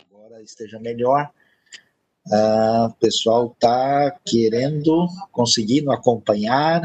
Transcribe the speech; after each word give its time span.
agora 0.00 0.42
esteja 0.42 0.78
melhor. 0.78 1.30
O 2.88 2.94
pessoal 3.00 3.52
está 3.52 4.16
querendo, 4.24 5.06
conseguindo 5.30 5.90
acompanhar. 5.90 6.82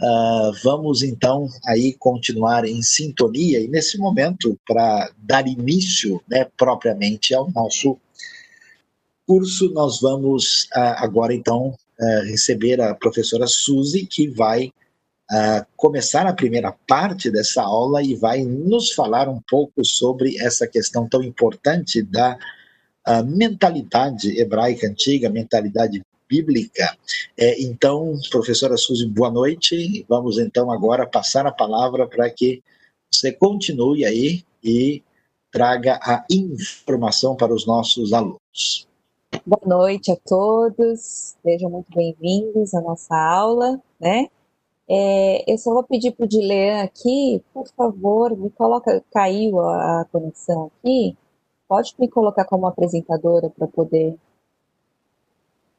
Uh, 0.00 0.52
vamos 0.64 1.02
então 1.02 1.48
aí 1.64 1.94
continuar 1.94 2.64
em 2.64 2.82
sintonia 2.82 3.60
e 3.60 3.68
nesse 3.68 3.96
momento 3.96 4.58
para 4.66 5.08
dar 5.16 5.46
início, 5.46 6.20
né, 6.28 6.44
propriamente 6.56 7.32
ao 7.32 7.48
nosso 7.52 7.96
curso, 9.24 9.70
nós 9.72 10.00
vamos 10.00 10.64
uh, 10.76 10.96
agora 10.96 11.32
então 11.32 11.76
receber 12.24 12.80
a 12.80 12.92
professora 12.92 13.46
Suzy 13.46 14.04
que 14.04 14.26
vai 14.26 14.72
começar 15.76 16.26
a 16.26 16.34
primeira 16.34 16.72
parte 16.86 17.30
dessa 17.30 17.62
aula 17.62 18.02
e 18.02 18.14
vai 18.14 18.42
nos 18.42 18.92
falar 18.92 19.28
um 19.28 19.40
pouco 19.48 19.84
sobre 19.84 20.36
essa 20.38 20.66
questão 20.66 21.08
tão 21.08 21.22
importante 21.22 22.02
da 22.02 22.38
mentalidade 23.26 24.38
hebraica 24.38 24.86
antiga, 24.86 25.30
mentalidade 25.30 26.02
bíblica. 26.28 26.96
É, 27.36 27.62
então, 27.62 28.18
professora 28.30 28.76
Suzy, 28.76 29.06
boa 29.06 29.30
noite. 29.30 30.04
Vamos 30.08 30.38
então 30.38 30.70
agora 30.70 31.06
passar 31.06 31.46
a 31.46 31.52
palavra 31.52 32.06
para 32.06 32.28
que 32.30 32.62
você 33.10 33.32
continue 33.32 34.04
aí 34.04 34.42
e 34.62 35.02
traga 35.50 36.00
a 36.02 36.24
informação 36.30 37.36
para 37.36 37.54
os 37.54 37.66
nossos 37.66 38.12
alunos. 38.12 38.88
Boa 39.46 39.62
noite 39.66 40.10
a 40.10 40.16
todos, 40.16 41.34
sejam 41.42 41.70
muito 41.70 41.94
bem-vindos 41.94 42.72
à 42.74 42.80
nossa 42.80 43.14
aula, 43.14 43.80
né? 44.00 44.28
É, 44.88 45.50
eu 45.50 45.56
só 45.58 45.72
vou 45.72 45.82
pedir 45.84 46.12
para 46.12 46.24
o 46.24 46.28
Dilean 46.28 46.82
aqui, 46.82 47.42
por 47.54 47.66
favor, 47.68 48.36
me 48.36 48.50
coloca, 48.50 49.02
caiu 49.12 49.58
a, 49.60 50.02
a 50.02 50.04
conexão 50.06 50.70
aqui, 50.82 51.16
pode 51.68 51.94
me 51.98 52.08
colocar 52.08 52.44
como 52.44 52.66
apresentadora 52.66 53.48
para 53.50 53.66
poder 53.66 54.18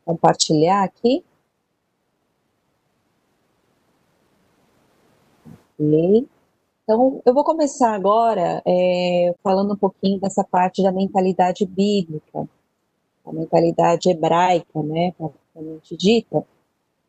compartilhar 0.06 0.84
aqui? 0.84 1.24
Ok. 5.80 6.28
Então, 6.84 7.22
eu 7.26 7.34
vou 7.34 7.44
começar 7.44 7.96
agora 7.96 8.62
é, 8.66 9.34
falando 9.44 9.74
um 9.74 9.78
pouquinho 9.78 10.20
dessa 10.20 10.44
parte 10.44 10.84
da 10.84 10.92
mentalidade 10.92 11.66
bíblica, 11.66 12.48
a 13.26 13.34
mentalidade 13.34 14.10
hebraica, 14.10 14.84
né, 14.84 15.12
propriamente 15.14 15.98
dita, 15.98 16.46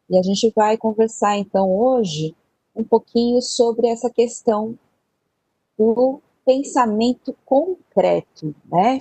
e 0.08 0.18
a 0.18 0.22
gente 0.22 0.52
vai 0.54 0.76
conversar 0.76 1.36
então 1.36 1.72
hoje 1.74 2.34
um 2.74 2.84
pouquinho 2.84 3.40
sobre 3.40 3.88
essa 3.88 4.10
questão 4.10 4.78
do 5.78 6.20
pensamento 6.44 7.34
concreto, 7.44 8.54
né? 8.70 8.98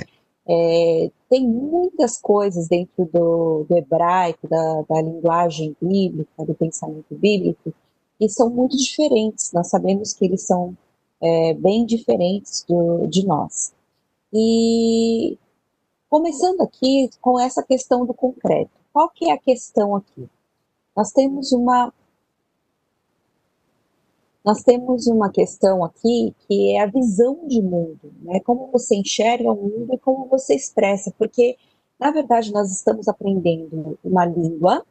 É, 0.48 1.12
tem 1.30 1.48
muitas 1.48 2.20
coisas 2.20 2.68
dentro 2.68 3.06
do, 3.06 3.66
do 3.68 3.78
hebraico, 3.78 4.48
da, 4.48 4.82
da, 4.88 5.02
linguagem 5.02 5.76
bíblica, 5.82 6.46
do 6.46 6.54
pensamento 6.54 7.16
bíblico, 7.16 7.74
que 8.18 8.30
são 8.30 8.50
muito 8.50 8.78
diferentes. 8.78 9.52
Nós 9.52 9.70
sabemos 9.70 10.14
que 10.14 10.26
eles 10.26 10.44
são 10.44 10.78
é, 11.22 11.54
bem 11.56 11.86
diferentes 11.86 12.64
do, 12.68 13.08
de 13.08 13.26
nós. 13.26 13.74
E 14.32 15.38
começando 16.10 16.62
aqui 16.62 17.10
com 17.22 17.40
essa 17.40 17.64
questão 17.64 18.06
do 18.06 18.14
concreto. 18.14 18.72
Qual 18.94 19.10
que 19.10 19.30
é 19.30 19.34
a 19.34 19.38
questão 19.38 19.96
aqui? 19.96 20.30
Nós 20.96 21.12
temos 21.12 21.52
uma 21.52 21.94
nós 24.44 24.62
temos 24.62 25.08
uma 25.08 25.32
questão 25.32 25.84
aqui 25.84 26.36
que 26.48 26.76
é 26.76 26.82
a 26.82 26.86
visão 26.86 27.48
de 27.48 27.60
mundo, 27.64 28.14
né? 28.22 28.40
Como 28.42 28.70
você 28.72 28.96
enxerga 28.96 29.52
o 29.52 29.56
mundo 29.56 29.92
e 29.92 29.98
como 29.98 30.28
você 30.28 30.54
expressa, 30.54 31.12
porque 31.18 31.58
na 32.00 32.12
verdade 32.12 32.54
nós 32.54 32.72
estamos 32.72 33.08
aprendendo 33.08 33.98
uma 34.04 34.24
língua, 34.24 34.86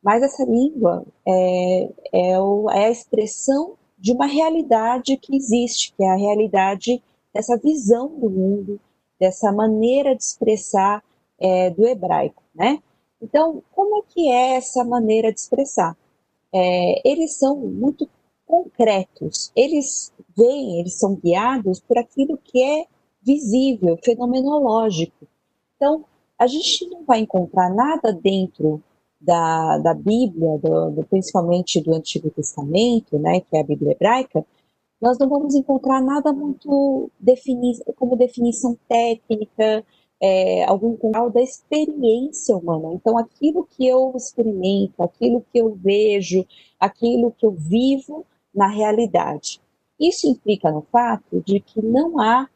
mas 0.00 0.22
essa 0.22 0.44
língua 0.44 1.04
é, 1.26 1.90
é, 2.12 2.40
o, 2.40 2.70
é 2.70 2.86
a 2.86 2.90
expressão 2.90 3.74
de 3.98 4.12
uma 4.12 4.26
realidade 4.26 5.16
que 5.16 5.34
existe, 5.34 5.92
que 5.96 6.04
é 6.04 6.10
a 6.10 6.16
realidade 6.16 7.02
dessa 7.32 7.56
visão 7.56 8.08
do 8.08 8.30
mundo, 8.30 8.80
dessa 9.18 9.50
maneira 9.50 10.14
de 10.14 10.22
expressar 10.22 11.02
é, 11.36 11.70
do 11.70 11.84
hebraico, 11.84 12.42
né? 12.54 12.80
Então, 13.24 13.62
como 13.72 13.96
é 13.98 14.02
que 14.06 14.28
é 14.28 14.56
essa 14.56 14.84
maneira 14.84 15.32
de 15.32 15.40
expressar? 15.40 15.96
É, 16.52 17.08
eles 17.08 17.38
são 17.38 17.56
muito 17.56 18.06
concretos, 18.46 19.50
eles 19.56 20.12
veem, 20.36 20.78
eles 20.78 20.98
são 20.98 21.14
guiados 21.16 21.80
por 21.80 21.96
aquilo 21.96 22.36
que 22.36 22.62
é 22.62 22.86
visível, 23.22 23.98
fenomenológico. 24.04 25.26
Então, 25.74 26.04
a 26.38 26.46
gente 26.46 26.86
não 26.90 27.02
vai 27.04 27.20
encontrar 27.20 27.74
nada 27.74 28.12
dentro 28.12 28.82
da, 29.18 29.78
da 29.78 29.94
Bíblia, 29.94 30.58
do, 30.58 30.90
do, 30.90 31.04
principalmente 31.04 31.80
do 31.80 31.94
Antigo 31.94 32.28
Testamento, 32.28 33.18
né, 33.18 33.40
que 33.40 33.56
é 33.56 33.60
a 33.60 33.64
Bíblia 33.64 33.92
hebraica, 33.92 34.44
nós 35.00 35.16
não 35.18 35.30
vamos 35.30 35.54
encontrar 35.54 36.02
nada 36.02 36.30
muito 36.30 37.10
defini 37.18 37.72
como 37.96 38.16
definição 38.16 38.76
técnica, 38.86 39.82
é, 40.20 40.64
algum 40.64 40.96
grau 40.96 41.30
da 41.30 41.42
experiência 41.42 42.56
humana. 42.56 42.92
Então, 42.94 43.18
aquilo 43.18 43.66
que 43.70 43.86
eu 43.86 44.12
experimento, 44.16 45.02
aquilo 45.02 45.44
que 45.52 45.58
eu 45.58 45.74
vejo, 45.74 46.46
aquilo 46.78 47.32
que 47.32 47.44
eu 47.46 47.52
vivo 47.52 48.24
na 48.54 48.68
realidade. 48.68 49.60
Isso 49.98 50.26
implica 50.26 50.70
no 50.70 50.82
fato 50.82 51.42
de 51.44 51.60
que 51.60 51.82
não 51.82 52.18
há 52.18 52.48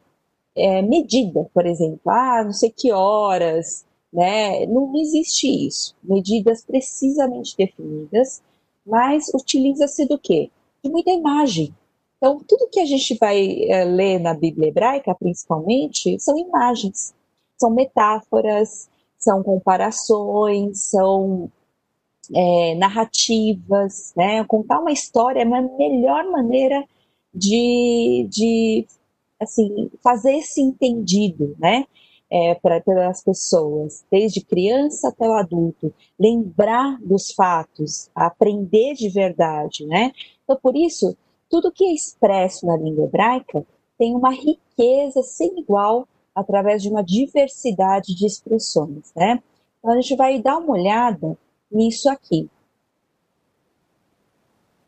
é, 0.55 0.81
medida, 0.81 1.49
por 1.53 1.65
exemplo, 1.65 2.01
ah, 2.05 2.43
não 2.43 2.51
sei 2.51 2.69
que 2.69 2.91
horas, 2.91 3.85
né? 4.11 4.65
Não 4.65 4.95
existe 4.95 5.47
isso. 5.47 5.95
Medidas 6.03 6.63
precisamente 6.65 7.55
definidas, 7.57 8.41
mas 8.85 9.31
utiliza-se 9.33 10.05
do 10.05 10.17
quê? 10.17 10.49
De 10.83 10.89
muita 10.89 11.11
imagem. 11.11 11.73
Então, 12.17 12.41
tudo 12.45 12.69
que 12.69 12.79
a 12.79 12.85
gente 12.85 13.15
vai 13.17 13.63
é, 13.63 13.85
ler 13.85 14.19
na 14.19 14.33
Bíblia 14.33 14.67
hebraica, 14.67 15.15
principalmente, 15.15 16.19
são 16.19 16.37
imagens 16.37 17.13
são 17.59 17.69
metáforas, 17.71 18.89
são 19.17 19.43
comparações, 19.43 20.79
são 20.79 21.51
é, 22.33 22.75
narrativas, 22.75 24.13
né? 24.15 24.43
Contar 24.45 24.79
uma 24.79 24.91
história 24.91 25.41
é 25.41 25.43
a 25.43 25.61
melhor 25.61 26.25
maneira 26.31 26.83
de, 27.33 28.27
de 28.29 28.87
assim, 29.39 29.89
fazer 30.01 30.37
esse 30.37 30.61
entendido, 30.61 31.55
né? 31.59 31.85
É, 32.31 32.53
para 32.53 33.09
as 33.09 33.23
pessoas, 33.23 34.05
desde 34.11 34.41
criança 34.41 35.09
até 35.09 35.27
o 35.27 35.33
adulto, 35.33 35.91
lembrar 36.19 36.99
dos 37.01 37.31
fatos, 37.31 38.11
aprender 38.13 38.93
de 38.93 39.09
verdade, 39.09 39.83
né? 39.87 40.11
Então, 40.43 40.55
por 40.61 40.75
isso, 40.75 41.17
tudo 41.49 41.71
que 41.71 41.83
é 41.83 41.91
expresso 41.91 42.67
na 42.67 42.77
língua 42.77 43.05
hebraica 43.05 43.65
tem 43.97 44.15
uma 44.15 44.29
riqueza 44.31 45.23
sem 45.23 45.59
igual 45.59 46.07
através 46.39 46.81
de 46.81 46.89
uma 46.89 47.03
diversidade 47.03 48.15
de 48.15 48.25
expressões, 48.25 49.11
né? 49.15 49.41
Então, 49.79 49.91
a 49.91 50.01
gente 50.01 50.15
vai 50.15 50.39
dar 50.41 50.57
uma 50.57 50.73
olhada 50.73 51.37
nisso 51.71 52.09
aqui. 52.09 52.49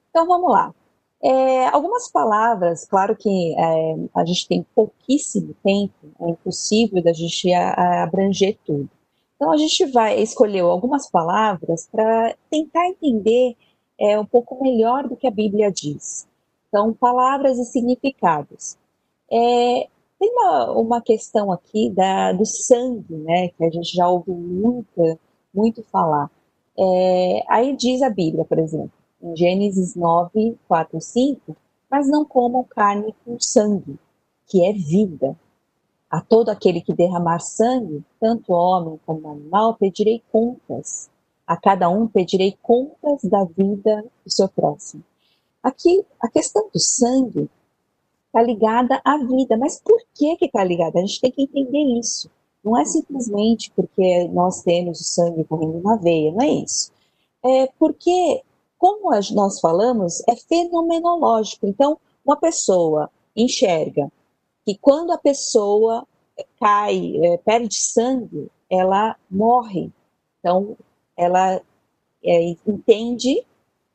Então, 0.10 0.28
vamos 0.28 0.52
lá. 0.52 0.74
É, 1.24 1.68
algumas 1.68 2.10
palavras, 2.10 2.86
claro 2.86 3.16
que 3.16 3.56
é, 3.56 3.96
a 4.16 4.26
gente 4.26 4.48
tem 4.48 4.66
pouquíssimo 4.76 5.56
tempo, 5.64 5.94
é 6.20 6.30
impossível 6.30 7.02
da 7.02 7.14
gente 7.14 7.54
abranger 7.54 8.58
tudo. 8.66 8.90
Então, 9.36 9.52
a 9.52 9.58
gente 9.58 9.86
vai 9.92 10.20
escolher 10.20 10.62
algumas 10.62 11.10
palavras 11.10 11.88
para 11.92 12.36
tentar 12.50 12.88
entender 12.88 13.56
é, 14.00 14.20
um 14.20 14.26
pouco 14.26 14.62
melhor 14.62 15.08
do 15.08 15.16
que 15.16 15.28
a 15.28 15.32
Bíblia 15.32 15.72
diz. 15.72 16.28
Então, 16.68 16.94
palavras 16.94 17.60
e 17.60 17.66
significados. 17.66 18.78
É, 19.32 19.88
tem 20.22 20.32
uma, 20.34 20.72
uma 20.74 21.02
questão 21.02 21.52
aqui 21.52 21.90
da, 21.90 22.32
do 22.32 22.46
sangue, 22.46 23.16
né, 23.16 23.48
que 23.48 23.66
a 23.66 23.72
gente 23.72 23.92
já 23.92 24.08
ouviu 24.08 24.36
muito, 24.36 25.20
muito 25.52 25.82
falar. 25.86 26.30
É, 26.78 27.44
aí 27.50 27.76
diz 27.76 28.04
a 28.04 28.10
Bíblia, 28.10 28.46
por 28.46 28.60
exemplo, 28.60 28.92
em 29.20 29.36
Gênesis 29.36 29.96
9, 29.96 30.60
4, 30.68 31.02
5, 31.02 31.58
mas 31.90 32.08
não 32.08 32.24
comam 32.24 32.64
carne 32.64 33.16
com 33.26 33.40
sangue, 33.40 33.98
que 34.46 34.64
é 34.64 34.72
vida. 34.72 35.36
A 36.08 36.22
todo 36.22 36.50
aquele 36.50 36.82
que 36.82 36.94
derramar 36.94 37.40
sangue, 37.40 38.04
tanto 38.20 38.54
homem 38.54 39.00
como 39.04 39.28
animal, 39.28 39.74
pedirei 39.74 40.22
contas. 40.32 41.10
A 41.48 41.58
cada 41.58 41.90
um 41.90 42.08
pedirei 42.08 42.56
contas 42.62 43.24
da 43.24 43.44
vida 43.44 44.06
do 44.24 44.32
seu 44.32 44.48
próximo. 44.48 45.04
Aqui, 45.64 46.06
a 46.20 46.28
questão 46.28 46.70
do 46.72 46.80
sangue 46.80 47.50
está 48.32 48.42
ligada 48.42 49.02
à 49.04 49.18
vida. 49.18 49.58
Mas 49.58 49.80
por 49.80 50.02
que 50.16 50.38
que 50.38 50.46
está 50.46 50.64
ligada? 50.64 51.00
A 51.00 51.02
gente 51.02 51.20
tem 51.20 51.32
que 51.32 51.44
entender 51.44 52.00
isso. 52.00 52.32
Não 52.64 52.80
é 52.80 52.86
simplesmente 52.86 53.72
porque 53.76 54.28
nós 54.30 54.62
temos 54.62 55.02
o 55.02 55.04
sangue 55.04 55.44
correndo 55.44 55.82
na 55.82 55.98
veia, 55.98 56.32
não 56.32 56.42
é 56.42 56.50
isso. 56.50 56.92
É 57.44 57.68
porque, 57.78 58.42
como 58.78 59.10
nós 59.34 59.60
falamos, 59.60 60.22
é 60.28 60.36
fenomenológico. 60.36 61.66
Então, 61.66 61.98
uma 62.24 62.38
pessoa 62.38 63.10
enxerga 63.36 64.12
que 64.64 64.78
quando 64.78 65.12
a 65.12 65.18
pessoa 65.18 66.06
cai, 66.60 67.18
é, 67.24 67.38
perde 67.38 67.76
sangue, 67.76 68.50
ela 68.70 69.16
morre. 69.30 69.92
Então, 70.40 70.78
ela 71.18 71.60
é, 72.24 72.56
entende 72.68 73.44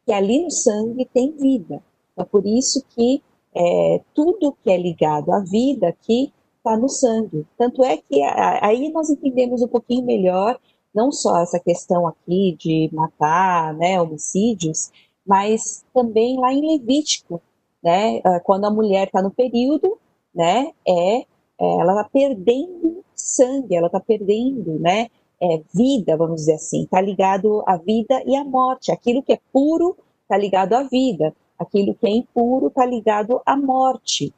que 0.04 0.12
ali 0.12 0.42
no 0.42 0.50
sangue 0.50 1.04
tem 1.04 1.30
vida. 1.32 1.82
É 2.16 2.24
por 2.24 2.44
isso 2.44 2.84
que 2.90 3.22
é, 3.56 4.02
tudo 4.14 4.56
que 4.62 4.70
é 4.70 4.76
ligado 4.76 5.32
à 5.32 5.40
vida 5.40 5.88
aqui 5.88 6.32
está 6.58 6.76
no 6.76 6.88
sangue. 6.88 7.46
Tanto 7.56 7.82
é 7.82 7.96
que 7.96 8.22
aí 8.60 8.90
nós 8.90 9.08
entendemos 9.08 9.62
um 9.62 9.68
pouquinho 9.68 10.04
melhor, 10.04 10.58
não 10.94 11.10
só 11.10 11.40
essa 11.40 11.58
questão 11.58 12.06
aqui 12.06 12.56
de 12.58 12.90
matar, 12.92 13.72
né, 13.74 14.00
homicídios, 14.00 14.90
mas 15.26 15.84
também 15.94 16.38
lá 16.38 16.52
em 16.52 16.66
Levítico, 16.66 17.40
né, 17.82 18.20
ah, 18.24 18.40
quando 18.40 18.66
a 18.66 18.70
mulher 18.70 19.06
está 19.06 19.22
no 19.22 19.30
período, 19.30 19.98
né, 20.34 20.72
é, 20.86 21.18
é 21.18 21.24
ela 21.58 21.92
está 21.92 22.04
perdendo 22.12 23.04
sangue, 23.14 23.74
ela 23.74 23.86
está 23.86 24.00
perdendo, 24.00 24.78
né, 24.78 25.08
é, 25.40 25.62
vida, 25.74 26.16
vamos 26.16 26.40
dizer 26.40 26.54
assim, 26.54 26.84
está 26.84 27.00
ligado 27.00 27.62
à 27.66 27.76
vida 27.76 28.22
e 28.26 28.36
à 28.36 28.44
morte. 28.44 28.92
Aquilo 28.92 29.22
que 29.22 29.32
é 29.32 29.40
puro 29.52 29.96
está 30.22 30.36
ligado 30.36 30.74
à 30.74 30.82
vida, 30.82 31.34
aquilo 31.58 31.94
que 31.94 32.06
é 32.06 32.10
impuro 32.10 32.68
está 32.68 32.84
ligado 32.84 33.40
à 33.44 33.56
morte. 33.56 34.32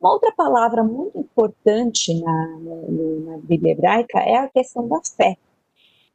Uma 0.00 0.12
outra 0.12 0.32
palavra 0.32 0.84
muito 0.84 1.18
importante 1.18 2.14
na, 2.20 2.58
na, 2.58 3.32
na 3.32 3.38
Bíblia 3.38 3.72
hebraica 3.72 4.18
é 4.20 4.36
a 4.36 4.48
questão 4.48 4.86
da 4.86 5.00
fé. 5.02 5.36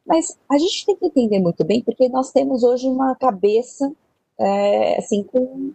Mas 0.06 0.38
a 0.50 0.57
gente 0.57 0.86
tem 0.86 0.95
que 0.95 1.06
entender 1.06 1.39
muito 1.39 1.63
bem, 1.63 1.81
porque 1.83 2.10
nós 2.10 2.31
temos 2.31 2.63
hoje 2.63 2.88
uma 2.88 3.16
cabeça 3.16 3.92
é, 4.39 4.98
assim 4.98 5.24
com 5.24 5.72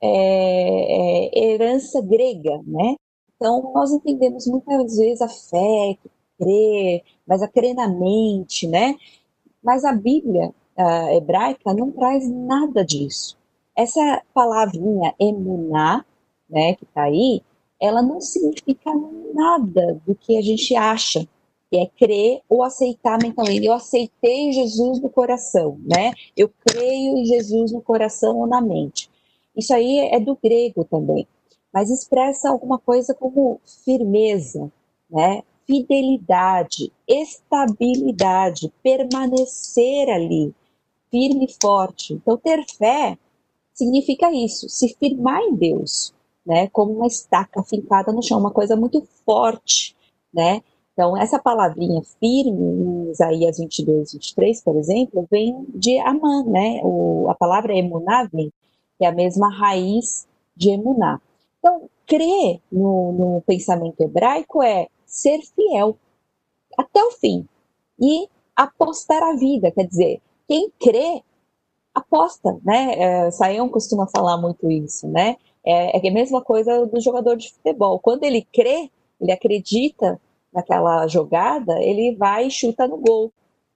é, 0.00 0.08
é, 0.08 1.52
herança 1.52 2.00
grega, 2.02 2.60
né? 2.66 2.96
Então 3.36 3.72
nós 3.74 3.90
entendemos 3.92 4.46
muitas 4.46 4.96
vezes 4.96 5.20
a 5.22 5.28
fé, 5.28 5.98
crer, 6.38 7.02
mas 7.26 7.42
a 7.42 7.48
crer 7.48 7.74
na 7.74 7.88
mente, 7.88 8.66
né? 8.66 8.96
Mas 9.62 9.84
a 9.84 9.92
Bíblia 9.92 10.52
a 10.76 11.14
hebraica 11.14 11.72
não 11.72 11.90
traz 11.90 12.28
nada 12.28 12.84
disso. 12.84 13.36
Essa 13.76 14.22
palavrinha 14.32 15.14
emuná, 15.18 16.04
né, 16.48 16.74
que 16.74 16.84
está 16.84 17.04
aí, 17.04 17.42
ela 17.80 18.00
não 18.02 18.20
significa 18.20 18.90
nada 19.34 20.00
do 20.06 20.14
que 20.14 20.36
a 20.36 20.42
gente 20.42 20.74
acha, 20.76 21.26
que 21.70 21.76
é 21.76 21.86
crer 21.86 22.40
ou 22.48 22.62
aceitar 22.62 23.18
mentalmente. 23.20 23.66
Eu 23.66 23.72
aceitei 23.72 24.52
Jesus 24.52 25.00
no 25.00 25.10
coração, 25.10 25.78
né? 25.84 26.12
Eu 26.36 26.50
creio 26.64 27.18
em 27.18 27.24
Jesus 27.24 27.72
no 27.72 27.82
coração 27.82 28.38
ou 28.38 28.46
na 28.46 28.60
mente. 28.60 29.10
Isso 29.56 29.74
aí 29.74 29.98
é 29.98 30.20
do 30.20 30.38
grego 30.40 30.84
também, 30.84 31.26
mas 31.72 31.90
expressa 31.90 32.48
alguma 32.48 32.78
coisa 32.78 33.14
como 33.14 33.60
firmeza, 33.84 34.70
né? 35.10 35.42
Fidelidade, 35.66 36.92
estabilidade, 37.08 38.72
permanecer 38.82 40.10
ali, 40.10 40.54
firme 41.14 41.44
e 41.44 41.54
forte. 41.62 42.12
Então, 42.12 42.36
ter 42.36 42.64
fé 42.76 43.16
significa 43.72 44.32
isso, 44.32 44.68
se 44.68 44.96
firmar 44.98 45.40
em 45.42 45.54
Deus, 45.54 46.12
né? 46.44 46.66
Como 46.72 46.92
uma 46.92 47.06
estaca 47.06 47.62
fincada 47.62 48.12
no 48.12 48.20
chão, 48.20 48.40
uma 48.40 48.50
coisa 48.50 48.74
muito 48.74 49.06
forte, 49.24 49.94
né? 50.32 50.60
Então, 50.92 51.16
essa 51.16 51.38
palavrinha 51.38 52.02
firme, 52.18 52.50
em 52.50 53.10
Isaías 53.12 53.58
22, 53.58 54.12
23, 54.14 54.60
por 54.62 54.76
exemplo, 54.76 55.28
vem 55.30 55.64
de 55.68 55.98
Amã, 56.00 56.44
né? 56.44 56.80
O, 56.82 57.28
a 57.30 57.34
palavra 57.36 57.76
emuná 57.76 58.28
vem, 58.32 58.52
que 58.98 59.04
é 59.04 59.08
a 59.08 59.12
mesma 59.12 59.48
raiz 59.48 60.26
de 60.56 60.70
emuná. 60.70 61.20
Então, 61.60 61.88
crer 62.06 62.60
no, 62.70 63.12
no 63.12 63.40
pensamento 63.42 64.00
hebraico 64.00 64.62
é 64.64 64.88
ser 65.06 65.40
fiel 65.54 65.96
até 66.76 67.02
o 67.04 67.12
fim 67.12 67.46
e 68.00 68.28
apostar 68.56 69.22
a 69.22 69.36
vida, 69.36 69.70
quer 69.70 69.86
dizer, 69.86 70.20
quem 70.48 70.70
crê 70.80 71.22
aposta, 71.94 72.58
né? 72.64 72.94
É, 72.94 73.30
Saião 73.30 73.68
costuma 73.68 74.06
falar 74.08 74.36
muito 74.36 74.70
isso, 74.70 75.06
né? 75.08 75.36
É, 75.64 75.96
é 75.96 76.08
a 76.08 76.12
mesma 76.12 76.42
coisa 76.42 76.86
do 76.86 77.00
jogador 77.00 77.36
de 77.36 77.52
futebol. 77.52 77.98
Quando 78.00 78.24
ele 78.24 78.42
crê, 78.52 78.90
ele 79.20 79.32
acredita 79.32 80.20
naquela 80.52 81.06
jogada, 81.06 81.80
ele 81.82 82.14
vai 82.16 82.46
e 82.46 82.50
chuta 82.50 82.86
no 82.86 82.98
gol, 82.98 83.32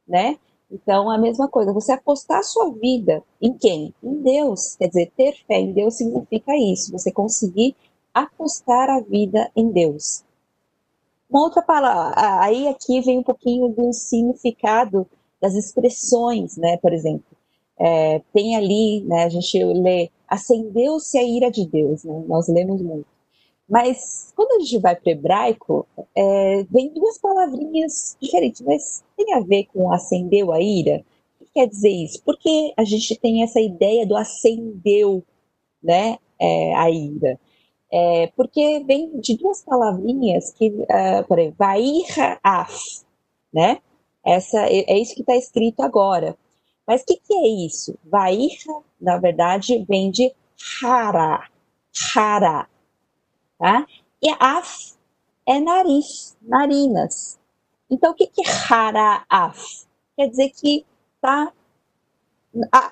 né? 0.07 0.37
Então, 0.71 1.11
a 1.11 1.17
mesma 1.17 1.49
coisa, 1.49 1.73
você 1.73 1.93
apostar 1.93 2.41
a 2.41 2.43
sua 2.43 2.71
vida 2.73 3.23
em 3.41 3.53
quem? 3.55 3.95
Em 4.03 4.23
Deus. 4.23 4.77
Quer 4.77 4.89
dizer, 4.89 5.13
ter 5.17 5.33
fé 5.47 5.59
em 5.61 5.73
Deus 5.73 5.95
significa 5.95 6.55
isso, 6.57 6.93
você 6.93 7.11
conseguir 7.11 7.75
apostar 8.13 8.91
a 8.91 9.01
vida 9.01 9.51
em 9.57 9.71
Deus. 9.71 10.25
Uma 11.31 11.43
outra 11.43 11.63
palavra, 11.63 12.15
aí 12.43 12.69
aqui 12.69 13.01
vem 13.01 13.19
um 13.19 13.23
pouquinho 13.23 13.69
do 13.69 13.93
significado 13.93 15.07
das 15.41 15.55
expressões, 15.55 16.57
né? 16.57 16.77
Por 16.79 16.93
exemplo, 16.93 17.25
é, 17.79 18.21
tem 18.33 18.57
ali, 18.57 19.03
né, 19.05 19.25
a 19.25 19.29
gente 19.29 19.63
lê, 19.63 20.11
acendeu-se 20.27 21.17
a 21.19 21.23
ira 21.23 21.51
de 21.51 21.67
Deus, 21.67 22.05
né? 22.05 22.25
Nós 22.27 22.49
lemos 22.49 22.83
muito. 22.83 23.07
Mas 23.69 24.33
quando 24.35 24.53
a 24.53 24.61
gente 24.61 24.79
vai 24.79 24.97
para 24.97 25.09
o 25.09 25.13
hebraico, 25.13 25.87
é, 26.15 26.65
vem 26.71 26.93
duas 26.93 27.19
palavrinhas 27.19 28.17
diferentes, 28.21 28.63
mas 28.63 29.05
tem 29.17 29.35
a 29.35 29.41
ver 29.41 29.67
com 29.73 29.93
acendeu 29.93 30.53
a 30.53 30.61
ira. 30.61 31.05
O 31.41 31.45
que 31.45 31.51
quer 31.53 31.69
dizer 31.69 31.91
isso? 31.91 32.23
Porque 32.25 32.73
a 32.77 32.85
gente 32.85 33.15
tem 33.17 33.43
essa 33.43 33.61
ideia 33.61 34.07
do 34.07 34.17
acendeu, 34.17 35.23
né, 35.83 36.19
é, 36.39 36.75
a 36.75 36.91
ira. 36.91 37.39
É, 37.91 38.27
porque 38.37 38.85
vem 38.87 39.19
de 39.21 39.37
duas 39.37 39.63
palavrinhas 39.63 40.53
que, 40.53 40.69
uh, 40.69 41.27
por 41.27 41.39
exemplo, 41.39 41.57
af, 42.43 43.05
né? 43.53 43.79
Essa, 44.29 44.67
é, 44.67 44.85
é 44.93 44.99
isso 44.99 45.15
que 45.15 45.23
está 45.23 45.35
escrito 45.35 45.81
agora. 45.81 46.37
Mas 46.87 47.01
o 47.01 47.07
que, 47.07 47.17
que, 47.17 47.33
é 47.33 47.49
isso? 47.67 47.99
Vairra, 48.05 48.83
na 49.01 49.17
verdade, 49.17 49.83
vem 49.89 50.11
de 50.11 50.31
hara, 50.83 51.49
hara, 52.15 52.69
tá? 53.59 53.87
E 54.23 54.29
af 54.39 54.95
é 55.47 55.59
nariz, 55.59 56.37
narinas. 56.43 57.39
Então, 57.91 58.13
o 58.13 58.15
que, 58.15 58.27
que 58.27 58.43
af? 59.31 59.87
Quer 60.15 60.29
dizer 60.29 60.51
que 60.51 60.85
está 61.15 61.51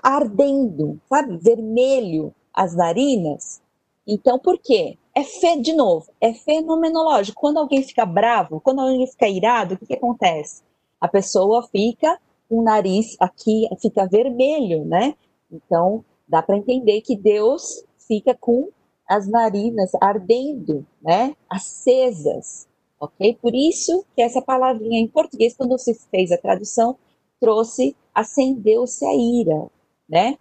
ardendo, 0.03 0.99
sabe? 1.07 1.37
Vermelho 1.37 2.35
as 2.55 2.75
narinas. 2.75 3.61
Então, 4.07 4.39
por 4.39 4.59
quê? 4.59 4.97
É 5.15 5.23
fe, 5.23 5.61
de 5.61 5.75
novo, 5.75 6.11
é 6.19 6.33
fenomenológico. 6.33 7.39
Quando 7.39 7.59
alguém 7.59 7.83
fica 7.83 8.07
bravo, 8.07 8.59
quando 8.59 8.81
alguém 8.81 9.07
fica 9.07 9.29
irado, 9.29 9.75
o 9.75 9.79
que, 9.79 9.87
que 9.87 9.95
acontece? 9.95 10.65
A 11.01 11.09
pessoa 11.09 11.67
fica 11.69 12.19
o 12.49 12.63
nariz 12.63 13.17
aqui 13.19 13.69
fica 13.81 14.07
vermelho, 14.07 14.85
né? 14.85 15.15
Então 15.51 16.05
dá 16.29 16.43
para 16.43 16.57
entender 16.57 17.01
que 17.01 17.17
Deus 17.17 17.85
fica 18.07 18.35
com 18.35 18.69
as 19.09 19.29
narinas 19.29 19.93
ardendo, 20.01 20.87
né? 21.03 21.35
Acesas, 21.49 22.69
ok? 23.01 23.37
Por 23.41 23.55
isso 23.55 24.05
que 24.15 24.23
essa 24.23 24.43
palavrinha 24.43 25.01
em 25.01 25.09
português, 25.09 25.57
quando 25.57 25.79
se 25.79 25.95
fez 26.11 26.33
a 26.33 26.39
tradução, 26.39 26.97
trouxe 27.41 27.97
acendeu-se 28.15 29.05
a 29.05 29.15
ira, 29.15 29.71
né? 30.09 30.39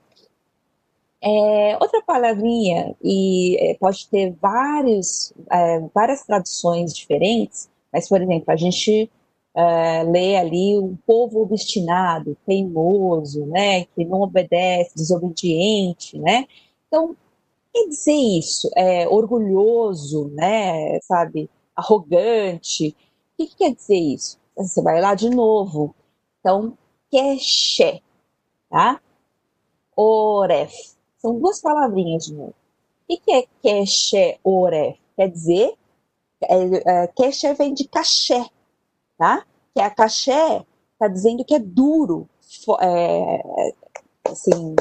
É, 1.22 1.78
outra 1.82 2.02
palavrinha, 2.04 2.96
e 3.04 3.58
é, 3.60 3.74
pode 3.76 4.08
ter 4.10 4.32
vários, 4.40 5.34
é, 5.52 5.80
várias 5.94 6.24
traduções 6.24 6.94
diferentes, 6.94 7.70
mas, 7.92 8.08
por 8.08 8.22
exemplo, 8.22 8.46
a 8.48 8.56
gente 8.56 9.10
uh, 9.56 10.12
lê 10.12 10.36
ali 10.36 10.78
um 10.78 10.96
povo 11.08 11.42
obstinado, 11.42 12.38
teimoso, 12.46 13.46
né, 13.46 13.86
que 13.86 14.06
não 14.06 14.22
obedece, 14.22 14.96
desobediente, 14.96 16.18
né? 16.20 16.46
Então, 16.88 17.16
quer 17.74 17.88
dizer 17.88 18.14
isso? 18.14 18.70
É, 18.76 19.08
orgulhoso, 19.08 20.30
né, 20.34 21.00
sabe, 21.02 21.50
arrogante. 21.76 22.90
O 22.90 23.38
que, 23.38 23.48
que 23.48 23.58
quer 23.58 23.74
dizer 23.74 23.98
isso? 23.98 24.40
Você 24.58 24.82
vai 24.82 25.02
lá 25.02 25.16
de 25.16 25.30
novo. 25.30 25.96
Então, 26.40 26.78
queché, 27.10 28.02
tá? 28.70 29.02
Oref. 29.96 30.74
São 31.18 31.40
duas 31.40 31.62
palavrinhas 31.62 32.26
de 32.26 32.34
novo. 32.34 32.54
O 33.10 33.18
que 33.18 33.32
é 33.32 33.46
queché, 33.62 34.38
oref? 34.44 34.98
Quer 35.16 35.30
dizer, 35.30 35.74
é, 36.44 37.06
é, 37.46 37.54
vem 37.54 37.74
de 37.74 37.88
caché, 37.88 38.46
tá? 39.18 39.46
Que 39.74 39.82
a 39.82 39.90
caché 39.90 40.66
está 40.94 41.08
dizendo 41.08 41.44
que 41.44 41.56
é 41.56 41.60
duro, 41.60 42.28
é, 42.82 43.74
assim, 44.30 44.76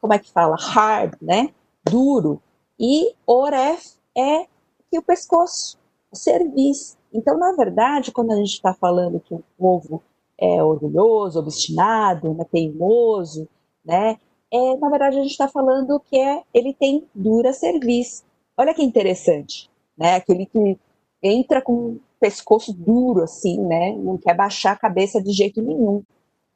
como 0.00 0.12
é 0.12 0.18
que 0.18 0.30
fala? 0.30 0.56
Hard, 0.58 1.14
né? 1.20 1.52
Duro. 1.84 2.42
E 2.78 3.14
oref 3.26 3.96
é 4.16 4.46
que 4.90 4.98
o 4.98 5.02
pescoço, 5.02 5.78
o 6.12 6.16
serviço. 6.16 6.96
Então, 7.12 7.38
na 7.38 7.52
verdade, 7.52 8.12
quando 8.12 8.32
a 8.32 8.36
gente 8.36 8.54
está 8.54 8.74
falando 8.74 9.20
que 9.20 9.34
o 9.34 9.42
povo 9.56 10.02
é 10.38 10.62
orgulhoso, 10.62 11.38
obstinado, 11.38 12.34
né, 12.34 12.44
teimoso, 12.50 13.48
né? 13.84 14.18
É, 14.52 14.76
na 14.76 14.90
verdade, 14.90 15.18
a 15.18 15.22
gente 15.22 15.32
está 15.32 15.48
falando 15.48 16.00
que 16.00 16.18
é, 16.18 16.42
ele 16.52 16.74
tem 16.74 17.06
dura 17.14 17.52
serviço. 17.52 18.24
Olha 18.56 18.74
que 18.74 18.82
interessante, 18.82 19.70
né? 19.96 20.16
Aquele 20.16 20.46
que 20.46 20.78
entra 21.22 21.62
com 21.62 21.98
pescoço 22.24 22.72
duro, 22.72 23.22
assim, 23.22 23.60
né? 23.60 23.94
Não 23.98 24.16
quer 24.16 24.34
baixar 24.34 24.72
a 24.72 24.78
cabeça 24.78 25.22
de 25.22 25.30
jeito 25.30 25.60
nenhum. 25.60 26.02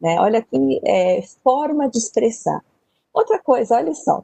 Né? 0.01 0.19
Olha 0.19 0.41
que 0.41 0.81
é, 0.83 1.21
forma 1.45 1.91
de 1.91 1.99
expressar. 1.99 2.65
Outra 3.13 3.39
coisa, 3.39 3.75
olha 3.75 3.93
só, 3.93 4.23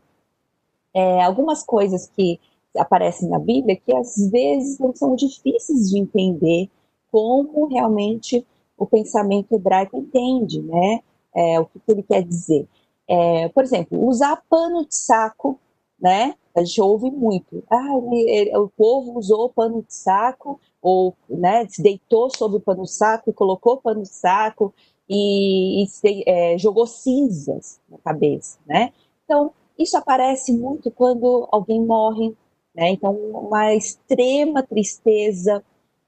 é, 0.95 1.23
algumas 1.23 1.63
coisas 1.63 2.07
que 2.07 2.41
aparecem 2.79 3.29
na 3.29 3.39
Bíblia 3.39 3.77
que 3.77 3.95
às 3.95 4.17
vezes 4.31 4.79
não 4.79 4.97
são 4.97 5.15
difíceis 5.15 5.91
de 5.91 5.99
entender 5.99 6.71
como 7.13 7.67
realmente 7.67 8.47
o 8.79 8.87
pensamento 8.87 9.53
hebraico 9.53 9.99
entende, 9.99 10.63
né? 10.63 11.01
É, 11.37 11.61
o 11.61 11.67
que, 11.67 11.79
que, 11.79 11.93
ele 11.93 12.03
quer 12.03 12.23
dizer. 12.23 12.67
É, 13.07 13.49
por 13.51 13.63
exemplo, 13.63 14.03
usar 14.09 14.43
pano 14.49 14.87
de 14.87 14.95
saco, 14.95 15.59
né? 16.01 16.37
A 16.57 16.65
gente 16.65 16.81
ouve 16.81 17.11
muito. 17.11 17.63
Ah, 17.71 17.99
ele, 17.99 18.31
ele, 18.31 18.57
o 18.57 18.69
povo 18.69 19.19
usou 19.19 19.51
pano 19.51 19.83
de 19.83 19.93
saco, 19.93 20.59
ou 20.85 21.17
né, 21.27 21.67
se 21.67 21.83
deitou 21.83 22.29
sobre 22.29 22.59
o 22.59 22.61
pano 22.61 22.87
saco 22.87 23.31
e 23.31 23.33
colocou 23.33 23.73
o 23.73 23.81
pano 23.81 24.05
saco 24.05 24.75
e, 25.09 25.83
e 25.83 25.87
se, 25.87 26.23
é, 26.27 26.59
jogou 26.59 26.87
cinzas 26.87 27.81
na 27.89 27.97
cabeça, 27.97 28.59
né? 28.67 28.93
Então, 29.25 29.51
isso 29.79 29.97
aparece 29.97 30.53
muito 30.53 30.91
quando 30.91 31.49
alguém 31.51 31.81
morre, 31.81 32.37
né? 32.75 32.91
Então, 32.91 33.15
uma 33.15 33.75
extrema 33.75 34.63
tristeza, 34.63 35.65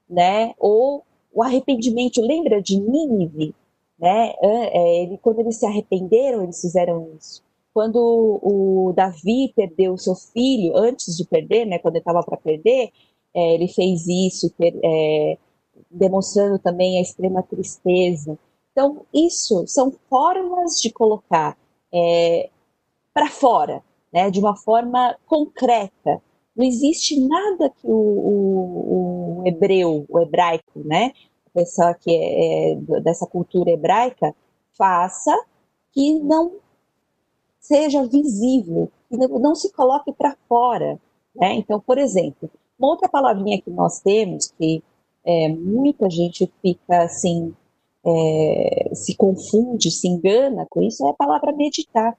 né? 0.07 0.53
Ou 0.59 1.03
o 1.33 1.41
arrependimento, 1.41 2.21
lembra 2.21 2.61
de 2.61 2.79
Nínive? 2.79 3.55
Né? 3.97 4.31
É, 4.39 5.03
ele, 5.03 5.17
quando 5.17 5.39
eles 5.39 5.57
se 5.57 5.65
arrependeram, 5.65 6.43
eles 6.43 6.61
fizeram 6.61 7.09
isso. 7.17 7.43
Quando 7.73 7.97
o 8.43 8.93
Davi 8.95 9.51
perdeu 9.55 9.97
seu 9.97 10.13
filho, 10.13 10.77
antes 10.77 11.17
de 11.17 11.25
perder, 11.25 11.65
né, 11.65 11.79
quando 11.79 11.95
ele 11.95 12.01
estava 12.01 12.23
para 12.23 12.37
perder, 12.37 12.91
é, 13.37 13.53
ele 13.53 13.67
fez 13.67 14.07
isso, 14.07 14.51
é, 14.59 15.37
demonstrando 15.91 16.57
também 16.59 16.97
a 16.97 17.01
extrema 17.01 17.43
tristeza. 17.43 18.37
Então, 18.71 19.05
isso 19.13 19.65
são 19.67 19.91
formas 20.09 20.81
de 20.81 20.91
colocar 20.91 21.57
é, 21.93 22.49
para 23.13 23.29
fora, 23.29 23.83
né, 24.11 24.29
de 24.31 24.39
uma 24.39 24.55
forma 24.55 25.15
concreta, 25.25 26.21
não 26.57 26.65
existe 26.65 27.19
nada 27.19 27.69
que 27.69 27.85
o, 27.85 27.91
o, 27.93 29.41
o 29.41 29.47
hebreu, 29.47 30.05
o 30.09 30.19
hebraico, 30.19 30.79
né, 30.83 31.13
a 31.45 31.49
pessoa 31.53 31.93
que 31.93 32.09
é, 32.09 32.71
é 32.71 32.75
dessa 33.01 33.27
cultura 33.27 33.69
hebraica, 33.69 34.35
faça 34.75 35.31
que 35.91 36.19
não 36.19 36.53
seja 37.59 38.03
visível, 38.07 38.91
que 39.07 39.15
não, 39.15 39.27
não 39.39 39.53
se 39.53 39.71
coloque 39.71 40.11
para 40.11 40.35
fora. 40.49 40.99
Né? 41.35 41.53
Então, 41.53 41.79
por 41.79 41.99
exemplo, 41.99 42.49
uma 42.77 42.89
outra 42.89 43.09
palavrinha 43.09 43.61
que 43.61 43.69
nós 43.69 43.99
temos, 43.99 44.53
que 44.57 44.83
é, 45.25 45.49
muita 45.49 46.09
gente 46.09 46.51
fica 46.61 47.03
assim, 47.03 47.53
é, 48.05 48.89
se 48.93 49.15
confunde, 49.15 49.91
se 49.91 50.07
engana 50.07 50.65
com 50.69 50.81
isso, 50.81 51.05
é 51.05 51.09
a 51.09 51.13
palavra 51.13 51.51
meditar 51.51 52.17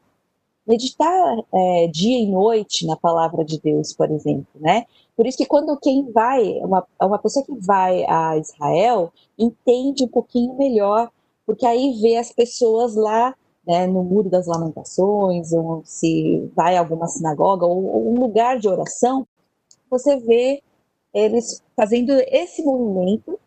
meditar 0.69 1.39
é, 1.51 1.89
dia 1.89 2.19
e 2.19 2.27
noite 2.31 2.87
na 2.87 2.95
palavra 2.95 3.43
de 3.43 3.59
Deus, 3.59 3.95
por 3.95 4.11
exemplo, 4.11 4.47
né? 4.61 4.85
Por 5.17 5.27
isso 5.27 5.39
que 5.39 5.47
quando 5.47 5.79
quem 5.79 6.13
vai, 6.13 6.59
uma, 6.59 6.87
uma 7.01 7.19
pessoa 7.19 7.45
que 7.45 7.55
vai 7.55 8.05
a 8.07 8.37
Israel, 8.37 9.11
entende 9.39 10.05
um 10.05 10.09
pouquinho 10.09 10.55
melhor, 10.59 11.11
porque 11.47 11.65
aí 11.65 11.99
vê 12.03 12.17
as 12.17 12.31
pessoas 12.31 12.95
lá, 12.95 13.35
né, 13.67 13.87
no 13.87 14.05
Muro 14.05 14.29
das 14.29 14.47
Lamentações, 14.47 15.53
ou 15.53 15.83
se 15.85 16.51
vai 16.55 16.77
a 16.77 16.81
alguma 16.81 17.09
sinagoga, 17.09 17.67
ou, 17.67 17.87
ou 17.87 18.13
um 18.13 18.21
lugar 18.21 18.59
de 18.59 18.69
oração, 18.69 19.27
você 19.91 20.19
vê 20.19 20.63
eles 21.13 21.63
fazendo 21.77 22.13
esse 22.29 22.63
movimento, 22.63 23.39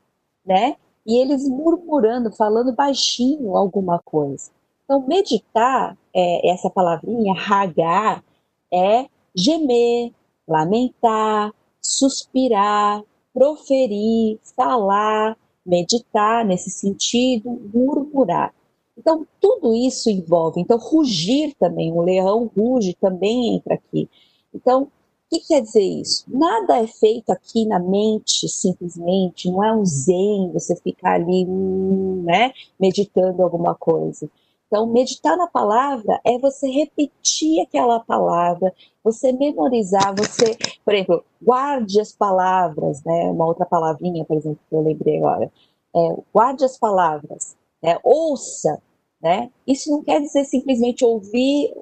né? 0.45 0.75
E 1.05 1.17
eles 1.17 1.47
murmurando, 1.47 2.31
falando 2.31 2.73
baixinho 2.73 3.55
alguma 3.55 3.99
coisa. 3.99 4.51
Então, 4.83 5.05
meditar, 5.07 5.97
é, 6.13 6.51
essa 6.51 6.69
palavrinha, 6.69 7.33
ragar, 7.33 8.23
é 8.71 9.07
gemer, 9.33 10.11
lamentar, 10.47 11.53
suspirar, 11.81 13.03
proferir, 13.33 14.39
falar, 14.55 15.37
meditar 15.65 16.45
nesse 16.45 16.69
sentido, 16.69 17.49
murmurar. 17.73 18.53
Então, 18.97 19.25
tudo 19.39 19.73
isso 19.73 20.09
envolve. 20.09 20.59
Então, 20.59 20.77
rugir 20.77 21.55
também, 21.57 21.91
o 21.91 22.01
leão 22.01 22.51
ruge 22.55 22.93
também 22.99 23.55
entra 23.55 23.75
aqui. 23.75 24.09
Então, 24.53 24.89
o 25.31 25.39
que 25.39 25.47
quer 25.47 25.61
dizer 25.61 25.81
isso? 25.81 26.25
Nada 26.27 26.77
é 26.79 26.87
feito 26.87 27.29
aqui 27.31 27.65
na 27.65 27.79
mente, 27.79 28.49
simplesmente, 28.49 29.49
não 29.49 29.63
é 29.63 29.73
um 29.73 29.85
zen, 29.85 30.51
você 30.51 30.75
ficar 30.75 31.13
ali, 31.13 31.45
hum, 31.47 32.23
né, 32.25 32.51
meditando 32.77 33.41
alguma 33.41 33.73
coisa. 33.73 34.29
Então, 34.67 34.85
meditar 34.87 35.37
na 35.37 35.47
palavra 35.47 36.19
é 36.25 36.37
você 36.37 36.69
repetir 36.69 37.61
aquela 37.61 37.99
palavra, 38.01 38.73
você 39.03 39.31
memorizar, 39.31 40.13
você, 40.15 40.57
por 40.83 40.93
exemplo, 40.93 41.23
guarde 41.41 41.99
as 41.99 42.11
palavras, 42.13 43.03
né? 43.03 43.29
Uma 43.29 43.45
outra 43.45 43.65
palavrinha, 43.65 44.23
por 44.25 44.37
exemplo, 44.37 44.59
que 44.69 44.75
eu 44.75 44.81
lembrei 44.81 45.17
agora. 45.17 45.51
É, 45.93 46.15
guarde 46.33 46.63
as 46.63 46.77
palavras, 46.77 47.55
né? 47.83 47.97
ouça, 48.03 48.81
né? 49.21 49.49
Isso 49.67 49.91
não 49.91 50.03
quer 50.03 50.21
dizer 50.21 50.45
simplesmente 50.45 51.03
ouvir, 51.05 51.73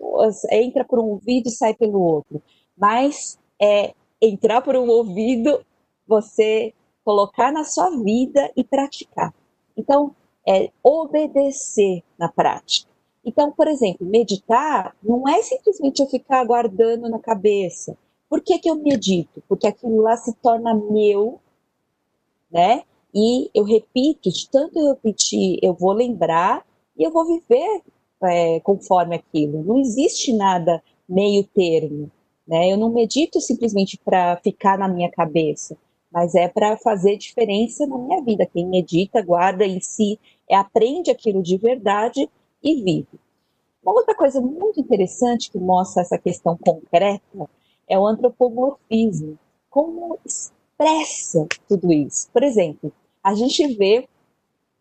entra 0.52 0.84
por 0.84 1.00
um 1.00 1.10
ouvido 1.10 1.48
e 1.48 1.52
sai 1.52 1.74
pelo 1.76 2.02
outro, 2.02 2.42
mas 2.78 3.39
é 3.62 3.94
entrar 4.22 4.62
por 4.62 4.76
um 4.76 4.88
ouvido, 4.88 5.66
você 6.08 6.74
colocar 7.04 7.52
na 7.52 7.64
sua 7.64 7.90
vida 7.90 8.52
e 8.56 8.64
praticar. 8.64 9.34
Então, 9.76 10.16
é 10.48 10.72
obedecer 10.84 12.04
na 12.18 12.30
prática. 12.30 12.90
Então, 13.24 13.52
por 13.52 13.68
exemplo, 13.68 14.08
meditar 14.08 14.96
não 15.04 15.28
é 15.28 15.42
simplesmente 15.42 16.02
eu 16.02 16.08
ficar 16.08 16.44
guardando 16.46 17.10
na 17.10 17.20
cabeça. 17.20 17.98
Por 18.30 18.42
que, 18.42 18.60
que 18.60 18.70
eu 18.70 18.76
medito? 18.76 19.44
Porque 19.48 19.68
aquilo 19.68 20.02
lá 20.02 20.16
se 20.18 20.34
torna 20.36 20.74
meu, 20.74 21.40
né? 22.50 22.84
E 23.14 23.50
eu 23.54 23.64
repito, 23.64 24.30
de 24.30 24.50
tanto 24.50 24.80
eu 24.80 24.90
repetir, 24.90 25.60
eu 25.62 25.74
vou 25.74 25.92
lembrar 25.94 26.66
e 26.98 27.04
eu 27.04 27.12
vou 27.12 27.26
viver 27.26 27.82
é, 28.24 28.60
conforme 28.60 29.16
aquilo. 29.16 29.64
Não 29.64 29.80
existe 29.80 30.32
nada 30.34 30.84
meio 31.08 31.44
termo. 31.44 32.12
Né? 32.50 32.74
Eu 32.74 32.78
não 32.78 32.90
medito 32.90 33.40
simplesmente 33.40 33.96
para 34.04 34.36
ficar 34.38 34.76
na 34.76 34.88
minha 34.88 35.12
cabeça, 35.12 35.78
mas 36.12 36.34
é 36.34 36.48
para 36.48 36.76
fazer 36.78 37.16
diferença 37.16 37.86
na 37.86 37.96
minha 37.96 38.24
vida. 38.24 38.50
Quem 38.52 38.66
medita, 38.66 39.22
guarda 39.22 39.68
em 39.68 39.80
si 39.80 40.20
é 40.50 40.56
aprende 40.56 41.12
aquilo 41.12 41.44
de 41.44 41.58
verdade 41.58 42.28
e 42.64 42.82
vive. 42.82 43.20
Uma 43.84 43.94
outra 43.94 44.16
coisa 44.16 44.42
muito 44.42 44.80
interessante 44.80 45.52
que 45.52 45.60
mostra 45.60 46.02
essa 46.02 46.18
questão 46.18 46.58
concreta 46.58 47.48
é 47.88 48.00
o 48.00 48.08
antropomorfismo. 48.08 49.38
Como 49.70 50.18
expressa 50.26 51.48
tudo 51.68 51.94
isso? 51.94 52.32
Por 52.34 52.42
exemplo, 52.42 52.92
a 53.24 53.36
gente 53.36 53.68
vê 53.76 54.10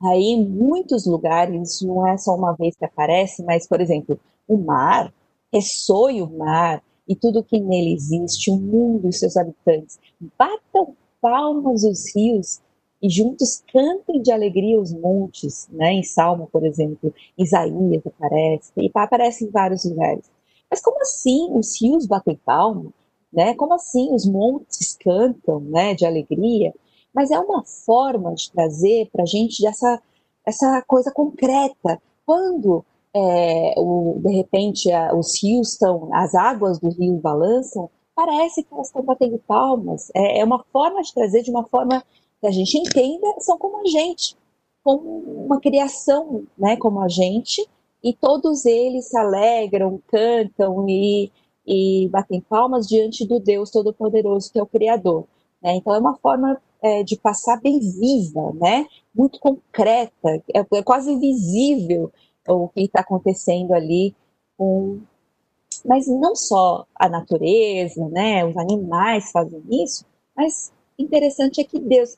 aí 0.03 0.23
em 0.23 0.47
muitos 0.47 1.05
lugares, 1.05 1.83
não 1.83 2.09
é 2.09 2.17
só 2.17 2.35
uma 2.35 2.55
vez 2.55 2.75
que 2.77 2.87
aparece, 2.87 3.43
mas, 3.43 3.69
por 3.69 3.79
exemplo, 3.79 4.19
o 4.49 4.57
mar, 4.57 5.13
ressoe 5.53 6.23
o 6.23 6.31
mar 6.31 6.83
e 7.09 7.17
tudo 7.17 7.43
que 7.43 7.59
nele 7.59 7.95
existe, 7.95 8.51
o 8.51 8.57
mundo 8.57 9.09
e 9.09 9.13
seus 9.13 9.37
habitantes. 9.37 9.99
Batam 10.39 10.95
palmas 11.21 11.83
os 11.85 12.15
rios 12.15 12.61
e 13.03 13.09
juntos 13.09 13.63
cantem 13.73 14.21
de 14.21 14.33
alegria 14.33 14.81
os 14.81 14.93
montes, 14.93 15.69
né? 15.71 15.93
Em 15.93 16.03
Salmo, 16.03 16.49
por 16.53 16.65
exemplo, 16.65 17.15
Isaías 17.37 18.03
aparece, 18.07 18.73
e 18.77 18.91
aparece 18.95 19.45
em 19.45 19.51
vários 19.51 19.85
lugares. 19.85 20.31
Mas 20.71 20.83
como 20.83 21.01
assim 21.01 21.49
os 21.53 21.81
rios 21.81 22.07
batem 22.07 22.39
palma, 22.45 22.93
né? 23.33 23.55
Como 23.55 23.73
assim 23.75 24.13
os 24.15 24.27
montes 24.27 24.97
cantam, 24.97 25.61
né? 25.61 25.95
De 25.95 26.05
alegria? 26.05 26.75
Mas 27.15 27.31
é 27.31 27.39
uma 27.39 27.65
forma 27.65 28.35
de 28.35 28.51
trazer 28.53 29.09
para 29.11 29.23
a 29.23 29.27
gente 29.27 29.67
essa 29.67 30.03
essa 30.45 30.83
coisa 30.87 31.13
concreta. 31.13 32.01
Quando 32.25 32.85
é, 33.15 33.75
o, 33.77 34.21
de 34.21 34.33
repente 34.35 34.91
a, 34.93 35.15
os 35.15 35.43
rios 35.43 35.73
estão, 35.73 36.09
as 36.13 36.35
águas 36.35 36.79
do 36.79 36.91
rio 36.91 37.17
balançam, 37.17 37.91
parece 38.15 38.63
que 38.63 38.73
elas 38.73 38.89
estão 38.89 39.03
batendo 39.03 39.39
palmas. 39.47 40.11
É, 40.15 40.41
é 40.41 40.45
uma 40.45 40.65
forma 40.73 41.03
de 41.03 41.15
trazer 41.15 41.43
de 41.43 41.51
uma 41.51 41.65
forma 41.65 42.03
que 42.41 42.47
a 42.47 42.51
gente 42.51 42.77
entenda, 42.79 43.27
são 43.41 43.59
como 43.59 43.79
a 43.81 43.87
gente, 43.87 44.37
como 44.83 45.01
uma 45.45 45.61
criação, 45.61 46.45
né, 46.57 46.77
como 46.77 47.01
a 47.01 47.09
gente, 47.09 47.67
e 48.03 48.13
todos 48.13 48.65
eles 48.65 49.09
se 49.09 49.17
alegram, 49.17 50.01
cantam 50.07 50.89
e, 50.89 51.33
e 51.67 52.09
batem 52.09 52.41
palmas 52.41 52.87
diante 52.87 53.27
do 53.27 53.41
Deus 53.41 53.71
Todo-Poderoso, 53.71 54.53
que 54.53 54.59
é 54.59 54.63
o 54.63 54.67
Criador. 54.67 55.25
Né? 55.61 55.77
Então, 55.77 55.95
é 55.95 55.99
uma 55.99 56.17
forma 56.17 56.61
é, 56.81 57.03
de 57.03 57.17
passar 57.17 57.61
bem 57.61 57.81
viva, 57.81 58.53
né? 58.55 58.87
muito 59.15 59.41
concreta, 59.41 60.43
é, 60.55 60.65
é 60.73 60.83
quase 60.83 61.17
visível 61.17 62.13
o 62.49 62.69
que 62.69 62.83
está 62.83 63.01
acontecendo 63.01 63.75
ali 63.75 64.15
com 64.57 65.01
mas 65.85 66.09
não 66.09 66.35
só 66.35 66.87
a 66.95 67.09
natureza, 67.09 68.09
né, 68.09 68.45
os 68.45 68.57
animais 68.57 69.31
fazem 69.31 69.63
isso, 69.71 70.05
mas 70.37 70.73
interessante 70.99 71.61
é 71.61 71.65
que 71.65 71.79
Deus. 71.79 72.17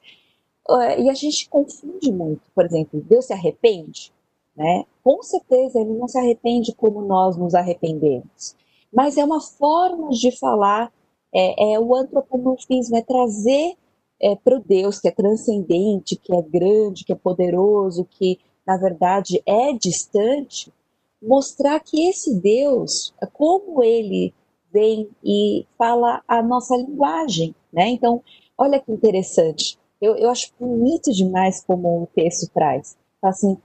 E 0.99 1.11
a 1.11 1.15
gente 1.15 1.49
confunde 1.49 2.13
muito. 2.13 2.43
Por 2.55 2.65
exemplo, 2.65 3.01
Deus 3.03 3.27
se 3.27 3.33
arrepende? 3.33 4.13
Né? 4.57 4.85
Com 5.03 5.23
certeza 5.23 5.81
ele 5.81 5.95
não 5.95 6.07
se 6.07 6.19
arrepende 6.19 6.75
como 6.75 7.03
nós 7.03 7.37
nos 7.37 7.55
arrependemos. 7.55 8.57
Mas 8.93 9.17
é 9.17 9.25
uma 9.25 9.41
forma 9.41 10.11
de 10.11 10.31
falar, 10.39 10.93
é, 11.35 11.75
é 11.75 11.81
o 11.81 11.95
antropomorfismo, 11.95 12.97
é 12.97 13.03
trazer 13.03 13.75
é, 14.21 14.37
para 14.37 14.57
o 14.57 14.61
Deus 14.61 15.01
que 15.01 15.09
é 15.09 15.11
transcendente, 15.11 16.17
que 16.17 16.35
é 16.35 16.43
grande, 16.43 17.05
que 17.05 17.13
é 17.13 17.17
poderoso, 17.17 18.05
que 18.05 18.39
na 18.71 18.77
verdade 18.77 19.43
é 19.45 19.73
distante, 19.73 20.73
mostrar 21.21 21.81
que 21.81 22.09
esse 22.09 22.33
Deus, 22.41 23.13
como 23.33 23.83
ele 23.83 24.33
vem 24.73 25.11
e 25.25 25.67
fala 25.77 26.23
a 26.29 26.41
nossa 26.41 26.77
linguagem, 26.77 27.53
né? 27.73 27.89
Então, 27.89 28.23
olha 28.57 28.79
que 28.79 28.93
interessante. 28.93 29.77
Eu, 30.01 30.17
eu 30.17 30.31
acho 30.31 30.53
bonito 30.59 31.11
demais 31.13 31.65
como 31.65 32.05
o 32.05 32.07
texto 32.15 32.49
traz. 32.55 32.97
Assim, 33.21 33.59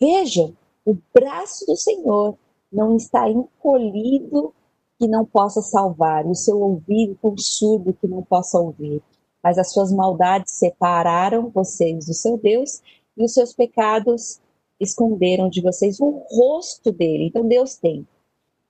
vejam, 0.00 0.56
o 0.86 0.96
braço 1.12 1.66
do 1.66 1.76
Senhor 1.76 2.38
não 2.72 2.96
está 2.96 3.28
encolhido 3.28 4.54
que 4.96 5.08
não 5.08 5.24
possa 5.24 5.60
salvar, 5.60 6.24
e 6.24 6.30
o 6.30 6.36
seu 6.36 6.60
ouvido 6.60 7.18
tão 7.20 7.36
surdo 7.36 7.92
que 7.92 8.06
não 8.06 8.22
possa 8.22 8.60
ouvir 8.60 9.02
mas 9.42 9.58
as 9.58 9.72
suas 9.72 9.92
maldades 9.92 10.52
separaram 10.52 11.50
vocês 11.50 12.06
do 12.06 12.14
seu 12.14 12.38
Deus 12.38 12.80
e 13.16 13.24
os 13.24 13.34
seus 13.34 13.52
pecados 13.52 14.40
esconderam 14.82 15.48
de 15.48 15.60
vocês 15.60 16.00
o 16.00 16.22
rosto 16.30 16.92
dele. 16.92 17.26
Então 17.26 17.46
Deus 17.46 17.76
tem 17.76 18.06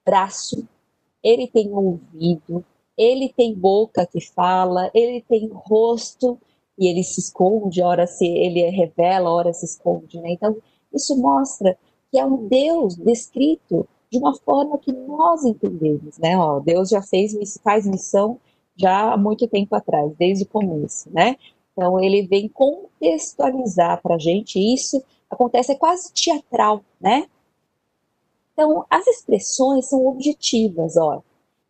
braço, 0.04 0.66
ele 1.22 1.46
tem 1.46 1.72
ouvido, 1.72 2.64
ele 2.96 3.32
tem 3.34 3.54
boca 3.54 4.06
que 4.06 4.20
fala, 4.20 4.90
ele 4.94 5.22
tem 5.22 5.48
rosto 5.48 6.38
e 6.78 6.88
ele 6.88 7.02
se 7.02 7.20
esconde, 7.20 7.82
ora 7.82 8.06
se 8.06 8.26
ele 8.26 8.68
revela, 8.70 9.30
ora 9.30 9.52
se 9.52 9.64
esconde, 9.64 10.20
né? 10.20 10.32
Então 10.32 10.56
isso 10.92 11.16
mostra 11.16 11.76
que 12.10 12.18
é 12.18 12.24
um 12.24 12.46
Deus 12.46 12.96
descrito 12.96 13.88
de 14.10 14.18
uma 14.18 14.34
forma 14.34 14.78
que 14.78 14.92
nós 14.92 15.44
entendemos, 15.44 16.18
né? 16.18 16.36
Ó, 16.36 16.60
Deus 16.60 16.90
já 16.90 17.00
fez 17.02 17.34
faz 17.62 17.86
missão 17.86 18.38
já 18.76 19.12
há 19.12 19.16
muito 19.16 19.46
tempo 19.46 19.74
atrás, 19.74 20.12
desde 20.18 20.44
o 20.44 20.48
começo, 20.48 21.10
né? 21.10 21.36
Então 21.72 21.98
ele 22.02 22.26
vem 22.26 22.48
contextualizar 22.48 24.00
para 24.02 24.16
a 24.16 24.18
gente 24.18 24.58
isso, 24.58 25.02
acontece 25.32 25.72
é 25.72 25.74
quase 25.74 26.12
teatral, 26.12 26.82
né? 27.00 27.28
Então 28.52 28.84
as 28.90 29.06
expressões 29.06 29.86
são 29.88 30.06
objetivas, 30.06 30.96
ó. 30.96 31.22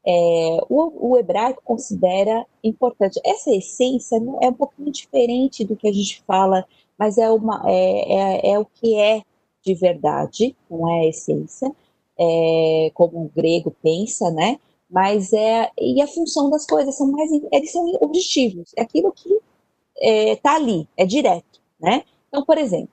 É, 0.05 0.59
o, 0.69 1.13
o, 1.13 1.19
hebraico 1.19 1.63
considera 1.65 2.45
importante. 2.63 3.21
Essa 3.25 3.53
essência 3.53 4.17
é 4.41 4.49
um 4.49 4.53
pouquinho 4.53 4.91
diferente 4.91 5.65
do 5.65 5.77
que 5.77 5.87
a 5.89 5.93
gente 5.93 6.23
fala, 6.27 6.67
mas 6.99 7.19
é, 7.19 7.31
uma, 7.31 7.63
é, 7.67 8.49
é, 8.49 8.53
é 8.53 8.59
o 8.59 8.65
que 8.65 8.97
é 8.99 9.23
de 9.65 9.75
verdade, 9.75 10.57
não 10.69 10.91
é 10.91 11.03
a 11.03 11.09
essência, 11.09 11.73
é, 12.19 12.91
como 12.95 13.25
o 13.25 13.31
grego 13.33 13.71
pensa, 13.81 14.29
né? 14.33 14.59
mas 14.93 15.33
é 15.33 15.71
e 15.81 16.03
a 16.03 16.07
função 16.07 16.51
das 16.51 16.67
coisas 16.67 16.95
são 16.97 17.11
mais 17.11 17.31
eles 17.51 17.73
são 17.73 17.91
objetivos 18.03 18.73
é 18.77 18.83
aquilo 18.83 19.11
que 19.11 19.41
está 19.97 20.53
é, 20.53 20.57
ali 20.57 20.87
é 20.97 21.07
direto 21.07 21.61
né 21.81 22.05
então 22.29 22.45
por 22.45 22.59
exemplo 22.59 22.93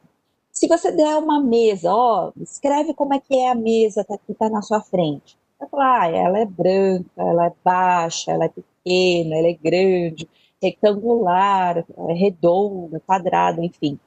se 0.52 0.68
você 0.68 0.92
der 0.92 1.18
uma 1.18 1.42
mesa 1.42 1.94
ó 1.94 2.32
escreve 2.42 2.94
como 2.94 3.14
é 3.14 3.20
que 3.20 3.36
é 3.38 3.50
a 3.52 3.56
mesa 3.56 4.04
que 4.26 4.32
está 4.32 4.50
na 4.50 4.62
sua 4.62 4.82
frente. 4.82 5.38
Vai 5.60 5.70
falar 5.70 6.02
ah, 6.04 6.08
ela 6.10 6.40
é 6.40 6.46
branca 6.46 7.10
ela 7.18 7.48
é 7.48 7.54
baixa 7.64 8.32
ela 8.32 8.46
é 8.46 8.50
pequena 8.50 9.36
ela 9.38 9.48
é 9.48 9.54
grande 9.54 10.30
retangular 10.62 11.78
é 12.10 12.14
redonda 12.14 13.00
quadrada 13.06 13.64
enfim. 13.64 14.00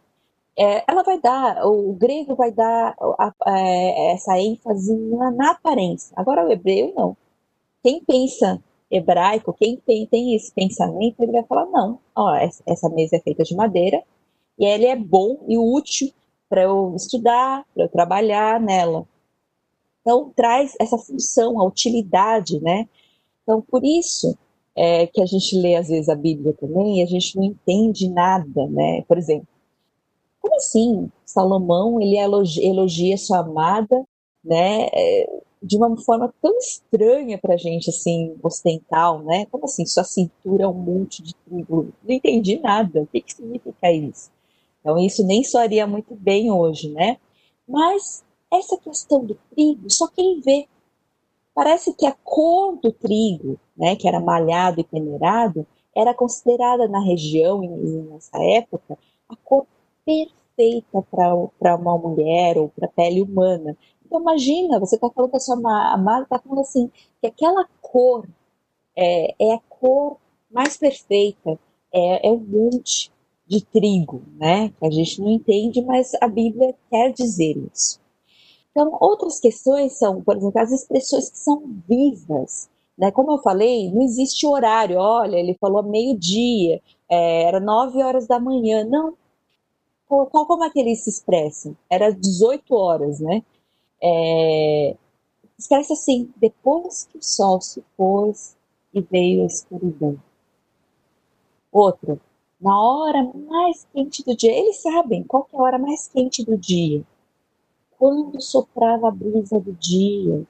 É, 0.56 0.84
ela 0.86 1.02
vai 1.02 1.18
dar, 1.18 1.66
o 1.66 1.94
grego 1.94 2.34
vai 2.34 2.52
dar 2.52 2.94
a, 3.18 3.32
a, 3.46 3.58
é, 3.58 4.12
essa 4.12 4.38
ênfase 4.38 4.94
na, 4.94 5.30
na, 5.30 5.50
aparência. 5.52 6.12
Agora 6.16 6.46
o 6.46 6.52
hebreu 6.52 6.92
não. 6.94 7.16
Quem 7.82 8.04
pensa 8.04 8.62
hebraico, 8.90 9.54
quem 9.54 9.76
tem, 9.78 10.06
tem 10.06 10.34
esse 10.34 10.52
pensamento, 10.52 11.20
ele 11.20 11.32
vai 11.32 11.42
falar: 11.44 11.66
não, 11.66 11.98
ó, 12.14 12.34
essa 12.66 12.88
mesa 12.90 13.16
é 13.16 13.20
feita 13.20 13.42
de 13.44 13.56
madeira 13.56 14.02
e 14.58 14.66
ele 14.66 14.86
é 14.86 14.96
bom 14.96 15.38
e 15.48 15.56
útil 15.56 16.12
para 16.52 16.64
eu 16.64 16.94
estudar, 16.94 17.64
para 17.72 17.84
eu 17.84 17.88
trabalhar 17.88 18.60
nela. 18.60 19.08
Então, 20.02 20.30
traz 20.36 20.74
essa 20.78 20.98
função, 20.98 21.58
a 21.58 21.64
utilidade, 21.64 22.60
né? 22.60 22.86
Então, 23.42 23.62
por 23.62 23.82
isso 23.82 24.36
é, 24.76 25.06
que 25.06 25.22
a 25.22 25.24
gente 25.24 25.56
lê, 25.58 25.76
às 25.76 25.88
vezes, 25.88 26.10
a 26.10 26.14
Bíblia 26.14 26.52
também 26.52 26.98
e 26.98 27.02
a 27.02 27.06
gente 27.06 27.36
não 27.36 27.44
entende 27.44 28.06
nada, 28.10 28.66
né? 28.66 29.00
Por 29.08 29.16
exemplo, 29.16 29.48
como 30.42 30.56
assim 30.56 31.10
Salomão, 31.24 31.98
ele 31.98 32.18
elogia, 32.18 32.68
elogia 32.68 33.16
sua 33.16 33.38
amada, 33.38 34.04
né? 34.44 34.88
É, 34.92 35.40
de 35.62 35.78
uma 35.78 35.96
forma 36.02 36.34
tão 36.42 36.54
estranha 36.58 37.38
para 37.38 37.54
a 37.54 37.56
gente, 37.56 37.88
assim, 37.88 38.36
ocidental, 38.42 39.22
né? 39.22 39.46
Como 39.46 39.64
assim, 39.64 39.86
sua 39.86 40.04
cintura 40.04 40.64
é 40.64 40.68
um 40.68 40.74
monte 40.74 41.22
de 41.22 41.34
trigo? 41.34 41.94
Não 42.06 42.14
entendi 42.14 42.60
nada. 42.60 43.00
O 43.00 43.06
que, 43.06 43.22
que 43.22 43.32
significa 43.32 43.90
isso? 43.90 44.30
Então, 44.82 44.98
isso 44.98 45.24
nem 45.24 45.44
soaria 45.44 45.86
muito 45.86 46.14
bem 46.14 46.50
hoje, 46.50 46.90
né? 46.90 47.16
Mas 47.66 48.24
essa 48.52 48.76
questão 48.76 49.24
do 49.24 49.38
trigo, 49.54 49.88
só 49.88 50.08
quem 50.08 50.40
vê. 50.40 50.68
Parece 51.54 51.94
que 51.94 52.04
a 52.04 52.12
cor 52.12 52.76
do 52.76 52.92
trigo, 52.92 53.58
né, 53.76 53.94
que 53.94 54.08
era 54.08 54.20
malhado 54.20 54.80
e 54.80 54.84
peneirado, 54.84 55.66
era 55.94 56.12
considerada 56.14 56.88
na 56.88 57.00
região, 57.00 57.62
e 57.62 57.68
nessa 57.68 58.42
época, 58.42 58.98
a 59.28 59.36
cor 59.36 59.66
perfeita 60.04 61.02
para 61.10 61.76
uma 61.76 61.96
mulher 61.96 62.58
ou 62.58 62.68
para 62.70 62.86
a 62.86 62.90
pele 62.90 63.22
humana. 63.22 63.76
Então, 64.04 64.20
imagina, 64.20 64.80
você 64.80 64.96
está 64.96 65.08
falando 65.10 65.30
que 65.30 65.36
a 65.36 65.40
sua 65.40 65.54
amada 65.92 66.24
está 66.24 66.38
falando 66.38 66.60
assim, 66.60 66.90
que 67.20 67.26
aquela 67.26 67.66
cor 67.80 68.26
é, 68.96 69.34
é 69.38 69.54
a 69.54 69.60
cor 69.68 70.16
mais 70.50 70.76
perfeita, 70.76 71.58
é, 71.92 72.28
é 72.28 72.30
um 72.30 72.38
monte 72.38 73.12
de 73.52 73.62
trigo, 73.66 74.22
né? 74.38 74.70
Que 74.78 74.86
a 74.86 74.90
gente 74.90 75.20
não 75.20 75.30
entende, 75.30 75.82
mas 75.82 76.12
a 76.22 76.26
Bíblia 76.26 76.74
quer 76.88 77.12
dizer 77.12 77.54
isso. 77.70 78.00
Então, 78.70 78.96
outras 78.98 79.38
questões 79.38 79.92
são, 79.98 80.22
por 80.22 80.36
exemplo, 80.38 80.58
as 80.58 80.72
expressões 80.72 81.28
que 81.28 81.38
são 81.38 81.62
vivas. 81.86 82.70
Né? 82.96 83.10
Como 83.10 83.32
eu 83.32 83.38
falei, 83.38 83.90
não 83.92 84.00
existe 84.00 84.46
horário. 84.46 84.96
Olha, 84.98 85.36
ele 85.36 85.54
falou 85.60 85.82
meio-dia, 85.82 86.80
é, 87.10 87.42
era 87.42 87.60
nove 87.60 88.02
horas 88.02 88.26
da 88.26 88.40
manhã. 88.40 88.84
Não. 88.84 89.14
Qual, 90.08 90.46
como 90.46 90.64
é 90.64 90.70
que 90.70 90.80
ele 90.80 90.96
se 90.96 91.10
expressa? 91.10 91.74
Era 91.90 92.10
18 92.10 92.74
horas, 92.74 93.20
né? 93.20 93.42
É, 94.02 94.96
escreve 95.58 95.92
assim: 95.92 96.32
depois 96.36 97.04
que 97.04 97.18
o 97.18 97.22
sol 97.22 97.60
se 97.60 97.84
pôs 97.96 98.56
e 98.94 99.00
veio 99.02 99.42
a 99.42 99.46
escuridão. 99.46 100.18
Outro, 101.70 102.20
na 102.62 102.80
hora 102.80 103.24
mais 103.48 103.86
quente 103.92 104.24
do 104.24 104.36
dia, 104.36 104.52
eles 104.52 104.80
sabem 104.80 105.24
qual 105.24 105.48
é 105.52 105.56
a 105.56 105.60
hora 105.60 105.78
mais 105.78 106.08
quente 106.08 106.44
do 106.44 106.56
dia. 106.56 107.04
Quando 107.98 108.40
soprava 108.40 109.08
a 109.08 109.10
brisa 109.10 109.60
do 109.60 109.72
dia. 109.72 110.46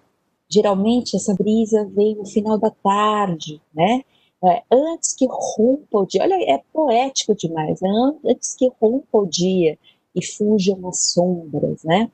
Geralmente 0.49 1.17
essa 1.17 1.35
brisa 1.35 1.85
vem 1.87 2.15
no 2.15 2.27
final 2.27 2.59
da 2.59 2.71
tarde, 2.71 3.61
né? 3.75 4.03
É, 4.45 4.63
antes 4.71 5.15
que 5.15 5.27
rompa 5.27 6.01
o 6.01 6.07
dia. 6.07 6.23
Olha, 6.23 6.35
é 6.35 6.63
poético 6.73 7.35
demais. 7.35 7.81
Né? 7.81 7.89
Antes 8.27 8.55
que 8.55 8.71
rompa 8.81 9.19
o 9.19 9.27
dia 9.27 9.79
e 10.15 10.25
fujam 10.25 10.87
as 10.89 11.13
sombras, 11.13 11.83
né? 11.85 12.11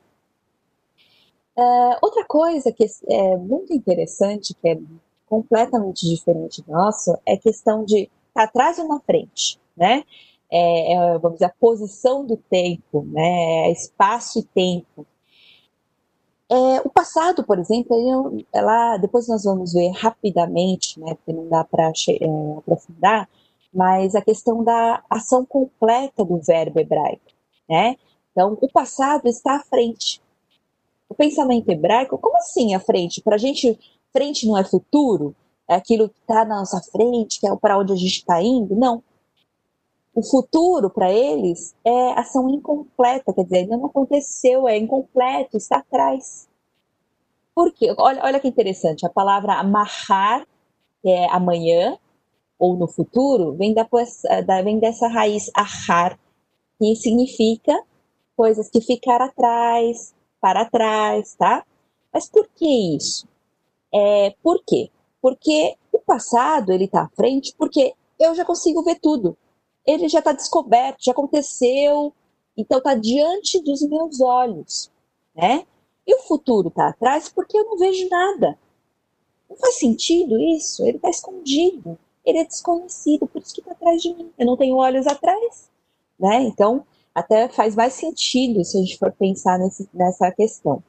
Uh, 1.56 1.98
outra 2.00 2.24
coisa 2.24 2.70
que 2.70 2.86
é 3.08 3.36
muito 3.36 3.72
interessante, 3.74 4.54
que 4.54 4.68
é 4.68 4.78
completamente 5.26 6.08
diferente 6.08 6.62
do 6.62 6.70
nosso, 6.70 7.18
é 7.26 7.34
a 7.34 7.38
questão 7.38 7.84
de 7.84 8.08
tá 8.32 8.44
atrás 8.44 8.78
ou 8.78 8.86
na 8.86 9.00
frente, 9.00 9.58
né? 9.78 10.04
É, 10.50 10.94
é, 10.94 11.18
vamos 11.18 11.38
dizer, 11.38 11.46
a 11.46 11.54
posição 11.60 12.24
do 12.26 12.36
tempo, 12.36 13.02
né? 13.02 13.68
É 13.68 13.72
espaço 13.72 14.40
e 14.40 14.42
tempo. 14.42 15.06
É, 16.50 16.80
o 16.82 16.88
passado, 16.88 17.44
por 17.44 17.58
exemplo, 17.58 17.94
ele, 17.94 18.46
ela, 18.52 18.96
depois 18.96 19.28
nós 19.28 19.44
vamos 19.44 19.74
ver 19.74 19.90
rapidamente, 19.90 20.98
né? 20.98 21.14
Porque 21.14 21.32
não 21.32 21.48
dá 21.48 21.62
para 21.64 21.88
é, 21.88 22.58
aprofundar, 22.58 23.28
mas 23.72 24.14
a 24.14 24.22
questão 24.22 24.64
da 24.64 25.02
ação 25.10 25.44
completa 25.44 26.24
do 26.24 26.38
verbo 26.38 26.80
hebraico, 26.80 27.22
né? 27.68 27.96
Então, 28.32 28.56
o 28.60 28.72
passado 28.72 29.28
está 29.28 29.56
à 29.56 29.60
frente, 29.60 30.22
o 31.08 31.14
pensamento 31.14 31.68
hebraico, 31.70 32.18
como 32.18 32.36
assim 32.36 32.74
à 32.74 32.80
frente? 32.80 33.20
Para 33.22 33.36
a 33.36 33.38
gente, 33.38 33.78
frente 34.12 34.46
não 34.46 34.56
é 34.56 34.64
futuro? 34.64 35.34
É 35.68 35.74
aquilo 35.74 36.08
que 36.08 36.20
está 36.20 36.44
na 36.44 36.60
nossa 36.60 36.80
frente, 36.80 37.40
que 37.40 37.46
é 37.46 37.56
para 37.56 37.78
onde 37.78 37.92
a 37.92 37.96
gente 37.96 38.18
está 38.18 38.42
indo? 38.42 38.74
Não. 38.74 39.02
O 40.18 40.22
futuro, 40.24 40.90
para 40.90 41.12
eles, 41.12 41.76
é 41.84 42.18
ação 42.18 42.50
incompleta, 42.50 43.32
quer 43.32 43.44
dizer, 43.44 43.58
ainda 43.58 43.76
não 43.76 43.86
aconteceu, 43.86 44.66
é 44.66 44.76
incompleto, 44.76 45.56
está 45.56 45.76
atrás. 45.78 46.48
Por 47.54 47.72
quê? 47.72 47.94
Olha, 47.96 48.24
olha 48.24 48.40
que 48.40 48.48
interessante, 48.48 49.06
a 49.06 49.08
palavra 49.08 49.54
amarrar, 49.54 50.44
que 51.00 51.08
é 51.08 51.30
amanhã, 51.30 51.96
ou 52.58 52.76
no 52.76 52.88
futuro, 52.88 53.52
vem, 53.52 53.72
da, 53.72 53.86
vem 54.64 54.80
dessa 54.80 55.06
raiz 55.06 55.52
ahar, 55.54 56.18
que 56.80 56.96
significa 56.96 57.80
coisas 58.36 58.68
que 58.68 58.80
ficaram 58.80 59.26
atrás, 59.26 60.12
para 60.40 60.68
trás, 60.68 61.36
tá? 61.36 61.64
Mas 62.12 62.28
por 62.28 62.48
que 62.56 62.96
isso? 62.96 63.24
É, 63.94 64.34
por 64.42 64.64
quê? 64.66 64.90
Porque 65.22 65.76
o 65.92 66.00
passado, 66.00 66.72
ele 66.72 66.86
está 66.86 67.02
à 67.02 67.08
frente, 67.10 67.54
porque 67.56 67.94
eu 68.18 68.34
já 68.34 68.44
consigo 68.44 68.82
ver 68.82 68.98
tudo. 68.98 69.38
Ele 69.88 70.06
já 70.06 70.18
está 70.18 70.32
descoberto, 70.32 71.02
já 71.02 71.12
aconteceu, 71.12 72.12
então 72.54 72.76
está 72.76 72.94
diante 72.94 73.58
dos 73.62 73.80
meus 73.88 74.20
olhos, 74.20 74.90
né? 75.34 75.64
E 76.06 76.14
o 76.14 76.18
futuro 76.24 76.68
está 76.68 76.88
atrás 76.88 77.30
porque 77.30 77.56
eu 77.56 77.64
não 77.64 77.78
vejo 77.78 78.06
nada. 78.10 78.58
Não 79.48 79.56
faz 79.56 79.78
sentido 79.78 80.38
isso? 80.38 80.84
Ele 80.84 80.98
está 80.98 81.08
escondido, 81.08 81.98
ele 82.22 82.36
é 82.36 82.44
desconhecido, 82.44 83.26
por 83.26 83.40
isso 83.40 83.54
que 83.54 83.62
está 83.62 83.72
atrás 83.72 84.02
de 84.02 84.12
mim. 84.12 84.30
Eu 84.38 84.44
não 84.44 84.58
tenho 84.58 84.76
olhos 84.76 85.06
atrás, 85.06 85.70
né? 86.20 86.42
Então, 86.42 86.84
até 87.14 87.48
faz 87.48 87.74
mais 87.74 87.94
sentido 87.94 88.62
se 88.66 88.76
a 88.76 88.80
gente 88.82 88.98
for 88.98 89.10
pensar 89.12 89.58
nesse, 89.58 89.88
nessa 89.94 90.30
questão. 90.32 90.82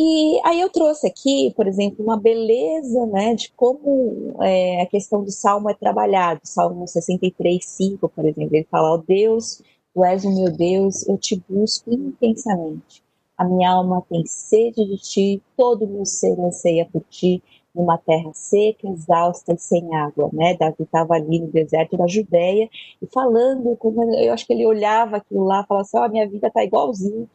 E 0.00 0.40
aí 0.44 0.60
eu 0.60 0.70
trouxe 0.70 1.08
aqui, 1.08 1.52
por 1.56 1.66
exemplo, 1.66 2.04
uma 2.04 2.16
beleza 2.16 3.04
né, 3.06 3.34
de 3.34 3.50
como 3.56 4.36
é, 4.40 4.80
a 4.82 4.86
questão 4.86 5.24
do 5.24 5.32
Salmo 5.32 5.68
é 5.68 5.74
trabalhado. 5.74 6.40
Salmo 6.44 6.86
63, 6.86 7.64
5, 7.64 8.08
por 8.08 8.24
exemplo, 8.24 8.54
ele 8.54 8.66
fala, 8.70 8.92
ó 8.94 8.96
Deus, 8.96 9.60
tu 9.92 10.04
és 10.04 10.24
o 10.24 10.32
meu 10.32 10.52
Deus, 10.52 11.04
eu 11.08 11.18
te 11.18 11.42
busco 11.48 11.92
intensamente. 11.92 13.02
A 13.36 13.44
minha 13.44 13.72
alma 13.72 14.00
tem 14.08 14.24
sede 14.24 14.84
de 14.84 14.98
ti, 14.98 15.42
todo 15.56 15.84
o 15.84 15.88
meu 15.88 16.06
ser 16.06 16.38
anseia 16.38 16.86
por 16.86 17.02
ti, 17.10 17.42
numa 17.74 17.98
terra 17.98 18.30
seca, 18.34 18.88
exausta 18.88 19.54
e 19.54 19.58
sem 19.58 19.96
água, 19.96 20.30
né? 20.32 20.54
Davi 20.56 20.76
estava 20.80 21.14
ali 21.14 21.40
no 21.40 21.48
deserto 21.48 21.96
da 21.96 22.06
Judéia 22.06 22.70
e 23.02 23.06
falando, 23.12 23.76
como 23.76 24.04
eu 24.14 24.32
acho 24.32 24.46
que 24.46 24.52
ele 24.52 24.64
olhava 24.64 25.16
aquilo 25.16 25.44
lá, 25.44 25.64
falava 25.64 25.82
assim, 25.82 25.98
ó, 25.98 26.06
oh, 26.06 26.08
minha 26.08 26.28
vida 26.28 26.46
está 26.46 26.62
igualzinho 26.62 27.28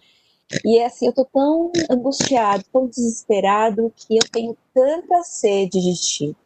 e 0.64 0.78
é 0.78 0.86
assim, 0.86 1.08
eu 1.08 1.14
tô 1.14 1.26
tão 1.26 1.72
angustiado, 1.90 2.64
tão 2.72 2.88
desesperado, 2.88 3.92
que 3.96 4.16
eu 4.16 4.24
tenho 4.32 4.58
tanta 4.74 5.24
sede 5.24 5.80
de 5.80 5.94
ti. 5.96 6.38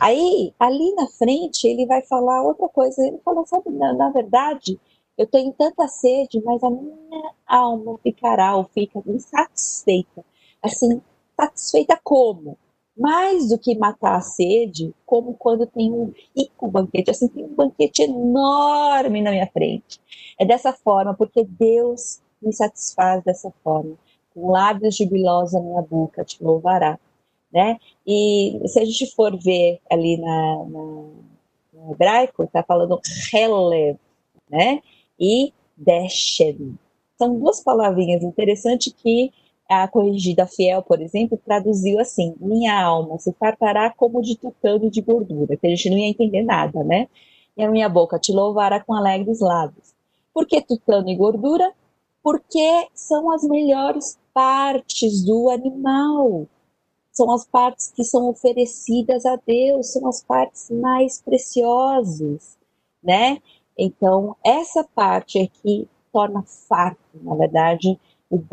Aí, 0.00 0.52
ali 0.58 0.94
na 0.94 1.06
frente, 1.08 1.66
ele 1.66 1.86
vai 1.86 2.02
falar 2.02 2.42
outra 2.42 2.68
coisa. 2.68 3.06
Ele 3.06 3.18
fala, 3.24 3.44
sabe, 3.46 3.70
na, 3.70 3.92
na 3.92 4.10
verdade, 4.10 4.78
eu 5.16 5.26
tenho 5.26 5.52
tanta 5.52 5.88
sede, 5.88 6.42
mas 6.44 6.62
a 6.62 6.70
minha 6.70 7.32
alma 7.46 7.98
ficará 8.02 8.56
ou 8.56 8.64
fica 8.64 9.02
insatisfeita. 9.06 10.24
Assim, 10.62 11.00
satisfeita 11.38 11.98
como? 12.02 12.58
Mais 12.96 13.48
do 13.48 13.58
que 13.58 13.76
matar 13.76 14.16
a 14.16 14.20
sede, 14.20 14.94
como 15.04 15.34
quando 15.34 15.66
tem 15.66 15.92
um 15.92 16.12
rico 16.36 16.68
banquete, 16.68 17.10
assim, 17.10 17.28
tem 17.28 17.44
um 17.44 17.54
banquete 17.54 18.02
enorme 18.02 19.20
na 19.22 19.30
minha 19.30 19.46
frente. 19.46 20.00
É 20.38 20.44
dessa 20.46 20.72
forma, 20.72 21.14
porque 21.14 21.44
Deus 21.44 22.20
me 22.42 22.52
satisfaz 22.52 23.22
dessa 23.24 23.52
forma. 23.62 23.94
Com 24.34 24.50
lábios 24.50 24.96
jubilosos 24.96 25.54
a 25.54 25.60
minha 25.60 25.82
boca 25.82 26.24
te 26.24 26.42
louvará. 26.42 26.98
Né? 27.52 27.78
E 28.06 28.60
se 28.66 28.80
a 28.80 28.84
gente 28.84 29.14
for 29.14 29.36
ver 29.38 29.80
ali 29.88 30.18
na, 30.18 30.64
na 30.68 31.06
no 31.86 31.92
hebraico, 31.92 32.42
está 32.42 32.62
falando 32.62 33.00
relev, 33.30 33.96
né? 34.50 34.82
E 35.18 35.52
deshem. 35.76 36.78
São 37.18 37.38
duas 37.38 37.60
palavrinhas 37.60 38.22
interessantes 38.22 38.92
que 38.92 39.32
a 39.68 39.86
corrigida 39.88 40.46
fiel, 40.46 40.82
por 40.82 41.00
exemplo, 41.00 41.40
traduziu 41.44 42.00
assim: 42.00 42.34
minha 42.40 42.78
alma 42.78 43.18
se 43.18 43.32
fartará 43.32 43.90
como 43.90 44.22
de 44.22 44.36
tucano 44.36 44.90
de 44.90 45.00
gordura, 45.00 45.56
que 45.56 45.66
a 45.66 45.70
gente 45.70 45.90
não 45.90 45.98
ia 45.98 46.08
entender 46.08 46.42
nada, 46.42 46.82
né? 46.82 47.08
E 47.56 47.62
a 47.62 47.70
minha 47.70 47.88
boca 47.88 48.18
te 48.18 48.32
louvará 48.32 48.80
com 48.80 48.94
alegres 48.94 49.40
lábios. 49.40 49.94
Por 50.32 50.46
que 50.46 50.60
tutano 50.60 51.08
e 51.08 51.16
gordura? 51.16 51.72
Porque 52.26 52.88
são 52.92 53.30
as 53.30 53.44
melhores 53.44 54.18
partes 54.34 55.24
do 55.24 55.48
animal. 55.48 56.48
São 57.12 57.30
as 57.30 57.46
partes 57.46 57.92
que 57.94 58.02
são 58.02 58.28
oferecidas 58.28 59.24
a 59.24 59.36
Deus, 59.46 59.92
são 59.92 60.08
as 60.08 60.24
partes 60.24 60.68
mais 60.68 61.22
preciosas, 61.22 62.58
né? 63.00 63.40
Então, 63.78 64.34
essa 64.44 64.82
parte 64.82 65.38
é 65.38 65.46
que 65.46 65.88
torna 66.12 66.42
farto, 66.42 66.98
na 67.14 67.36
verdade, 67.36 67.96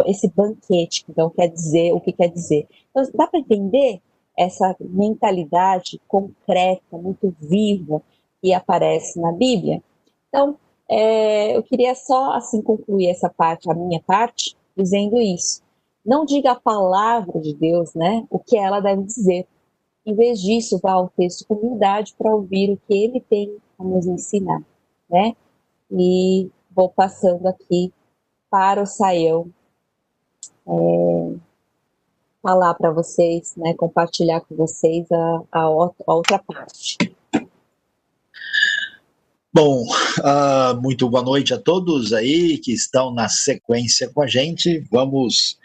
esse 0.05 0.27
banquete, 0.27 1.03
então 1.09 1.31
quer 1.31 1.47
dizer 1.47 1.93
o 1.93 1.99
que 1.99 2.11
quer 2.11 2.27
dizer. 2.27 2.67
Então, 2.91 3.09
dá 3.15 3.25
para 3.25 3.39
entender 3.39 3.99
essa 4.37 4.75
mentalidade 4.79 5.99
concreta, 6.07 6.95
muito 6.95 7.35
viva 7.41 8.03
que 8.39 8.53
aparece 8.53 9.19
na 9.19 9.31
Bíblia? 9.31 9.81
Então, 10.29 10.59
é, 10.89 11.55
eu 11.55 11.63
queria 11.63 11.95
só 11.95 12.33
assim 12.33 12.61
concluir 12.61 13.09
essa 13.09 13.29
parte, 13.29 13.69
a 13.69 13.73
minha 13.73 14.01
parte, 14.01 14.55
dizendo 14.75 15.19
isso. 15.19 15.61
Não 16.05 16.25
diga 16.25 16.51
a 16.51 16.59
palavra 16.59 17.39
de 17.39 17.53
Deus, 17.53 17.93
né? 17.93 18.25
O 18.29 18.37
que 18.37 18.57
ela 18.57 18.79
deve 18.79 19.03
dizer. 19.03 19.47
Em 20.05 20.13
vez 20.13 20.41
disso, 20.41 20.79
vá 20.83 20.93
ao 20.93 21.09
texto 21.09 21.47
com 21.47 21.55
humildade 21.55 22.13
para 22.17 22.35
ouvir 22.35 22.71
o 22.71 22.77
que 22.77 22.93
ele 22.93 23.21
tem 23.21 23.57
a 23.79 23.83
nos 23.83 24.05
ensinar, 24.05 24.61
né? 25.09 25.33
E 25.89 26.49
vou 26.69 26.89
passando 26.89 27.47
aqui 27.47 27.93
para 28.49 28.81
o 28.81 28.85
Saião 28.85 29.47
é, 30.67 31.35
falar 32.41 32.73
para 32.73 32.91
vocês, 32.91 33.55
né? 33.55 33.73
Compartilhar 33.73 34.41
com 34.41 34.55
vocês 34.55 35.09
a, 35.11 35.43
a, 35.51 35.61
a 35.61 36.13
outra 36.13 36.39
parte. 36.39 36.97
Bom, 39.55 39.85
uh, 39.85 40.81
muito 40.81 41.07
boa 41.07 41.21
noite 41.21 41.53
a 41.53 41.59
todos 41.59 42.11
aí 42.11 42.57
que 42.57 42.73
estão 42.73 43.13
na 43.13 43.29
sequência 43.29 44.09
com 44.09 44.23
a 44.23 44.27
gente. 44.27 44.83
Vamos 44.91 45.59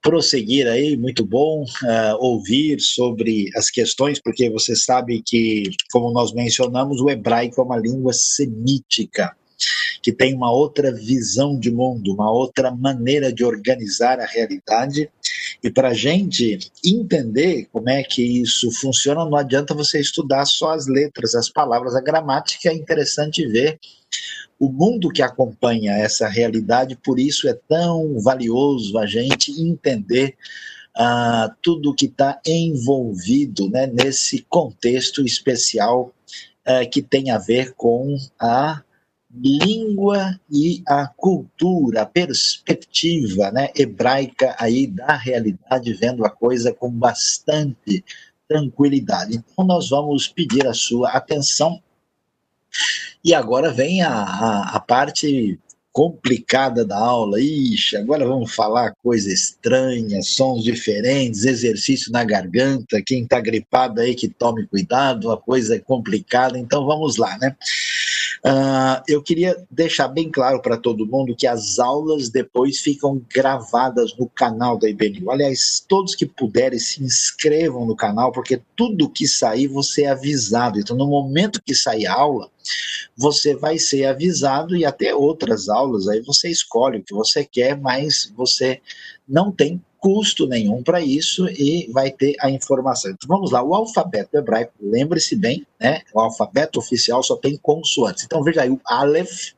prosseguir 0.00 0.68
aí, 0.68 0.96
muito 0.96 1.26
bom 1.26 1.64
uh, 1.64 2.16
ouvir 2.20 2.80
sobre 2.80 3.50
as 3.56 3.68
questões, 3.68 4.20
porque 4.22 4.48
você 4.48 4.76
sabe 4.76 5.20
que, 5.26 5.64
como 5.90 6.12
nós 6.12 6.32
mencionamos, 6.32 7.00
o 7.00 7.10
hebraico 7.10 7.60
é 7.60 7.64
uma 7.64 7.76
língua 7.76 8.12
semítica 8.12 9.36
que 10.02 10.12
tem 10.12 10.34
uma 10.34 10.50
outra 10.50 10.92
visão 10.92 11.58
de 11.58 11.70
mundo, 11.70 12.12
uma 12.12 12.30
outra 12.30 12.70
maneira 12.70 13.32
de 13.32 13.44
organizar 13.44 14.18
a 14.20 14.26
realidade. 14.26 15.10
E 15.62 15.70
para 15.70 15.88
a 15.88 15.94
gente 15.94 16.70
entender 16.84 17.68
como 17.72 17.88
é 17.88 18.02
que 18.02 18.22
isso 18.22 18.70
funciona, 18.72 19.24
não 19.24 19.36
adianta 19.36 19.74
você 19.74 20.00
estudar 20.00 20.44
só 20.46 20.72
as 20.72 20.86
letras, 20.86 21.34
as 21.34 21.50
palavras, 21.50 21.94
a 21.94 22.00
gramática 22.00 22.70
é 22.70 22.74
interessante 22.74 23.46
ver 23.46 23.78
o 24.58 24.70
mundo 24.70 25.08
que 25.08 25.22
acompanha 25.22 25.92
essa 25.92 26.28
realidade, 26.28 26.94
por 27.02 27.18
isso 27.18 27.48
é 27.48 27.58
tão 27.66 28.20
valioso 28.20 28.98
a 28.98 29.06
gente 29.06 29.50
entender 29.52 30.36
uh, 30.98 31.50
tudo 31.62 31.94
que 31.94 32.04
está 32.04 32.38
envolvido 32.46 33.70
né, 33.70 33.86
nesse 33.86 34.44
contexto 34.50 35.24
especial 35.24 36.12
uh, 36.68 36.88
que 36.90 37.00
tem 37.00 37.30
a 37.30 37.38
ver 37.38 37.72
com 37.74 38.16
a 38.38 38.82
língua 39.32 40.38
e 40.50 40.82
a 40.86 41.06
cultura, 41.06 42.02
a 42.02 42.06
perspectiva 42.06 43.50
né, 43.50 43.70
hebraica 43.76 44.56
aí 44.58 44.86
da 44.86 45.16
realidade, 45.16 45.92
vendo 45.94 46.24
a 46.24 46.30
coisa 46.30 46.72
com 46.72 46.90
bastante 46.90 48.04
tranquilidade. 48.48 49.36
Então, 49.36 49.64
nós 49.64 49.90
vamos 49.90 50.26
pedir 50.26 50.66
a 50.66 50.74
sua 50.74 51.10
atenção. 51.10 51.80
E 53.24 53.32
agora 53.32 53.72
vem 53.72 54.02
a, 54.02 54.12
a, 54.12 54.76
a 54.76 54.80
parte 54.80 55.58
complicada 55.92 56.84
da 56.84 56.98
aula. 56.98 57.40
Ixi, 57.40 57.96
agora 57.96 58.26
vamos 58.26 58.54
falar 58.54 58.94
coisa 59.02 59.32
estranha, 59.32 60.22
sons 60.22 60.64
diferentes, 60.64 61.44
exercício 61.44 62.12
na 62.12 62.24
garganta. 62.24 63.02
Quem 63.04 63.22
está 63.22 63.40
gripado 63.40 64.00
aí 64.00 64.14
que 64.14 64.28
tome 64.28 64.66
cuidado, 64.66 65.30
a 65.30 65.36
coisa 65.36 65.76
é 65.76 65.78
complicada. 65.78 66.58
Então 66.58 66.86
vamos 66.86 67.16
lá, 67.16 67.36
né? 67.38 67.56
Uh, 68.44 69.02
eu 69.08 69.22
queria 69.22 69.56
deixar 69.70 70.08
bem 70.08 70.30
claro 70.30 70.60
para 70.60 70.76
todo 70.76 71.06
mundo 71.06 71.34
que 71.36 71.46
as 71.46 71.78
aulas 71.78 72.28
depois 72.28 72.78
ficam 72.78 73.20
gravadas 73.34 74.16
no 74.16 74.28
canal 74.28 74.78
da 74.78 74.88
IBNU. 74.88 75.30
Aliás, 75.30 75.84
todos 75.88 76.14
que 76.14 76.26
puderem 76.26 76.78
se 76.78 77.02
inscrevam 77.02 77.86
no 77.86 77.96
canal, 77.96 78.32
porque 78.32 78.60
tudo 78.76 79.10
que 79.10 79.26
sair 79.26 79.66
você 79.66 80.02
é 80.02 80.10
avisado. 80.10 80.78
Então, 80.78 80.96
no 80.96 81.06
momento 81.06 81.62
que 81.64 81.74
sair 81.74 82.06
a 82.06 82.14
aula, 82.14 82.50
você 83.16 83.54
vai 83.54 83.78
ser 83.78 84.04
avisado 84.06 84.76
e 84.76 84.84
até 84.84 85.14
outras 85.14 85.68
aulas 85.68 86.08
aí 86.08 86.20
você 86.20 86.48
escolhe 86.48 86.98
o 86.98 87.02
que 87.02 87.14
você 87.14 87.44
quer, 87.44 87.78
mas 87.78 88.32
você 88.36 88.80
não 89.28 89.50
tem 89.50 89.80
custo 90.00 90.46
nenhum 90.46 90.82
para 90.82 91.00
isso 91.00 91.48
e 91.48 91.88
vai 91.92 92.10
ter 92.10 92.34
a 92.40 92.50
informação. 92.50 93.10
Então 93.10 93.28
vamos 93.28 93.50
lá, 93.50 93.62
o 93.62 93.74
alfabeto 93.74 94.36
hebraico, 94.36 94.72
lembre-se 94.80 95.36
bem, 95.36 95.66
né? 95.78 96.00
O 96.14 96.20
alfabeto 96.20 96.78
oficial 96.78 97.22
só 97.22 97.36
tem 97.36 97.56
consoantes. 97.58 98.24
Então 98.24 98.42
veja 98.42 98.62
aí 98.62 98.70
o 98.70 98.80
Aleph, 98.86 99.52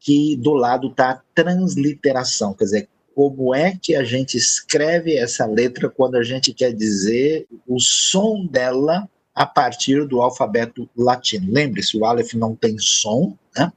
que 0.00 0.36
do 0.36 0.54
lado 0.54 0.88
está 0.88 1.10
a 1.10 1.20
transliteração, 1.34 2.54
quer 2.54 2.64
dizer, 2.64 2.88
como 3.14 3.54
é 3.54 3.78
que 3.80 3.94
a 3.94 4.02
gente 4.02 4.36
escreve 4.36 5.16
essa 5.16 5.46
letra 5.46 5.88
quando 5.88 6.16
a 6.16 6.22
gente 6.24 6.52
quer 6.52 6.72
dizer 6.72 7.46
o 7.66 7.78
som 7.78 8.44
dela 8.46 9.08
a 9.34 9.46
partir 9.46 10.06
do 10.06 10.20
alfabeto 10.20 10.88
latino. 10.96 11.52
Lembre-se, 11.52 11.96
o 11.96 12.04
Aleph 12.04 12.34
não 12.34 12.54
tem 12.54 12.76
som, 12.78 13.36
né? 13.56 13.72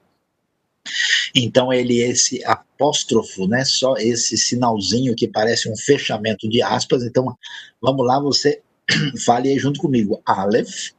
Então 1.35 1.71
ele 1.71 1.99
esse 1.99 2.43
apóstrofo, 2.43 3.47
né? 3.47 3.63
Só 3.65 3.95
esse 3.97 4.37
sinalzinho 4.37 5.15
que 5.15 5.27
parece 5.27 5.69
um 5.69 5.75
fechamento 5.75 6.49
de 6.49 6.61
aspas. 6.61 7.03
Então 7.03 7.35
vamos 7.81 8.05
lá, 8.05 8.19
você 8.19 8.61
fale 9.25 9.49
aí 9.49 9.59
junto 9.59 9.79
comigo. 9.79 10.21
Aleph, 10.25 10.91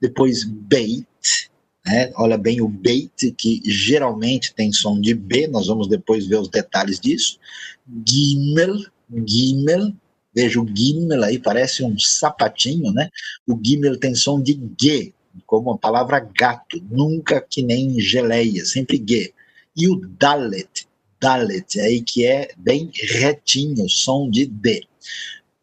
depois 0.00 0.44
Beit, 0.44 1.06
né? 1.84 2.12
Olha 2.16 2.38
bem 2.38 2.60
o 2.60 2.68
Beit 2.68 3.32
que 3.32 3.60
geralmente 3.64 4.54
tem 4.54 4.72
som 4.72 5.00
de 5.00 5.14
B. 5.14 5.46
Nós 5.48 5.66
vamos 5.66 5.88
depois 5.88 6.26
ver 6.26 6.36
os 6.36 6.48
detalhes 6.48 7.00
disso. 7.00 7.38
Gimel, 8.06 8.84
Gimel. 9.26 9.92
Veja 10.34 10.60
o 10.60 10.66
Gimel 10.66 11.22
aí, 11.24 11.38
parece 11.38 11.84
um 11.84 11.98
sapatinho, 11.98 12.90
né? 12.92 13.10
O 13.46 13.58
Gimel 13.62 13.98
tem 13.98 14.14
som 14.14 14.40
de 14.40 14.58
G, 14.80 15.12
como 15.46 15.72
a 15.72 15.78
palavra 15.78 16.20
gato, 16.20 16.82
nunca 16.90 17.40
que 17.40 17.62
nem 17.62 18.00
geleia, 18.00 18.64
sempre 18.64 19.02
G. 19.06 19.32
E 19.76 19.88
o 19.88 19.96
Dalet, 19.96 20.86
Dalet, 21.20 21.80
aí 21.80 22.02
que 22.02 22.26
é 22.26 22.50
bem 22.56 22.90
retinho, 22.94 23.88
som 23.88 24.28
de 24.28 24.46
D. 24.46 24.86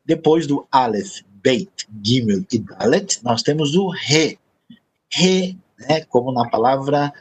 Depois 0.05 0.47
do 0.47 0.65
Aleph, 0.71 1.21
Beit, 1.43 1.87
Gimel 2.03 2.45
e 2.51 2.59
Dalet, 2.59 3.19
nós 3.23 3.43
temos 3.43 3.75
o 3.75 3.89
Re. 3.89 4.39
Re, 5.11 5.57
né, 5.79 6.01
como 6.05 6.31
na 6.31 6.49
palavra 6.49 7.13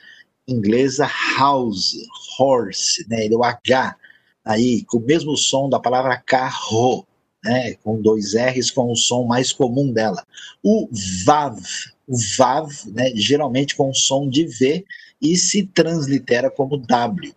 inglesa 0.47 1.11
house, 1.37 1.97
horse, 2.39 3.07
né, 3.09 3.29
o 3.31 3.45
H, 3.45 3.97
aí, 4.45 4.85
com 4.85 4.99
o 4.99 5.03
mesmo 5.03 5.37
som 5.37 5.69
da 5.69 5.79
palavra 5.79 6.17
carro, 6.17 7.07
né, 7.45 7.75
com 7.83 8.01
dois 8.01 8.35
R's, 8.35 8.71
com 8.71 8.91
o 8.91 8.97
som 8.97 9.25
mais 9.25 9.53
comum 9.53 9.93
dela. 9.93 10.25
O 10.63 10.89
Vav, 11.25 11.61
o 12.07 12.17
Vav, 12.37 12.71
né, 12.87 13.13
geralmente 13.15 13.77
com 13.77 13.93
som 13.93 14.29
de 14.29 14.47
V 14.47 14.85
e 15.21 15.37
se 15.37 15.67
translitera 15.67 16.51
como 16.51 16.79
W. 16.79 17.35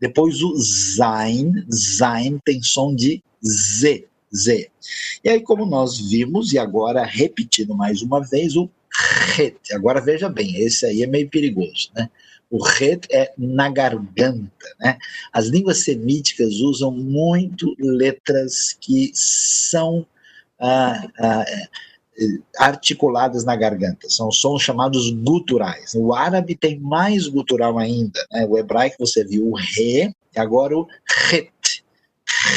Depois 0.00 0.42
o 0.42 0.54
Zain, 0.56 1.52
Zain 1.72 2.38
tem 2.44 2.62
som 2.62 2.94
de 2.94 3.22
Z, 3.44 4.06
Z. 4.34 4.70
E 5.24 5.28
aí, 5.28 5.40
como 5.42 5.66
nós 5.66 5.98
vimos, 5.98 6.52
e 6.52 6.58
agora 6.58 7.04
repetindo 7.04 7.74
mais 7.74 8.00
uma 8.02 8.20
vez, 8.20 8.56
o 8.56 8.70
Het. 9.36 9.72
Agora 9.72 10.00
veja 10.00 10.28
bem, 10.28 10.56
esse 10.60 10.86
aí 10.86 11.02
é 11.02 11.06
meio 11.06 11.28
perigoso, 11.28 11.90
né? 11.94 12.08
O 12.50 12.64
Het 12.66 13.06
é 13.10 13.32
na 13.36 13.68
garganta, 13.68 14.66
né? 14.80 14.96
As 15.32 15.46
línguas 15.46 15.84
semíticas 15.84 16.54
usam 16.60 16.90
muito 16.90 17.74
letras 17.78 18.76
que 18.80 19.10
são 19.14 20.06
ah, 20.58 21.06
ah, 21.20 21.44
articuladas 22.58 23.44
na 23.44 23.54
garganta. 23.54 24.08
São 24.08 24.30
sons 24.30 24.62
chamados 24.62 25.10
guturais. 25.10 25.94
O 25.94 26.14
árabe 26.14 26.56
tem 26.56 26.78
mais 26.78 27.26
gutural 27.26 27.78
ainda. 27.78 28.20
Né? 28.32 28.46
O 28.46 28.58
hebraico 28.58 29.06
você 29.06 29.24
viu 29.24 29.50
o 29.50 29.56
re, 29.56 30.14
e 30.34 30.38
agora 30.38 30.76
o 30.76 30.86
het. 31.30 31.52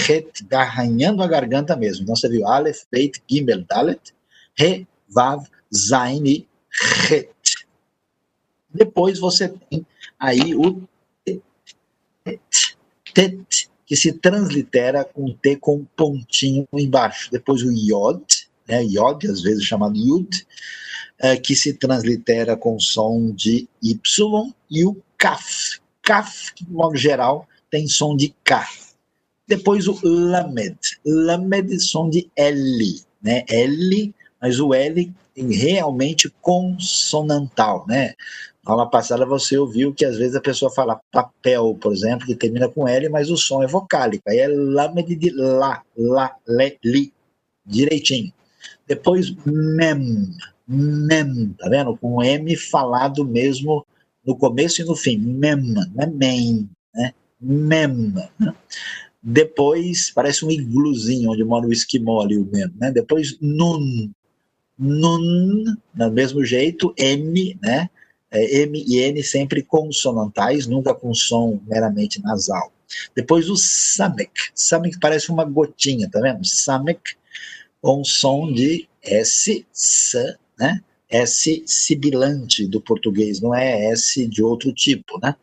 Het, 0.08 0.45
arranhando 0.54 1.23
a 1.23 1.27
garganta 1.27 1.75
mesmo. 1.75 2.04
Então 2.04 2.15
você 2.15 2.30
viu 2.30 2.47
Aleph, 2.47 2.84
Beit, 2.91 3.21
Gimel, 3.30 3.63
Dalet, 3.63 4.13
Re, 4.58 4.88
Vav, 5.10 5.45
Zain 5.73 6.25
e. 6.25 6.47
Depois 8.73 9.19
você 9.19 9.49
tem 9.49 9.86
aí 10.19 10.55
o 10.55 10.81
tet, 13.13 13.69
que 13.86 13.95
se 13.95 14.13
translitera 14.13 15.03
com 15.03 15.34
T 15.34 15.57
com 15.57 15.84
pontinho 15.95 16.67
embaixo. 16.73 17.29
Depois 17.31 17.62
o 17.62 17.71
Yod, 17.71 18.23
né, 18.67 18.84
Yod, 18.84 19.27
às 19.27 19.41
vezes 19.41 19.65
chamado 19.65 19.97
Yud, 19.97 20.45
é, 21.19 21.38
que 21.38 21.55
se 21.55 21.73
translitera 21.73 22.55
com 22.55 22.79
som 22.79 23.31
de 23.31 23.67
Y, 23.81 24.53
e 24.69 24.86
o 24.86 24.97
Kaf. 25.17 25.79
Kaf, 26.01 26.53
que, 26.53 26.65
de 26.65 26.71
modo 26.71 26.95
geral, 26.95 27.47
tem 27.69 27.88
som 27.88 28.15
de 28.15 28.34
K. 28.43 28.67
Depois 29.47 29.88
o 29.88 29.99
Lamed. 30.03 30.77
Lamed, 31.05 31.79
som 31.79 32.10
de 32.10 32.29
L. 32.36 33.01
Né? 33.21 33.43
L, 33.49 34.15
mas 34.41 34.60
o 34.60 34.73
L 34.73 35.13
realmente 35.36 36.29
consonantal. 36.41 37.86
Né? 37.88 38.13
Aula 38.63 38.88
passada 38.88 39.26
você 39.26 39.58
ouviu 39.58 39.93
que 39.93 40.06
às 40.06 40.17
vezes 40.17 40.36
a 40.36 40.41
pessoa 40.41 40.71
fala 40.71 41.02
papel, 41.12 41.76
por 41.82 41.91
exemplo, 41.91 42.28
que 42.28 42.36
termina 42.36 42.69
com 42.69 42.88
L, 42.88 43.10
mas 43.10 43.32
o 43.32 43.38
som 43.38 43.63
é 43.63 43.67
vocálico. 43.67 44.24
Aí 44.30 44.38
é 44.38 44.47
Lamed 44.47 45.15
de 45.15 45.32
lá, 45.32 45.82
lá, 45.97 46.36
le, 46.47 46.78
li, 46.84 47.13
direitinho. 47.65 48.32
Depois 48.88 49.34
mem, 49.45 50.30
mem, 50.67 51.56
tá 51.58 51.69
vendo? 51.69 51.97
Com 51.97 52.24
M 52.24 52.56
falado 52.56 53.26
mesmo 53.26 53.86
no 54.24 54.38
começo 54.38 54.82
e 54.82 54.86
no 54.86 54.95
fim. 54.95 55.17
Mem, 55.17 55.56
não 55.56 56.04
é 56.04 56.06
mem, 56.06 56.69
né? 56.93 57.13
Mem. 57.39 58.13
Né? 58.39 58.54
Depois 59.24 60.12
parece 60.12 60.45
um 60.45 60.52
igluzinho 60.52 61.32
onde 61.32 61.43
mora 61.43 61.65
o 61.65 61.74
esquimó 61.74 62.21
ali, 62.21 62.38
o 62.38 62.45
mem, 62.45 62.71
né? 62.80 62.91
Depois 62.91 63.38
nun, 63.41 64.12
nun, 64.78 65.63
do 65.95 66.12
mesmo 66.12 66.45
jeito, 66.45 66.93
M, 66.95 67.58
né? 67.60 67.89
É, 68.32 68.62
M 68.62 68.84
e 68.88 69.00
N 69.00 69.22
sempre 69.24 69.62
consonantais, 69.62 70.65
nunca 70.65 70.94
com 70.94 71.13
som 71.13 71.60
meramente 71.67 72.22
nasal. 72.22 72.72
Depois 73.15 73.50
o 73.50 73.56
samek. 73.56 74.32
Samek 74.56 75.00
parece 75.00 75.30
uma 75.30 75.46
gotinha, 75.46 76.10
tá 76.10 76.20
vendo? 76.20 76.46
Samek 76.46 77.15
com 77.82 78.04
som 78.04 78.52
de 78.52 78.88
S, 79.04 79.65
S, 79.74 80.38
né? 80.58 80.82
S 81.10 81.62
sibilante 81.65 82.65
do 82.65 82.80
português, 82.80 83.41
não 83.41 83.54
é 83.54 83.91
S 83.91 84.26
de 84.28 84.41
outro 84.41 84.72
tipo, 84.72 85.20
né? 85.22 85.36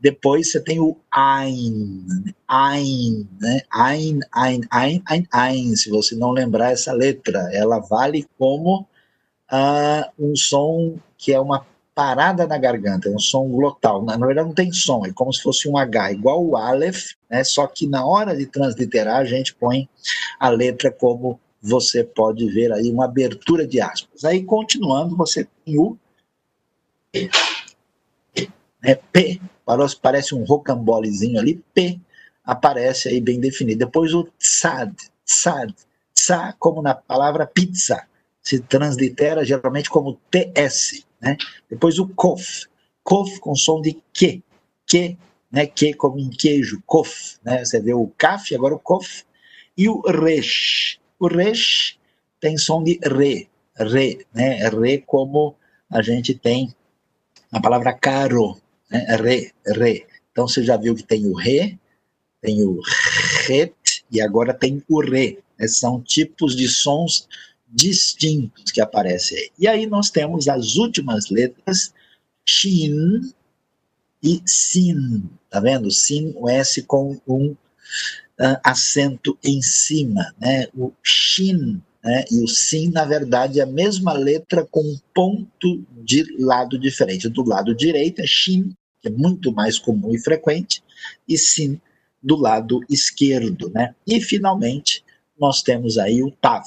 Depois 0.00 0.50
você 0.50 0.60
tem 0.60 0.80
o 0.80 0.96
Ein, 1.14 2.04
Ein, 2.50 3.28
né? 3.40 3.60
Ein, 3.72 4.18
Ein, 4.34 4.62
Ein, 4.72 5.02
Ein, 5.08 5.28
Ein. 5.32 5.76
Se 5.76 5.90
você 5.90 6.16
não 6.16 6.32
lembrar 6.32 6.72
essa 6.72 6.92
letra, 6.92 7.48
ela 7.52 7.78
vale 7.78 8.26
como 8.36 8.80
uh, 9.52 10.10
um 10.18 10.34
som 10.34 10.98
que 11.16 11.32
é 11.32 11.38
uma 11.38 11.64
parada 11.96 12.46
na 12.46 12.58
garganta, 12.58 13.08
é 13.08 13.10
um 13.10 13.18
som 13.18 13.48
glotal. 13.48 14.04
Na, 14.04 14.18
na, 14.18 14.26
verdade, 14.26 14.46
não 14.46 14.54
tem 14.54 14.70
som, 14.70 15.06
é 15.06 15.12
como 15.14 15.32
se 15.32 15.42
fosse 15.42 15.66
um 15.66 15.78
H, 15.78 16.12
igual 16.12 16.44
o 16.44 16.54
Aleph, 16.54 17.12
né? 17.30 17.42
Só 17.42 17.66
que 17.66 17.86
na 17.86 18.04
hora 18.04 18.36
de 18.36 18.44
transliterar, 18.44 19.16
a 19.16 19.24
gente 19.24 19.54
põe 19.54 19.88
a 20.38 20.50
letra 20.50 20.92
como 20.92 21.40
você 21.58 22.04
pode 22.04 22.46
ver 22.50 22.70
aí 22.70 22.90
uma 22.90 23.06
abertura 23.06 23.66
de 23.66 23.80
aspas. 23.80 24.26
Aí, 24.26 24.44
continuando, 24.44 25.16
você 25.16 25.48
tem 25.64 25.78
o 25.78 25.96
P. 27.10 27.30
É, 28.84 28.94
P, 28.94 29.40
parece 30.02 30.34
um 30.34 30.44
rocambolezinho 30.44 31.40
ali, 31.40 31.64
P 31.72 31.98
aparece 32.44 33.08
aí 33.08 33.22
bem 33.22 33.40
definido. 33.40 33.86
Depois 33.86 34.12
o 34.12 34.28
tsad, 34.38 34.94
tsad, 35.24 35.72
tsa, 36.12 36.54
como 36.58 36.82
na 36.82 36.94
palavra 36.94 37.46
pizza, 37.46 38.06
se 38.42 38.60
translitera 38.60 39.46
geralmente 39.46 39.88
como 39.88 40.20
TS. 40.30 41.05
Né? 41.20 41.36
Depois 41.68 41.98
o 41.98 42.08
kof, 42.08 42.66
kof 43.02 43.38
com 43.40 43.54
som 43.54 43.80
de 43.80 44.00
que, 44.12 44.42
que, 44.86 45.16
né? 45.50 45.66
que 45.66 45.94
como 45.94 46.18
em 46.18 46.30
queijo, 46.30 46.82
kof. 46.86 47.36
Né? 47.44 47.64
Você 47.64 47.80
vê 47.80 47.94
o 47.94 48.08
kaf, 48.18 48.54
agora 48.54 48.74
o 48.74 48.78
kof. 48.78 49.24
E 49.76 49.88
o 49.88 50.00
resh, 50.00 50.98
o 51.18 51.28
resh 51.28 51.98
tem 52.40 52.56
som 52.56 52.82
de 52.82 52.98
re, 53.02 53.48
re, 53.78 54.24
né? 54.32 54.68
Re 54.68 54.98
como 55.06 55.54
a 55.90 56.00
gente 56.00 56.34
tem 56.34 56.74
a 57.52 57.60
palavra 57.60 57.92
caro, 57.92 58.56
né? 58.90 59.04
re, 59.16 59.52
re. 59.66 60.06
Então 60.32 60.48
você 60.48 60.62
já 60.62 60.76
viu 60.76 60.94
que 60.94 61.02
tem 61.02 61.26
o 61.26 61.34
re, 61.34 61.78
tem 62.40 62.62
o 62.62 62.80
ret 63.46 63.74
e 64.10 64.20
agora 64.20 64.54
tem 64.54 64.82
o 64.88 65.00
re. 65.00 65.38
Né? 65.58 65.68
São 65.68 66.00
tipos 66.00 66.56
de 66.56 66.68
sons 66.68 67.28
distintos 67.68 68.70
que 68.70 68.80
aparecem 68.80 69.38
aí. 69.38 69.50
E 69.58 69.68
aí 69.68 69.86
nós 69.86 70.10
temos 70.10 70.48
as 70.48 70.76
últimas 70.76 71.30
letras, 71.30 71.92
shin 72.44 73.32
e 74.22 74.40
sin, 74.46 75.24
tá 75.50 75.60
vendo? 75.60 75.90
Sin, 75.90 76.32
o 76.36 76.48
S 76.48 76.82
com 76.82 77.20
um 77.26 77.50
uh, 77.50 78.58
acento 78.64 79.38
em 79.42 79.60
cima, 79.62 80.34
né? 80.40 80.68
O 80.74 80.92
shin 81.02 81.82
né? 82.06 82.24
e 82.30 82.42
o 82.42 82.46
sim, 82.46 82.88
na 82.90 83.04
verdade, 83.04 83.58
é 83.58 83.64
a 83.64 83.66
mesma 83.66 84.12
letra 84.12 84.64
com 84.64 84.80
um 84.80 84.98
ponto 85.12 85.84
de 86.04 86.24
lado 86.38 86.78
diferente. 86.78 87.28
Do 87.28 87.44
lado 87.44 87.74
direito 87.74 88.20
é 88.20 88.26
shin, 88.26 88.72
que 89.02 89.08
é 89.08 89.10
muito 89.10 89.52
mais 89.52 89.76
comum 89.76 90.14
e 90.14 90.18
frequente, 90.18 90.82
e 91.28 91.36
sim 91.36 91.80
do 92.22 92.36
lado 92.36 92.80
esquerdo, 92.88 93.70
né? 93.70 93.94
E 94.06 94.20
finalmente 94.20 95.04
nós 95.38 95.62
temos 95.62 95.98
aí 95.98 96.22
o 96.22 96.30
tav, 96.30 96.64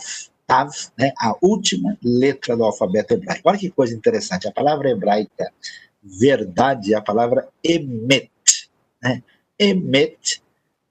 tav, 0.49 0.71
né? 0.97 1.13
A 1.19 1.35
última 1.43 1.95
letra 2.03 2.57
do 2.57 2.63
alfabeto 2.63 3.13
hebraico. 3.13 3.47
Olha 3.47 3.59
que 3.59 3.69
coisa 3.69 3.95
interessante. 3.95 4.47
A 4.47 4.51
palavra 4.51 4.89
hebraica 4.89 5.53
verdade 6.01 6.93
é 6.93 6.97
a 6.97 7.01
palavra 7.01 7.47
emet, 7.63 8.31
né? 9.01 9.21
Emet 9.59 10.41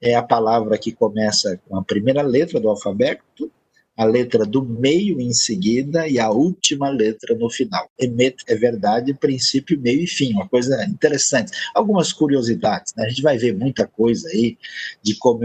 é 0.01 0.15
a 0.15 0.23
palavra 0.23 0.77
que 0.77 0.93
começa 0.93 1.59
com 1.67 1.75
a 1.75 1.83
primeira 1.83 2.21
letra 2.21 2.57
do 2.57 2.69
alfabeto, 2.69 3.51
a 3.97 4.05
letra 4.05 4.45
do 4.45 4.63
meio 4.63 5.19
em 5.19 5.33
seguida 5.33 6.07
e 6.07 6.17
a 6.17 6.29
última 6.29 6.89
letra 6.89 7.35
no 7.35 7.49
final. 7.49 7.89
Emet 7.99 8.37
é 8.47 8.55
verdade, 8.55 9.13
princípio, 9.13 9.77
meio 9.77 10.03
e 10.03 10.07
fim, 10.07 10.31
uma 10.31 10.47
coisa 10.47 10.85
interessante. 10.85 11.51
Algumas 11.75 12.13
curiosidades, 12.13 12.93
né? 12.95 13.07
a 13.07 13.09
gente 13.09 13.21
vai 13.21 13.37
ver 13.37 13.53
muita 13.53 13.85
coisa 13.85 14.29
aí 14.29 14.57
de 15.03 15.15
como 15.15 15.43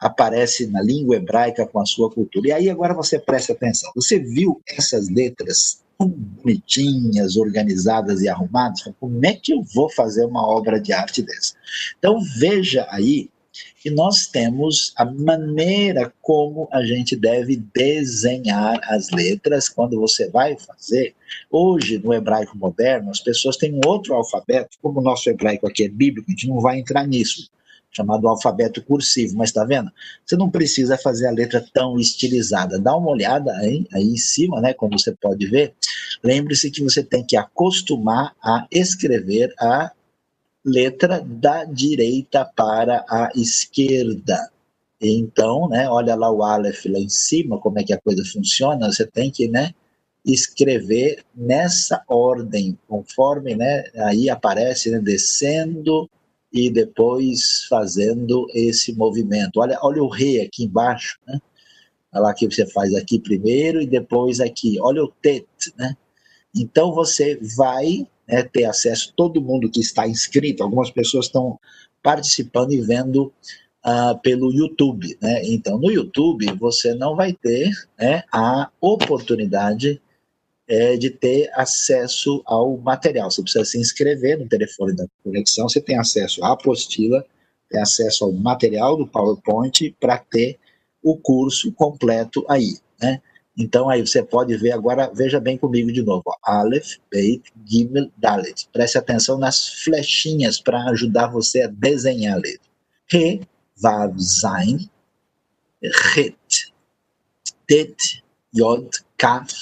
aparece 0.00 0.66
na 0.66 0.80
língua 0.80 1.16
hebraica 1.16 1.66
com 1.66 1.78
a 1.78 1.86
sua 1.86 2.10
cultura. 2.10 2.48
E 2.48 2.52
aí 2.52 2.70
agora 2.70 2.94
você 2.94 3.18
presta 3.18 3.52
atenção. 3.52 3.90
Você 3.94 4.18
viu 4.18 4.60
essas 4.66 5.08
letras 5.10 5.82
tão 5.98 6.08
bonitinhas, 6.08 7.36
organizadas 7.36 8.22
e 8.22 8.28
arrumadas? 8.28 8.82
Como 8.98 9.24
é 9.24 9.34
que 9.34 9.52
eu 9.52 9.62
vou 9.74 9.90
fazer 9.90 10.24
uma 10.24 10.46
obra 10.46 10.80
de 10.80 10.92
arte 10.92 11.22
dessa? 11.22 11.54
Então 11.98 12.18
veja 12.38 12.86
aí 12.90 13.28
que 13.76 13.90
nós 13.90 14.26
temos 14.26 14.92
a 14.96 15.04
maneira 15.04 16.12
como 16.22 16.68
a 16.72 16.84
gente 16.84 17.16
deve 17.16 17.56
desenhar 17.74 18.78
as 18.84 19.10
letras 19.10 19.68
quando 19.68 19.98
você 19.98 20.28
vai 20.28 20.56
fazer. 20.58 21.14
Hoje, 21.50 21.98
no 21.98 22.14
hebraico 22.14 22.56
moderno, 22.56 23.10
as 23.10 23.20
pessoas 23.20 23.56
têm 23.56 23.74
um 23.74 23.80
outro 23.86 24.14
alfabeto, 24.14 24.78
como 24.80 25.00
o 25.00 25.02
nosso 25.02 25.28
hebraico 25.28 25.66
aqui 25.66 25.84
é 25.84 25.88
bíblico, 25.88 26.28
a 26.28 26.32
gente 26.32 26.48
não 26.48 26.60
vai 26.60 26.78
entrar 26.78 27.06
nisso, 27.06 27.50
chamado 27.90 28.28
alfabeto 28.28 28.82
cursivo, 28.82 29.36
mas 29.36 29.50
está 29.50 29.64
vendo? 29.64 29.90
Você 30.24 30.36
não 30.36 30.48
precisa 30.48 30.96
fazer 30.96 31.26
a 31.26 31.32
letra 31.32 31.64
tão 31.72 31.98
estilizada. 31.98 32.78
Dá 32.78 32.96
uma 32.96 33.10
olhada 33.10 33.52
aí, 33.56 33.86
aí 33.92 34.04
em 34.04 34.16
cima, 34.16 34.60
né, 34.60 34.72
como 34.72 34.98
você 34.98 35.12
pode 35.12 35.46
ver. 35.46 35.74
Lembre-se 36.22 36.70
que 36.70 36.82
você 36.82 37.02
tem 37.02 37.24
que 37.24 37.36
acostumar 37.36 38.34
a 38.42 38.66
escrever 38.70 39.52
a 39.58 39.90
letra 40.64 41.20
da 41.20 41.64
direita 41.64 42.44
para 42.44 43.04
a 43.08 43.30
esquerda. 43.34 44.50
Então, 45.00 45.68
né, 45.68 45.88
olha 45.88 46.14
lá 46.14 46.30
o 46.30 46.42
Aleph 46.42 46.84
lá 46.86 46.98
em 46.98 47.08
cima, 47.08 47.58
como 47.58 47.78
é 47.78 47.84
que 47.84 47.92
a 47.92 48.00
coisa 48.00 48.22
funciona, 48.24 48.92
você 48.92 49.06
tem 49.06 49.30
que, 49.30 49.48
né, 49.48 49.74
escrever 50.24 51.24
nessa 51.34 52.02
ordem, 52.06 52.78
conforme, 52.86 53.56
né, 53.56 53.84
aí 53.96 54.28
aparece, 54.28 54.90
né, 54.90 54.98
descendo 54.98 56.08
e 56.52 56.70
depois 56.70 57.64
fazendo 57.68 58.46
esse 58.52 58.92
movimento. 58.94 59.60
Olha, 59.60 59.78
olha 59.82 60.02
o 60.02 60.08
Rei 60.08 60.40
aqui 60.40 60.64
embaixo, 60.64 61.18
né, 61.26 61.40
olha 62.12 62.22
lá 62.22 62.34
que 62.34 62.46
você 62.46 62.66
faz 62.66 62.94
aqui 62.94 63.18
primeiro 63.18 63.80
e 63.80 63.86
depois 63.86 64.40
aqui, 64.40 64.78
olha 64.80 65.04
o 65.04 65.12
Tet, 65.22 65.46
né, 65.76 65.96
então 66.54 66.92
você 66.92 67.38
vai 67.56 68.06
né, 68.26 68.42
ter 68.42 68.64
acesso, 68.64 69.12
todo 69.16 69.40
mundo 69.40 69.70
que 69.70 69.80
está 69.80 70.06
inscrito, 70.06 70.62
algumas 70.62 70.90
pessoas 70.90 71.26
estão 71.26 71.58
participando 72.02 72.72
e 72.72 72.80
vendo 72.80 73.32
uh, 73.84 74.18
pelo 74.22 74.52
YouTube. 74.52 75.16
Né? 75.20 75.42
Então, 75.44 75.78
no 75.78 75.90
YouTube, 75.90 76.46
você 76.58 76.94
não 76.94 77.16
vai 77.16 77.32
ter 77.32 77.70
né, 77.98 78.22
a 78.32 78.70
oportunidade 78.80 80.00
é, 80.70 80.96
de 80.96 81.10
ter 81.10 81.50
acesso 81.54 82.42
ao 82.46 82.76
material. 82.78 83.28
Você 83.28 83.42
precisa 83.42 83.64
se 83.64 83.78
inscrever 83.78 84.38
no 84.38 84.48
telefone 84.48 84.94
da 84.94 85.04
conexão, 85.24 85.68
você 85.68 85.80
tem 85.80 85.98
acesso 85.98 86.44
à 86.44 86.52
apostila, 86.52 87.26
tem 87.68 87.80
acesso 87.80 88.24
ao 88.24 88.32
material 88.32 88.96
do 88.96 89.04
PowerPoint 89.04 89.96
para 89.98 90.16
ter 90.16 90.60
o 91.02 91.16
curso 91.16 91.72
completo 91.72 92.46
aí. 92.48 92.78
Né? 93.02 93.20
Então 93.58 93.88
aí 93.88 94.06
você 94.06 94.22
pode 94.22 94.56
ver 94.58 94.70
agora, 94.70 95.10
veja 95.12 95.40
bem 95.40 95.58
comigo 95.58 95.90
de 95.90 96.02
novo, 96.02 96.22
Aleph, 96.44 96.98
Beit, 97.10 97.42
Gimel, 97.66 98.08
Dalet. 98.16 98.68
Preste 98.72 98.96
atenção 98.96 99.38
nas 99.38 99.82
flechinhas 99.82 100.60
para 100.60 100.84
ajudar 100.90 101.26
você 101.32 101.62
a 101.62 101.66
desenhar 101.66 102.34
a 102.34 102.40
letra. 102.40 102.70
Re, 103.10 103.40
Vav, 103.76 104.16
Zain, 104.20 104.88
Het, 105.82 106.72
Tet, 107.66 108.22
Yod, 108.54 108.88
Kaf, 109.18 109.52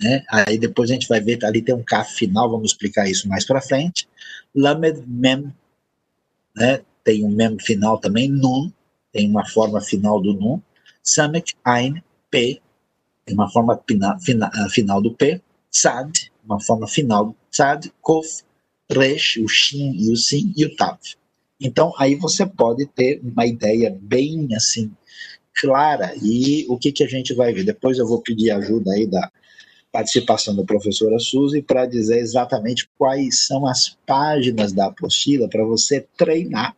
né? 0.00 0.22
Aí 0.28 0.58
depois 0.58 0.90
a 0.90 0.94
gente 0.94 1.08
vai 1.08 1.20
ver, 1.20 1.44
ali 1.44 1.60
tem 1.62 1.74
um 1.74 1.82
Kaf 1.82 2.14
final, 2.14 2.50
vamos 2.50 2.72
explicar 2.72 3.08
isso 3.08 3.28
mais 3.28 3.44
para 3.44 3.60
frente. 3.60 4.08
Lamed, 4.54 5.02
Mem, 5.06 5.52
né? 6.56 6.80
Tem 7.04 7.24
um 7.24 7.30
Mem 7.30 7.58
final 7.58 7.98
também, 7.98 8.28
Nun, 8.28 8.70
tem 9.12 9.28
uma 9.28 9.46
forma 9.46 9.80
final 9.80 10.20
do 10.20 10.34
Nun. 10.34 10.60
Samek, 11.02 11.54
Ein, 11.66 12.02
P, 12.30 12.60
uma 13.30 13.50
forma 13.50 13.76
pina, 13.76 14.18
fina, 14.20 14.50
ah, 14.52 14.68
final 14.68 15.00
do 15.00 15.14
P, 15.14 15.40
Tzad, 15.70 16.30
uma 16.44 16.60
forma 16.60 16.86
final 16.86 17.26
do 17.26 17.36
Tzad, 17.50 17.90
Kof, 18.00 18.42
Resh, 18.90 19.38
o 19.38 19.48
Shin 19.48 19.94
e 19.98 20.10
o 20.12 20.16
Sin 20.16 20.52
e 20.56 20.64
o 20.64 20.76
Tav. 20.76 20.98
Então, 21.60 21.92
aí 21.98 22.14
você 22.14 22.46
pode 22.46 22.86
ter 22.86 23.20
uma 23.22 23.46
ideia 23.46 23.96
bem 24.00 24.48
assim, 24.54 24.90
clara, 25.54 26.14
e 26.22 26.66
o 26.68 26.78
que, 26.78 26.92
que 26.92 27.02
a 27.02 27.08
gente 27.08 27.34
vai 27.34 27.52
ver? 27.52 27.64
Depois 27.64 27.98
eu 27.98 28.06
vou 28.06 28.20
pedir 28.20 28.50
ajuda 28.50 28.92
aí 28.92 29.06
da 29.06 29.30
participação 29.90 30.54
da 30.54 30.64
professora 30.64 31.18
Suzy 31.18 31.62
para 31.62 31.86
dizer 31.86 32.18
exatamente 32.18 32.88
quais 32.98 33.46
são 33.46 33.66
as 33.66 33.96
páginas 34.06 34.72
da 34.72 34.86
apostila 34.86 35.48
para 35.48 35.64
você 35.64 36.06
treinar 36.16 36.76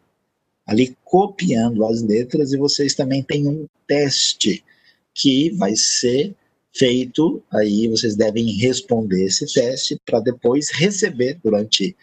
ali 0.66 0.96
copiando 1.04 1.84
as 1.84 2.00
letras 2.02 2.52
e 2.52 2.56
vocês 2.56 2.94
também 2.94 3.22
têm 3.22 3.48
um 3.48 3.66
teste 3.86 4.64
que 5.12 5.50
vai 5.50 5.74
ser 5.74 6.34
feito, 6.72 7.42
aí 7.52 7.88
vocês 7.88 8.14
devem 8.14 8.56
responder 8.56 9.24
esse 9.24 9.52
teste 9.52 10.00
para 10.06 10.20
depois 10.20 10.70
receber 10.70 11.38
durante 11.42 11.96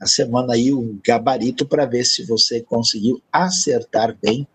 a 0.00 0.06
semana 0.06 0.54
aí 0.54 0.72
um 0.72 0.98
gabarito 1.04 1.66
para 1.66 1.84
ver 1.84 2.04
se 2.04 2.24
você 2.24 2.60
conseguiu 2.60 3.20
acertar 3.32 4.16
bem, 4.22 4.46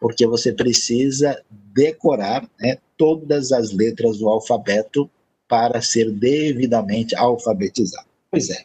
porque 0.00 0.26
você 0.26 0.52
precisa 0.52 1.40
decorar 1.72 2.48
né, 2.60 2.78
todas 2.96 3.52
as 3.52 3.70
letras 3.72 4.18
do 4.18 4.28
alfabeto 4.28 5.08
para 5.52 5.82
ser 5.82 6.10
devidamente 6.10 7.14
alfabetizado. 7.14 8.08
Pois 8.30 8.48
é. 8.48 8.64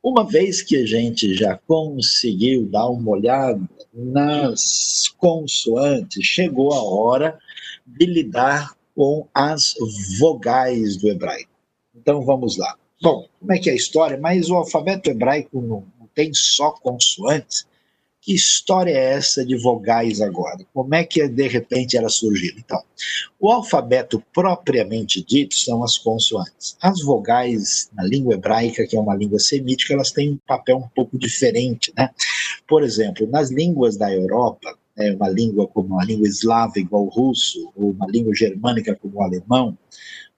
Uma 0.00 0.24
vez 0.24 0.62
que 0.62 0.76
a 0.76 0.86
gente 0.86 1.34
já 1.34 1.58
conseguiu 1.66 2.64
dar 2.66 2.86
uma 2.90 3.10
olhada 3.10 3.60
nas 3.92 5.08
consoantes, 5.18 6.24
chegou 6.24 6.72
a 6.72 6.80
hora 6.80 7.36
de 7.84 8.06
lidar 8.06 8.76
com 8.94 9.26
as 9.34 9.74
vogais 10.16 10.96
do 10.96 11.08
hebraico. 11.08 11.50
Então 11.92 12.24
vamos 12.24 12.56
lá. 12.56 12.76
Bom, 13.02 13.26
como 13.40 13.52
é 13.52 13.58
que 13.58 13.68
é 13.68 13.72
a 13.72 13.76
história? 13.76 14.16
Mas 14.16 14.48
o 14.48 14.54
alfabeto 14.54 15.10
hebraico 15.10 15.60
não, 15.60 15.84
tem 16.14 16.32
só 16.32 16.70
consoantes. 16.70 17.66
Que 18.24 18.34
história 18.34 18.92
é 18.92 19.14
essa 19.14 19.44
de 19.44 19.56
vogais 19.56 20.20
agora? 20.20 20.64
Como 20.72 20.94
é 20.94 21.02
que 21.02 21.26
de 21.26 21.48
repente 21.48 21.96
ela 21.96 22.08
surgiu? 22.08 22.54
Então, 22.56 22.80
o 23.40 23.50
alfabeto 23.50 24.22
propriamente 24.32 25.20
dito 25.24 25.56
são 25.56 25.82
as 25.82 25.98
consoantes. 25.98 26.76
As 26.80 27.02
vogais 27.02 27.90
na 27.92 28.04
língua 28.04 28.34
hebraica, 28.34 28.86
que 28.86 28.96
é 28.96 29.00
uma 29.00 29.16
língua 29.16 29.40
semítica, 29.40 29.94
elas 29.94 30.12
têm 30.12 30.30
um 30.30 30.38
papel 30.46 30.76
um 30.76 30.88
pouco 30.94 31.18
diferente, 31.18 31.92
né? 31.98 32.10
Por 32.68 32.84
exemplo, 32.84 33.26
nas 33.26 33.50
línguas 33.50 33.96
da 33.96 34.14
Europa, 34.14 34.72
né, 34.96 35.12
uma 35.12 35.28
língua 35.28 35.66
como 35.66 35.98
a 35.98 36.04
língua 36.04 36.28
eslava 36.28 36.78
igual 36.78 37.06
o 37.06 37.08
russo, 37.08 37.72
ou 37.74 37.90
uma 37.90 38.06
língua 38.06 38.32
germânica 38.36 38.94
como 38.94 39.16
o 39.16 39.22
alemão, 39.22 39.76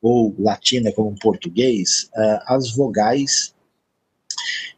ou 0.00 0.34
latina 0.38 0.90
como 0.90 1.10
o 1.10 1.18
português, 1.18 2.08
uh, 2.16 2.40
as 2.46 2.74
vogais 2.74 3.53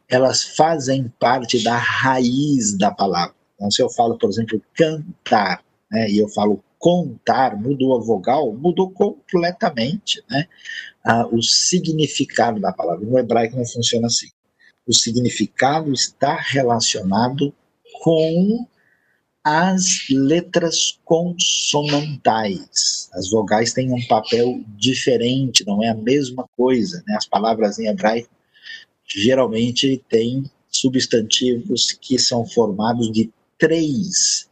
elas 0.09 0.43
fazem 0.43 1.11
parte 1.19 1.63
da 1.63 1.77
raiz 1.77 2.77
da 2.77 2.91
palavra. 2.91 3.35
Então, 3.55 3.71
se 3.71 3.81
eu 3.81 3.89
falo, 3.89 4.17
por 4.17 4.29
exemplo, 4.29 4.61
cantar, 4.73 5.63
né, 5.91 6.09
e 6.09 6.17
eu 6.17 6.29
falo 6.29 6.63
contar, 6.79 7.59
mudou 7.59 7.95
a 7.95 7.99
vogal, 7.99 8.53
mudou 8.53 8.91
completamente 8.91 10.23
né, 10.29 10.47
uh, 11.05 11.35
o 11.35 11.41
significado 11.41 12.59
da 12.59 12.71
palavra. 12.71 13.05
No 13.05 13.17
hebraico 13.17 13.57
não 13.57 13.65
funciona 13.65 14.07
assim. 14.07 14.27
O 14.87 14.93
significado 14.93 15.91
está 15.91 16.35
relacionado 16.35 17.53
com 18.03 18.65
as 19.43 20.07
letras 20.09 20.99
consonantais. 21.03 23.09
As 23.13 23.31
vogais 23.31 23.73
têm 23.73 23.91
um 23.91 24.05
papel 24.07 24.61
diferente, 24.77 25.65
não 25.65 25.83
é 25.83 25.89
a 25.89 25.95
mesma 25.95 26.47
coisa. 26.55 27.03
Né? 27.07 27.15
As 27.15 27.25
palavras 27.25 27.79
em 27.79 27.87
hebraico 27.87 28.29
geralmente 29.07 30.03
têm 30.09 30.43
substantivos 30.69 31.91
que 31.91 32.19
são 32.19 32.45
formados 32.45 33.11
de 33.11 33.31
três 33.57 34.47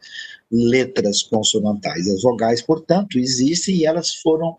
letras 0.50 1.22
consonantais. 1.22 2.08
As 2.08 2.22
vogais, 2.22 2.62
portanto, 2.62 3.18
existem 3.18 3.76
e 3.76 3.86
elas 3.86 4.14
foram 4.14 4.56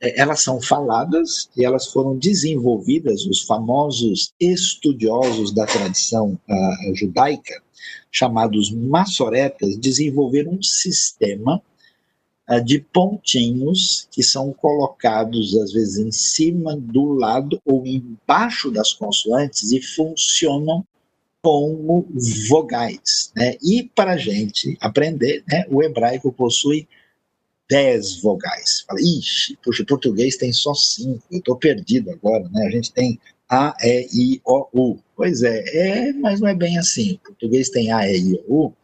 é, 0.00 0.20
elas 0.20 0.42
são 0.42 0.60
faladas 0.60 1.48
e 1.56 1.64
elas 1.64 1.86
foram 1.86 2.18
desenvolvidas, 2.18 3.24
os 3.24 3.42
famosos 3.42 4.32
estudiosos 4.40 5.54
da 5.54 5.64
tradição 5.64 6.38
uh, 6.48 6.94
judaica, 6.94 7.62
chamados 8.10 8.72
maçoretas, 8.72 9.76
desenvolveram 9.76 10.54
um 10.54 10.62
sistema 10.62 11.62
de 12.64 12.80
pontinhos 12.80 14.08
que 14.10 14.22
são 14.22 14.52
colocados, 14.52 15.56
às 15.56 15.72
vezes, 15.72 15.98
em 15.98 16.10
cima, 16.10 16.76
do 16.76 17.12
lado 17.12 17.60
ou 17.64 17.86
embaixo 17.86 18.70
das 18.70 18.92
consoantes 18.92 19.72
e 19.72 19.80
funcionam 19.80 20.84
como 21.40 22.06
vogais. 22.48 23.32
Né? 23.34 23.56
E 23.62 23.90
para 23.94 24.12
a 24.12 24.16
gente 24.16 24.76
aprender, 24.80 25.42
né, 25.48 25.64
o 25.68 25.82
hebraico 25.82 26.32
possui 26.32 26.86
dez 27.68 28.20
vogais. 28.20 28.84
Fala, 28.86 29.00
ixi, 29.00 29.56
puxa, 29.62 29.82
o 29.82 29.86
português 29.86 30.36
tem 30.36 30.52
só 30.52 30.74
cinco, 30.74 31.22
eu 31.30 31.38
estou 31.38 31.56
perdido 31.56 32.10
agora, 32.10 32.46
né? 32.50 32.66
A 32.66 32.70
gente 32.70 32.92
tem 32.92 33.18
A, 33.48 33.74
E, 33.82 34.06
I, 34.12 34.40
O, 34.44 34.68
U. 34.74 34.98
Pois 35.16 35.42
é, 35.42 36.08
é, 36.08 36.12
mas 36.12 36.40
não 36.40 36.48
é 36.48 36.54
bem 36.54 36.78
assim. 36.78 37.14
O 37.14 37.18
português 37.18 37.70
tem 37.70 37.90
A, 37.90 38.06
E, 38.06 38.18
I, 38.18 38.44
O, 38.46 38.66
U, 38.66 38.76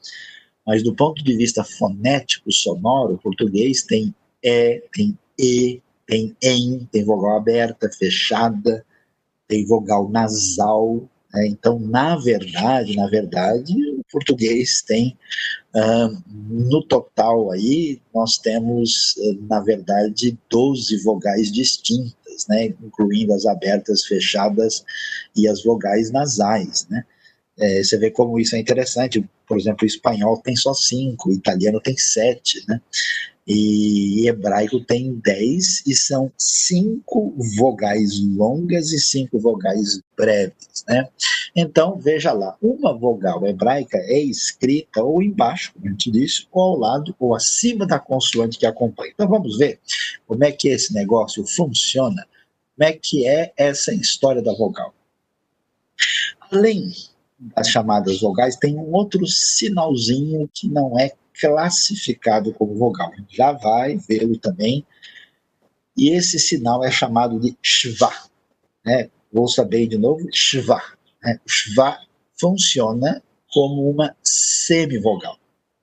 mas 0.68 0.82
do 0.82 0.94
ponto 0.94 1.24
de 1.24 1.34
vista 1.34 1.64
fonético, 1.64 2.52
sonoro, 2.52 3.14
o 3.14 3.18
português 3.18 3.84
tem 3.84 4.14
E, 4.42 4.82
tem 4.92 5.18
E, 5.38 5.80
tem 6.06 6.36
EM, 6.42 6.86
tem 6.92 7.02
vogal 7.06 7.38
aberta, 7.38 7.90
fechada, 7.90 8.84
tem 9.48 9.64
vogal 9.64 10.10
nasal. 10.10 11.08
Né? 11.32 11.46
Então, 11.46 11.78
na 11.78 12.18
verdade, 12.18 12.94
na 12.96 13.08
verdade, 13.08 13.72
o 13.92 14.02
português 14.12 14.82
tem, 14.82 15.16
uh, 15.74 16.22
no 16.50 16.82
total 16.82 17.50
aí, 17.50 18.02
nós 18.14 18.36
temos, 18.36 19.14
na 19.48 19.60
verdade, 19.60 20.38
12 20.50 21.02
vogais 21.02 21.50
distintas, 21.50 22.46
né? 22.46 22.66
incluindo 22.66 23.32
as 23.32 23.46
abertas, 23.46 24.04
fechadas 24.04 24.84
e 25.34 25.48
as 25.48 25.64
vogais 25.64 26.10
nasais. 26.10 26.86
Né? 26.90 27.06
É, 27.58 27.82
você 27.82 27.96
vê 27.96 28.10
como 28.10 28.38
isso 28.38 28.54
é 28.54 28.58
interessante. 28.58 29.26
Por 29.48 29.58
exemplo, 29.58 29.84
o 29.84 29.86
espanhol 29.86 30.36
tem 30.38 30.54
só 30.54 30.74
cinco, 30.74 31.30
o 31.30 31.32
italiano 31.32 31.80
tem 31.80 31.96
sete, 31.96 32.62
né? 32.68 32.80
E 33.46 34.28
hebraico 34.28 34.78
tem 34.80 35.14
dez, 35.24 35.82
e 35.86 35.94
são 35.94 36.30
cinco 36.36 37.34
vogais 37.56 38.20
longas 38.36 38.92
e 38.92 39.00
cinco 39.00 39.38
vogais 39.38 40.02
breves, 40.14 40.84
né? 40.86 41.08
Então, 41.56 41.98
veja 41.98 42.30
lá, 42.32 42.56
uma 42.60 42.92
vogal 42.92 43.46
hebraica 43.46 43.96
é 43.96 44.20
escrita 44.20 45.02
ou 45.02 45.22
embaixo, 45.22 45.72
como 45.72 45.86
a 45.86 45.90
gente 45.90 46.10
disse, 46.10 46.46
ou 46.52 46.62
ao 46.62 46.78
lado 46.78 47.16
ou 47.18 47.34
acima 47.34 47.86
da 47.86 47.98
consoante 47.98 48.58
que 48.58 48.66
acompanha. 48.66 49.12
Então, 49.14 49.26
vamos 49.26 49.56
ver 49.56 49.80
como 50.26 50.44
é 50.44 50.52
que 50.52 50.68
esse 50.68 50.92
negócio 50.92 51.46
funciona, 51.46 52.28
como 52.76 52.86
é 52.86 52.92
que 52.92 53.26
é 53.26 53.50
essa 53.56 53.94
história 53.94 54.42
da 54.42 54.52
vogal. 54.52 54.94
Além 56.50 56.92
das 57.38 57.68
chamadas 57.68 58.20
vogais, 58.20 58.56
tem 58.56 58.76
um 58.76 58.92
outro 58.92 59.26
sinalzinho 59.26 60.48
que 60.52 60.68
não 60.68 60.98
é 60.98 61.12
classificado 61.40 62.52
como 62.52 62.74
vogal. 62.74 63.12
Já 63.28 63.52
vai 63.52 63.96
vê-lo 63.96 64.36
também. 64.38 64.84
E 65.96 66.10
esse 66.10 66.38
sinal 66.38 66.84
é 66.84 66.90
chamado 66.90 67.38
de 67.38 67.56
shva. 67.62 68.12
Né? 68.84 69.08
Vou 69.32 69.46
saber 69.46 69.86
de 69.86 69.96
novo, 69.96 70.26
shva. 70.32 70.82
Né? 71.22 71.40
Shva 71.46 71.98
funciona 72.40 73.22
como 73.52 73.88
uma 73.88 74.16
semivogal. 74.22 75.38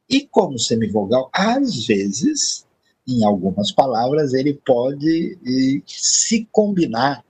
E 0.09 0.27
como 0.27 0.59
semivogal, 0.59 1.29
às 1.33 1.85
vezes, 1.85 2.65
em 3.07 3.23
algumas 3.23 3.71
palavras, 3.71 4.33
ele 4.33 4.53
pode 4.53 5.37
se 5.87 6.47
combinar 6.51 7.24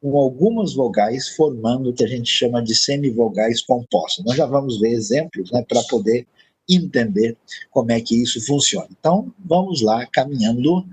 com 0.00 0.16
algumas 0.16 0.74
vogais, 0.74 1.28
formando 1.30 1.90
o 1.90 1.92
que 1.92 2.04
a 2.04 2.08
gente 2.08 2.30
chama 2.30 2.62
de 2.62 2.74
semivogais 2.74 3.60
compostas. 3.60 4.24
Nós 4.24 4.36
já 4.36 4.46
vamos 4.46 4.80
ver 4.80 4.90
exemplos 4.90 5.50
né, 5.50 5.64
para 5.66 5.82
poder 5.84 6.26
entender 6.68 7.36
como 7.70 7.90
é 7.90 8.00
que 8.00 8.22
isso 8.22 8.44
funciona. 8.46 8.88
Então, 8.98 9.32
vamos 9.38 9.80
lá, 9.80 10.06
caminhando 10.06 10.86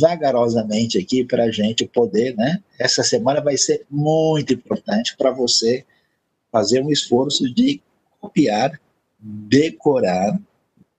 vagarosamente 0.00 0.98
aqui 0.98 1.24
para 1.24 1.44
a 1.44 1.50
gente 1.50 1.86
poder, 1.86 2.36
né? 2.36 2.62
Essa 2.78 3.02
semana 3.02 3.40
vai 3.40 3.56
ser 3.56 3.86
muito 3.88 4.52
importante 4.52 5.16
para 5.16 5.30
você 5.30 5.84
fazer 6.50 6.82
um 6.82 6.90
esforço 6.90 7.52
de 7.52 7.80
copiar, 8.20 8.78
decorar 9.18 10.38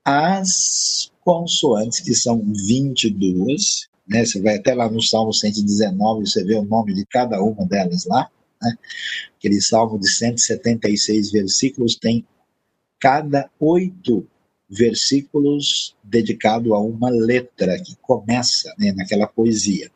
as 0.03 1.11
consoantes, 1.21 1.99
que 1.99 2.15
são 2.15 2.41
22, 2.65 3.89
né? 4.07 4.25
Você 4.25 4.41
vai 4.41 4.55
até 4.55 4.73
lá 4.73 4.89
no 4.89 5.01
Salmo 5.01 5.33
119, 5.33 6.27
você 6.27 6.43
vê 6.43 6.55
o 6.55 6.63
nome 6.63 6.93
de 6.93 7.05
cada 7.05 7.41
uma 7.41 7.65
delas 7.65 8.05
lá, 8.05 8.29
né? 8.61 8.75
Aquele 9.37 9.61
salmo 9.61 9.99
de 9.99 10.09
176 10.09 11.31
versículos 11.31 11.95
tem 11.95 12.25
cada 12.99 13.49
oito 13.59 14.27
versículos 14.69 15.95
dedicado 16.03 16.73
a 16.73 16.79
uma 16.79 17.09
letra 17.09 17.79
que 17.81 17.95
começa 18.01 18.73
né, 18.77 18.91
naquela 18.91 19.27
poesia. 19.27 19.89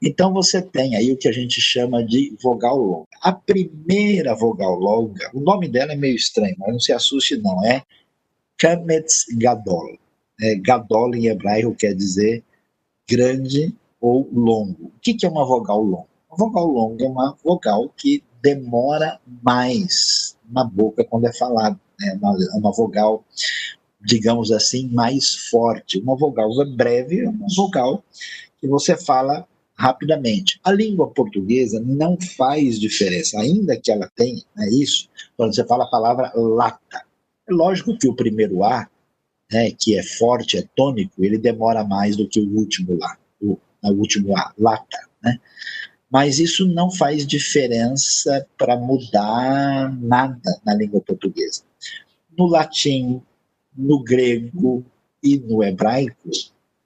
Então 0.00 0.32
você 0.32 0.60
tem 0.60 0.96
aí 0.96 1.12
o 1.12 1.16
que 1.16 1.28
a 1.28 1.32
gente 1.32 1.60
chama 1.60 2.04
de 2.04 2.36
vogal 2.42 2.76
longa. 2.76 3.06
A 3.20 3.32
primeira 3.32 4.34
vogal 4.34 4.74
longa, 4.74 5.30
o 5.34 5.40
nome 5.40 5.68
dela 5.68 5.92
é 5.92 5.96
meio 5.96 6.16
estranho, 6.16 6.54
mas 6.58 6.72
não 6.72 6.80
se 6.80 6.92
assuste 6.92 7.36
não, 7.36 7.64
é 7.64 7.82
Kametz 8.58 9.24
Gadol. 9.38 9.98
É, 10.40 10.56
Gadol 10.56 11.14
em 11.14 11.26
hebraico 11.26 11.74
quer 11.74 11.94
dizer 11.94 12.44
grande 13.12 13.74
ou 14.00 14.26
longo. 14.32 14.86
O 14.86 15.00
que 15.00 15.14
é 15.22 15.28
uma 15.28 15.44
vogal 15.44 15.82
longa? 15.82 16.06
Uma 16.30 16.38
vogal 16.38 16.66
longa 16.66 17.04
é 17.04 17.08
uma 17.08 17.36
vogal 17.44 17.92
que 17.94 18.24
demora 18.42 19.20
mais 19.42 20.34
na 20.50 20.64
boca 20.64 21.04
quando 21.04 21.26
é 21.26 21.32
falada. 21.32 21.78
É 22.02 22.14
uma, 22.14 22.34
uma 22.54 22.72
vogal, 22.72 23.22
digamos 24.00 24.50
assim, 24.50 24.88
mais 24.88 25.34
forte. 25.50 26.00
Uma 26.00 26.16
vogal 26.16 26.50
breve 26.74 27.20
é 27.20 27.28
uma 27.28 27.46
vogal 27.54 28.02
que 28.58 28.66
você 28.66 28.96
fala 28.96 29.46
rapidamente. 29.74 30.58
A 30.64 30.72
língua 30.72 31.10
portuguesa 31.10 31.80
não 31.84 32.16
faz 32.36 32.80
diferença, 32.80 33.38
ainda 33.38 33.76
que 33.76 33.90
ela 33.90 34.10
tenha 34.16 34.42
né, 34.56 34.68
isso, 34.70 35.08
quando 35.36 35.54
você 35.54 35.66
fala 35.66 35.84
a 35.84 35.90
palavra 35.90 36.32
lata. 36.34 37.04
É 37.46 37.52
lógico 37.52 37.98
que 37.98 38.08
o 38.08 38.14
primeiro 38.14 38.64
A 38.64 38.88
né, 39.52 39.70
que 39.70 39.98
é 39.98 40.02
forte, 40.02 40.56
é 40.56 40.64
tônico, 40.74 41.24
ele 41.24 41.36
demora 41.36 41.84
mais 41.84 42.16
do 42.16 42.26
que 42.26 42.40
o 42.40 42.48
último 42.56 42.96
lá, 42.96 43.16
o, 43.40 43.58
A, 43.82 44.52
lata, 44.58 44.98
né? 45.22 45.38
Mas 46.10 46.38
isso 46.38 46.66
não 46.66 46.90
faz 46.90 47.26
diferença 47.26 48.46
para 48.58 48.76
mudar 48.76 49.96
nada 49.98 50.60
na 50.64 50.74
língua 50.74 51.00
portuguesa. 51.00 51.62
No 52.36 52.46
latim, 52.46 53.22
no 53.74 54.02
grego 54.02 54.84
e 55.22 55.38
no 55.38 55.64
hebraico, 55.64 56.30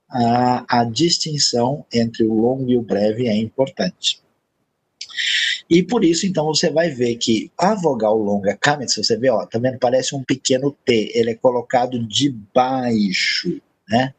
a, 0.09 0.81
a 0.81 0.85
distinção 0.85 1.85
entre 1.93 2.25
o 2.25 2.35
longo 2.35 2.71
e 2.71 2.77
o 2.77 2.83
breve 2.83 3.27
é 3.27 3.37
importante. 3.37 4.23
E 5.69 5.83
por 5.83 6.05
isso, 6.05 6.27
então, 6.27 6.47
você 6.47 6.71
vai 6.71 6.91
ver 6.91 7.17
que 7.17 7.51
a 7.59 7.75
vogal 7.75 8.17
longa 8.17 8.57
kamet, 8.57 8.91
se 8.91 9.03
você 9.03 9.17
vê, 9.17 9.31
ó, 9.31 9.45
tá 9.47 9.59
vendo? 9.59 9.79
Parece 9.79 10.14
um 10.14 10.23
pequeno 10.23 10.71
T, 10.85 11.11
ele 11.14 11.31
é 11.31 11.35
colocado 11.35 11.99
debaixo, 12.07 13.61
né, 13.89 14.14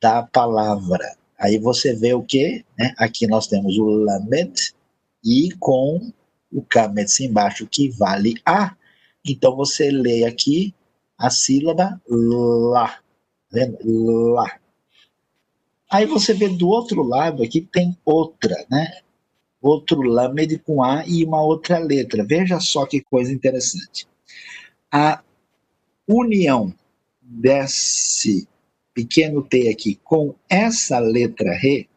da 0.00 0.22
palavra. 0.24 1.16
Aí 1.38 1.58
você 1.58 1.94
vê 1.94 2.14
o 2.14 2.22
que? 2.22 2.64
Né? 2.76 2.94
Aqui 2.98 3.26
nós 3.26 3.46
temos 3.46 3.78
o 3.78 3.84
lamet 3.84 4.74
e 5.24 5.50
com 5.60 6.12
o 6.52 6.62
kamet 6.62 7.24
embaixo, 7.24 7.66
que 7.66 7.88
vale 7.90 8.34
a. 8.44 8.74
Então 9.24 9.54
você 9.54 9.90
lê 9.90 10.24
aqui 10.24 10.74
a 11.16 11.30
sílaba 11.30 12.00
lá, 12.08 12.88
tá 12.88 13.00
vendo? 13.52 13.78
Lá. 14.32 14.58
Aí 15.90 16.06
você 16.06 16.34
vê 16.34 16.48
do 16.48 16.68
outro 16.68 17.02
lado 17.02 17.42
aqui 17.42 17.60
tem 17.60 17.96
outra, 18.04 18.66
né? 18.70 19.00
Outro 19.60 20.02
lamed 20.02 20.58
com 20.60 20.82
A 20.82 21.04
e 21.06 21.24
uma 21.24 21.42
outra 21.42 21.78
letra. 21.78 22.24
Veja 22.24 22.60
só 22.60 22.86
que 22.86 23.00
coisa 23.00 23.32
interessante. 23.32 24.06
A 24.90 25.22
união 26.06 26.72
desse 27.20 28.48
pequeno 28.94 29.42
T 29.42 29.68
aqui 29.68 29.96
com 30.02 30.34
essa 30.48 30.98
letra 30.98 31.52
Re 31.52 31.88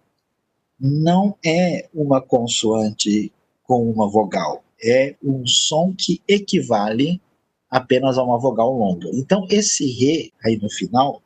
não 0.79 1.35
é 1.45 1.87
uma 1.93 2.19
consoante 2.19 3.31
com 3.63 3.89
uma 3.89 4.09
vogal, 4.09 4.63
é 4.83 5.15
um 5.23 5.45
som 5.45 5.93
que 5.97 6.21
equivale 6.27 7.21
apenas 7.69 8.17
a 8.17 8.23
uma 8.23 8.37
vogal 8.37 8.75
longa. 8.75 9.07
Então, 9.13 9.47
esse 9.49 9.85
Re 9.85 10.33
aí 10.43 10.57
no 10.57 10.69
final 10.69 11.21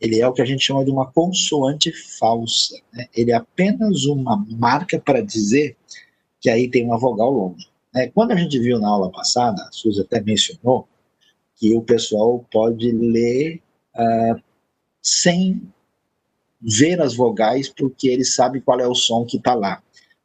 ele 0.00 0.20
é 0.20 0.26
o 0.26 0.32
que 0.32 0.42
a 0.42 0.44
gente 0.44 0.64
chama 0.64 0.84
de 0.84 0.90
uma 0.90 1.10
consoante 1.10 1.92
falsa. 2.18 2.80
Né? 2.92 3.06
Ele 3.14 3.32
é 3.32 3.34
apenas 3.34 4.04
uma 4.04 4.44
marca 4.48 4.98
para 4.98 5.20
dizer 5.20 5.76
que 6.40 6.48
aí 6.48 6.70
tem 6.70 6.84
uma 6.84 6.98
vogal 6.98 7.30
longa. 7.30 7.64
Né? 7.92 8.08
Quando 8.14 8.32
a 8.32 8.36
gente 8.36 8.58
viu 8.58 8.78
na 8.78 8.88
aula 8.88 9.10
passada, 9.10 9.60
a 9.62 9.72
Suzy 9.72 10.00
até 10.00 10.20
mencionou 10.20 10.86
que 11.56 11.74
o 11.74 11.82
pessoal 11.82 12.44
pode 12.52 12.92
ler 12.92 13.60
uh, 13.96 14.40
sem 15.02 15.62
ver 16.60 17.00
as 17.00 17.14
vogais 17.14 17.68
porque 17.68 18.08
ele 18.08 18.24
sabe 18.24 18.60
qual 18.60 18.78
é 18.80 18.86
o 18.86 18.94
som 18.94 19.24
que 19.24 19.36
está 19.36 19.54
lá. 19.54 19.82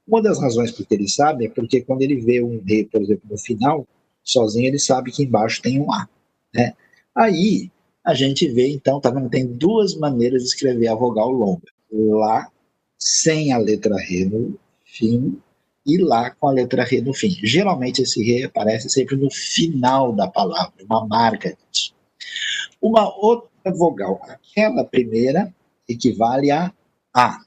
Uma 0.07 0.21
das 0.21 0.39
razões 0.39 0.71
porque 0.71 0.93
ele 0.93 1.07
sabe 1.07 1.45
é 1.45 1.49
porque 1.49 1.81
quando 1.81 2.01
ele 2.01 2.17
vê 2.17 2.43
um 2.43 2.61
re, 2.63 2.85
por 2.85 3.01
exemplo, 3.01 3.23
no 3.29 3.37
final, 3.37 3.87
sozinho 4.23 4.67
ele 4.67 4.79
sabe 4.79 5.11
que 5.11 5.23
embaixo 5.23 5.61
tem 5.61 5.79
um 5.79 5.91
A. 5.91 6.07
Né? 6.53 6.73
Aí 7.15 7.71
a 8.03 8.13
gente 8.13 8.47
vê, 8.47 8.67
então, 8.67 8.99
tá 8.99 9.09
vendo? 9.09 9.29
Tem 9.29 9.45
duas 9.45 9.95
maneiras 9.95 10.41
de 10.41 10.49
escrever 10.49 10.87
a 10.87 10.95
vogal 10.95 11.29
longa. 11.29 11.71
Lá, 11.91 12.49
sem 12.97 13.53
a 13.53 13.57
letra 13.57 13.95
R 13.95 14.25
no 14.25 14.59
fim, 14.85 15.39
e 15.85 15.97
lá 15.97 16.31
com 16.31 16.47
a 16.47 16.51
letra 16.51 16.83
R 16.83 17.01
no 17.01 17.13
fim. 17.13 17.29
Geralmente 17.43 18.01
esse 18.01 18.21
R 18.21 18.45
aparece 18.45 18.89
sempre 18.89 19.15
no 19.15 19.29
final 19.31 20.13
da 20.13 20.27
palavra, 20.27 20.73
uma 20.83 21.05
marca 21.05 21.55
disso. 21.71 21.93
Uma 22.81 23.13
outra 23.15 23.73
vogal, 23.73 24.21
aquela 24.27 24.83
primeira, 24.83 25.53
equivale 25.87 26.51
a 26.51 26.73
A. 27.13 27.41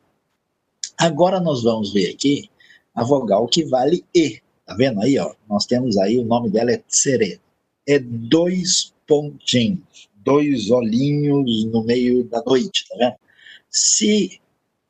Agora 0.98 1.40
nós 1.40 1.62
vamos 1.62 1.92
ver 1.92 2.10
aqui 2.10 2.50
a 2.94 3.04
vogal 3.04 3.46
que 3.46 3.64
vale 3.64 4.04
E. 4.14 4.40
Tá 4.64 4.74
vendo 4.74 5.00
aí, 5.02 5.18
ó? 5.18 5.34
Nós 5.48 5.66
temos 5.66 5.96
aí, 5.98 6.18
o 6.18 6.24
nome 6.24 6.50
dela 6.50 6.72
é 6.72 6.78
tsere. 6.78 7.40
É 7.86 7.98
dois 7.98 8.92
pontinhos, 9.06 10.08
dois 10.26 10.70
olhinhos 10.70 11.64
no 11.66 11.84
meio 11.84 12.24
da 12.24 12.42
noite, 12.44 12.84
tá 12.88 12.96
vendo? 12.98 13.14
Se 13.70 14.40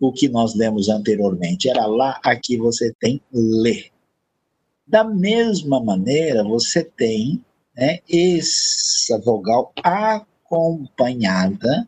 o 0.00 0.10
que 0.10 0.28
nós 0.28 0.54
lemos 0.54 0.88
anteriormente 0.88 1.68
era 1.68 1.86
lá, 1.86 2.18
aqui 2.24 2.56
você 2.56 2.92
tem 2.98 3.20
le. 3.32 3.92
Da 4.86 5.04
mesma 5.04 5.82
maneira, 5.82 6.42
você 6.42 6.82
tem 6.82 7.44
né, 7.76 7.98
essa 8.08 9.18
vogal 9.18 9.72
acompanhada 9.82 11.86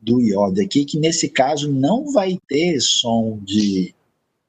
do 0.00 0.20
iod 0.20 0.60
aqui, 0.60 0.84
que 0.84 0.98
nesse 0.98 1.28
caso 1.28 1.70
não 1.70 2.10
vai 2.10 2.38
ter 2.48 2.80
som 2.80 3.38
de 3.44 3.94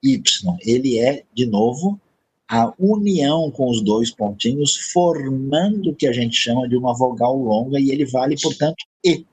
Y. 0.02 0.58
Ele 0.62 0.98
é, 0.98 1.24
de 1.34 1.46
novo, 1.46 2.00
a 2.48 2.74
união 2.78 3.50
com 3.52 3.70
os 3.70 3.82
dois 3.82 4.12
pontinhos, 4.12 4.76
formando 4.92 5.92
o 5.92 5.96
que 5.96 6.08
a 6.08 6.14
gente 6.14 6.36
chama 6.36 6.68
de 6.68 6.76
uma 6.76 6.94
vogal 6.94 7.36
longa, 7.36 7.80
e 7.80 7.90
ele 7.92 8.06
vale, 8.06 8.36
portanto, 8.42 8.86
E. 9.04 9.26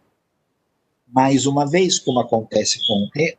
Mais 1.09 1.45
uma 1.47 1.69
vez, 1.69 1.99
como 1.99 2.21
acontece 2.21 2.79
com 2.87 3.09
E, 3.17 3.37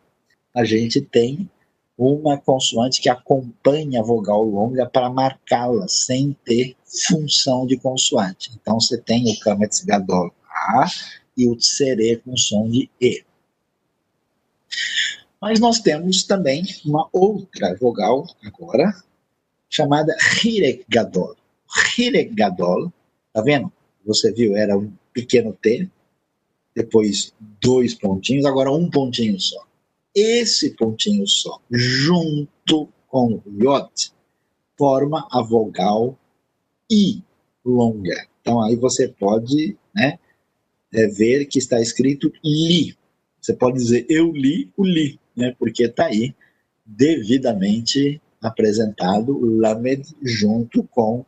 a 0.54 0.66
gente 0.66 1.02
tem 1.02 1.50
uma 1.98 2.38
consoante 2.38 3.00
que 3.00 3.10
acompanha 3.10 4.02
a 4.02 4.04
vogal 4.04 4.44
longa 4.44 4.86
para 4.88 5.10
marcá-la, 5.10 5.88
sem 5.88 6.36
ter 6.44 6.76
função 7.08 7.66
de 7.66 7.78
consoante. 7.78 8.52
Então 8.60 8.80
você 8.80 8.98
tem 8.98 9.30
o 9.30 9.40
Kametz 9.40 9.84
Gadol 9.84 10.34
A 10.50 10.90
e 11.38 11.48
o 11.48 11.56
Tsere 11.56 12.18
com 12.18 12.36
som 12.36 12.68
de 12.70 12.90
E. 13.00 13.24
Mas 15.40 15.60
nós 15.60 15.80
temos 15.80 16.24
também 16.24 16.64
uma 16.86 17.08
outra 17.12 17.76
vogal 17.76 18.26
agora, 18.44 18.94
chamada 19.72 20.16
Hirek 20.44 20.86
Gadol. 20.88 21.36
Hirek 21.98 22.36
Gadol, 22.36 22.94
tá 23.34 23.42
vendo? 23.42 23.72
Você 24.06 24.32
viu, 24.32 24.56
era 24.56 24.78
um 24.78 24.94
pequeno 25.14 25.54
T, 25.54 25.90
depois 26.76 27.34
dois 27.60 27.96
pontinhos, 27.96 28.46
agora 28.46 28.72
um 28.72 28.90
pontinho 28.90 29.40
só 29.40 29.66
esse 30.14 30.72
pontinho 30.76 31.26
só, 31.28 31.60
junto 31.70 32.90
com 33.08 33.36
o 33.36 33.44
iot, 33.64 34.12
forma 34.78 35.28
a 35.32 35.42
vogal 35.42 36.18
I 36.90 37.24
longa. 37.64 38.28
Então 38.42 38.62
aí 38.62 38.76
você 38.76 39.08
pode 39.08 39.78
né, 39.94 40.20
é, 40.94 41.08
ver 41.08 41.46
que 41.46 41.60
está 41.60 41.80
escrito 41.80 42.32
li. 42.44 42.96
Você 43.40 43.54
pode 43.54 43.78
dizer 43.78 44.06
eu 44.10 44.32
li 44.32 44.70
o 44.76 44.84
li, 44.84 45.20
né, 45.36 45.56
porque 45.58 45.84
está 45.84 46.08
aí 46.08 46.36
devidamente 46.86 48.22
apresentado 48.42 49.38
o 49.38 49.58
lamed 49.60 50.16
junto 50.22 50.84
com 50.84 51.26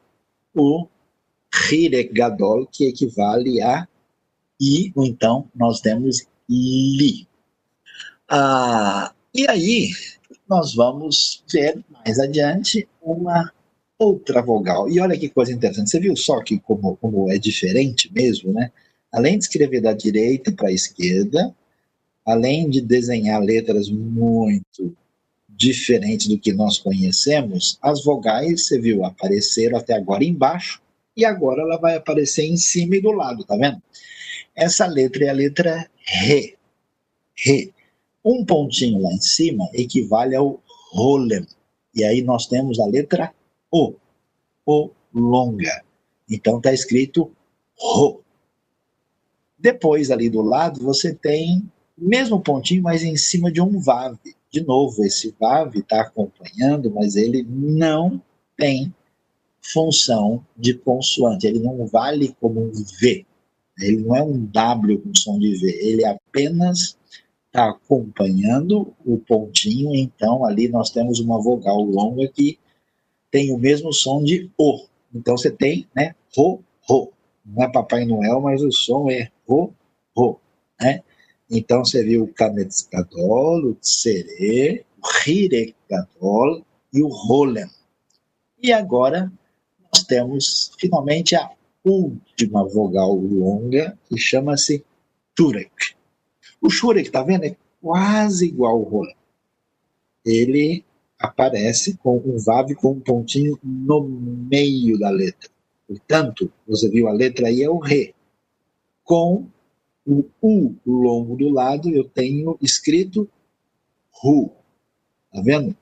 o 0.55 0.88
hirek 1.72 2.14
gadol, 2.14 2.66
que 2.66 2.86
equivale 2.86 3.61
a 3.61 3.88
i, 4.59 4.91
ou 4.95 5.05
então 5.05 5.47
nós 5.55 5.80
temos 5.80 6.26
li. 6.49 7.28
Ah, 8.28 9.14
e 9.34 9.47
aí, 9.47 9.89
nós 10.47 10.74
vamos 10.74 11.43
ver 11.51 11.84
mais 11.91 12.20
adiante 12.20 12.88
uma 13.01 13.51
outra 13.97 14.41
vogal. 14.41 14.89
E 14.89 14.99
olha 14.99 15.18
que 15.18 15.30
coisa 15.30 15.51
interessante. 15.51 15.89
Você 15.89 15.99
viu 15.99 16.16
só 16.16 16.41
que 16.41 16.59
como, 16.59 16.97
como 16.97 17.32
é 17.32 17.38
diferente 17.38 18.11
mesmo, 18.14 18.51
né? 18.51 18.72
Além 19.11 19.38
de 19.38 19.45
escrever 19.45 19.82
da 19.82 19.93
direita 19.93 20.51
para 20.51 20.70
a 20.70 20.74
esquerda, 20.74 21.55
além 22.26 22.70
de 22.70 22.82
desenhar 22.82 23.41
letras 23.41 23.89
muito 23.89 24.95
diferentes 25.64 26.28
do 26.28 26.38
que 26.38 26.51
nós 26.51 26.78
conhecemos, 26.78 27.78
as 27.82 28.03
vogais, 28.03 28.68
você 28.68 28.80
viu, 28.80 29.05
apareceram 29.05 29.78
até 29.78 29.93
agora 29.93 30.24
embaixo 30.24 30.82
e 31.16 31.24
agora 31.24 31.61
ela 31.61 31.78
vai 31.78 31.95
aparecer 31.95 32.43
em 32.43 32.57
cima 32.57 32.97
e 32.97 33.01
do 33.01 33.11
lado, 33.11 33.43
tá 33.43 33.55
vendo? 33.55 33.82
Essa 34.55 34.86
letra 34.86 35.26
é 35.26 35.30
a 35.30 35.34
letra 35.34 35.89
Re. 36.05 36.55
Re. 37.36 37.74
Um 38.24 38.45
pontinho 38.45 39.01
lá 39.01 39.11
em 39.11 39.22
cima 39.22 39.68
equivale 39.74 40.36
ao 40.36 40.61
rolem. 40.91 41.45
E 41.95 42.03
aí 42.03 42.22
nós 42.22 42.47
temos 42.47 42.80
a 42.80 42.86
letra 42.86 43.34
O, 43.72 43.93
O 44.66 44.89
longa. 45.14 45.84
Então 46.30 46.57
está 46.57 46.74
escrito 46.74 47.32
Ro. 47.78 48.22
Depois, 49.57 50.11
ali 50.11 50.30
do 50.30 50.41
lado, 50.41 50.84
você 50.84 51.14
tem 51.14 51.64
mesmo 51.97 52.41
pontinho, 52.41 52.84
mas 52.84 53.03
em 53.03 53.16
cima 53.16 53.51
de 53.51 53.61
um 53.61 53.80
Vav. 53.80 54.18
De 54.54 54.62
novo, 54.62 55.04
esse 55.04 55.36
Vav 55.39 55.76
está 55.76 56.01
acompanhando, 56.01 56.91
mas 56.91 57.16
ele 57.16 57.41
não 57.49 58.22
tem 58.56 58.93
função 59.60 60.45
de 60.56 60.76
consoante. 60.76 61.47
Ele 61.47 61.58
não 61.58 61.88
vale 61.88 62.36
como 62.39 62.62
um 62.62 62.72
V. 62.72 63.26
Ele 63.80 64.04
não 64.04 64.16
é 64.16 64.22
um 64.22 64.45
W 64.45 64.99
com 64.99 65.12
som 65.16 65.39
de 65.39 65.56
V. 65.56 65.72
Ele 65.82 66.06
apenas 66.06 66.95
está 67.47 67.72
acompanhando 67.72 68.93
o 69.04 69.18
pontinho, 69.18 69.95
então 69.95 70.45
ali 70.45 70.68
nós 70.68 70.91
temos 70.91 71.20
uma 71.20 71.41
vogal 71.41 71.82
longa 71.82 72.28
que 72.28 72.60
tem 73.32 73.51
o 73.51 73.58
mesmo 73.58 73.91
som 73.91 74.24
de 74.24 74.51
O. 74.56 74.86
Então 75.16 75.36
você 75.36 75.49
tem, 75.49 75.88
né, 75.95 76.14
ro, 76.38 76.64
ro. 76.88 77.12
Não 77.43 77.64
é 77.64 77.72
Papai 77.72 78.06
Noel, 78.06 78.39
mas 78.39 78.62
o 78.62 78.72
som 78.72 79.10
é 79.10 79.32
ro, 79.47 79.74
ro, 80.16 80.39
né? 80.80 81.01
Então 81.56 81.84
viu 81.84 82.24
o 82.24 82.34
Kametz 82.34 82.89
Gadol, 82.91 83.64
o 83.64 83.76
Tsere, 83.76 84.84
o 84.97 85.30
Hirek 85.30 85.76
Gadol 85.88 86.66
e 86.91 87.04
o 87.04 87.08
Rolem. 87.08 87.70
E 88.60 88.74
agora 88.74 89.32
nós 89.80 90.04
temos 90.04 90.72
finalmente 90.80 91.36
a 91.36 91.51
última 91.86 92.68
vogal 92.68 93.14
longa, 93.14 93.95
que 94.10 94.18
chama-se 94.18 94.84
Turek. 95.36 95.95
O 96.60 96.72
Shurek, 96.72 97.12
tá 97.12 97.22
vendo? 97.22 97.43
É 97.43 97.56
quase 97.80 98.47
igual 98.47 98.78
ao 98.78 98.82
Roland. 98.82 99.16
Ele 100.26 100.84
aparece 101.20 101.97
com 101.97 102.18
um 102.18 102.38
Vav 102.39 102.74
com 102.74 102.93
um 102.93 102.99
pontinho 102.99 103.60
no 103.62 104.01
meio 104.01 104.97
da 104.97 105.12
letra. 105.12 105.49
Portanto, 105.88 106.51
você 106.68 106.89
viu 106.89 107.08
a 107.08 107.12
letra 107.12 107.47
aí 107.47 107.62
é 107.62 107.70
o 107.70 107.78
Re. 107.78 108.16
Com 109.04 109.45
o 110.06 110.26
U 110.41 110.76
longo 110.86 111.36
do 111.36 111.49
lado, 111.49 111.89
eu 111.89 112.04
tenho 112.04 112.58
escrito 112.62 113.30
Ru. 114.12 114.51
Tá 115.32 115.41
vendo? 115.41 115.76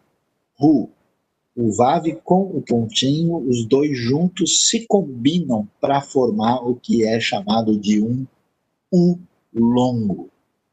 Ru. 0.58 0.90
O 1.56 1.72
Vav 1.74 2.06
com 2.24 2.44
o 2.44 2.62
pontinho, 2.62 3.38
os 3.38 3.66
dois 3.66 3.98
juntos 3.98 4.70
se 4.70 4.86
combinam 4.88 5.68
para 5.82 6.02
formar 6.02 6.66
o 6.66 6.76
que 6.76 7.06
é 7.06 7.20
chamado 7.20 7.78
de 7.78 8.02
um 8.02 8.26
U 8.92 9.20
longo. 9.54 10.30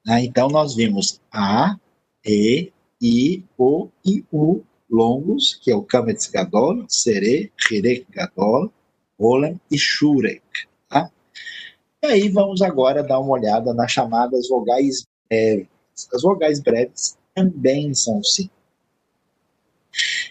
Né? 0.07 0.24
Então, 0.24 0.49
nós 0.49 0.74
vimos 0.74 1.20
A, 1.32 1.76
E, 2.24 2.72
I, 3.03 3.44
O 3.57 3.88
e 4.05 4.24
U 4.32 4.62
longos, 4.90 5.55
que 5.62 5.70
é 5.70 5.76
o 5.76 5.82
Kametz 5.82 6.28
Gadol, 6.28 6.84
Sere, 6.88 7.53
Hirek 7.70 8.07
Gadol, 8.11 8.72
e 9.70 9.78
Shurek. 9.78 10.67
E 12.03 12.07
aí 12.07 12.28
vamos 12.28 12.62
agora 12.62 13.03
dar 13.03 13.18
uma 13.18 13.32
olhada 13.32 13.74
nas 13.74 13.90
chamadas 13.90 14.49
vogais 14.49 15.05
breves. 15.28 15.68
As 16.14 16.22
vogais 16.22 16.61
breves 16.61 17.16
também 17.34 17.92
são 17.92 18.22
sim. 18.22 18.49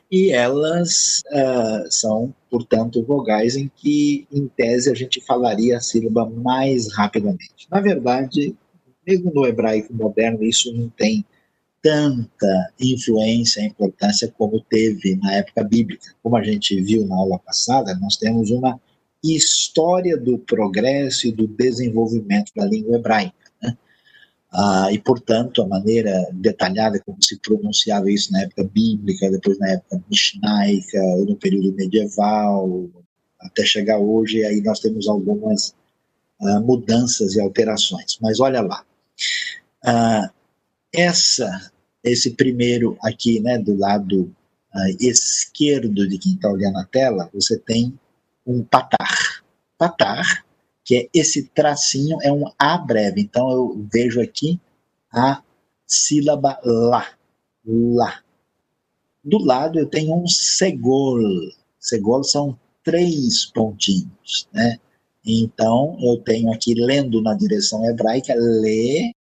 E 0.09 0.32
elas 0.32 1.24
uh, 1.28 1.91
são, 1.91 2.34
portanto, 2.49 3.03
vogais 3.03 3.57
em 3.57 3.70
que, 3.76 4.26
em 4.32 4.47
tese, 4.47 4.89
a 4.89 4.93
gente 4.93 5.20
falaria 5.26 5.78
a 5.78 5.82
sílaba 5.82 6.30
mais 6.30 6.93
rapidamente. 6.93 7.68
Na 7.70 7.82
verdade, 7.82 8.55
mesmo 9.05 9.32
no 9.34 9.45
hebraico 9.45 9.93
moderno, 9.93 10.43
isso 10.43 10.72
não 10.74 10.88
tem 10.89 11.26
tanta 11.82 12.74
influência 12.80 13.61
e 13.61 13.68
importância 13.68 14.34
como 14.38 14.61
teve 14.61 15.18
na 15.18 15.36
época 15.36 15.63
bíblica. 15.63 16.15
Como 16.24 16.38
a 16.38 16.43
gente 16.43 16.82
viu 16.82 17.05
na 17.05 17.15
aula 17.15 17.39
passada, 17.39 17.93
nós 17.95 18.15
temos 18.15 18.51
uma 18.51 18.80
história 19.24 20.18
do 20.18 20.38
progresso 20.38 21.28
e 21.28 21.32
do 21.32 21.47
desenvolvimento 21.47 22.51
da 22.55 22.65
língua 22.65 22.97
hebraica. 22.97 23.36
Né? 23.61 23.78
Ah, 24.51 24.89
e, 24.91 24.99
portanto, 24.99 25.61
a 25.61 25.68
maneira 25.68 26.30
detalhada 26.34 26.99
como 27.05 27.18
se 27.22 27.39
pronunciava 27.39 28.11
isso 28.11 28.32
na 28.32 28.41
época 28.41 28.63
bíblica, 28.63 29.32
depois 29.32 29.57
na 29.59 29.70
época 29.70 30.01
mishnaica, 30.09 31.01
no 31.28 31.36
período 31.36 31.74
medieval, 31.74 32.89
até 33.39 33.65
chegar 33.65 33.99
hoje, 33.99 34.43
aí 34.43 34.61
nós 34.61 34.80
temos 34.80 35.07
algumas 35.07 35.76
ah, 36.41 36.59
mudanças 36.59 37.36
e 37.36 37.41
alterações. 37.41 38.18
Mas 38.22 38.39
olha 38.39 38.61
lá, 38.61 38.86
ah, 39.84 40.32
essa, 40.93 41.72
esse 42.03 42.32
primeiro 42.32 42.97
aqui, 43.01 43.39
né, 43.39 43.57
do 43.57 43.76
lado 43.76 44.34
ah, 44.74 44.89
esquerdo 44.99 46.07
de 46.07 46.18
quem 46.18 46.34
está 46.34 46.49
olhando 46.49 46.78
a 46.78 46.86
tela, 46.86 47.30
você 47.34 47.57
tem 47.57 47.97
um 48.47 48.63
patar. 48.63 49.43
Patar, 49.77 50.45
que 50.83 50.95
é 50.95 51.09
esse 51.13 51.43
tracinho, 51.49 52.17
é 52.23 52.31
um 52.31 52.45
A 52.57 52.77
breve. 52.77 53.21
Então 53.21 53.51
eu 53.51 53.87
vejo 53.91 54.21
aqui 54.21 54.59
A 55.11 55.43
sílaba 55.85 56.59
lá, 56.63 57.07
lá. 57.65 58.23
Do 59.23 59.37
lado 59.37 59.77
eu 59.77 59.85
tenho 59.85 60.15
um 60.15 60.27
segol. 60.27 61.19
Segol 61.79 62.23
são 62.23 62.57
três 62.83 63.45
pontinhos, 63.45 64.47
né? 64.53 64.79
Então 65.25 65.97
eu 65.99 66.17
tenho 66.23 66.53
aqui 66.53 66.73
lendo 66.73 67.21
na 67.21 67.33
direção 67.33 67.85
hebraica 67.85 68.33
le, 68.33 69.13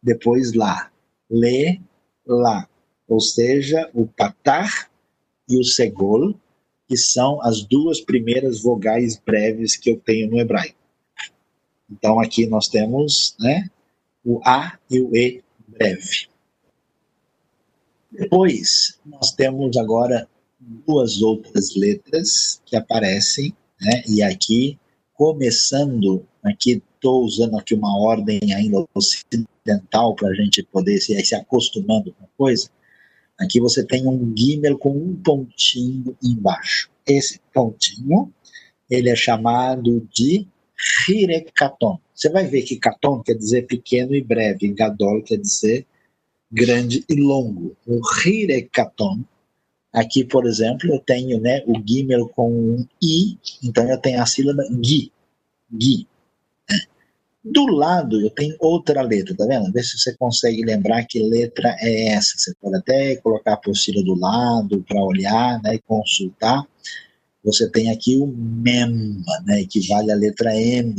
depois 0.00 0.54
lá, 0.54 0.90
le, 1.28 1.80
lá. 2.24 2.68
Ou 3.08 3.20
seja, 3.20 3.90
o 3.92 4.06
patar 4.06 4.88
e 5.48 5.58
o 5.58 5.64
segol, 5.64 6.32
que 6.90 6.96
são 6.96 7.40
as 7.40 7.62
duas 7.62 8.00
primeiras 8.00 8.60
vogais 8.64 9.16
breves 9.16 9.76
que 9.76 9.90
eu 9.90 10.00
tenho 10.00 10.28
no 10.28 10.40
hebraico. 10.40 10.74
Então 11.88 12.18
aqui 12.18 12.48
nós 12.48 12.66
temos, 12.66 13.36
né, 13.38 13.70
o 14.24 14.40
A 14.44 14.76
e 14.90 15.00
o 15.00 15.14
E 15.14 15.40
breve. 15.68 16.26
Depois, 18.10 18.98
nós 19.06 19.30
temos 19.30 19.76
agora 19.76 20.28
duas 20.58 21.22
outras 21.22 21.76
letras 21.76 22.60
que 22.66 22.74
aparecem, 22.74 23.54
né? 23.80 24.02
E 24.08 24.20
aqui, 24.20 24.76
começando, 25.14 26.26
aqui 26.42 26.82
estou 26.96 27.24
usando 27.24 27.56
aqui 27.56 27.72
uma 27.72 27.96
ordem 28.00 28.52
ainda 28.52 28.84
ocidental 28.92 30.16
para 30.16 30.30
a 30.30 30.34
gente 30.34 30.60
poder 30.64 30.98
se, 30.98 31.24
se 31.24 31.36
acostumando 31.36 32.12
com 32.12 32.24
a 32.24 32.28
coisa. 32.36 32.68
Aqui 33.40 33.58
você 33.58 33.82
tem 33.84 34.06
um 34.06 34.34
gimel 34.36 34.76
com 34.76 34.90
um 34.90 35.16
pontinho 35.16 36.16
embaixo. 36.22 36.90
Esse 37.06 37.40
pontinho, 37.52 38.32
ele 38.88 39.08
é 39.08 39.16
chamado 39.16 40.06
de 40.12 40.46
hirekaton. 41.08 41.98
Você 42.14 42.28
vai 42.28 42.46
ver 42.46 42.62
que 42.62 42.76
katon 42.76 43.22
quer 43.22 43.34
dizer 43.34 43.66
pequeno 43.66 44.14
e 44.14 44.22
breve, 44.22 44.68
gadol 44.68 45.22
quer 45.22 45.38
dizer 45.38 45.86
grande 46.52 47.02
e 47.08 47.14
longo. 47.14 47.74
O 47.86 48.00
hirekaton, 48.22 49.24
aqui, 49.90 50.22
por 50.24 50.46
exemplo, 50.46 50.92
eu 50.92 51.00
tenho 51.00 51.40
né, 51.40 51.62
o 51.66 51.74
gimel 51.82 52.28
com 52.28 52.52
um 52.52 52.86
i, 53.02 53.38
então 53.64 53.88
eu 53.88 53.98
tenho 53.98 54.20
a 54.20 54.26
sílaba 54.26 54.64
gi, 54.82 55.10
gi. 55.78 56.06
Do 57.42 57.66
lado 57.66 58.20
eu 58.20 58.30
tenho 58.30 58.54
outra 58.58 59.00
letra, 59.00 59.34
tá 59.34 59.46
vendo? 59.46 59.72
Vê 59.72 59.82
se 59.82 59.98
você 59.98 60.14
consegue 60.16 60.62
lembrar 60.62 61.06
que 61.06 61.18
letra 61.22 61.74
é 61.80 62.08
essa. 62.08 62.36
Você 62.36 62.54
pode 62.60 62.76
até 62.76 63.16
colocar 63.16 63.52
a 63.52 63.54
apostila 63.54 64.02
do 64.04 64.14
lado 64.14 64.84
para 64.86 65.02
olhar 65.02 65.60
né, 65.62 65.74
e 65.76 65.78
consultar. 65.80 66.66
Você 67.42 67.70
tem 67.70 67.90
aqui 67.90 68.16
o 68.16 68.26
mem, 68.26 69.24
né, 69.46 69.62
equivale 69.62 70.12
à 70.12 70.14
letra 70.14 70.54
M. 70.54 70.94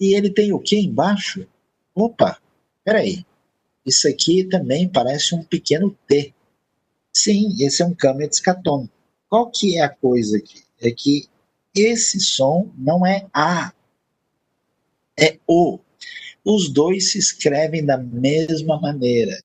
E 0.00 0.14
ele 0.14 0.30
tem 0.30 0.52
o 0.52 0.58
que 0.58 0.78
embaixo? 0.78 1.46
Opa, 1.94 2.38
peraí. 2.82 3.26
Isso 3.84 4.08
aqui 4.08 4.44
também 4.44 4.88
parece 4.88 5.34
um 5.34 5.42
pequeno 5.42 5.94
T. 6.06 6.32
Sim, 7.12 7.56
esse 7.60 7.82
é 7.82 7.86
um 7.86 7.94
Kametz 7.94 8.40
Katon. 8.40 8.88
Qual 9.28 9.50
que 9.50 9.76
é 9.76 9.82
a 9.82 9.88
coisa 9.88 10.38
aqui? 10.38 10.62
É 10.80 10.90
que 10.90 11.28
esse 11.74 12.20
som 12.20 12.70
não 12.76 13.04
é 13.04 13.26
A, 13.34 13.72
é 15.18 15.38
O. 15.46 15.78
Os 16.44 16.68
dois 16.68 17.10
se 17.10 17.18
escrevem 17.18 17.84
da 17.84 17.98
mesma 17.98 18.80
maneira. 18.80 19.38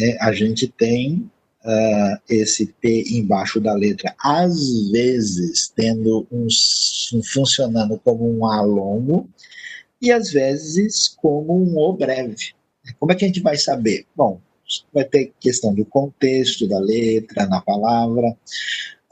É, 0.00 0.16
a 0.22 0.32
gente 0.32 0.68
tem 0.68 1.28
uh, 1.64 2.20
esse 2.28 2.66
P 2.80 3.04
embaixo 3.08 3.60
da 3.60 3.74
letra, 3.74 4.14
às 4.22 4.90
vezes 4.90 5.72
tendo 5.74 6.26
um, 6.30 6.46
um, 7.14 7.22
funcionando 7.22 7.98
como 8.04 8.30
um 8.30 8.46
A 8.46 8.60
longo 8.62 9.28
e 10.00 10.12
às 10.12 10.30
vezes 10.30 11.08
como 11.08 11.54
um 11.54 11.76
O 11.78 11.92
breve. 11.92 12.54
Como 13.00 13.10
é 13.10 13.14
que 13.14 13.24
a 13.24 13.28
gente 13.28 13.40
vai 13.40 13.56
saber? 13.56 14.06
Bom, 14.14 14.40
vai 14.92 15.04
ter 15.04 15.32
questão 15.40 15.74
do 15.74 15.84
contexto 15.84 16.68
da 16.68 16.78
letra, 16.78 17.46
na 17.46 17.60
palavra. 17.60 18.36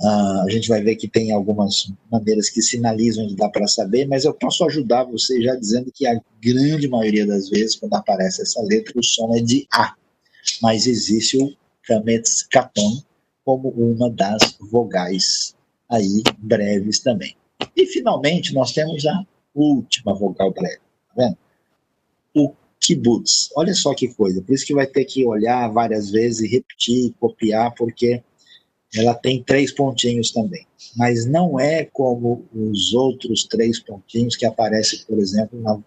Uh, 0.01 0.42
a 0.44 0.51
gente 0.51 0.68
vai 0.68 0.82
ver 0.82 0.97
que 0.97 1.09
tem 1.09 1.32
algumas 1.32 1.90
maneiras 2.12 2.51
que 2.51 2.61
sinalizam 2.61 3.24
onde 3.24 3.34
dá 3.34 3.49
para 3.49 3.66
saber, 3.66 4.07
mas 4.07 4.24
eu 4.24 4.34
posso 4.34 4.62
ajudar 4.66 5.05
você 5.05 5.40
já 5.40 5.55
dizendo 5.55 5.90
que 5.90 6.07
a 6.07 6.20
grande 6.42 6.86
maioria 6.86 7.26
das 7.26 7.49
vezes, 7.49 7.76
quando 7.76 7.94
aparece 7.94 8.42
essa 8.42 8.61
letra, 8.62 8.92
o 8.99 9.03
som 9.03 9.34
é 9.34 9.40
de 9.40 9.66
A. 9.72 9.94
Mas 10.61 10.86
existe 10.86 11.38
o 11.38 11.51
Kametz 11.82 12.42
Katon 12.42 13.03
como 13.44 13.70
uma 13.70 14.11
das 14.11 14.57
vogais 14.61 15.55
aí 15.90 16.22
breves 16.38 16.99
também. 16.99 17.34
E 17.74 17.86
finalmente 17.86 18.53
nós 18.53 18.72
temos 18.72 19.07
a 19.07 19.24
última 19.55 20.14
vogal 20.14 20.53
breve, 20.53 20.80
tá 21.09 21.14
vendo? 21.16 21.38
O 22.34 22.53
kibbutz. 22.80 23.51
Olha 23.57 23.72
só 23.72 23.94
que 23.94 24.09
coisa. 24.09 24.42
Por 24.42 24.55
isso 24.55 24.66
que 24.66 24.74
vai 24.74 24.86
ter 24.86 25.05
que 25.05 25.24
olhar 25.24 25.68
várias 25.68 26.11
vezes, 26.11 26.51
repetir, 26.51 27.14
copiar, 27.18 27.74
porque 27.74 28.22
ela 28.95 29.14
tem 29.14 29.43
três 29.43 29.72
pontinhos 29.72 30.30
também. 30.30 30.66
Mas 30.97 31.26
não 31.26 31.59
é 31.59 31.84
como 31.84 32.45
os 32.53 32.95
outros 32.95 33.45
três 33.45 33.78
pontinhos 33.80 34.37
que 34.37 34.47
aparecem, 34.47 35.01
por 35.07 35.18
exemplo, 35.18 35.61
na 35.61 35.78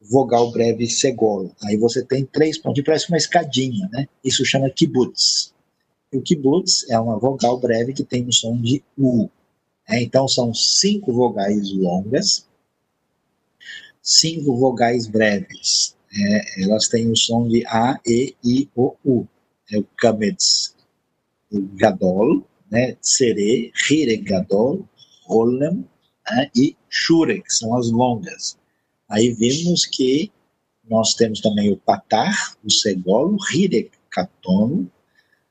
vogal 0.00 0.50
breve 0.50 0.88
segolo. 0.88 1.54
Aí 1.64 1.76
você 1.76 2.04
tem 2.04 2.24
três 2.24 2.56
pontinhos, 2.58 2.86
parece 2.86 3.08
uma 3.08 3.18
escadinha, 3.18 3.88
né? 3.92 4.08
Isso 4.24 4.44
chama 4.44 4.70
kibbutz. 4.70 5.52
O 6.12 6.20
kibbutz 6.20 6.88
é 6.88 6.98
uma 6.98 7.18
vogal 7.18 7.58
breve 7.58 7.92
que 7.92 8.04
tem 8.04 8.26
o 8.26 8.32
som 8.32 8.60
de 8.60 8.82
U. 8.98 9.28
É, 9.88 10.00
então 10.00 10.26
são 10.26 10.54
cinco 10.54 11.12
vogais 11.12 11.72
longas, 11.72 12.46
cinco 14.02 14.56
vogais 14.56 15.06
breves 15.06 15.96
é, 16.12 16.62
elas 16.64 16.88
têm 16.88 17.10
o 17.10 17.16
som 17.16 17.46
de 17.46 17.64
A, 17.66 18.00
E, 18.06 18.34
I, 18.44 18.68
O, 18.74 18.96
U. 19.04 19.26
É 19.72 19.78
o 19.78 19.84
Kametz 19.96 20.74
Gadol, 21.52 22.44
né, 22.70 22.96
Sere, 23.00 23.72
Hire 23.88 24.16
Gadol, 24.18 24.86
Holem 25.28 25.84
né, 26.30 26.50
e 26.54 26.76
Shure, 26.88 27.42
que 27.42 27.52
são 27.52 27.76
as 27.76 27.90
longas. 27.90 28.56
Aí 29.08 29.32
vimos 29.32 29.86
que 29.86 30.30
nós 30.88 31.14
temos 31.14 31.40
também 31.40 31.70
o 31.70 31.76
Patar, 31.76 32.56
o 32.64 32.70
Segol, 32.70 33.34
o 33.34 33.38
Hire 33.52 33.90
Katon, 34.10 34.86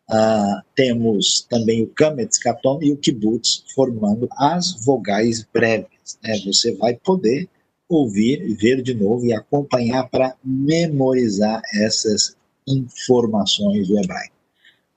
uh, 0.10 0.62
temos 0.76 1.45
também 1.50 1.84
o 1.84 1.88
Kametz 1.88 2.38
Katon 2.38 2.80
e 2.82 2.91
o 2.91 2.97
Kibbutz, 2.97 3.64
formando 3.74 4.28
as 4.38 4.84
vogais 4.84 5.45
breves. 5.54 6.18
Né? 6.24 6.39
Você 6.45 6.74
vai 6.76 6.95
poder 6.95 7.50
ouvir, 7.88 8.54
ver 8.56 8.82
de 8.82 8.93
novo 8.93 9.26
e 9.26 9.34
acompanhar 9.34 10.10
para 10.10 10.36
memorizar 10.43 11.62
essas 11.74 12.36
informações 12.68 13.88
do 13.88 13.97
hebraico. 13.97 14.39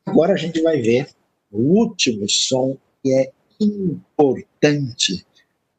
Agora 0.06 0.34
a 0.34 0.36
gente 0.36 0.60
vai 0.62 0.80
ver 0.80 1.08
o 1.50 1.58
último 1.58 2.28
som 2.28 2.76
que 3.02 3.12
é 3.12 3.30
importante 3.60 5.24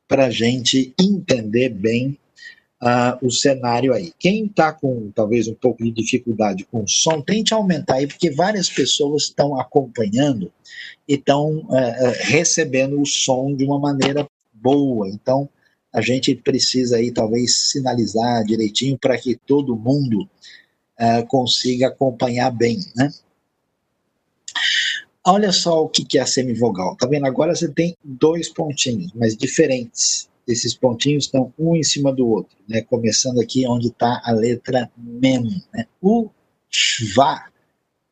para 0.07 0.25
a 0.25 0.29
gente 0.29 0.93
entender 0.99 1.69
bem 1.69 2.17
uh, 2.81 3.25
o 3.25 3.31
cenário 3.31 3.93
aí. 3.93 4.13
Quem 4.19 4.45
está 4.45 4.71
com 4.73 5.11
talvez 5.15 5.47
um 5.47 5.55
pouco 5.55 5.83
de 5.83 5.91
dificuldade 5.91 6.65
com 6.65 6.83
o 6.83 6.87
som, 6.87 7.21
tente 7.21 7.53
aumentar 7.53 7.95
aí, 7.95 8.07
porque 8.07 8.29
várias 8.29 8.69
pessoas 8.69 9.23
estão 9.23 9.59
acompanhando 9.59 10.51
e 11.07 11.15
estão 11.15 11.59
uh, 11.59 11.73
uh, 11.73 12.13
recebendo 12.23 13.01
o 13.01 13.05
som 13.05 13.55
de 13.55 13.63
uma 13.63 13.79
maneira 13.79 14.27
boa. 14.53 15.07
Então, 15.07 15.49
a 15.93 16.01
gente 16.01 16.35
precisa 16.35 16.97
aí 16.97 17.11
talvez 17.11 17.71
sinalizar 17.71 18.43
direitinho 18.43 18.97
para 18.97 19.17
que 19.17 19.35
todo 19.35 19.75
mundo 19.75 20.27
uh, 20.99 21.25
consiga 21.27 21.87
acompanhar 21.87 22.51
bem, 22.51 22.79
né? 22.95 23.09
Olha 25.25 25.51
só 25.51 25.83
o 25.83 25.89
que 25.89 26.17
é 26.17 26.21
a 26.21 26.25
semivogal. 26.25 26.95
Tá 26.97 27.07
vendo? 27.07 27.25
Agora 27.25 27.55
você 27.55 27.69
tem 27.69 27.95
dois 28.03 28.49
pontinhos, 28.49 29.11
mas 29.13 29.37
diferentes. 29.37 30.29
Esses 30.45 30.75
pontinhos 30.75 31.25
estão 31.25 31.53
um 31.57 31.75
em 31.75 31.83
cima 31.83 32.11
do 32.11 32.27
outro, 32.27 32.57
né? 32.67 32.81
Começando 32.81 33.39
aqui 33.39 33.65
onde 33.65 33.87
está 33.87 34.21
a 34.25 34.31
letra 34.33 34.91
mem. 34.97 35.63
Né? 35.73 35.85
O 36.01 36.29
shva, 36.69 37.45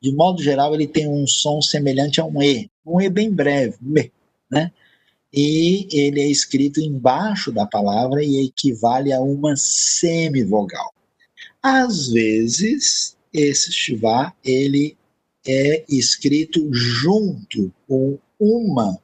de 0.02 0.14
modo 0.16 0.42
geral, 0.42 0.74
ele 0.74 0.88
tem 0.88 1.10
um 1.10 1.28
som 1.28 1.62
semelhante 1.62 2.22
a 2.22 2.26
um 2.26 2.42
e, 2.42 2.70
um 2.86 3.02
e 3.02 3.10
bem 3.10 3.30
breve, 3.30 3.76
né? 4.50 4.72
e 5.34 5.88
ele 5.92 6.22
é 6.22 6.28
escrito 6.28 6.82
embaixo 6.82 7.52
da 7.52 7.66
palavra 7.66 8.24
e 8.24 8.46
equivale 8.46 9.14
a 9.14 9.22
uma 9.22 9.56
semivogal. 9.56 10.94
Às 11.64 12.10
vezes, 12.10 13.16
esse 13.34 13.72
shivá, 13.72 14.34
ele 14.44 14.98
é 15.48 15.84
escrito 15.90 16.72
junto 16.74 17.72
com 17.88 18.18
uma 18.40 19.00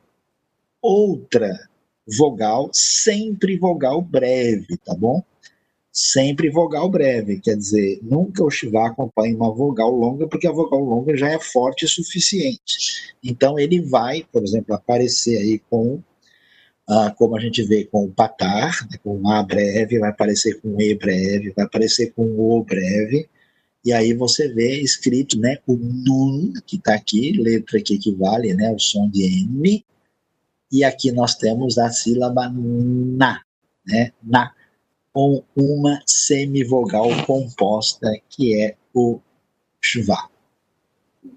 outra 0.82 1.70
vogal, 2.08 2.70
sempre 2.72 3.58
vogal 3.58 4.02
breve, 4.02 4.78
tá 4.78 4.96
bom? 4.96 5.24
Sempre 5.92 6.50
vogal 6.50 6.88
breve, 6.90 7.40
quer 7.40 7.58
dizer, 7.58 8.00
nunca 8.04 8.44
o 8.44 8.52
Shivá 8.52 8.88
acompanha 8.88 9.36
uma 9.36 9.52
vogal 9.52 9.90
longa, 9.90 10.28
porque 10.28 10.48
a 10.48 10.52
vogal 10.52 10.80
longa 10.80 11.18
já 11.18 11.30
é 11.30 11.40
forte 11.40 11.86
o 11.86 11.90
suficiente. 11.90 13.16
Então 13.24 13.58
ele 13.58 13.82
vai, 13.82 14.24
por 14.32 14.44
exemplo, 14.44 14.76
aparecer 14.76 15.38
aí 15.38 15.60
com 15.70 16.02
ah, 16.90 17.14
como 17.18 17.36
a 17.36 17.40
gente 17.40 17.64
vê 17.64 17.84
com 17.84 18.06
o 18.06 18.12
patar, 18.12 18.88
né, 18.90 18.98
com 19.04 19.30
A 19.30 19.44
breve, 19.44 20.00
vai 20.00 20.10
aparecer 20.10 20.62
com 20.62 20.80
E 20.80 20.96
breve, 20.96 21.52
vai 21.52 21.66
aparecer 21.66 22.14
com 22.14 22.24
O 22.24 22.64
breve, 22.64 23.28
E 23.88 23.94
aí 23.94 24.14
você 24.14 24.50
vê 24.50 24.82
escrito, 24.82 25.40
né, 25.40 25.60
o 25.66 25.78
nun, 25.78 26.52
que 26.66 26.76
está 26.76 26.94
aqui, 26.94 27.32
letra 27.32 27.82
que 27.82 27.94
equivale, 27.94 28.54
né, 28.54 28.70
o 28.70 28.78
som 28.78 29.10
de 29.10 29.24
N, 29.24 29.82
e 30.70 30.84
aqui 30.84 31.10
nós 31.10 31.36
temos 31.36 31.78
a 31.78 31.90
sílaba 31.90 32.50
na, 32.50 33.42
né, 33.86 34.12
na, 34.22 34.54
com 35.14 35.42
uma 35.56 36.02
semivogal 36.06 37.08
composta, 37.26 38.12
que 38.28 38.62
é 38.62 38.76
o 38.94 39.22
shva. 39.80 40.30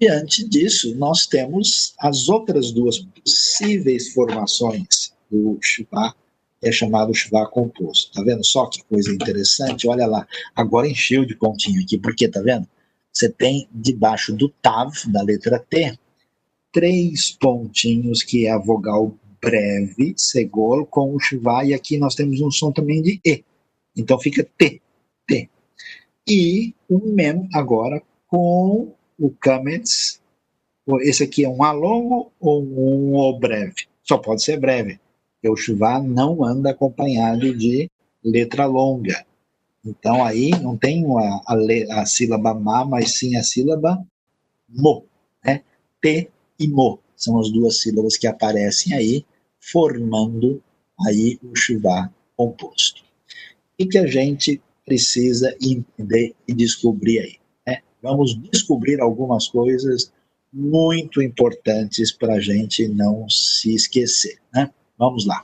Diante 0.01 0.45
disso, 0.45 0.93
nós 0.97 1.25
temos 1.25 1.93
as 1.99 2.27
outras 2.27 2.73
duas 2.73 2.99
possíveis 2.99 4.11
formações 4.13 5.13
do 5.31 5.57
shva, 5.61 6.13
é 6.61 6.71
chamado 6.71 7.13
Shva 7.13 7.47
composto. 7.47 8.11
Tá 8.13 8.23
vendo 8.23 8.45
só 8.45 8.67
que 8.67 8.83
coisa 8.83 9.11
interessante? 9.11 9.87
Olha 9.87 10.05
lá, 10.05 10.27
agora 10.55 10.87
encheu 10.87 11.25
de 11.25 11.35
pontinho 11.35 11.81
aqui, 11.81 11.97
porque 11.97 12.27
tá 12.27 12.41
vendo? 12.41 12.67
Você 13.11 13.29
tem 13.29 13.67
debaixo 13.71 14.33
do 14.33 14.47
Tav, 14.47 14.93
da 15.07 15.21
letra 15.21 15.59
T, 15.59 15.97
três 16.71 17.31
pontinhos, 17.31 18.23
que 18.23 18.45
é 18.45 18.51
a 18.51 18.57
vogal 18.57 19.17
breve, 19.41 20.13
segol, 20.15 20.85
com 20.85 21.15
o 21.15 21.19
Shva, 21.19 21.65
e 21.65 21.73
aqui 21.73 21.97
nós 21.97 22.15
temos 22.15 22.39
um 22.41 22.51
som 22.51 22.71
também 22.71 23.01
de 23.01 23.19
E. 23.25 23.43
Então 23.97 24.19
fica 24.19 24.47
T, 24.57 24.79
T. 25.27 25.49
E 26.27 26.73
o 26.87 26.99
Mem 26.99 27.49
agora 27.53 28.01
com 28.27 28.93
o 29.19 29.29
Kametz. 29.31 30.21
Esse 31.01 31.23
aqui 31.23 31.43
é 31.43 31.49
um 31.49 31.63
A 31.63 31.71
longo 31.71 32.31
ou 32.39 32.63
um 32.63 33.15
O 33.15 33.39
breve? 33.39 33.87
Só 34.03 34.17
pode 34.17 34.43
ser 34.43 34.59
breve 34.59 34.99
o 35.49 35.55
Shuvá 35.55 36.01
não 36.01 36.43
anda 36.43 36.71
acompanhado 36.71 37.55
de 37.55 37.89
letra 38.23 38.65
longa. 38.65 39.25
Então 39.83 40.23
aí 40.23 40.51
não 40.51 40.77
tem 40.77 41.03
a, 41.05 41.41
a, 41.47 42.01
a 42.01 42.05
sílaba 42.05 42.53
ma, 42.53 42.85
mas 42.85 43.17
sim 43.17 43.35
a 43.35 43.43
sílaba 43.43 44.03
mo. 44.69 45.05
Né? 45.43 45.63
T 46.01 46.29
e 46.59 46.67
mo 46.67 46.99
são 47.15 47.39
as 47.39 47.51
duas 47.51 47.81
sílabas 47.81 48.17
que 48.17 48.27
aparecem 48.27 48.93
aí, 48.93 49.25
formando 49.59 50.61
aí 51.05 51.39
o 51.43 51.55
Shuvá 51.55 52.11
composto. 52.37 53.03
O 53.79 53.87
que 53.87 53.97
a 53.97 54.05
gente 54.05 54.61
precisa 54.85 55.55
entender 55.61 56.35
e 56.47 56.53
descobrir 56.53 57.19
aí? 57.19 57.35
Né? 57.65 57.81
Vamos 58.01 58.39
descobrir 58.51 59.01
algumas 59.01 59.47
coisas 59.47 60.11
muito 60.53 61.21
importantes 61.21 62.11
para 62.11 62.35
a 62.35 62.39
gente 62.39 62.87
não 62.87 63.27
se 63.29 63.73
esquecer. 63.73 64.37
Né? 64.53 64.69
Vamos 65.01 65.25
lá. 65.25 65.43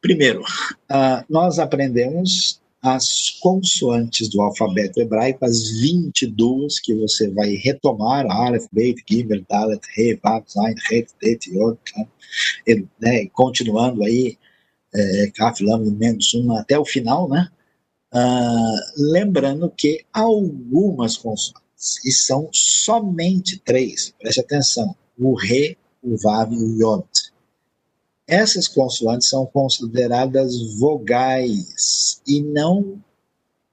Primeiro, 0.00 0.40
uh, 0.40 1.24
nós 1.28 1.58
aprendemos 1.58 2.60
as 2.80 3.30
consoantes 3.40 4.28
do 4.28 4.40
alfabeto 4.40 5.00
hebraico, 5.00 5.44
as 5.44 5.80
22 5.80 6.78
que 6.78 6.94
você 6.94 7.28
vai 7.28 7.56
retomar, 7.56 8.24
Aleph, 8.30 8.66
Beit, 8.70 9.02
Gimel, 9.10 9.44
Dalet, 9.50 9.80
He, 9.98 10.14
Vav, 10.22 10.44
Zain, 10.48 10.76
Het, 10.88 11.08
Det, 11.20 11.50
Yod, 11.50 11.76
né, 13.00 13.26
continuando 13.32 14.04
aí, 14.04 14.38
é, 14.94 15.32
Kaf, 15.34 15.60
Lam, 15.64 15.90
Mem, 15.90 16.20
Sum, 16.20 16.56
até 16.56 16.78
o 16.78 16.84
final, 16.84 17.28
né? 17.28 17.48
Uh, 18.14 19.10
lembrando 19.10 19.68
que 19.76 20.04
algumas 20.12 21.16
consoantes, 21.16 22.04
e 22.04 22.12
são 22.12 22.48
somente 22.52 23.58
três, 23.58 24.14
preste 24.20 24.38
atenção, 24.38 24.94
o 25.18 25.34
Re, 25.34 25.76
o 26.00 26.16
Vav 26.16 26.52
e 26.52 26.56
o 26.56 26.76
Yod, 26.80 27.04
essas 28.26 28.66
consoantes 28.66 29.28
são 29.28 29.46
consideradas 29.46 30.78
vogais 30.78 32.20
e 32.26 32.42
não 32.42 33.00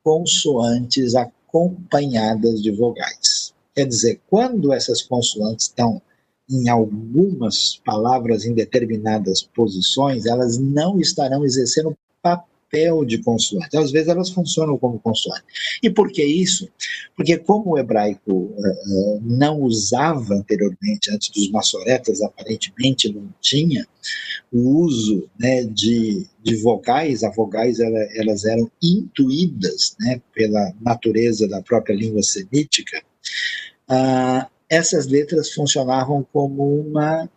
consoantes 0.04 1.16
acompanhadas 1.16 2.62
de 2.62 2.72
vogais. 2.72 3.54
Quer 3.74 3.88
dizer, 3.88 4.22
quando 4.30 4.72
essas 4.72 5.02
consoantes 5.02 5.66
estão 5.66 6.02
em 6.50 6.70
algumas 6.70 7.82
palavras 7.84 8.46
em 8.46 8.54
determinadas 8.54 9.42
posições, 9.42 10.26
elas 10.26 10.58
não 10.58 11.00
estarão 11.00 11.44
exercendo 11.44 11.98
papel 12.74 13.06
de 13.06 13.20
consoante. 13.20 13.78
Às 13.78 13.92
vezes 13.92 14.08
elas 14.08 14.32
funcionam 14.32 14.78
como 14.78 15.00
consoante. 15.00 15.44
E 15.82 15.90
por 15.90 16.12
que 16.12 16.24
isso? 16.24 16.68
Porque 17.16 17.38
como 17.38 17.72
o 17.72 17.78
hebraico 17.78 18.32
uh, 18.32 19.22
não 19.22 19.62
usava 19.62 20.34
anteriormente, 20.34 21.12
antes 21.12 21.30
dos 21.30 21.52
maçoretas, 21.52 22.22
aparentemente 22.22 23.14
não 23.14 23.30
tinha 23.40 23.86
o 24.52 24.80
uso 24.80 25.30
né, 25.40 25.64
de, 25.64 26.26
de 26.42 26.56
vogais, 26.58 27.24
as 27.24 27.36
vogais 27.36 27.80
ela, 27.80 28.00
elas 28.16 28.44
eram 28.44 28.70
intuídas 28.82 29.96
né, 30.00 30.20
pela 30.34 30.74
natureza 30.82 31.48
da 31.48 31.62
própria 31.62 31.96
língua 31.96 32.24
semítica, 32.24 33.02
uh, 33.90 34.52
essas 34.70 35.06
letras 35.08 35.52
funcionavam 35.54 36.26
como 36.34 36.80
uma 36.80 37.30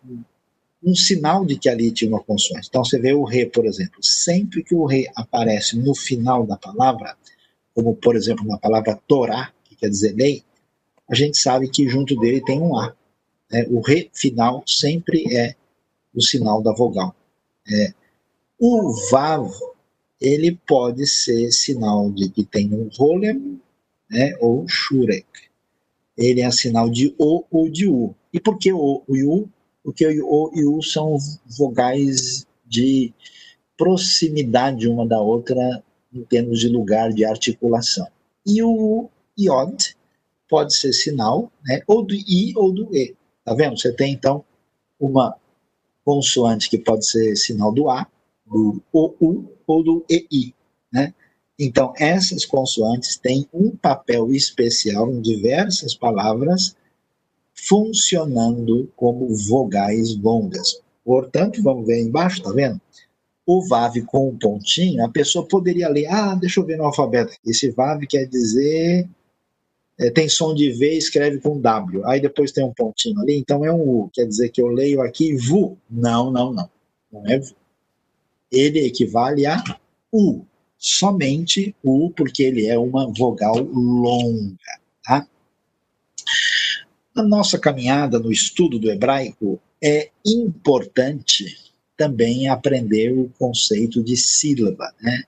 um 0.83 0.95
sinal 0.95 1.45
de 1.45 1.57
que 1.57 1.69
ali 1.69 1.91
tinha 1.91 2.09
uma 2.09 2.23
consoante. 2.23 2.67
Então 2.69 2.83
você 2.83 2.99
vê 2.99 3.13
o 3.13 3.23
re, 3.23 3.45
por 3.45 3.65
exemplo, 3.65 4.01
sempre 4.01 4.63
que 4.63 4.75
o 4.75 4.85
re 4.85 5.09
aparece 5.15 5.77
no 5.77 5.95
final 5.95 6.45
da 6.45 6.57
palavra, 6.57 7.17
como 7.73 7.95
por 7.95 8.15
exemplo 8.15 8.45
na 8.45 8.57
palavra 8.57 8.99
Torá, 9.07 9.51
que 9.63 9.75
quer 9.75 9.89
dizer 9.89 10.15
lei, 10.15 10.43
a 11.09 11.15
gente 11.15 11.37
sabe 11.37 11.69
que 11.69 11.87
junto 11.87 12.15
dele 12.17 12.43
tem 12.43 12.61
um 12.61 12.77
A. 12.77 12.95
Né? 13.51 13.65
O 13.69 13.81
re 13.81 14.09
final 14.13 14.63
sempre 14.67 15.23
é 15.35 15.55
o 16.13 16.21
sinal 16.21 16.61
da 16.61 16.73
vogal. 16.73 17.15
É, 17.69 17.93
o 18.59 18.93
vav, 19.11 19.51
ele 20.19 20.59
pode 20.67 21.05
ser 21.05 21.51
sinal 21.51 22.11
de 22.11 22.29
que 22.29 22.43
tem 22.43 22.73
um 22.73 22.89
rolem 22.97 23.61
né, 24.09 24.35
ou 24.39 24.67
shurek. 24.67 25.27
Ele 26.17 26.41
é 26.41 26.49
sinal 26.49 26.89
de 26.89 27.13
o 27.19 27.43
ou 27.51 27.69
de 27.69 27.87
u. 27.87 28.15
E 28.33 28.39
por 28.39 28.57
que 28.57 28.73
o 28.73 29.03
e 29.09 29.23
u? 29.23 29.47
Porque 29.87 30.05
o 30.21 30.51
e 30.53 30.65
o 30.65 30.81
são 30.81 31.15
vogais 31.57 32.45
de 32.65 33.13
proximidade 33.77 34.85
uma 34.85 35.07
da 35.07 35.21
outra 35.21 35.81
em 36.13 36.25
termos 36.25 36.59
de 36.59 36.67
lugar 36.67 37.13
de 37.13 37.23
articulação. 37.23 38.05
E 38.45 38.61
o 38.61 39.09
iod 39.39 39.95
pode 40.49 40.75
ser 40.75 40.91
sinal, 40.91 41.49
né, 41.65 41.79
ou 41.87 42.03
do 42.03 42.13
i 42.13 42.51
ou 42.57 42.73
do 42.73 42.93
e. 42.93 43.15
Tá 43.45 43.53
vendo? 43.53 43.79
Você 43.79 43.93
tem 43.93 44.11
então 44.11 44.43
uma 44.99 45.33
consoante 46.03 46.69
que 46.69 46.79
pode 46.79 47.07
ser 47.07 47.37
sinal 47.37 47.71
do 47.71 47.89
a, 47.89 48.05
do 48.45 48.83
ou 48.91 49.15
ou 49.65 49.83
do 49.83 50.05
ei, 50.09 50.53
né? 50.91 51.13
Então, 51.57 51.93
essas 51.97 52.45
consoantes 52.45 53.17
têm 53.17 53.47
um 53.53 53.71
papel 53.71 54.33
especial 54.33 55.09
em 55.09 55.21
diversas 55.21 55.95
palavras 55.95 56.75
funcionando 57.59 58.91
como 58.95 59.33
vogais 59.47 60.15
longas. 60.17 60.81
Portanto, 61.03 61.61
vamos 61.61 61.87
ver 61.87 62.01
embaixo, 62.01 62.43
tá 62.43 62.51
vendo? 62.51 62.79
O 63.45 63.65
VAV 63.65 64.01
com 64.01 64.29
um 64.29 64.37
pontinho, 64.37 65.03
a 65.05 65.09
pessoa 65.09 65.47
poderia 65.47 65.87
ler, 65.87 66.05
ah, 66.07 66.35
deixa 66.35 66.59
eu 66.59 66.65
ver 66.65 66.77
no 66.77 66.83
alfabeto. 66.83 67.33
Esse 67.45 67.71
VAV 67.71 68.05
quer 68.05 68.25
dizer, 68.25 69.07
é, 69.99 70.11
tem 70.11 70.29
som 70.29 70.53
de 70.53 70.71
V, 70.71 70.97
escreve 70.97 71.39
com 71.39 71.59
W. 71.59 72.05
Aí 72.05 72.21
depois 72.21 72.51
tem 72.51 72.63
um 72.63 72.73
pontinho 72.73 73.19
ali, 73.21 73.37
então 73.37 73.65
é 73.65 73.71
um 73.71 73.81
U. 73.81 74.09
Quer 74.13 74.25
dizer 74.25 74.49
que 74.49 74.61
eu 74.61 74.67
leio 74.67 75.01
aqui 75.01 75.35
VU. 75.35 75.77
Não, 75.89 76.29
não, 76.29 76.53
não. 76.53 76.69
Não 77.11 77.25
é 77.25 77.39
VU. 77.39 77.55
Ele 78.51 78.85
equivale 78.85 79.45
a 79.45 79.63
U. 80.13 80.45
Somente 80.77 81.75
U, 81.83 82.11
porque 82.11 82.43
ele 82.43 82.67
é 82.67 82.77
uma 82.77 83.11
vogal 83.11 83.57
longa, 83.57 84.57
tá? 85.03 85.27
Na 87.17 87.23
nossa 87.23 87.57
caminhada 87.57 88.19
no 88.19 88.31
estudo 88.31 88.77
do 88.77 88.91
hebraico, 88.91 89.59
é 89.83 90.11
importante 90.23 91.57
também 91.97 92.47
aprender 92.47 93.11
o 93.11 93.27
conceito 93.39 94.03
de 94.03 94.15
sílaba, 94.15 94.93
né? 95.01 95.23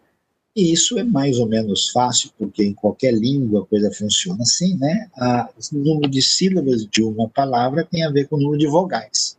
E 0.56 0.72
isso 0.72 1.00
é 1.00 1.04
mais 1.04 1.40
ou 1.40 1.48
menos 1.48 1.90
fácil, 1.90 2.30
porque 2.38 2.64
em 2.64 2.76
qualquer 2.76 3.12
língua 3.12 3.64
a 3.64 3.66
coisa 3.66 3.92
funciona 3.92 4.44
assim, 4.44 4.78
né? 4.78 5.10
o 5.18 5.78
número 5.78 6.08
de 6.12 6.22
sílabas 6.22 6.86
de 6.86 7.02
uma 7.02 7.28
palavra 7.28 7.84
tem 7.84 8.04
a 8.04 8.12
ver 8.12 8.28
com 8.28 8.36
o 8.36 8.40
número 8.40 8.60
de 8.60 8.68
vogais. 8.68 9.36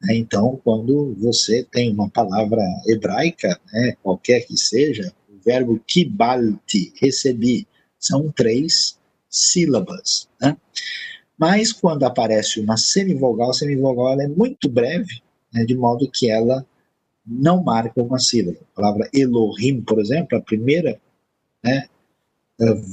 Né? 0.00 0.14
Então, 0.16 0.58
quando 0.64 1.14
você 1.18 1.66
tem 1.70 1.92
uma 1.92 2.08
palavra 2.08 2.62
hebraica, 2.86 3.60
né, 3.70 3.94
qualquer 4.02 4.46
que 4.46 4.56
seja, 4.56 5.12
o 5.28 5.38
verbo 5.44 5.78
kibalti, 5.86 6.94
recebi, 6.98 7.66
são 7.98 8.32
três 8.32 8.98
sílabas, 9.28 10.28
né? 10.40 10.56
Mas 11.40 11.72
quando 11.72 12.04
aparece 12.04 12.60
uma 12.60 12.76
semivogal, 12.76 13.48
a 13.48 13.54
semivogal 13.54 14.20
é 14.20 14.28
muito 14.28 14.68
breve, 14.68 15.22
né, 15.50 15.64
de 15.64 15.74
modo 15.74 16.06
que 16.12 16.30
ela 16.30 16.66
não 17.26 17.62
marca 17.62 18.02
uma 18.02 18.18
sílaba. 18.18 18.58
A 18.60 18.76
palavra 18.76 19.08
Elohim, 19.10 19.80
por 19.80 19.98
exemplo, 19.98 20.36
a 20.36 20.42
primeira 20.42 21.00
né, 21.64 21.88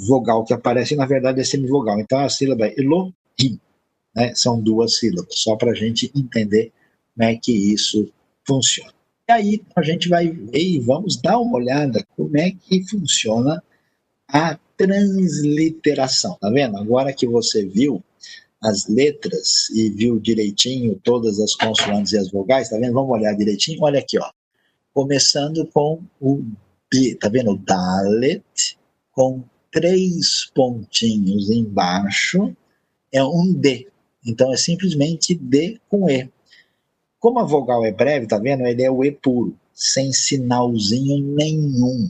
vogal 0.08 0.45
que 0.45 0.54
aparece, 0.54 0.95
na 0.95 1.06
verdade, 1.06 1.41
é 1.41 1.43
semivogal. 1.43 2.00
Então 2.00 2.20
a 2.20 2.30
sílaba 2.30 2.68
é 2.68 2.76
Elohim. 2.80 3.60
Né, 4.16 4.34
são 4.34 4.62
duas 4.62 4.95
sílabas, 4.95 5.36
só 5.36 5.58
para 5.58 5.72
a 5.72 5.76
gente 5.76 6.10
entender 6.16 6.72
como 7.14 7.30
é 7.30 7.36
que 7.36 7.52
isso 7.52 8.10
funciona. 8.48 8.93
E 9.28 9.32
aí 9.34 9.62
a 9.76 9.82
gente 9.82 10.08
vai 10.08 10.30
ver 10.30 10.58
e 10.58 10.80
vamos 10.80 11.18
dar 11.18 11.38
uma 11.38 11.58
olhada 11.58 12.02
como 12.16 12.38
é 12.38 12.52
que 12.52 12.82
funciona 12.88 13.62
a 14.26 14.58
transliteração. 14.78 16.38
Tá 16.39 16.50
vendo? 16.50 16.78
Agora 16.78 17.12
que 17.12 17.28
você 17.28 17.66
viu 17.66 18.02
as 18.62 18.88
letras 18.88 19.70
e 19.70 19.89
viu 19.89 20.20
direitinho 20.20 20.99
todas 21.03 21.39
as 21.39 21.53
consoantes 21.55 22.14
e 22.14 22.18
as 22.18 22.32
vogais, 22.32 22.70
tá 22.70 22.78
vendo? 22.78 22.93
Vamos 22.93 23.12
olhar 23.12 23.34
direitinho. 23.34 23.84
Olha 23.84 23.99
aqui, 23.99 24.18
ó. 24.20 24.30
Começando 24.93 25.66
com 25.68 26.01
o 26.20 26.43
B, 26.91 27.16
tá 27.16 27.30
vendo? 27.30 27.55
Dalet 27.58 28.78
com 29.12 29.43
três 29.72 30.49
pontinhos 30.55 31.49
embaixo 31.49 32.55
é 33.12 33.24
um 33.24 33.53
D. 33.53 33.88
Então 34.26 34.51
é 34.51 34.58
simplesmente 34.58 35.36
D 35.36 35.80
com 35.89 36.10
E. 36.10 36.30
Como 37.20 37.39
a 37.39 37.43
vogal 37.43 37.86
é 37.86 37.91
breve, 37.91 38.28
tá 38.28 38.38
vendo? 38.38 38.66
Ele 38.66 38.84
é 38.84 38.91
o 38.91 39.03
E 39.03 39.12
puro, 39.12 39.55
sem 39.74 40.12
sinalzinho 40.12 41.36
nenhum, 41.36 42.10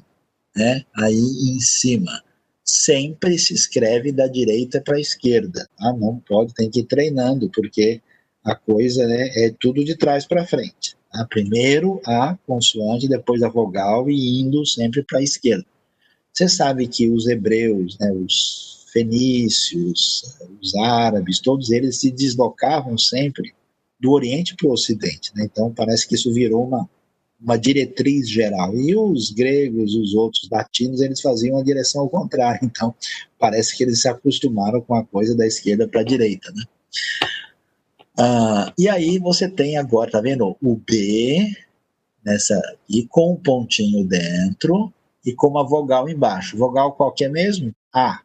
né? 0.56 0.84
Aí 0.96 1.16
em 1.16 1.60
cima. 1.60 2.24
Sempre 2.68 3.40
se 3.40 3.54
escreve 3.54 4.12
da 4.12 4.28
direita 4.28 4.82
para 4.82 4.98
a 4.98 5.02
esquerda. 5.02 5.70
Ah, 5.80 5.94
não 5.94 6.20
pode, 6.20 6.54
tem 6.54 6.70
que 6.70 6.82
ir 6.82 6.86
treinando, 6.86 7.50
porque 7.50 8.02
a 8.44 8.56
coisa 8.56 9.08
né, 9.08 9.30
é 9.36 9.54
tudo 9.58 9.84
de 9.84 9.96
trás 9.96 10.26
para 10.26 10.46
frente. 10.46 10.98
Tá? 11.12 11.26
Primeiro 11.26 12.02
a 12.06 12.38
consoante, 12.46 13.08
depois 13.08 13.42
a 13.42 13.50
vogal 13.50 14.10
e 14.10 14.42
indo 14.42 14.66
sempre 14.66 15.02
para 15.04 15.20
a 15.20 15.24
esquerda. 15.24 15.66
Você 16.34 16.48
sabe 16.48 16.88
que 16.88 17.10
os 17.10 17.28
hebreus, 17.28 17.98
né, 18.00 18.12
os 18.12 18.86
fenícios, 18.92 20.38
os 20.62 20.76
árabes, 20.76 21.40
todos 21.40 21.72
eles 21.72 21.98
se 21.98 22.12
deslocavam 22.12 22.98
sempre 22.98 23.54
do 24.00 24.12
Oriente 24.12 24.56
para 24.56 24.68
o 24.68 24.72
Ocidente. 24.72 25.32
Né? 25.36 25.48
Então, 25.52 25.74
parece 25.74 26.08
que 26.08 26.16
isso 26.16 26.34
virou 26.34 26.66
uma, 26.66 26.90
uma 27.40 27.58
diretriz 27.58 28.30
geral. 28.30 28.76
E 28.76 28.96
os 28.96 29.32
gregos, 29.32 29.94
os 29.96 30.14
outros 30.14 30.48
latinos, 30.52 31.02
eles 31.02 31.22
faziam 31.22 31.58
a 31.58 31.64
direção 31.64 32.02
ao 32.02 32.10
contrário. 32.10 32.60
Então, 32.78 32.94
parece 33.40 33.76
que 33.76 33.84
eles 33.84 34.02
se 34.02 34.08
acostumaram 34.08 34.82
com 34.82 34.96
a 34.96 35.04
coisa 35.06 35.36
da 35.36 35.46
esquerda 35.46 35.88
para 35.88 36.02
a 36.02 36.04
direita. 36.04 36.52
Né? 36.52 36.64
Ah, 38.18 38.74
e 38.78 38.90
aí 38.90 39.20
você 39.20 39.48
tem 39.48 39.78
agora, 39.78 40.12
tá 40.12 40.22
vendo? 40.22 40.58
O 40.62 40.76
B 40.76 41.56
nessa 42.26 42.60
e 42.90 43.06
com 43.08 43.34
um 43.34 43.36
pontinho 43.36 44.06
dentro 44.06 44.92
e 45.26 45.34
com 45.34 45.48
uma 45.48 45.64
vogal 45.64 46.10
embaixo. 46.10 46.58
Vogal 46.58 46.94
qualquer 46.94 47.30
mesmo? 47.30 47.74
A. 47.94 48.22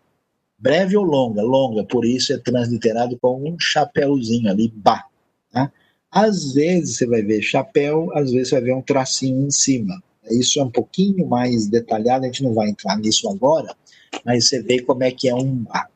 Breve 0.59 0.97
ou 0.97 1.05
longa? 1.05 1.43
Longa, 1.43 1.85
por 1.85 2.05
isso 2.05 2.33
é 2.33 2.39
transliterado 2.39 3.19
com 3.21 3.49
um 3.49 3.57
chapéuzinho 3.59 4.51
ali, 4.51 4.73
ba. 4.75 5.05
Tá? 5.53 5.73
Às 6.13 6.53
vezes 6.53 6.99
você 6.99 7.07
vai 7.07 7.23
ver 7.23 7.41
chapéu, 7.41 8.11
às 8.15 8.31
vezes 8.31 8.51
você 8.51 8.57
vai 8.57 8.65
ver 8.65 8.75
um 8.75 8.83
tracinho 8.83 9.47
em 9.47 9.51
cima. 9.51 10.03
Isso 10.31 10.61
é 10.61 10.63
um 10.63 10.71
pouquinho 10.71 11.27
mais 11.27 11.67
detalhado, 11.67 12.25
a 12.25 12.27
gente 12.27 12.43
não 12.43 12.53
vai 12.53 12.69
entrar 12.69 12.99
nisso 12.99 13.29
agora, 13.31 13.75
mas 14.23 14.47
você 14.47 14.63
vê 14.63 14.83
como 14.83 15.03
é 15.03 15.11
que 15.11 15.29
é 15.29 15.35
um 15.35 15.65
ba. 15.65 15.89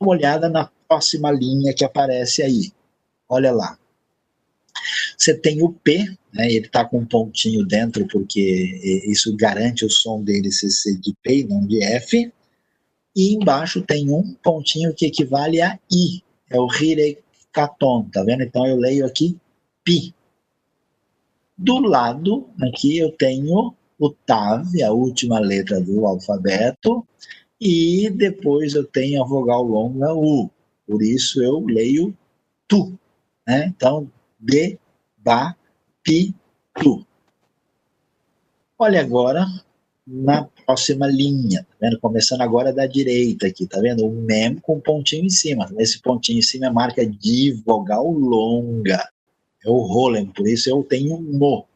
Uma 0.00 0.10
olhada 0.10 0.48
na 0.48 0.68
próxima 0.88 1.30
linha 1.30 1.72
que 1.72 1.84
aparece 1.84 2.42
aí. 2.42 2.72
Olha 3.28 3.52
lá. 3.52 3.78
Você 5.16 5.34
tem 5.34 5.62
o 5.62 5.72
P, 5.72 5.98
né, 6.32 6.46
ele 6.52 6.66
está 6.66 6.84
com 6.84 6.98
um 6.98 7.06
pontinho 7.06 7.64
dentro, 7.64 8.06
porque 8.08 8.80
isso 9.06 9.36
garante 9.36 9.84
o 9.84 9.90
som 9.90 10.22
dele 10.22 10.50
ser 10.50 10.98
de 10.98 11.14
P 11.22 11.38
e 11.40 11.44
não 11.44 11.64
de 11.64 11.82
F. 11.82 12.32
E 13.14 13.34
embaixo 13.34 13.82
tem 13.82 14.10
um 14.10 14.34
pontinho 14.34 14.94
que 14.94 15.06
equivale 15.06 15.60
a 15.60 15.78
I, 15.90 16.22
é 16.50 16.58
o 16.60 16.66
Hirekaton, 17.58 18.08
tá 18.12 18.22
vendo? 18.22 18.42
Então 18.42 18.66
eu 18.66 18.76
leio 18.76 19.04
aqui 19.04 19.36
Pi. 19.82 20.14
Do 21.56 21.78
lado, 21.80 22.48
aqui 22.62 22.98
eu 22.98 23.10
tenho 23.12 23.74
o 23.98 24.10
TAV, 24.10 24.82
a 24.82 24.92
última 24.92 25.40
letra 25.40 25.80
do 25.80 26.06
alfabeto, 26.06 27.04
e 27.60 28.08
depois 28.10 28.74
eu 28.74 28.84
tenho 28.84 29.22
a 29.22 29.26
vogal 29.26 29.64
longa 29.64 30.14
U. 30.14 30.48
Por 30.86 31.02
isso 31.02 31.42
eu 31.42 31.64
leio 31.66 32.16
Tu. 32.68 32.96
Né? 33.46 33.66
Então, 33.66 34.08
B, 34.38 34.78
Ba, 35.16 35.56
Pi, 36.04 36.32
Tu. 36.80 37.04
Olha 38.78 39.00
agora 39.00 39.44
na 40.10 40.48
próxima 40.64 41.06
linha, 41.06 41.66
tá 41.68 41.76
vendo? 41.82 42.00
Começando 42.00 42.40
agora 42.40 42.72
da 42.72 42.86
direita 42.86 43.46
aqui, 43.46 43.66
tá 43.66 43.78
vendo? 43.78 44.06
O 44.06 44.10
mem 44.10 44.56
com 44.56 44.76
um 44.76 44.80
pontinho 44.80 45.26
em 45.26 45.30
cima. 45.30 45.70
Esse 45.78 46.00
pontinho 46.00 46.38
em 46.38 46.42
cima 46.42 46.66
é 46.66 46.70
marca 46.70 47.06
de 47.06 47.52
vogal 47.66 48.10
longa. 48.10 49.06
É 49.62 49.68
o 49.68 49.78
Rolen, 49.78 50.26
por 50.26 50.48
isso 50.48 50.70
eu 50.70 50.82
tenho 50.82 51.20
no. 51.20 51.66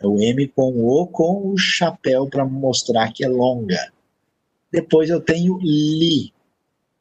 É 0.00 0.06
o 0.06 0.20
M 0.20 0.46
com 0.48 0.70
o 0.70 1.02
O 1.02 1.06
com 1.08 1.50
o 1.50 1.58
chapéu 1.58 2.28
para 2.28 2.44
mostrar 2.44 3.12
que 3.12 3.24
é 3.24 3.28
longa. 3.28 3.92
Depois 4.70 5.10
eu 5.10 5.20
tenho 5.20 5.58
li. 5.60 6.32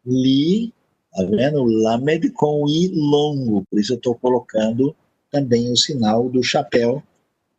Li, 0.04 0.74
tá 1.12 1.24
vendo? 1.26 1.64
Lamed 1.64 2.32
com 2.32 2.68
I 2.68 2.88
longo, 2.96 3.64
por 3.70 3.80
isso 3.80 3.94
eu 3.94 3.98
estou 3.98 4.16
colocando 4.16 4.96
também 5.30 5.72
o 5.72 5.78
sinal 5.78 6.28
do 6.30 6.42
chapéu 6.42 7.04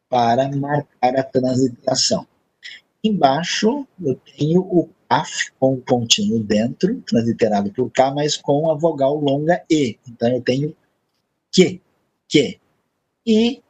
para 0.08 0.48
marcar 0.56 1.16
a 1.16 1.22
transliteração. 1.22 2.26
Embaixo 3.02 3.86
eu 4.02 4.20
tenho 4.36 4.60
o 4.60 4.88
CAF 5.08 5.52
com 5.58 5.74
um 5.74 5.80
pontinho 5.80 6.42
dentro, 6.42 7.00
transliterado 7.02 7.72
por 7.72 7.90
K, 7.90 8.12
mas 8.12 8.36
com 8.36 8.70
a 8.70 8.74
vogal 8.74 9.16
longa 9.16 9.62
E. 9.70 9.98
Então 10.08 10.28
eu 10.30 10.40
tenho 10.40 10.74
que, 11.52 11.80
que. 12.28 12.58
E 13.24 13.62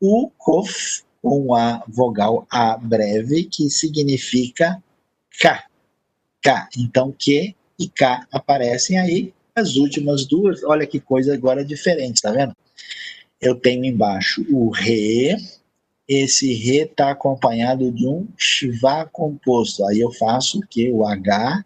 o 0.00 0.30
COF 0.38 1.04
com 1.20 1.54
a 1.54 1.82
vogal 1.88 2.46
A 2.50 2.76
breve, 2.76 3.44
que 3.44 3.68
significa 3.68 4.82
K. 5.40 5.64
K. 6.40 6.68
Então 6.78 7.12
que 7.12 7.54
e 7.78 7.88
K 7.88 8.26
aparecem 8.32 8.98
aí. 8.98 9.34
As 9.54 9.76
últimas 9.76 10.26
duas, 10.26 10.62
olha 10.64 10.86
que 10.86 11.00
coisa 11.00 11.34
agora 11.34 11.64
diferente, 11.64 12.20
tá 12.20 12.30
vendo? 12.30 12.54
Eu 13.40 13.54
tenho 13.54 13.84
embaixo 13.84 14.44
o 14.50 14.70
Re, 14.70 15.36
esse 16.08 16.52
Re 16.54 16.82
está 16.82 17.10
acompanhado 17.10 17.90
de 17.90 18.06
um 18.06 18.26
Shva 18.36 19.06
composto. 19.06 19.84
Aí 19.86 20.00
eu 20.00 20.12
faço 20.12 20.58
o 20.58 20.66
que? 20.66 20.90
O 20.90 21.06
H 21.06 21.64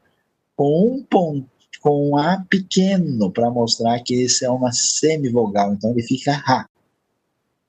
com 0.57 0.95
um 0.95 1.03
ponto, 1.03 1.49
com 1.81 2.11
um 2.11 2.17
A 2.17 2.45
pequeno, 2.49 3.31
para 3.31 3.51
mostrar 3.51 3.99
que 4.01 4.15
esse 4.15 4.45
é 4.45 4.51
uma 4.51 4.73
semivogal. 4.73 5.73
Então 5.73 5.91
ele 5.93 6.03
fica 6.03 6.33
Ra. 6.33 6.69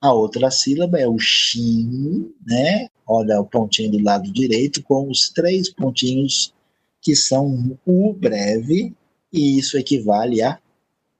A 0.00 0.12
outra 0.12 0.50
sílaba 0.50 0.98
é 0.98 1.08
o 1.08 1.18
Shin, 1.18 2.34
né? 2.46 2.88
Olha 3.06 3.40
o 3.40 3.46
pontinho 3.46 3.92
do 3.92 4.02
lado 4.02 4.30
direito, 4.32 4.82
com 4.82 5.08
os 5.08 5.30
três 5.30 5.68
pontinhos 5.68 6.52
que 7.00 7.16
são 7.16 7.78
U 7.86 8.12
breve, 8.12 8.94
e 9.32 9.58
isso 9.58 9.78
equivale 9.78 10.42
a 10.42 10.58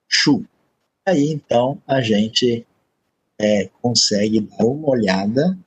Shu. 0.09 0.44
Aí 1.07 1.30
então 1.30 1.80
a 1.86 2.00
gente 2.00 2.66
é, 3.43 3.68
consegue 3.82 4.40
dar 4.40 4.66
uma 4.66 4.90
olhada 4.90 5.59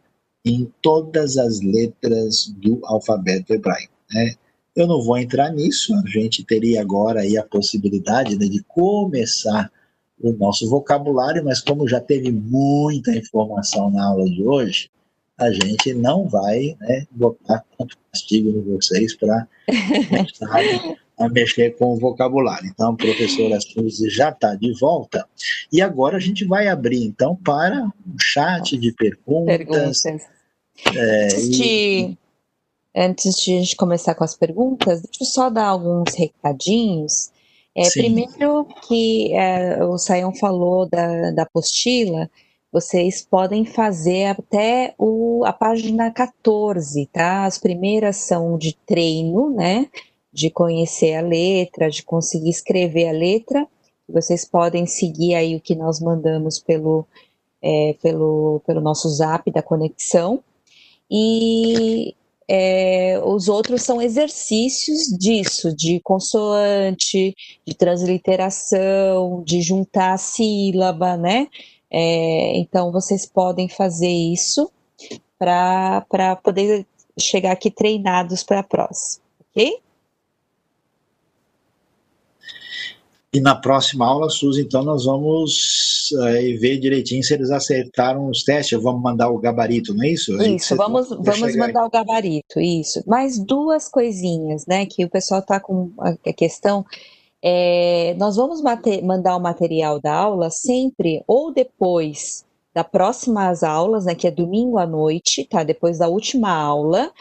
em 0.45 0.71
todas 0.81 1.37
as 1.37 1.59
letras 1.59 2.47
do 2.57 2.79
alfabeto 2.85 3.53
hebraico. 3.53 3.93
Né? 4.11 4.35
Eu 4.75 4.87
não 4.87 5.01
vou 5.01 5.17
entrar 5.17 5.51
nisso, 5.51 5.93
a 5.93 6.07
gente 6.07 6.43
teria 6.43 6.81
agora 6.81 7.21
aí 7.21 7.37
a 7.37 7.43
possibilidade 7.43 8.37
né, 8.37 8.45
de 8.45 8.63
começar 8.63 9.69
o 10.21 10.31
nosso 10.31 10.69
vocabulário, 10.69 11.43
mas 11.43 11.59
como 11.59 11.87
já 11.87 11.99
teve 11.99 12.31
muita 12.31 13.11
informação 13.15 13.89
na 13.91 14.05
aula 14.05 14.25
de 14.25 14.43
hoje, 14.43 14.89
a 15.37 15.51
gente 15.51 15.93
não 15.93 16.27
vai 16.27 16.77
né, 16.79 17.05
botar 17.11 17.65
tanto 17.77 17.97
castigo 18.09 18.49
em 18.49 18.61
vocês 18.61 19.15
para 19.17 19.47
a 21.17 21.29
mexer 21.29 21.75
com 21.77 21.93
o 21.93 21.99
vocabulário. 21.99 22.67
Então, 22.67 22.91
a 22.91 22.95
professora 22.95 23.59
Suzy 23.59 24.09
já 24.09 24.29
está 24.29 24.55
de 24.55 24.77
volta. 24.79 25.27
E 25.71 25.81
agora 25.81 26.17
a 26.17 26.19
gente 26.19 26.45
vai 26.45 26.67
abrir, 26.67 27.05
então, 27.05 27.35
para 27.35 27.83
um 27.83 28.19
chat 28.19 28.77
de 28.77 28.91
perguntas. 28.91 29.57
perguntas. 29.57 30.21
É, 30.93 31.25
antes, 31.25 31.49
de, 31.49 31.63
e... 31.63 32.17
antes 32.95 33.35
de 33.35 33.55
a 33.55 33.59
gente 33.59 33.75
começar 33.75 34.13
com 34.13 34.23
as 34.23 34.35
perguntas, 34.35 35.01
deixa 35.01 35.23
eu 35.23 35.27
só 35.27 35.49
dar 35.49 35.67
alguns 35.67 36.13
recadinhos. 36.13 37.31
É, 37.73 37.89
primeiro 37.89 38.65
que 38.87 39.33
é, 39.33 39.83
o 39.83 39.97
Sayão 39.97 40.33
falou 40.33 40.87
da, 40.87 41.31
da 41.31 41.43
apostila, 41.43 42.29
vocês 42.71 43.21
podem 43.21 43.65
fazer 43.65 44.25
até 44.25 44.93
o, 44.97 45.43
a 45.45 45.53
página 45.53 46.11
14, 46.11 47.05
tá? 47.07 47.45
As 47.45 47.57
primeiras 47.57 48.17
são 48.17 48.57
de 48.57 48.75
treino, 48.85 49.49
né? 49.49 49.89
De 50.35 50.49
conhecer 50.49 51.15
a 51.15 51.21
letra, 51.21 51.89
de 51.89 52.03
conseguir 52.03 52.49
escrever 52.49 53.07
a 53.07 53.13
letra. 53.13 53.65
Vocês 54.07 54.43
podem 54.43 54.85
seguir 54.85 55.33
aí 55.33 55.55
o 55.55 55.61
que 55.61 55.73
nós 55.73 56.01
mandamos 56.01 56.59
pelo, 56.59 57.07
é, 57.61 57.95
pelo, 58.01 58.61
pelo 58.67 58.81
nosso 58.81 59.07
zap 59.07 59.49
da 59.49 59.63
conexão. 59.63 60.43
E 61.09 62.13
é, 62.49 63.17
os 63.23 63.47
outros 63.47 63.83
são 63.83 64.01
exercícios 64.01 65.07
disso, 65.17 65.73
de 65.73 66.01
consoante, 66.01 67.33
de 67.65 67.73
transliteração, 67.73 69.41
de 69.41 69.61
juntar 69.61 70.19
sílaba, 70.19 71.15
né? 71.15 71.47
É, 71.89 72.57
então 72.57 72.91
vocês 72.91 73.25
podem 73.25 73.69
fazer 73.69 74.11
isso 74.11 74.69
para 75.39 76.35
poder 76.43 76.85
chegar 77.17 77.53
aqui 77.53 77.71
treinados 77.71 78.43
para 78.43 78.59
a 78.59 78.63
próxima, 78.63 79.23
ok? 79.49 79.84
E 83.35 83.41
na 83.41 83.53
próxima 83.53 84.07
aula, 84.07 84.29
Suzy, 84.29 84.61
então 84.61 84.81
nós 84.81 85.03
vamos 85.03 86.09
uh, 86.13 86.57
ver 86.57 86.79
direitinho 86.79 87.21
se 87.21 87.33
eles 87.33 87.51
acertaram 87.51 88.29
os 88.29 88.43
testes. 88.43 88.81
Vamos 88.81 89.03
mandar 89.03 89.29
o 89.29 89.37
gabarito, 89.37 89.93
não 89.93 90.05
é 90.05 90.11
isso? 90.11 90.41
Isso, 90.41 90.73
vamos, 90.77 91.09
vamos 91.09 91.53
mandar 91.57 91.81
aí. 91.81 91.85
o 91.85 91.89
gabarito, 91.89 92.61
isso. 92.61 93.03
Mais 93.05 93.37
duas 93.37 93.89
coisinhas, 93.89 94.65
né? 94.65 94.85
Que 94.85 95.03
o 95.03 95.09
pessoal 95.09 95.41
está 95.41 95.59
com 95.59 95.91
a 95.97 96.31
questão. 96.31 96.85
É, 97.43 98.15
nós 98.17 98.37
vamos 98.37 98.61
mandar 99.03 99.35
o 99.35 99.41
material 99.41 99.99
da 99.99 100.13
aula 100.13 100.49
sempre 100.49 101.21
ou 101.27 101.53
depois 101.53 102.45
das 102.73 102.87
próximas 102.87 103.63
aulas, 103.63 104.05
né? 104.05 104.15
Que 104.15 104.27
é 104.27 104.31
domingo 104.31 104.77
à 104.77 104.87
noite, 104.87 105.43
tá? 105.43 105.61
Depois 105.61 105.97
da 105.97 106.07
última 106.07 106.51
aula. 106.53 107.11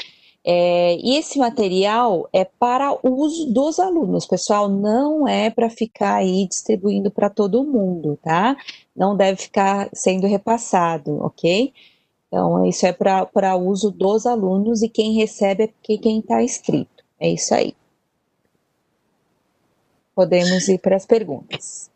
É, 0.47 0.97
e 0.97 1.17
esse 1.17 1.39
material 1.39 2.29
é 2.31 2.45
para 2.45 2.99
uso 3.03 3.51
dos 3.51 3.79
alunos, 3.79 4.27
pessoal, 4.27 4.69
não 4.69 5.27
é 5.27 5.49
para 5.49 5.71
ficar 5.71 6.17
aí 6.17 6.47
distribuindo 6.47 7.11
para 7.11 7.31
todo 7.31 7.65
mundo, 7.65 8.19
tá? 8.23 8.55
Não 8.95 9.17
deve 9.17 9.41
ficar 9.41 9.89
sendo 9.95 10.27
repassado, 10.27 11.19
ok? 11.25 11.73
Então, 12.29 12.67
isso 12.67 12.85
é 12.85 12.93
para 12.93 13.57
uso 13.57 13.91
dos 13.91 14.27
alunos 14.27 14.83
e 14.83 14.89
quem 14.89 15.15
recebe 15.15 15.65
é 15.65 15.97
quem 15.97 16.19
está 16.19 16.43
inscrito. 16.43 17.03
É 17.19 17.31
isso 17.31 17.55
aí. 17.55 17.75
Podemos 20.15 20.69
ir 20.69 20.79
para 20.79 20.97
as 20.97 21.07
perguntas. 21.07 21.91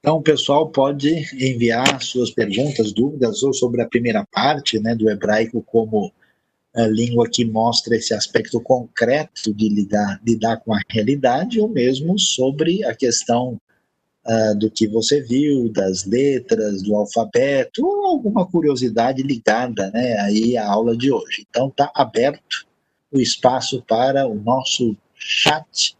Então, 0.00 0.22
pessoal 0.22 0.68
pode 0.70 1.10
enviar 1.34 2.02
suas 2.02 2.30
perguntas, 2.30 2.92
dúvidas, 2.92 3.42
ou 3.42 3.52
sobre 3.52 3.82
a 3.82 3.88
primeira 3.88 4.26
parte 4.32 4.80
né, 4.80 4.94
do 4.94 5.10
hebraico 5.10 5.62
como 5.62 6.10
a 6.74 6.86
língua 6.86 7.28
que 7.28 7.44
mostra 7.44 7.96
esse 7.96 8.14
aspecto 8.14 8.60
concreto 8.60 9.52
de 9.52 9.68
lidar, 9.68 10.20
lidar 10.24 10.58
com 10.58 10.72
a 10.72 10.80
realidade, 10.88 11.60
ou 11.60 11.68
mesmo 11.68 12.18
sobre 12.18 12.84
a 12.84 12.94
questão 12.94 13.60
uh, 14.26 14.58
do 14.58 14.70
que 14.70 14.86
você 14.86 15.20
viu, 15.20 15.68
das 15.68 16.04
letras, 16.04 16.82
do 16.82 16.94
alfabeto, 16.94 17.84
ou 17.84 18.06
alguma 18.06 18.46
curiosidade 18.46 19.22
ligada 19.22 19.90
né, 19.90 20.18
aí 20.20 20.56
à 20.56 20.68
aula 20.68 20.96
de 20.96 21.10
hoje. 21.10 21.46
Então 21.48 21.68
está 21.68 21.90
aberto 21.94 22.66
o 23.12 23.20
espaço 23.20 23.82
para 23.88 24.26
o 24.28 24.34
nosso 24.34 24.96
chat, 25.14 25.96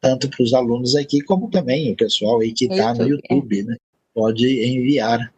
tanto 0.00 0.28
para 0.28 0.42
os 0.42 0.52
alunos 0.52 0.96
aqui, 0.96 1.20
como 1.20 1.48
também 1.50 1.92
o 1.92 1.96
pessoal 1.96 2.40
aí 2.40 2.52
que 2.52 2.64
está 2.64 2.94
no 2.94 3.06
YouTube, 3.06 3.62
né? 3.62 3.76
Pode 4.12 4.44
enviar 4.66 5.32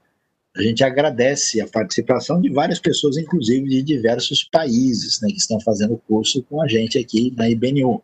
a 0.55 0.63
gente 0.63 0.85
agradece 0.85 1.61
a 1.61 1.67
participação 1.67 2.41
de 2.41 2.51
várias 2.51 2.79
pessoas, 2.79 3.17
inclusive 3.17 3.69
de 3.69 3.83
diversos 3.83 4.45
países, 4.45 5.21
né, 5.21 5.29
que 5.29 5.39
estão 5.39 5.59
fazendo 5.61 6.01
curso 6.07 6.43
com 6.43 6.61
a 6.61 6.69
gente 6.69 6.99
aqui 6.99 7.33
na 7.37 7.49
IBNU. 7.49 8.03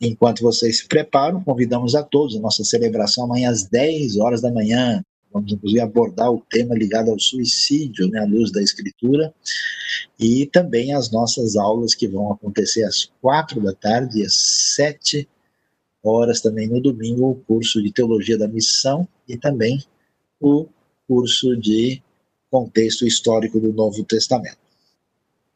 Enquanto 0.00 0.42
vocês 0.42 0.78
se 0.78 0.88
preparam, 0.88 1.42
convidamos 1.44 1.94
a 1.94 2.02
todos 2.02 2.34
a 2.34 2.40
nossa 2.40 2.64
celebração 2.64 3.24
amanhã 3.24 3.50
às 3.50 3.64
10 3.64 4.16
horas 4.16 4.40
da 4.40 4.50
manhã. 4.50 5.04
Vamos, 5.30 5.52
inclusive, 5.52 5.80
abordar 5.80 6.32
o 6.32 6.42
tema 6.48 6.74
ligado 6.74 7.10
ao 7.10 7.18
suicídio, 7.18 8.08
né, 8.08 8.20
à 8.20 8.24
luz 8.24 8.50
da 8.50 8.62
escritura, 8.62 9.32
e 10.18 10.46
também 10.46 10.94
as 10.94 11.10
nossas 11.10 11.56
aulas 11.56 11.94
que 11.94 12.08
vão 12.08 12.32
acontecer 12.32 12.84
às 12.84 13.04
4 13.20 13.60
da 13.60 13.74
tarde 13.74 14.20
e 14.20 14.24
às 14.24 14.34
7 14.76 15.28
horas 16.02 16.40
também 16.40 16.66
no 16.66 16.80
domingo, 16.80 17.30
o 17.30 17.34
curso 17.34 17.82
de 17.82 17.92
Teologia 17.92 18.38
da 18.38 18.48
Missão 18.48 19.06
e 19.28 19.36
também 19.36 19.84
o 20.40 20.66
curso 21.10 21.56
de 21.56 22.00
contexto 22.48 23.04
histórico 23.04 23.58
do 23.58 23.72
Novo 23.72 24.04
Testamento. 24.04 24.58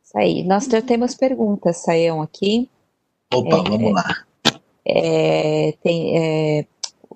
Isso 0.03 0.19
aí. 0.19 0.43
Nós 0.43 0.65
já 0.65 0.83
temos 0.83 1.15
perguntas, 1.15 1.77
Saião, 1.77 2.21
aqui. 2.21 2.69
Opa, 3.33 3.59
é, 3.59 3.71
vamos 3.71 3.93
lá. 3.93 4.25
É, 4.85 5.75
tem, 5.81 6.19
é, 6.19 6.67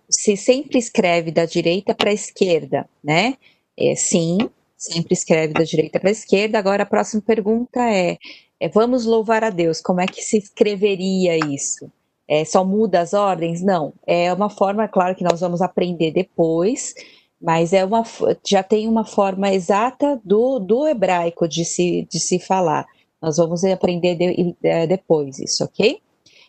se 0.09 0.37
sempre 0.37 0.79
escreve 0.79 1.33
da 1.33 1.47
direita 1.47 1.97
para 1.97 2.11
a 2.11 2.15
esquerda, 2.15 2.89
né? 3.03 3.35
É, 3.77 3.97
sim, 3.97 4.39
sempre 4.77 5.15
escreve 5.15 5.53
da 5.53 5.65
direita 5.65 5.99
para 5.99 6.09
a 6.09 6.13
esquerda. 6.13 6.61
Agora 6.61 6.85
a 6.85 6.87
próxima 6.87 7.21
pergunta 7.21 7.81
é, 7.91 8.19
é, 8.61 8.69
vamos 8.69 9.05
louvar 9.05 9.43
a 9.43 9.51
Deus, 9.51 9.81
como 9.81 10.01
é 10.01 10.07
que 10.07 10.23
se 10.23 10.39
escreveria 10.39 11.37
isso? 11.53 11.91
É, 12.29 12.45
só 12.45 12.65
muda 12.65 13.01
as 13.01 13.15
ordens? 13.15 13.63
Não, 13.63 13.93
é 14.07 14.33
uma 14.33 14.49
forma, 14.49 14.87
claro 14.87 15.17
que 15.17 15.25
nós 15.25 15.41
vamos 15.41 15.61
aprender 15.61 16.13
depois, 16.13 16.95
mas 17.41 17.73
é 17.73 17.85
uma, 17.85 18.03
já 18.47 18.63
tem 18.63 18.89
uma 18.89 19.05
forma 19.05 19.53
exata 19.53 20.21
do, 20.25 20.59
do 20.59 20.87
hebraico 20.89 21.47
de 21.47 21.65
se, 21.65 22.07
de 22.11 22.19
se 22.19 22.39
falar. 22.39 22.87
Nós 23.23 23.37
vamos 23.37 23.65
aprender 23.65 24.17
de, 24.17 24.57
de, 24.61 24.87
depois 24.87 25.39
isso, 25.39 25.65
ok? 25.65 26.01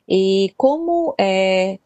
E 0.08 0.52
como 0.58 1.14
é, 1.20 1.78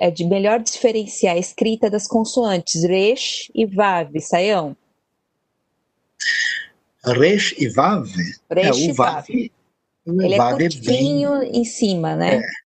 é, 0.00 0.10
de 0.10 0.24
melhor 0.24 0.60
diferenciar 0.60 1.36
a 1.36 1.38
escrita 1.38 1.90
das 1.90 2.06
consoantes 2.06 2.82
resh 2.84 3.50
e 3.54 3.66
vav, 3.66 4.10
Saião? 4.20 4.76
Resh 7.04 7.54
e 7.58 7.68
vav? 7.68 8.08
Resh 8.50 8.88
é, 8.88 8.90
o 8.90 8.94
vav. 8.94 9.26
vav. 9.26 9.50
Ele 10.06 10.36
vav 10.36 10.60
é 10.60 10.68
curtinho 10.68 11.34
é 11.34 11.40
bem... 11.40 11.60
em 11.60 11.64
cima, 11.64 12.16
né? 12.16 12.36
É 12.36 12.63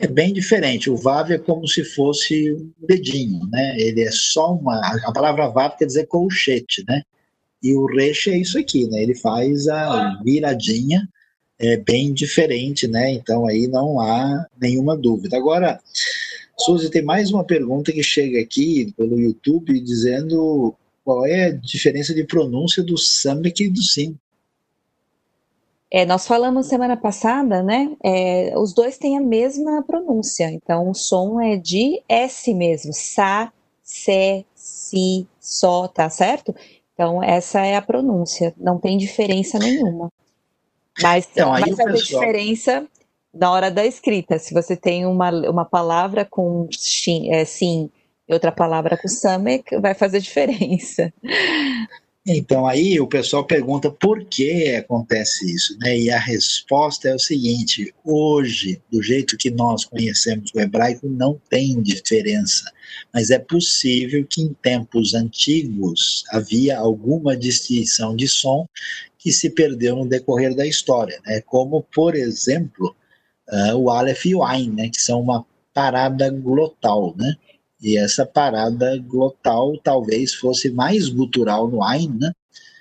é 0.00 0.06
bem 0.06 0.32
diferente. 0.32 0.90
O 0.90 0.96
VAV 0.96 1.34
é 1.34 1.38
como 1.38 1.68
se 1.68 1.84
fosse 1.84 2.52
um 2.52 2.72
dedinho, 2.88 3.46
né? 3.52 3.78
Ele 3.78 4.00
é 4.02 4.10
só 4.10 4.54
uma. 4.54 4.80
A 5.04 5.12
palavra 5.12 5.50
VAV 5.50 5.76
quer 5.76 5.84
dizer 5.84 6.06
colchete, 6.06 6.82
né? 6.88 7.02
E 7.62 7.74
o 7.74 7.84
reche 7.84 8.30
é 8.30 8.38
isso 8.38 8.58
aqui, 8.58 8.86
né? 8.88 9.02
Ele 9.02 9.14
faz 9.14 9.68
a 9.68 10.18
viradinha, 10.24 11.06
é 11.58 11.76
bem 11.76 12.14
diferente, 12.14 12.88
né? 12.88 13.12
Então 13.12 13.46
aí 13.46 13.66
não 13.66 14.00
há 14.00 14.46
nenhuma 14.58 14.96
dúvida. 14.96 15.36
Agora, 15.36 15.78
Suzy, 16.58 16.90
tem 16.90 17.02
mais 17.02 17.30
uma 17.30 17.44
pergunta 17.44 17.92
que 17.92 18.02
chega 18.02 18.40
aqui 18.40 18.94
pelo 18.96 19.20
YouTube 19.20 19.78
dizendo 19.80 20.74
qual 21.04 21.26
é 21.26 21.46
a 21.46 21.52
diferença 21.52 22.14
de 22.14 22.24
pronúncia 22.24 22.82
do 22.82 22.96
Samick 22.96 23.64
e 23.64 23.68
do 23.68 23.82
Sim. 23.82 24.16
É, 25.92 26.06
nós 26.06 26.26
falamos 26.26 26.66
semana 26.66 26.96
passada, 26.96 27.62
né? 27.62 27.96
É, 28.04 28.54
os 28.56 28.72
dois 28.72 28.96
têm 28.96 29.18
a 29.18 29.20
mesma 29.20 29.82
pronúncia, 29.82 30.50
então 30.50 30.88
o 30.88 30.94
som 30.94 31.40
é 31.40 31.56
de 31.56 32.00
S 32.08 32.54
mesmo, 32.54 32.92
sa, 32.92 33.52
se, 33.82 34.46
si, 34.54 35.26
só, 35.40 35.88
tá 35.88 36.08
certo? 36.08 36.54
Então 36.94 37.20
essa 37.22 37.60
é 37.66 37.74
a 37.74 37.82
pronúncia, 37.82 38.54
não 38.56 38.78
tem 38.78 38.96
diferença 38.96 39.58
nenhuma. 39.58 40.12
Mas 41.02 41.28
então, 41.32 41.50
vai 41.50 41.62
fazer 41.62 41.84
pessoal... 41.84 42.20
diferença 42.20 42.86
na 43.32 43.50
hora 43.50 43.70
da 43.70 43.84
escrita. 43.84 44.38
Se 44.38 44.54
você 44.54 44.76
tem 44.76 45.06
uma, 45.06 45.30
uma 45.48 45.64
palavra 45.64 46.24
com 46.24 46.68
sim, 46.70 47.32
é, 47.32 47.44
sim 47.44 47.90
e 48.28 48.32
outra 48.32 48.52
palavra 48.52 48.96
com 48.96 49.08
samek, 49.08 49.76
vai 49.80 49.92
fazer 49.94 50.20
diferença. 50.20 51.12
Então 52.26 52.66
aí 52.66 53.00
o 53.00 53.06
pessoal 53.06 53.46
pergunta 53.46 53.90
por 53.90 54.22
que 54.26 54.74
acontece 54.74 55.50
isso, 55.54 55.78
né? 55.78 55.98
E 55.98 56.10
a 56.10 56.18
resposta 56.18 57.08
é 57.08 57.14
o 57.14 57.18
seguinte: 57.18 57.94
hoje, 58.04 58.80
do 58.92 59.02
jeito 59.02 59.38
que 59.38 59.50
nós 59.50 59.86
conhecemos 59.86 60.50
o 60.54 60.60
hebraico, 60.60 61.08
não 61.08 61.40
tem 61.48 61.80
diferença, 61.80 62.70
mas 63.12 63.30
é 63.30 63.38
possível 63.38 64.26
que 64.28 64.42
em 64.42 64.52
tempos 64.52 65.14
antigos 65.14 66.24
havia 66.30 66.78
alguma 66.78 67.34
distinção 67.34 68.14
de 68.14 68.28
som 68.28 68.66
que 69.18 69.32
se 69.32 69.50
perdeu 69.50 69.96
no 69.96 70.08
decorrer 70.08 70.54
da 70.54 70.66
história, 70.66 71.18
né? 71.24 71.40
Como 71.46 71.82
por 71.82 72.14
exemplo 72.14 72.94
uh, 73.50 73.76
o 73.76 73.88
Aleph 73.88 74.26
e 74.26 74.34
o 74.34 74.44
Ain, 74.44 74.70
né? 74.70 74.90
Que 74.90 75.00
são 75.00 75.22
uma 75.22 75.46
parada 75.72 76.28
glotal, 76.28 77.14
né? 77.16 77.34
E 77.82 77.96
essa 77.96 78.26
parada 78.26 78.98
glotal 78.98 79.76
talvez 79.82 80.34
fosse 80.34 80.70
mais 80.70 81.08
gutural 81.08 81.68
no 81.68 81.82
Ain, 81.82 82.10
né? 82.18 82.32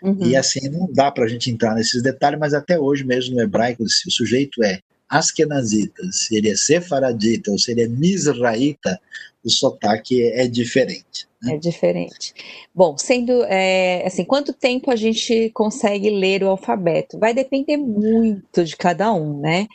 Uhum. 0.01 0.25
E 0.25 0.35
assim, 0.35 0.69
não 0.69 0.91
dá 0.91 1.11
para 1.11 1.25
a 1.25 1.27
gente 1.27 1.49
entrar 1.49 1.75
nesses 1.75 2.01
detalhes, 2.01 2.39
mas 2.39 2.53
até 2.53 2.79
hoje 2.79 3.03
mesmo 3.03 3.35
no 3.35 3.41
hebraico, 3.41 3.87
se 3.87 4.07
o 4.07 4.11
sujeito 4.11 4.63
é 4.63 4.79
askenazita, 5.09 6.03
se 6.11 6.35
ele 6.35 6.49
é 6.49 6.55
sefaradita 6.55 7.51
ou 7.51 7.57
se 7.57 7.71
ele 7.71 7.81
é 7.81 7.87
misraíta, 7.87 8.99
o 9.43 9.49
sotaque 9.49 10.21
é 10.23 10.47
diferente. 10.47 11.27
Né? 11.41 11.55
É 11.55 11.57
diferente. 11.57 12.33
Bom, 12.75 12.97
sendo 12.97 13.43
é, 13.45 14.05
assim, 14.05 14.23
quanto 14.23 14.53
tempo 14.53 14.91
a 14.91 14.95
gente 14.95 15.49
consegue 15.51 16.09
ler 16.09 16.43
o 16.43 16.49
alfabeto? 16.49 17.17
Vai 17.17 17.33
depender 17.33 17.77
muito 17.77 18.63
de 18.63 18.75
cada 18.75 19.11
um, 19.13 19.39
né? 19.39 19.67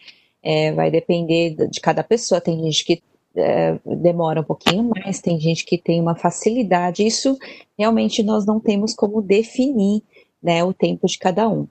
É, 0.43 0.73
vai 0.73 0.91
depender 0.91 1.57
de 1.71 1.81
cada 1.81 2.05
pessoa. 2.05 2.41
Tem 2.41 2.63
gente 2.63 2.85
que 2.85 3.03
é, 3.37 3.79
demora 3.85 4.41
um 4.41 4.45
pouquinho 4.45 4.91
mais, 4.95 5.21
tem 5.21 5.39
gente 5.41 5.65
que 5.65 5.79
tem 5.79 6.01
uma 6.01 6.15
facilidade. 6.15 7.07
Isso 7.07 7.37
realmente 7.79 8.23
nós 8.23 8.47
não 8.47 8.61
temos 8.61 8.95
como 8.95 9.21
definir 9.21 10.03
né, 10.43 10.63
o 10.63 10.73
tempo 10.73 11.07
de 11.07 11.19
cada 11.19 11.49
um. 11.49 11.67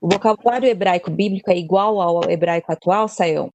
O 0.00 0.08
vocabulário 0.08 0.68
hebraico 0.68 1.10
bíblico 1.10 1.50
é 1.50 1.58
igual 1.58 2.00
ao 2.00 2.30
hebraico 2.30 2.70
atual, 2.70 3.08
Sayão? 3.08 3.52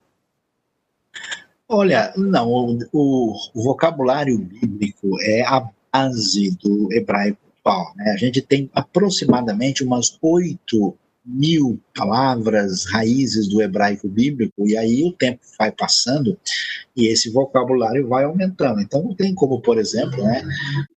Olha, 1.69 2.13
não, 2.17 2.49
o, 2.51 2.79
o, 2.91 3.33
o, 3.53 3.63
vocabulário 3.63 4.37
bíblico 4.37 5.09
é 5.21 5.41
a 5.43 5.67
base 5.91 6.51
do 6.57 6.91
hebraico 6.91 7.37
atual. 7.59 7.93
Né? 7.95 8.11
A 8.11 8.17
gente 8.17 8.41
tem 8.41 8.69
aproximadamente 8.73 9.83
umas 9.83 10.17
oito 10.21 10.97
mil 11.25 11.79
palavras, 11.95 12.85
raízes 12.85 13.47
do 13.47 13.61
hebraico 13.61 14.07
bíblico, 14.07 14.67
e 14.67 14.75
aí 14.75 15.03
o 15.03 15.13
tempo 15.13 15.39
vai 15.57 15.71
passando 15.71 16.37
e 16.95 17.07
esse 17.07 17.29
vocabulário 17.29 18.07
vai 18.07 18.23
aumentando. 18.23 18.81
Então 18.81 19.03
não 19.03 19.15
tem 19.15 19.33
como, 19.33 19.61
por 19.61 19.77
exemplo, 19.77 20.23
né, 20.23 20.43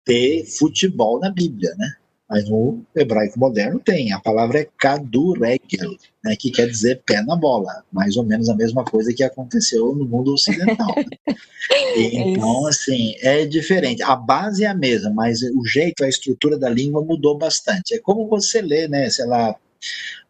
ter 0.05 0.45
futebol 0.59 1.21
na 1.21 1.31
Bíblia, 1.31 1.75
né? 1.77 1.93
Mas 2.29 2.49
no 2.51 2.85
hebraico 2.95 3.39
moderno 3.39 3.79
tem. 3.79 4.13
A 4.13 4.19
palavra 4.19 4.59
é 4.59 4.69
kaduregel, 4.77 5.97
né, 6.25 6.35
que 6.37 6.51
quer 6.51 6.67
dizer 6.67 7.01
pé 7.07 7.23
na 7.23 7.37
bola. 7.37 7.85
Mais 7.93 8.17
ou 8.17 8.25
menos 8.25 8.49
a 8.49 8.57
mesma 8.57 8.85
coisa 8.85 9.15
que 9.15 9.23
aconteceu 9.23 9.95
no 9.95 10.05
mundo 10.05 10.35
ocidental. 10.35 10.89
então, 11.97 12.67
assim, 12.67 13.15
é 13.21 13.47
diferente. 13.47 14.03
A 14.03 14.17
base 14.17 14.65
é 14.65 14.67
a 14.67 14.75
mesma, 14.75 15.11
mas 15.11 15.41
o 15.41 15.65
jeito, 15.65 16.03
a 16.03 16.09
estrutura 16.09 16.59
da 16.59 16.69
língua 16.69 17.01
mudou 17.01 17.39
bastante. 17.39 17.95
É 17.95 18.01
como 18.01 18.27
você 18.27 18.61
lê, 18.61 18.89
né, 18.89 19.09
sei 19.09 19.27
lá, 19.27 19.55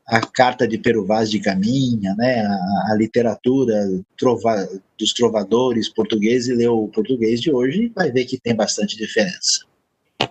a 0.07 0.21
carta 0.21 0.69
de 0.69 0.79
Pero 0.79 1.05
Vaz 1.05 1.31
de 1.31 1.41
Caminha, 1.41 2.15
né, 2.17 2.41
a, 2.41 2.93
a 2.93 2.95
literatura 2.97 3.75
trova, 4.17 4.69
dos 4.99 5.13
trovadores 5.13 5.89
portugueses 5.89 6.49
e 6.49 6.55
lê 6.55 6.69
o 6.69 6.87
português 6.89 7.41
de 7.41 7.53
hoje, 7.53 7.91
vai 7.95 8.13
ver 8.13 8.25
que 8.25 8.39
tem 8.39 8.55
bastante 8.55 8.97
diferença. 8.97 9.67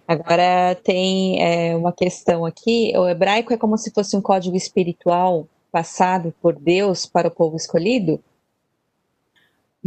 Agora 0.08 0.76
tem 0.76 1.42
é, 1.44 1.76
uma 1.76 1.92
questão 1.92 2.46
aqui: 2.46 2.94
o 2.96 3.08
hebraico 3.08 3.54
é 3.54 3.58
como 3.58 3.78
se 3.78 3.92
fosse 3.92 4.16
um 4.16 4.22
código 4.22 4.56
espiritual 4.56 5.48
passado 5.72 6.34
por 6.42 6.58
Deus 6.58 7.06
para 7.06 7.28
o 7.28 7.32
povo 7.32 7.58
escolhido? 7.58 8.24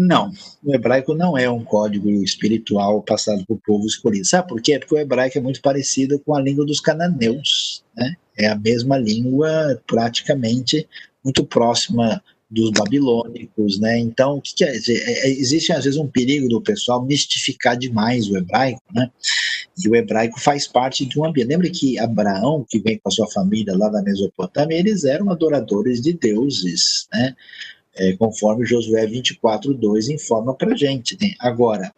Não, 0.00 0.30
o 0.62 0.72
hebraico 0.72 1.12
não 1.12 1.36
é 1.36 1.50
um 1.50 1.64
código 1.64 2.08
espiritual 2.22 3.02
passado 3.02 3.44
por 3.44 3.58
povo 3.66 3.84
escolhido. 3.84 4.24
Sabe 4.24 4.46
por 4.46 4.62
quê? 4.62 4.78
Porque 4.78 4.94
o 4.94 4.98
hebraico 4.98 5.36
é 5.36 5.40
muito 5.40 5.60
parecido 5.60 6.20
com 6.20 6.36
a 6.36 6.40
língua 6.40 6.64
dos 6.64 6.78
cananeus, 6.78 7.82
né? 7.96 8.14
É 8.38 8.46
a 8.46 8.54
mesma 8.54 8.96
língua, 8.96 9.82
praticamente 9.88 10.88
muito 11.24 11.44
próxima 11.44 12.22
dos 12.48 12.70
babilônicos, 12.70 13.80
né? 13.80 13.98
Então, 13.98 14.36
o 14.36 14.40
que, 14.40 14.54
que 14.54 14.64
é? 14.64 14.72
é? 14.72 15.30
Existe 15.30 15.72
às 15.72 15.82
vezes 15.82 15.98
um 15.98 16.06
perigo 16.06 16.48
do 16.48 16.62
pessoal 16.62 17.04
mistificar 17.04 17.76
demais 17.76 18.30
o 18.30 18.36
hebraico, 18.36 18.80
né? 18.94 19.10
E 19.84 19.88
o 19.88 19.96
hebraico 19.96 20.38
faz 20.38 20.68
parte 20.68 21.04
de 21.04 21.18
um 21.18 21.24
ambiente. 21.24 21.48
Lembra 21.48 21.70
que 21.70 21.98
Abraão, 21.98 22.64
que 22.68 22.78
vem 22.78 23.00
com 23.00 23.08
a 23.08 23.12
sua 23.12 23.28
família 23.32 23.76
lá 23.76 23.88
da 23.88 24.00
Mesopotâmia, 24.00 24.78
eles 24.78 25.02
eram 25.02 25.28
adoradores 25.28 26.00
de 26.00 26.12
deuses, 26.12 27.08
né? 27.12 27.34
É, 27.98 28.12
conforme 28.16 28.64
Josué 28.64 29.06
24, 29.06 29.74
2 29.74 30.08
informa 30.08 30.54
para 30.54 30.76
gente. 30.76 31.18
Né? 31.20 31.34
Agora, 31.40 31.92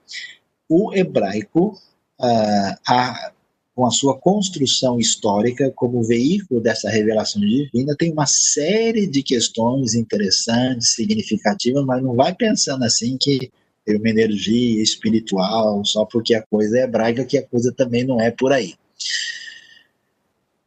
o 0.69 0.95
hebraico, 0.95 1.77
ah, 2.19 2.79
a, 2.87 3.33
com 3.75 3.87
a 3.87 3.91
sua 3.91 4.19
construção 4.19 4.99
histórica 4.99 5.73
como 5.75 6.03
veículo 6.03 6.61
dessa 6.61 6.91
revelação 6.91 7.41
divina, 7.41 7.95
tem 7.97 8.13
uma 8.13 8.27
série 8.27 9.07
de 9.07 9.23
questões 9.23 9.95
interessantes, 9.95 10.95
significativas, 10.95 11.85
mas 11.85 12.03
não 12.03 12.15
vai 12.15 12.35
pensando 12.35 12.85
assim 12.85 13.17
que 13.19 13.51
tem 13.85 13.97
uma 13.97 14.09
energia 14.09 14.83
espiritual, 14.83 15.85
só 15.85 16.05
porque 16.05 16.35
a 16.35 16.43
coisa 16.47 16.79
é 16.79 16.83
hebraica, 16.83 17.25
que 17.25 17.39
a 17.39 17.47
coisa 17.47 17.73
também 17.73 18.05
não 18.05 18.21
é 18.21 18.31
por 18.31 18.53
aí. 18.53 18.75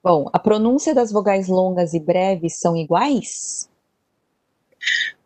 Bom, 0.03 0.29
a 0.33 0.39
pronúncia 0.39 0.93
das 0.93 1.11
vogais 1.11 1.47
longas 1.47 1.93
e 1.93 1.99
breves 1.99 2.59
são 2.59 2.75
iguais? 2.75 3.69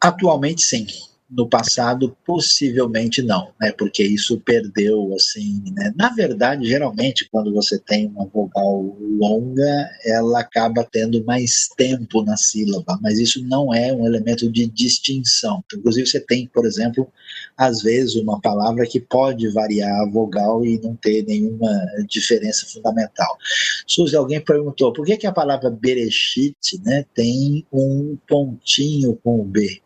Atualmente, 0.02 0.62
sim 0.62 0.86
no 1.30 1.48
passado 1.48 2.16
possivelmente 2.26 3.22
não, 3.22 3.50
né? 3.60 3.72
Porque 3.78 4.02
isso 4.02 4.40
perdeu 4.40 5.14
assim, 5.14 5.62
né? 5.76 5.94
Na 5.96 6.10
verdade, 6.10 6.66
geralmente 6.66 7.28
quando 7.30 7.54
você 7.54 7.78
tem 7.80 8.08
uma 8.08 8.26
vogal 8.26 8.96
longa, 9.00 9.90
ela 10.06 10.40
acaba 10.40 10.88
tendo 10.90 11.24
mais 11.26 11.68
tempo 11.76 12.24
na 12.24 12.38
sílaba, 12.38 12.98
mas 13.02 13.20
isso 13.20 13.44
não 13.46 13.74
é 13.74 13.92
um 13.92 14.06
elemento 14.06 14.50
de 14.50 14.68
distinção. 14.68 15.64
Inclusive 15.74 16.08
você 16.08 16.20
tem, 16.20 16.48
por 16.48 16.66
exemplo, 16.66 17.12
às 17.58 17.82
vezes 17.82 18.16
uma 18.16 18.40
palavra 18.40 18.86
que 18.86 19.00
pode 19.00 19.50
variar 19.50 20.02
a 20.02 20.10
vogal 20.10 20.64
e 20.66 20.80
não 20.80 20.96
ter 20.96 21.24
nenhuma 21.26 21.70
diferença 22.08 22.66
fundamental. 22.68 23.38
Suzy, 23.86 24.16
alguém 24.16 24.40
perguntou, 24.40 24.94
por 24.94 25.06
que 25.06 25.18
que 25.18 25.28
a 25.28 25.32
palavra 25.34 25.70
bereshit, 25.70 26.56
né, 26.86 27.06
tem 27.14 27.66
um 27.72 28.18
pontinho 28.28 29.20
com 29.22 29.42
o 29.42 29.44
B? 29.44 29.82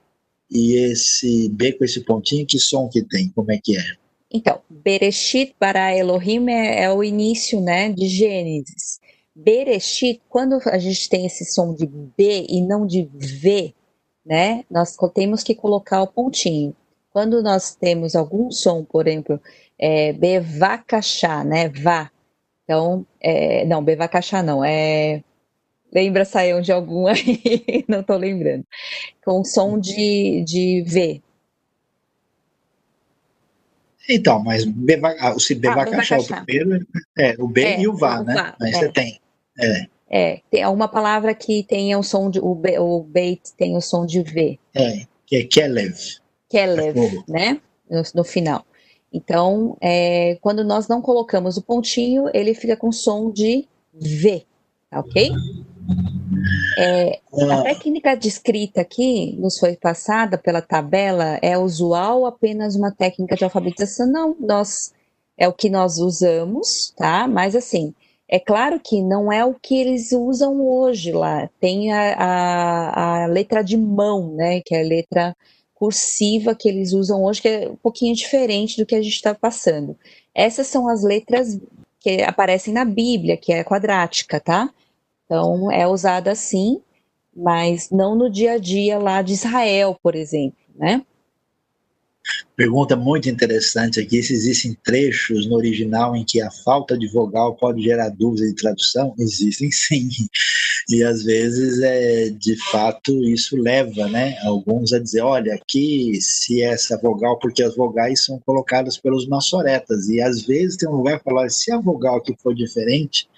E 0.51 0.75
esse 0.75 1.47
B 1.49 1.71
com 1.73 1.85
esse 1.85 2.01
pontinho, 2.01 2.45
que 2.45 2.59
som 2.59 2.89
que 2.89 3.01
tem? 3.01 3.29
Como 3.29 3.51
é 3.51 3.59
que 3.63 3.77
é? 3.77 3.83
Então, 4.29 4.59
Bereshit 4.69 5.55
para 5.57 5.95
Elohim 5.95 6.49
é, 6.49 6.83
é, 6.83 6.91
o 6.91 7.03
início 7.03 7.61
né, 7.61 7.89
de 7.89 8.07
Gênesis. 8.07 8.99
Bereshit, 9.33 10.21
quando 10.27 10.59
a 10.65 10.77
gente 10.77 11.09
tem 11.09 11.25
esse 11.25 11.45
som 11.45 11.73
de 11.73 11.85
B 11.85 12.45
e 12.49 12.61
não 12.61 12.85
de 12.85 13.09
V, 13.13 13.73
né, 14.25 14.65
nós 14.69 14.97
temos 15.13 15.41
que 15.43 15.55
colocar 15.55 16.01
o 16.01 16.07
pontinho. 16.07 16.75
Quando 17.11 17.41
nós 17.41 17.75
temos 17.75 18.15
algum 18.15 18.51
som, 18.51 18.83
por 18.83 19.07
exemplo, 19.07 19.39
é, 19.79 20.13
Bevakachá, 20.13 21.43
né, 21.43 21.69
vá. 21.69 22.11
Então, 22.63 23.05
é, 23.19 23.65
não, 23.65 23.83
Bevakachá 23.83 24.43
não, 24.43 24.63
é 24.63 25.23
Lembra, 25.93 26.23
saiu 26.23 26.61
de 26.61 26.71
algum 26.71 27.07
aí, 27.07 27.83
não 27.87 27.99
estou 27.99 28.17
lembrando. 28.17 28.65
Com 29.23 29.43
som 29.43 29.77
de, 29.77 30.43
de 30.45 30.83
V. 30.87 31.21
Então, 34.09 34.43
mas 34.43 34.65
beva, 34.65 35.15
ah, 35.19 35.37
se 35.39 35.55
Bevacaxá, 35.55 36.17
ah, 36.17 36.19
o 36.19 36.45
primeiro 36.45 36.87
é 37.17 37.35
o 37.39 37.47
B 37.47 37.63
é, 37.63 37.81
e 37.81 37.87
o 37.87 37.95
Vá, 37.95 38.23
né? 38.23 38.33
Vá, 38.33 38.55
Aí 38.61 38.71
é. 38.71 38.73
você 38.73 38.89
tem. 38.89 39.19
É. 39.59 39.87
é, 40.09 40.41
tem 40.49 40.65
uma 40.65 40.87
palavra 40.87 41.33
que 41.33 41.63
tem 41.63 41.95
o 41.95 42.03
som 42.03 42.29
de. 42.29 42.39
O, 42.39 42.55
B, 42.55 42.79
o 42.79 43.03
Beit 43.03 43.53
tem 43.57 43.75
o 43.75 43.81
som 43.81 44.05
de 44.05 44.21
V. 44.21 44.59
É, 44.73 45.05
que 45.25 45.37
é 45.37 45.43
Kelev. 45.43 45.95
Kelev, 46.49 46.97
é 46.97 47.31
né? 47.31 47.61
No, 47.89 48.01
no, 48.15 48.23
final. 48.23 48.65
Então, 49.13 49.77
é, 49.81 50.37
quando 50.41 50.63
nós 50.63 50.87
não 50.87 51.01
colocamos 51.01 51.57
o 51.57 51.61
pontinho, 51.61 52.29
ele 52.33 52.53
fica 52.53 52.75
com 52.75 52.91
som 52.91 53.31
de 53.31 53.67
V, 53.93 54.45
tá 54.89 54.99
ok? 55.01 55.31
É, 56.77 57.19
a 57.33 57.59
ah. 57.59 57.63
técnica 57.63 58.15
descrita 58.15 58.81
aqui 58.81 59.35
nos 59.39 59.59
foi 59.59 59.75
passada 59.75 60.37
pela 60.37 60.61
tabela 60.61 61.37
é 61.41 61.57
usual 61.57 62.25
apenas 62.25 62.75
uma 62.75 62.91
técnica 62.91 63.35
de 63.35 63.43
alfabetização? 63.43 64.07
Não, 64.07 64.35
nós 64.39 64.93
é 65.37 65.47
o 65.47 65.53
que 65.53 65.69
nós 65.69 65.97
usamos, 65.97 66.93
tá? 66.95 67.27
Mas 67.27 67.55
assim, 67.55 67.93
é 68.27 68.39
claro 68.39 68.79
que 68.79 69.01
não 69.01 69.31
é 69.31 69.43
o 69.43 69.53
que 69.53 69.75
eles 69.75 70.11
usam 70.11 70.65
hoje 70.65 71.11
lá. 71.11 71.49
Tem 71.59 71.91
a, 71.91 72.13
a, 72.13 73.23
a 73.23 73.25
letra 73.27 73.61
de 73.61 73.75
mão, 73.75 74.33
né? 74.33 74.61
Que 74.61 74.75
é 74.75 74.81
a 74.81 74.87
letra 74.87 75.35
cursiva 75.75 76.55
que 76.55 76.69
eles 76.69 76.93
usam 76.93 77.23
hoje, 77.23 77.41
que 77.41 77.47
é 77.47 77.69
um 77.69 77.75
pouquinho 77.75 78.15
diferente 78.15 78.77
do 78.77 78.85
que 78.85 78.95
a 78.95 79.01
gente 79.01 79.15
está 79.15 79.33
passando. 79.33 79.97
Essas 80.33 80.67
são 80.67 80.87
as 80.87 81.03
letras 81.03 81.59
que 81.99 82.21
aparecem 82.23 82.73
na 82.73 82.85
Bíblia, 82.85 83.35
que 83.35 83.51
é 83.51 83.63
quadrática, 83.63 84.39
tá? 84.39 84.69
Então, 85.31 85.71
é 85.71 85.87
usada 85.87 86.29
assim, 86.29 86.81
mas 87.33 87.89
não 87.89 88.15
no 88.15 88.29
dia 88.29 88.55
a 88.55 88.57
dia 88.57 88.99
lá 88.99 89.21
de 89.21 89.31
Israel, 89.31 89.97
por 90.03 90.13
exemplo, 90.13 90.57
né? 90.75 91.05
Pergunta 92.53 92.97
muito 92.97 93.29
interessante 93.29 93.97
aqui: 93.97 94.21
se 94.21 94.33
existem 94.33 94.77
trechos 94.83 95.47
no 95.47 95.55
original 95.55 96.17
em 96.17 96.25
que 96.25 96.41
a 96.41 96.51
falta 96.51 96.97
de 96.97 97.07
vogal 97.07 97.55
pode 97.55 97.81
gerar 97.81 98.09
dúvida 98.09 98.45
de 98.45 98.55
tradução? 98.55 99.15
Existem 99.17 99.71
sim. 99.71 100.09
E 100.89 101.01
às 101.01 101.23
vezes, 101.23 101.81
é, 101.81 102.29
de 102.29 102.57
fato, 102.69 103.23
isso 103.23 103.55
leva 103.55 104.09
né, 104.09 104.37
alguns 104.43 104.91
a 104.91 104.99
dizer: 104.99 105.21
olha, 105.21 105.55
aqui 105.55 106.19
se 106.19 106.61
essa 106.61 106.97
vogal, 106.97 107.39
porque 107.39 107.63
as 107.63 107.73
vogais 107.73 108.25
são 108.25 108.37
colocadas 108.45 108.97
pelos 108.97 109.25
maçoretas, 109.29 110.09
e 110.09 110.19
às 110.19 110.41
vezes 110.41 110.75
tem 110.75 110.89
um 110.89 110.97
lugar 110.97 111.19
que 111.19 111.23
fala: 111.23 111.47
se 111.47 111.71
a 111.71 111.79
vogal 111.79 112.17
aqui 112.17 112.35
for 112.43 112.53
diferente, 112.53 113.29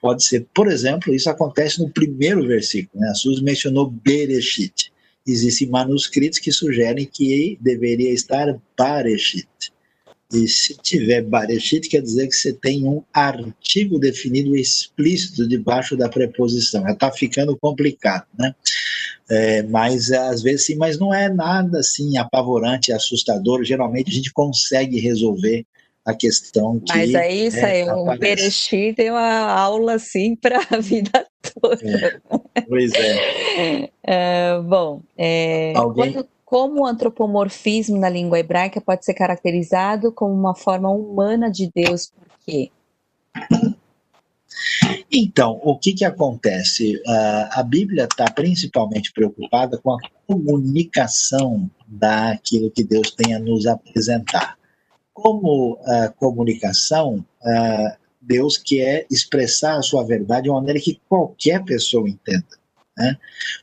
pode 0.00 0.24
ser, 0.24 0.46
por 0.54 0.70
exemplo, 0.70 1.14
isso 1.14 1.30
acontece 1.30 1.80
no 1.80 1.90
primeiro 1.90 2.46
versículo, 2.46 3.02
né? 3.02 3.10
A 3.10 3.14
Suzy 3.14 3.42
mencionou 3.42 3.90
Bereshit. 3.90 4.92
Existem 5.26 5.68
manuscritos 5.68 6.38
que 6.38 6.52
sugerem 6.52 7.04
que 7.04 7.58
deveria 7.60 8.12
estar 8.12 8.56
Bareshit. 8.78 9.48
E 10.32 10.48
se 10.48 10.76
tiver 10.76 11.22
Bareshit, 11.22 11.88
quer 11.88 12.02
dizer 12.02 12.26
que 12.28 12.34
você 12.34 12.52
tem 12.52 12.84
um 12.84 13.02
artigo 13.12 13.98
definido 13.98 14.56
explícito 14.56 15.46
debaixo 15.46 15.96
da 15.96 16.08
preposição. 16.08 16.82
Já 16.82 16.92
está 16.92 17.12
ficando 17.12 17.56
complicado, 17.56 18.26
né? 18.38 18.54
É, 19.28 19.62
mas 19.64 20.12
às 20.12 20.42
vezes 20.42 20.66
sim, 20.66 20.76
mas 20.76 20.98
não 20.98 21.12
é 21.12 21.28
nada 21.28 21.78
assim 21.78 22.16
apavorante, 22.18 22.92
assustador. 22.92 23.64
Geralmente 23.64 24.10
a 24.10 24.14
gente 24.14 24.32
consegue 24.32 24.98
resolver 24.98 25.64
a 26.06 26.14
questão 26.14 26.78
que. 26.78 26.96
Mas 26.96 27.14
aí 27.14 27.46
isso 27.46 27.58
é, 27.58 27.82
aí, 27.82 27.90
o 27.90 28.16
Berechit 28.16 28.94
tem 28.94 29.10
uma 29.10 29.50
aula 29.50 29.94
assim 29.94 30.36
para 30.40 30.60
a 30.70 30.78
vida 30.78 31.26
toda. 31.60 32.20
É, 32.54 32.60
pois 32.62 32.92
é. 32.94 33.90
é 34.04 34.60
bom, 34.60 35.02
é, 35.18 35.72
Alguém... 35.74 36.12
quando, 36.12 36.28
como 36.44 36.82
o 36.82 36.86
antropomorfismo 36.86 37.98
na 37.98 38.08
língua 38.08 38.38
hebraica 38.38 38.80
pode 38.80 39.04
ser 39.04 39.14
caracterizado 39.14 40.12
como 40.12 40.32
uma 40.32 40.54
forma 40.54 40.88
humana 40.88 41.50
de 41.50 41.68
Deus, 41.74 42.06
por 42.06 42.38
quê? 42.46 42.70
Então, 45.12 45.60
o 45.62 45.76
que, 45.78 45.92
que 45.92 46.04
acontece? 46.04 46.96
Uh, 46.96 47.48
a 47.50 47.62
Bíblia 47.62 48.04
está 48.04 48.30
principalmente 48.30 49.12
preocupada 49.12 49.78
com 49.78 49.92
a 49.92 49.98
comunicação 50.26 51.70
daquilo 51.86 52.70
que 52.70 52.84
Deus 52.84 53.10
tem 53.10 53.34
a 53.34 53.38
nos 53.38 53.66
apresentar. 53.66 54.56
Como 55.16 55.72
uh, 55.80 56.12
comunicação, 56.18 57.24
uh, 57.40 57.96
Deus 58.20 58.58
quer 58.58 59.06
expressar 59.10 59.78
a 59.78 59.82
sua 59.82 60.04
verdade 60.04 60.42
de 60.42 60.50
uma 60.50 60.60
maneira 60.60 60.78
que 60.78 61.00
qualquer 61.08 61.64
pessoa 61.64 62.06
entenda. 62.06 62.44
Né? 62.98 63.16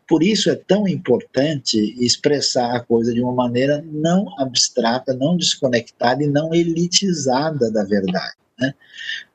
Por 0.08 0.24
isso 0.24 0.50
é 0.50 0.56
tão 0.56 0.88
importante 0.88 1.78
expressar 2.04 2.76
a 2.76 2.80
coisa 2.80 3.14
de 3.14 3.22
uma 3.22 3.34
maneira 3.34 3.86
não 3.92 4.28
abstrata, 4.40 5.14
não 5.14 5.38
desconectada 5.38 6.24
e 6.24 6.28
não 6.28 6.56
elitizada 6.56 7.70
da 7.72 7.84
verdade. 7.84 8.34
Né? 8.60 8.74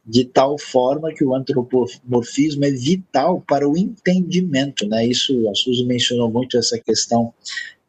De 0.04 0.24
tal 0.24 0.58
forma 0.58 1.14
que 1.14 1.24
o 1.24 1.36
antropomorfismo 1.36 2.64
é 2.64 2.70
vital 2.72 3.44
para 3.46 3.68
o 3.68 3.76
entendimento. 3.76 4.88
Né? 4.88 5.06
Isso, 5.06 5.48
a 5.48 5.54
Suzy 5.54 5.84
mencionou 5.84 6.28
muito 6.28 6.58
essa 6.58 6.80
questão 6.80 7.32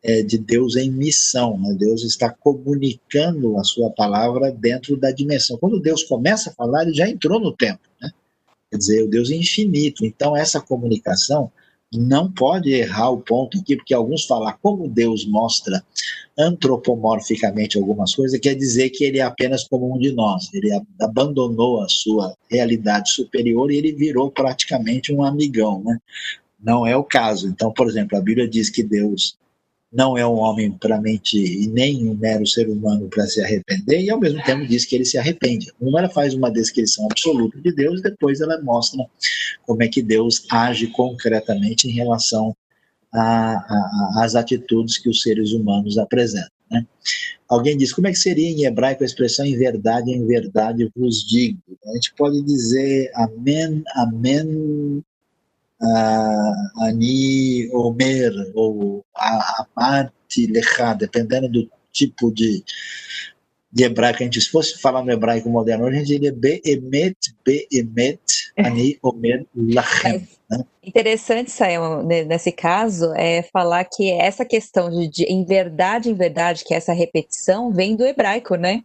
é, 0.04 0.22
de 0.22 0.38
Deus 0.38 0.76
em 0.76 0.92
missão. 0.92 1.58
Né? 1.58 1.76
Deus 1.78 2.04
está 2.04 2.30
comunicando 2.30 3.58
a 3.58 3.64
sua 3.64 3.90
palavra 3.92 4.52
dentro 4.52 4.98
da 4.98 5.12
dimensão. 5.12 5.58
Quando 5.58 5.80
Deus 5.80 6.04
começa 6.04 6.50
a 6.50 6.54
falar, 6.54 6.84
ele 6.84 6.94
já 6.94 7.08
entrou 7.08 7.40
no 7.40 7.56
tempo. 7.56 7.82
Né? 8.02 8.12
Quer 8.72 8.78
dizer, 8.78 9.04
o 9.04 9.10
Deus 9.10 9.32
é 9.32 9.36
infinito. 9.36 10.06
Então, 10.06 10.36
essa 10.36 10.62
comunicação 10.62 11.52
não 11.92 12.32
pode 12.32 12.72
errar 12.72 13.10
o 13.10 13.22
ponto 13.22 13.58
aqui, 13.58 13.76
porque 13.76 13.94
alguns 13.94 14.26
falam 14.26 14.54
como 14.62 14.88
Deus 14.88 15.26
mostra 15.26 15.84
antropomorficamente 16.38 17.78
algumas 17.78 18.16
coisas, 18.16 18.40
quer 18.40 18.56
dizer 18.56 18.92
que 18.92 19.04
ele 19.04 19.20
é 19.20 19.24
apenas 19.24 19.68
como 19.68 19.94
um 19.94 20.00
de 20.00 20.12
nós, 20.14 20.54
ele 20.54 20.70
abandonou 21.02 21.82
a 21.82 21.90
sua 21.90 22.34
realidade 22.50 23.10
superior 23.12 23.72
e 23.72 23.78
ele 23.78 23.92
virou 23.92 24.32
praticamente 24.32 25.12
um 25.12 25.24
amigão, 25.24 25.84
né? 25.84 25.98
Não 26.62 26.86
é 26.86 26.96
o 26.96 27.04
caso. 27.04 27.48
Então, 27.48 27.74
por 27.74 27.88
exemplo, 27.88 28.18
a 28.18 28.22
Bíblia 28.22 28.48
diz 28.48 28.70
que 28.70 28.84
Deus 28.84 29.38
não 29.92 30.18
é 30.18 30.26
um 30.26 30.36
homem 30.36 30.72
para 30.72 31.02
mente 31.02 31.38
e 31.38 31.68
nem 31.68 32.08
um 32.08 32.16
mero 32.16 32.46
ser 32.46 32.70
humano 32.70 33.08
para 33.10 33.26
se 33.26 33.42
arrepender, 33.42 34.02
e 34.02 34.10
ao 34.10 34.20
mesmo 34.20 34.42
tempo 34.44 34.68
diz 34.68 34.86
que 34.86 34.96
ele 34.96 35.06
se 35.06 35.18
arrepende. 35.18 35.72
Uma 35.80 36.00
ela 36.00 36.10
faz 36.10 36.34
uma 36.34 36.52
descrição 36.52 37.06
absoluta 37.06 37.60
de 37.60 37.72
Deus, 37.72 38.02
depois 38.02 38.40
ela 38.40 38.62
mostra 38.62 39.04
como 39.66 39.82
é 39.82 39.88
que 39.88 40.02
Deus 40.02 40.46
age 40.52 40.88
concretamente 40.88 41.88
em 41.88 41.92
relação 41.92 42.56
às 44.18 44.36
atitudes 44.36 45.00
que 45.00 45.10
os 45.10 45.22
seres 45.22 45.52
humanos 45.52 45.98
apresentam. 45.98 46.52
Né? 46.70 46.86
Alguém 47.48 47.76
diz, 47.76 47.92
como 47.92 48.06
é 48.06 48.12
que 48.12 48.20
seria 48.20 48.48
em 48.48 48.66
hebraico 48.66 49.02
a 49.02 49.06
expressão 49.06 49.44
em 49.44 49.58
verdade, 49.58 50.12
em 50.12 50.24
verdade 50.28 50.92
vos 50.96 51.26
digo? 51.26 51.58
A 51.88 51.94
gente 51.96 52.14
pode 52.16 52.44
dizer 52.44 53.10
amém, 53.16 53.82
amém, 53.96 55.04
uh, 55.82 56.84
Ani 56.84 57.70
Omer, 57.72 58.32
ou 58.54 59.04
Amati 59.76 60.48
Lecha, 60.48 60.94
dependendo 60.94 61.50
do 61.50 61.70
tipo 61.92 62.32
de, 62.32 62.64
de 63.72 63.84
hebraico, 63.84 64.22
a 64.22 64.24
gente, 64.24 64.42
se 64.42 64.50
fosse 64.50 64.80
falar 64.80 65.04
no 65.04 65.12
hebraico 65.12 65.50
moderno, 65.50 65.86
a 65.86 65.92
gente 65.92 66.08
diria 66.08 66.34
Be'emet, 66.34 67.18
Be'emet, 67.46 68.20
Ani 68.58 68.98
Omer 69.02 69.46
Lachem. 69.56 70.28
Né? 70.50 70.64
Interessante, 70.84 71.52
Sayão, 71.52 72.04
nesse 72.04 72.52
caso, 72.52 73.14
é 73.16 73.44
falar 73.44 73.86
que 73.86 74.12
essa 74.12 74.44
questão 74.44 74.90
de, 74.90 75.08
de, 75.08 75.24
em 75.26 75.46
verdade, 75.46 76.10
em 76.10 76.16
verdade, 76.16 76.64
que 76.66 76.74
essa 76.74 76.94
repetição 76.94 77.72
vem 77.72 77.96
do 77.96 78.06
hebraico, 78.06 78.56
né? 78.56 78.84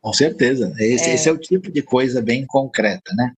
Com 0.00 0.12
certeza. 0.12 0.72
Esse 0.78 1.10
é, 1.10 1.14
esse 1.14 1.28
é 1.28 1.32
o 1.32 1.38
tipo 1.38 1.70
de 1.70 1.82
coisa 1.82 2.20
bem 2.20 2.44
concreta, 2.46 3.12
né? 3.14 3.32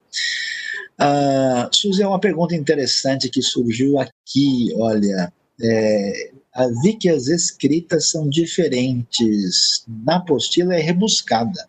Uh, 1.01 1.75
Suzy, 1.75 2.03
é 2.03 2.07
uma 2.07 2.21
pergunta 2.21 2.55
interessante 2.55 3.29
que 3.29 3.43
surgiu 3.43 3.99
aqui. 3.99 4.73
Olha, 4.77 5.33
é, 5.61 6.31
vi 6.83 6.95
que 6.95 7.09
as 7.09 7.27
escritas 7.27 8.11
são 8.11 8.29
diferentes. 8.29 9.85
Na 9.89 10.17
apostila 10.17 10.75
é 10.75 10.81
rebuscada. 10.81 11.69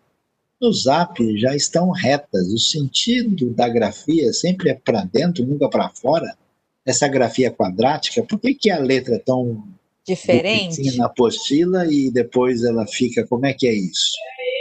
No 0.60 0.72
zap 0.72 1.38
já 1.38 1.54
estão 1.54 1.90
retas. 1.90 2.48
O 2.48 2.58
sentido 2.58 3.50
da 3.50 3.68
grafia 3.68 4.32
sempre 4.32 4.70
é 4.70 4.74
para 4.74 5.04
dentro, 5.04 5.44
nunca 5.44 5.68
para 5.68 5.90
fora. 5.90 6.36
Essa 6.84 7.08
grafia 7.08 7.50
quadrática, 7.50 8.22
por 8.22 8.38
que, 8.38 8.54
que 8.54 8.70
a 8.70 8.78
letra 8.78 9.16
é 9.16 9.18
tão 9.18 9.66
diferente 10.06 10.96
na 10.96 11.06
apostila 11.06 11.84
e 11.84 12.10
depois 12.12 12.62
ela 12.62 12.86
fica? 12.86 13.26
Como 13.26 13.44
é 13.44 13.52
que 13.52 13.66
é 13.66 13.74
isso? 13.74 14.12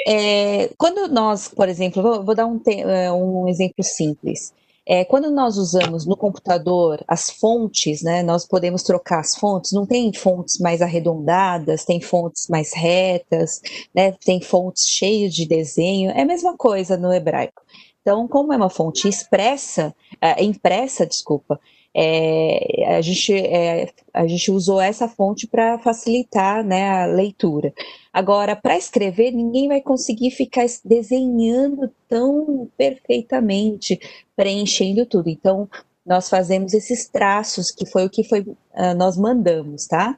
É, 0.08 0.70
quando 0.78 1.08
nós, 1.08 1.48
por 1.48 1.68
exemplo, 1.68 2.02
vou, 2.02 2.24
vou 2.24 2.36
dar 2.36 2.46
um, 2.46 2.62
é, 2.68 3.12
um, 3.12 3.48
exemplo 3.48 3.84
simples. 3.84 4.54
É, 4.88 5.04
quando 5.04 5.32
nós 5.32 5.58
usamos 5.58 6.06
no 6.06 6.16
computador 6.16 7.04
as 7.08 7.32
fontes, 7.32 8.04
né, 8.04 8.22
nós 8.22 8.46
podemos 8.46 8.84
trocar 8.84 9.20
as 9.20 9.36
fontes. 9.36 9.72
Não 9.72 9.86
tem 9.86 10.14
fontes 10.14 10.60
mais 10.60 10.80
arredondadas, 10.80 11.86
tem 11.86 12.00
fontes 12.00 12.48
mais 12.48 12.72
retas, 12.72 13.62
né, 13.96 14.12
tem 14.12 14.40
fontes 14.40 14.88
cheias 14.88 15.34
de 15.34 15.48
desenho. 15.48 16.12
É 16.12 16.22
a 16.22 16.26
mesma 16.26 16.56
coisa 16.56 16.96
no 16.98 17.12
hebraico. 17.12 17.64
Então, 18.02 18.28
como 18.28 18.54
é 18.54 18.58
uma 18.58 18.70
fonte 18.70 19.10
expressa, 19.10 19.96
é, 20.22 20.44
impressa, 20.44 21.08
desculpa, 21.08 21.60
é, 21.98 22.98
a, 22.98 23.02
gente, 23.02 23.34
é, 23.34 23.90
a 24.14 24.28
gente 24.28 24.52
usou 24.52 24.82
essa 24.82 25.08
fonte 25.08 25.48
para 25.48 25.80
facilitar 25.80 26.62
né, 26.62 26.90
a 26.90 27.06
leitura. 27.06 27.74
Agora, 28.12 28.54
para 28.54 28.78
escrever, 28.78 29.32
ninguém 29.32 29.70
vai 29.70 29.80
conseguir 29.80 30.32
ficar 30.32 30.66
desenhando 30.84 31.90
tão 32.10 32.70
perfeitamente, 32.78 33.98
preenchendo 34.36 35.06
tudo. 35.06 35.30
Então, 35.30 35.70
nós 36.06 36.30
fazemos 36.30 36.74
esses 36.74 37.08
traços, 37.08 37.72
que 37.72 37.86
foi 37.86 38.06
o 38.06 38.10
que 38.10 38.26
foi, 38.26 38.42
uh, 38.42 38.94
nós 38.98 39.16
mandamos, 39.16 39.88
tá? 39.88 40.18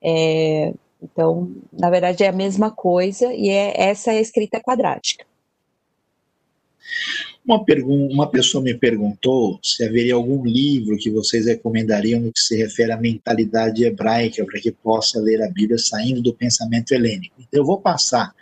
É, 0.00 0.72
então, 1.02 1.52
na 1.72 1.90
verdade, 1.90 2.22
é 2.22 2.28
a 2.28 2.32
mesma 2.32 2.70
coisa 2.70 3.34
e 3.34 3.48
é 3.48 3.74
essa 3.76 4.12
é 4.12 4.18
a 4.18 4.20
escrita 4.20 4.60
quadrática. 4.60 5.26
Uma, 7.46 7.64
uma 7.86 8.28
pessoa 8.28 8.62
me 8.62 8.74
perguntou 8.74 9.60
se 9.62 9.84
haveria 9.84 10.14
algum 10.14 10.44
livro 10.44 10.96
que 10.96 11.10
vocês 11.10 11.46
recomendariam 11.46 12.20
no 12.20 12.32
que 12.32 12.40
se 12.40 12.56
refere 12.56 12.90
à 12.90 12.96
mentalidade 12.96 13.84
hebraica 13.84 14.44
para 14.44 14.60
que 14.60 14.72
possa 14.72 15.20
ler 15.20 15.40
a 15.42 15.48
Bíblia 15.48 15.78
saindo 15.78 16.20
do 16.20 16.34
pensamento 16.34 16.92
helênico. 16.92 17.36
Eu 17.52 17.64
vou 17.64 17.80
passar 17.80 18.34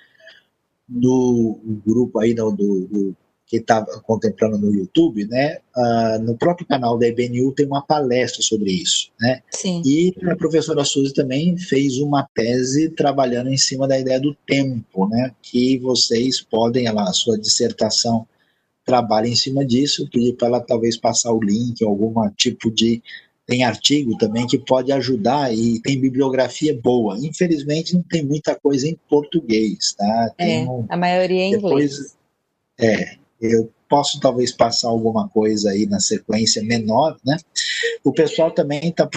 no 0.89 1.61
grupo 1.85 2.19
aí 2.19 2.33
do, 2.33 2.51
do 2.51 3.17
que 3.47 3.59
está 3.59 3.85
contemplando 4.03 4.59
no 4.59 4.75
YouTube, 4.75 5.27
né? 5.27 5.59
Uh, 5.77 6.23
no 6.23 6.37
próprio 6.37 6.67
canal 6.67 6.99
da 6.99 7.07
IBNU 7.07 7.53
tem 7.53 7.67
uma 7.67 7.83
palestra 7.83 8.43
sobre 8.43 8.73
isso, 8.73 9.11
né? 9.21 9.43
Sim. 9.51 9.83
E 9.85 10.15
a 10.29 10.35
professora 10.35 10.85
Suzy 10.85 11.13
também 11.13 11.57
fez 11.59 11.99
uma 11.99 12.27
tese 12.35 12.89
trabalhando 12.91 13.51
em 13.51 13.57
cima 13.57 13.87
da 13.87 13.99
ideia 13.99 14.19
do 14.19 14.35
tempo, 14.47 15.07
né? 15.09 15.33
Que 15.43 15.79
vocês 15.79 16.41
podem, 16.41 16.87
ela, 16.87 17.03
a 17.03 17.13
sua 17.13 17.39
dissertação 17.39 18.27
trabalha 18.85 19.27
em 19.27 19.35
cima 19.35 19.65
disso, 19.65 20.09
pedir 20.11 20.35
para 20.35 20.49
ela 20.49 20.61
talvez 20.61 20.97
passar 20.97 21.33
o 21.33 21.43
link, 21.43 21.83
algum 21.85 22.15
tipo 22.31 22.71
de 22.71 23.03
tem 23.47 23.63
artigo 23.63 24.17
também 24.17 24.47
que 24.47 24.59
pode 24.59 24.91
ajudar 24.91 25.55
e 25.55 25.81
tem 25.81 26.01
bibliografia 26.01 26.79
boa. 26.83 27.19
Infelizmente 27.19 27.95
não 27.95 28.03
tem 28.03 28.25
muita 28.25 28.55
coisa 28.55 28.89
em 28.89 28.99
português, 29.09 29.93
tá? 29.93 30.31
Tem 30.37 30.65
é, 30.65 30.71
um, 30.71 30.87
a 30.89 30.97
maioria 30.97 31.43
é 31.43 31.45
em 31.45 31.51
depois, 31.53 31.93
inglês. 31.93 32.17
É, 32.81 33.17
eu 33.41 33.71
posso 33.89 34.19
talvez 34.19 34.51
passar 34.51 34.89
alguma 34.89 35.29
coisa 35.29 35.71
aí 35.71 35.87
na 35.87 36.01
sequência 36.01 36.63
menor, 36.63 37.17
né? 37.25 37.37
O 38.03 38.13
pessoal 38.13 38.51
também 38.51 38.89
está 38.89 39.09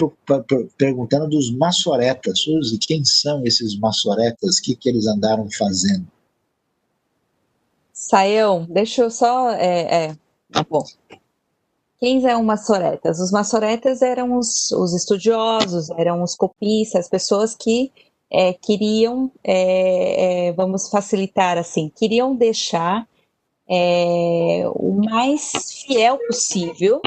perguntando 0.76 1.28
dos 1.28 1.50
maçoretas, 1.50 2.40
Suzy, 2.40 2.78
quem 2.78 3.04
são 3.04 3.44
esses 3.44 3.78
maçoretas? 3.78 4.58
O 4.58 4.62
que, 4.62 4.76
que 4.76 4.88
eles 4.88 5.06
andaram 5.06 5.48
fazendo? 5.50 6.06
Saião, 7.98 8.64
deixa 8.70 9.02
eu 9.02 9.10
só. 9.10 9.50
É, 9.50 10.06
é, 10.06 10.16
bom. 10.70 10.84
Quem 11.98 12.24
eram 12.24 12.44
maçoretas? 12.44 13.18
Os 13.18 13.32
maçoretas 13.32 14.02
eram 14.02 14.38
os, 14.38 14.70
os 14.70 14.94
estudiosos, 14.94 15.90
eram 15.90 16.22
os 16.22 16.36
copistas, 16.36 17.06
as 17.06 17.10
pessoas 17.10 17.56
que 17.56 17.90
é, 18.30 18.52
queriam, 18.52 19.32
é, 19.42 20.46
é, 20.46 20.52
vamos 20.52 20.88
facilitar 20.88 21.58
assim, 21.58 21.90
queriam 21.96 22.36
deixar 22.36 23.04
é, 23.68 24.62
o 24.74 25.02
mais 25.04 25.50
fiel 25.84 26.18
possível 26.18 27.00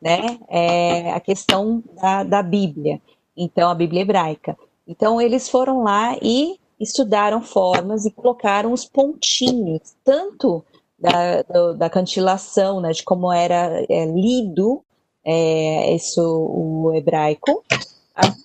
né, 0.00 0.38
é, 0.48 1.12
a 1.12 1.20
questão 1.20 1.84
da, 2.00 2.24
da 2.24 2.42
Bíblia, 2.42 3.02
então 3.36 3.68
a 3.68 3.74
Bíblia 3.74 4.00
hebraica. 4.00 4.56
Então 4.86 5.20
eles 5.20 5.46
foram 5.46 5.82
lá 5.82 6.16
e 6.22 6.58
estudaram 6.80 7.42
formas 7.42 8.04
e 8.04 8.10
colocaram 8.10 8.72
os 8.72 8.84
pontinhos, 8.84 9.94
tanto 10.04 10.64
da, 10.98 11.42
do, 11.42 11.74
da 11.74 11.90
cantilação, 11.90 12.80
né, 12.80 12.92
de 12.92 13.02
como 13.02 13.32
era 13.32 13.84
é, 13.88 14.06
lido 14.06 14.82
é, 15.24 15.94
isso, 15.94 16.22
o 16.22 16.94
hebraico, 16.94 17.64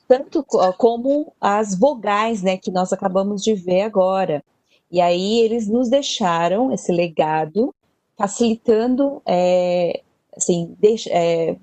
tanto 0.07 0.45
como 0.77 1.33
as 1.41 1.77
vogais, 1.77 2.43
né, 2.43 2.57
que 2.57 2.71
nós 2.71 2.93
acabamos 2.93 3.41
de 3.41 3.55
ver 3.55 3.81
agora. 3.81 4.43
E 4.91 5.01
aí 5.01 5.39
eles 5.39 5.67
nos 5.67 5.89
deixaram 5.89 6.71
esse 6.71 6.91
legado, 6.91 7.73
facilitando 8.15 9.21
é, 9.25 10.01
assim, 10.37 10.75
é, 11.09 11.55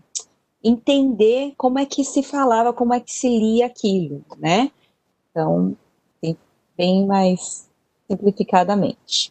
entender 0.64 1.54
como 1.56 1.78
é 1.78 1.86
que 1.86 2.04
se 2.04 2.22
falava, 2.22 2.72
como 2.72 2.92
é 2.92 3.00
que 3.00 3.12
se 3.12 3.28
lia 3.28 3.66
aquilo, 3.66 4.24
né? 4.38 4.70
Então, 5.30 5.76
bem 6.80 7.06
mais 7.06 7.68
simplificadamente. 8.08 9.30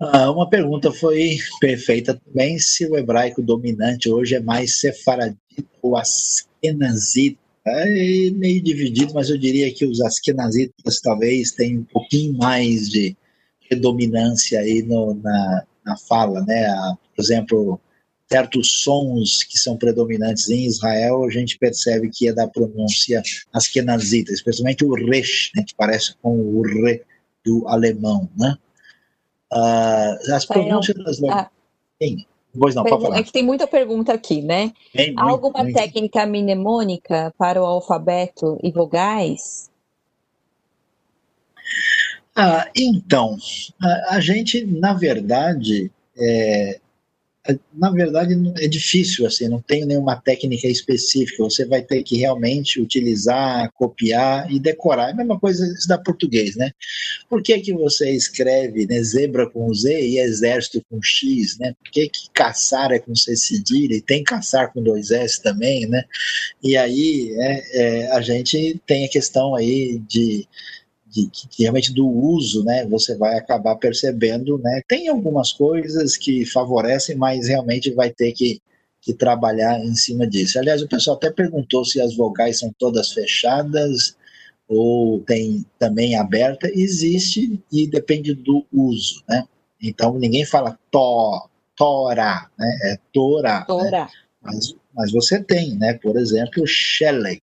Ah, 0.00 0.30
uma 0.30 0.48
pergunta 0.48 0.90
foi 0.90 1.36
perfeita 1.60 2.18
também, 2.24 2.58
se 2.58 2.86
o 2.86 2.96
hebraico 2.96 3.42
dominante 3.42 4.10
hoje 4.10 4.34
é 4.34 4.40
mais 4.40 4.80
sefaradita 4.80 5.38
ou 5.82 5.98
askenazita. 5.98 7.38
É 7.66 8.30
meio 8.30 8.62
dividido, 8.62 9.14
mas 9.14 9.30
eu 9.30 9.38
diria 9.38 9.72
que 9.72 9.86
os 9.86 10.00
askenazitas 10.00 11.00
talvez 11.00 11.52
tenham 11.52 11.80
um 11.80 11.84
pouquinho 11.84 12.36
mais 12.36 12.88
de 12.88 13.16
predominância 13.68 14.60
aí 14.60 14.82
no, 14.82 15.14
na, 15.14 15.64
na 15.84 15.96
fala, 15.96 16.42
né? 16.42 16.66
Por 17.14 17.22
exemplo, 17.22 17.80
certos 18.30 18.82
sons 18.82 19.42
que 19.42 19.58
são 19.58 19.76
predominantes 19.76 20.48
em 20.48 20.66
Israel, 20.66 21.24
a 21.24 21.30
gente 21.30 21.58
percebe 21.58 22.10
que 22.10 22.28
é 22.28 22.32
da 22.32 22.48
pronúncia 22.48 23.22
askenazita, 23.52 24.32
especialmente 24.32 24.84
o 24.84 24.94
resh, 24.94 25.50
né, 25.54 25.62
que 25.66 25.74
parece 25.74 26.14
com 26.22 26.36
o 26.36 26.62
re 26.62 27.02
do 27.44 27.68
alemão, 27.68 28.28
né? 28.36 28.56
Uh, 29.52 30.32
as 30.32 30.46
pronúncias 30.46 30.96
das 31.04 31.22
ah, 31.24 31.50
Sim. 32.02 32.24
Pois 32.58 32.74
não, 32.74 32.86
falar. 32.86 33.18
É 33.18 33.22
que 33.22 33.32
tem 33.32 33.42
muita 33.42 33.66
pergunta 33.66 34.12
aqui, 34.12 34.40
né? 34.40 34.72
Há 35.16 35.28
alguma 35.28 35.62
muito. 35.62 35.74
técnica 35.74 36.24
mnemônica 36.24 37.34
para 37.36 37.60
o 37.60 37.66
alfabeto 37.66 38.58
e 38.62 38.70
vogais? 38.70 39.70
Ah, 42.36 42.68
então, 42.76 43.36
a, 43.80 44.16
a, 44.16 44.20
gente, 44.20 44.64
na 44.64 44.92
verdade, 44.92 45.90
é, 46.16 46.80
na 47.74 47.90
verdade 47.90 48.34
é 48.58 48.66
difícil 48.66 49.26
assim, 49.26 49.48
não 49.48 49.60
tem 49.60 49.84
nenhuma 49.84 50.16
técnica 50.16 50.66
específica. 50.66 51.42
Você 51.42 51.66
vai 51.66 51.82
ter 51.82 52.02
que 52.02 52.16
realmente 52.16 52.80
utilizar, 52.80 53.70
copiar 53.74 54.50
e 54.50 54.58
decorar. 54.58 55.08
É 55.08 55.12
a 55.12 55.14
mesma 55.14 55.38
coisa 55.38 55.66
da 55.86 55.98
português, 55.98 56.56
né? 56.56 56.70
Por 57.28 57.42
que 57.42 57.58
que 57.60 57.74
você 57.74 58.10
escreve 58.10 58.86
né, 58.86 59.02
zebra 59.02 59.48
com 59.48 59.72
Z 59.74 59.92
e 59.92 60.18
exército 60.18 60.82
com 60.88 60.98
X, 61.02 61.58
né? 61.58 61.74
Por 61.82 61.90
que 61.90 62.08
que 62.08 62.30
caçar 62.32 62.92
é 62.92 62.98
com 62.98 63.14
C 63.14 63.36
cedilha 63.36 63.94
e 63.94 64.00
tem 64.00 64.24
caçar 64.24 64.72
com 64.72 64.82
dois 64.82 65.10
S 65.10 65.42
também, 65.42 65.86
né? 65.86 66.04
E 66.62 66.76
aí 66.76 67.34
é, 67.38 67.80
é, 67.82 68.12
a 68.12 68.22
gente 68.22 68.80
tem 68.86 69.04
a 69.04 69.10
questão 69.10 69.54
aí 69.54 70.00
de 70.08 70.48
realmente 71.58 71.92
do 71.92 72.08
uso, 72.08 72.64
né, 72.64 72.86
você 72.86 73.16
vai 73.16 73.36
acabar 73.36 73.76
percebendo, 73.76 74.58
né, 74.58 74.82
tem 74.88 75.08
algumas 75.08 75.52
coisas 75.52 76.16
que 76.16 76.44
favorecem, 76.46 77.16
mas 77.16 77.48
realmente 77.48 77.92
vai 77.92 78.10
ter 78.10 78.32
que, 78.32 78.60
que 79.00 79.14
trabalhar 79.14 79.78
em 79.78 79.94
cima 79.94 80.26
disso. 80.26 80.58
Aliás, 80.58 80.82
o 80.82 80.88
pessoal 80.88 81.16
até 81.16 81.30
perguntou 81.30 81.84
se 81.84 82.00
as 82.00 82.16
vogais 82.16 82.58
são 82.58 82.74
todas 82.78 83.12
fechadas 83.12 84.16
ou 84.68 85.20
tem 85.20 85.64
também 85.78 86.16
aberta, 86.16 86.70
existe 86.72 87.60
e 87.70 87.86
depende 87.86 88.34
do 88.34 88.64
uso, 88.72 89.22
né? 89.28 89.44
Então 89.80 90.18
ninguém 90.18 90.44
fala 90.44 90.78
to, 90.90 91.48
tora, 91.76 92.48
né? 92.58 92.78
É 92.84 92.98
tora. 93.12 93.60
Né? 93.60 93.64
Tora. 93.66 94.04
Né? 94.04 94.08
Mas, 94.42 94.74
mas 94.94 95.12
você 95.12 95.42
tem, 95.42 95.76
né? 95.76 95.94
Por 95.94 96.16
exemplo, 96.16 96.66
shelek, 96.66 97.42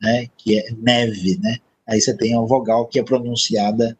né? 0.00 0.28
Que 0.36 0.58
é 0.58 0.70
neve, 0.78 1.38
né? 1.38 1.58
Aí 1.88 2.00
você 2.00 2.16
tem 2.16 2.36
a 2.36 2.40
vogal 2.40 2.86
que 2.86 2.98
é 2.98 3.02
pronunciada 3.02 3.96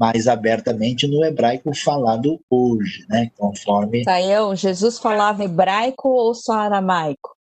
mais 0.00 0.26
abertamente 0.26 1.06
no 1.06 1.22
hebraico 1.22 1.74
falado 1.74 2.40
hoje, 2.48 3.04
né? 3.06 3.30
Conforme. 3.36 4.02
Saião, 4.02 4.56
Jesus 4.56 4.98
falava 4.98 5.44
hebraico 5.44 6.08
ou 6.08 6.34
só 6.34 6.54
aramaico? 6.54 7.36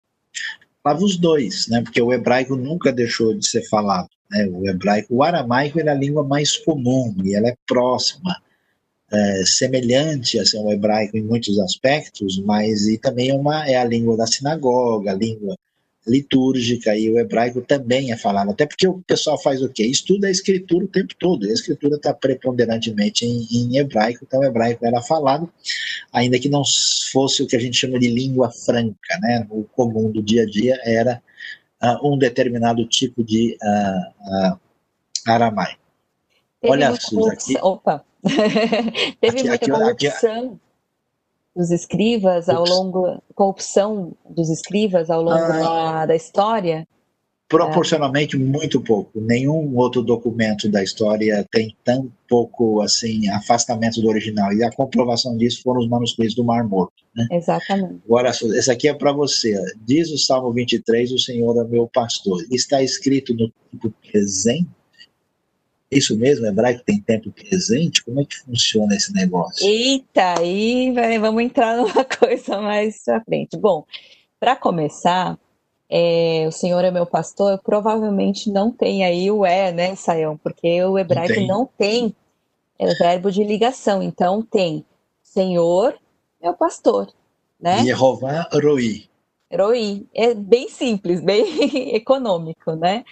Falava 0.80 1.02
os 1.02 1.16
dois, 1.16 1.66
né? 1.66 1.82
Porque 1.82 2.00
o 2.00 2.12
hebraico 2.12 2.54
nunca 2.54 2.92
deixou 2.92 3.34
de 3.34 3.44
ser 3.48 3.68
falado. 3.68 4.08
Né? 4.30 4.46
O 4.46 4.68
hebraico, 4.68 5.16
o 5.16 5.22
aramaico 5.24 5.80
é 5.80 5.88
a 5.88 5.94
língua 5.94 6.22
mais 6.22 6.56
comum 6.56 7.12
e 7.24 7.34
ela 7.34 7.48
é 7.48 7.56
próxima, 7.66 8.40
é, 9.12 9.44
semelhante 9.44 10.38
assim, 10.38 10.58
ao 10.58 10.70
hebraico 10.70 11.16
em 11.16 11.22
muitos 11.22 11.58
aspectos, 11.58 12.40
mas 12.44 12.86
e 12.86 12.98
também 12.98 13.30
é, 13.30 13.34
uma, 13.34 13.68
é 13.68 13.76
a 13.76 13.84
língua 13.84 14.16
da 14.16 14.26
sinagoga, 14.26 15.10
a 15.10 15.14
língua 15.14 15.56
litúrgica 16.06 16.96
e 16.96 17.10
o 17.10 17.18
hebraico 17.18 17.62
também 17.62 18.12
é 18.12 18.16
falado, 18.16 18.50
até 18.50 18.66
porque 18.66 18.86
o 18.86 19.02
pessoal 19.06 19.40
faz 19.40 19.62
o 19.62 19.68
quê? 19.68 19.84
Estuda 19.84 20.26
a 20.26 20.30
escritura 20.30 20.84
o 20.84 20.88
tempo 20.88 21.14
todo, 21.18 21.46
a 21.46 21.52
escritura 21.52 21.96
está 21.96 22.12
preponderantemente 22.12 23.24
em, 23.24 23.46
em, 23.50 23.78
hebraico, 23.78 24.24
então 24.26 24.40
o 24.40 24.44
hebraico 24.44 24.84
era 24.84 25.00
falado, 25.00 25.50
ainda 26.12 26.38
que 26.38 26.48
não 26.48 26.62
fosse 27.10 27.42
o 27.42 27.46
que 27.46 27.56
a 27.56 27.58
gente 27.58 27.76
chama 27.76 27.98
de 27.98 28.08
língua 28.08 28.50
franca, 28.50 29.18
né? 29.20 29.46
o 29.50 29.64
comum 29.64 30.10
do 30.10 30.22
dia 30.22 30.42
a 30.42 30.46
dia 30.46 30.78
era 30.84 31.22
uh, 31.82 32.12
um 32.12 32.18
determinado 32.18 32.84
tipo 32.86 33.24
de 33.24 33.56
uh, 33.62 34.52
uh, 34.52 34.60
aramaico. 35.26 35.80
Olha, 36.62 36.94
Suzy, 36.96 37.30
aqui... 37.30 37.56
Opa! 37.62 38.04
Teve 39.20 39.48
aqui, 39.48 39.48
muita 39.48 39.54
aqui, 39.54 39.70
corrupção. 39.70 40.44
Aqui, 40.46 40.60
dos 41.54 41.70
escrivas 41.70 42.48
ao 42.48 42.64
longo, 42.64 43.22
corrupção 43.34 44.12
dos 44.28 44.50
escrivas 44.50 45.10
ao 45.10 45.22
longo 45.22 45.36
ah, 45.36 45.48
da, 45.48 46.06
da, 46.06 46.16
história? 46.16 46.86
Proporcionalmente, 47.48 48.34
é. 48.34 48.38
muito 48.38 48.80
pouco. 48.80 49.20
Nenhum 49.20 49.76
outro 49.76 50.02
documento 50.02 50.68
da 50.68 50.82
história 50.82 51.46
tem 51.52 51.76
tão 51.84 52.10
pouco 52.28 52.80
assim 52.82 53.28
afastamento 53.28 54.00
do 54.00 54.08
original. 54.08 54.52
E 54.52 54.64
a 54.64 54.72
comprovação 54.72 55.36
disso 55.36 55.62
foram 55.62 55.80
os 55.80 55.88
manuscritos 55.88 56.34
do 56.34 56.42
Mar 56.42 56.66
Morto. 56.66 57.04
Né? 57.14 57.28
Exatamente. 57.30 58.00
Agora, 58.04 58.30
esse 58.30 58.70
aqui 58.70 58.88
é 58.88 58.94
para 58.94 59.12
você. 59.12 59.54
Diz 59.86 60.10
o 60.10 60.18
Salmo 60.18 60.52
23, 60.52 61.12
o 61.12 61.18
Senhor 61.18 61.56
é 61.60 61.68
meu 61.68 61.86
pastor. 61.86 62.42
Está 62.50 62.82
escrito 62.82 63.32
no 63.34 63.52
tempo 63.70 63.94
presente 64.10 64.68
isso 65.96 66.16
mesmo, 66.16 66.46
hebraico 66.46 66.82
tem 66.84 67.00
tempo 67.00 67.30
presente? 67.30 68.04
Como 68.04 68.20
é 68.20 68.24
que 68.24 68.36
funciona 68.36 68.94
esse 68.94 69.12
negócio? 69.12 69.66
Eita, 69.66 70.38
aí 70.38 70.92
vamos 71.18 71.42
entrar 71.42 71.76
numa 71.76 72.04
coisa 72.18 72.60
mais 72.60 73.02
pra 73.04 73.20
frente. 73.22 73.56
Bom, 73.56 73.84
para 74.38 74.56
começar, 74.56 75.38
é, 75.88 76.44
o 76.48 76.52
Senhor 76.52 76.84
é 76.84 76.90
meu 76.90 77.06
pastor, 77.06 77.60
provavelmente 77.62 78.50
não 78.50 78.70
tem 78.70 79.04
aí 79.04 79.30
o 79.30 79.44
é, 79.44 79.72
né, 79.72 79.94
Saião? 79.94 80.36
Porque 80.36 80.82
o 80.84 80.98
hebraico 80.98 81.40
não 81.40 81.66
tem, 81.78 82.02
não 82.02 82.10
tem 82.10 82.16
é, 82.78 82.94
verbo 82.94 83.30
de 83.30 83.44
ligação. 83.44 84.02
Então 84.02 84.42
tem 84.42 84.84
Senhor, 85.22 85.94
meu 86.42 86.54
pastor, 86.54 87.12
né? 87.60 87.84
Jeová 87.84 88.48
Roi. 88.52 89.08
Roi. 89.52 90.06
É 90.14 90.34
bem 90.34 90.68
simples, 90.68 91.20
bem 91.20 91.44
econômico, 91.94 92.72
né? 92.72 93.04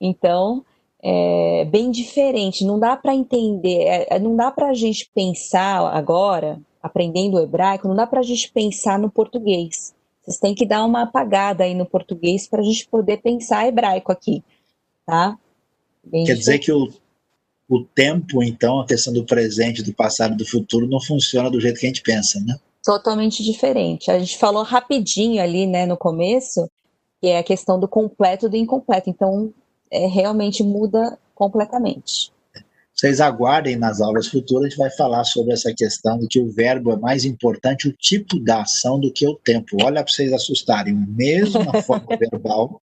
Então, 0.00 0.64
é, 1.08 1.64
bem 1.66 1.92
diferente. 1.92 2.64
Não 2.64 2.80
dá 2.80 2.96
para 2.96 3.14
entender, 3.14 3.84
é, 3.84 4.16
é, 4.16 4.18
não 4.18 4.34
dá 4.34 4.50
para 4.50 4.70
a 4.70 4.74
gente 4.74 5.08
pensar 5.14 5.78
agora, 5.96 6.60
aprendendo 6.82 7.36
o 7.36 7.40
hebraico, 7.40 7.86
não 7.86 7.94
dá 7.94 8.08
para 8.08 8.18
a 8.18 8.24
gente 8.24 8.50
pensar 8.50 8.98
no 8.98 9.08
português. 9.08 9.94
Vocês 10.22 10.38
têm 10.38 10.52
que 10.52 10.66
dar 10.66 10.84
uma 10.84 11.02
apagada 11.02 11.62
aí 11.62 11.74
no 11.74 11.86
português 11.86 12.48
para 12.48 12.58
a 12.60 12.64
gente 12.64 12.88
poder 12.88 13.18
pensar 13.18 13.68
hebraico 13.68 14.10
aqui, 14.10 14.42
tá? 15.06 15.38
Bem 16.04 16.24
Quer 16.24 16.34
diferente. 16.34 16.38
dizer 16.38 16.58
que 16.58 16.72
o, 16.72 16.88
o 17.68 17.84
tempo, 17.84 18.42
então, 18.42 18.80
a 18.80 18.86
questão 18.86 19.12
do 19.12 19.24
presente, 19.24 19.84
do 19.84 19.94
passado 19.94 20.34
e 20.34 20.36
do 20.36 20.44
futuro 20.44 20.88
não 20.88 21.00
funciona 21.00 21.48
do 21.48 21.60
jeito 21.60 21.78
que 21.78 21.86
a 21.86 21.88
gente 21.88 22.02
pensa, 22.02 22.40
né? 22.40 22.56
Totalmente 22.84 23.44
diferente. 23.44 24.10
A 24.10 24.18
gente 24.18 24.36
falou 24.36 24.64
rapidinho 24.64 25.40
ali, 25.40 25.68
né, 25.68 25.86
no 25.86 25.96
começo, 25.96 26.68
que 27.20 27.28
é 27.28 27.38
a 27.38 27.44
questão 27.44 27.78
do 27.78 27.86
completo 27.86 28.46
e 28.46 28.48
do 28.48 28.56
incompleto. 28.56 29.08
Então, 29.08 29.52
é, 29.90 30.06
realmente 30.06 30.62
muda 30.62 31.18
completamente. 31.34 32.32
Vocês 32.94 33.20
aguardem 33.20 33.76
nas 33.76 34.00
aulas 34.00 34.26
futuras, 34.26 34.64
a 34.64 34.68
gente 34.70 34.78
vai 34.78 34.90
falar 34.90 35.22
sobre 35.24 35.52
essa 35.52 35.72
questão 35.74 36.18
de 36.18 36.26
que 36.26 36.40
o 36.40 36.50
verbo 36.50 36.92
é 36.92 36.96
mais 36.96 37.26
importante 37.26 37.88
o 37.88 37.92
tipo 37.92 38.40
da 38.40 38.62
ação 38.62 38.98
do 38.98 39.12
que 39.12 39.26
o 39.26 39.34
tempo. 39.34 39.76
Olha 39.82 40.02
para 40.02 40.10
vocês 40.10 40.32
assustarem, 40.32 40.94
mesmo 40.94 41.60
a 41.70 41.80
forma 41.82 42.16
verbal 42.16 42.80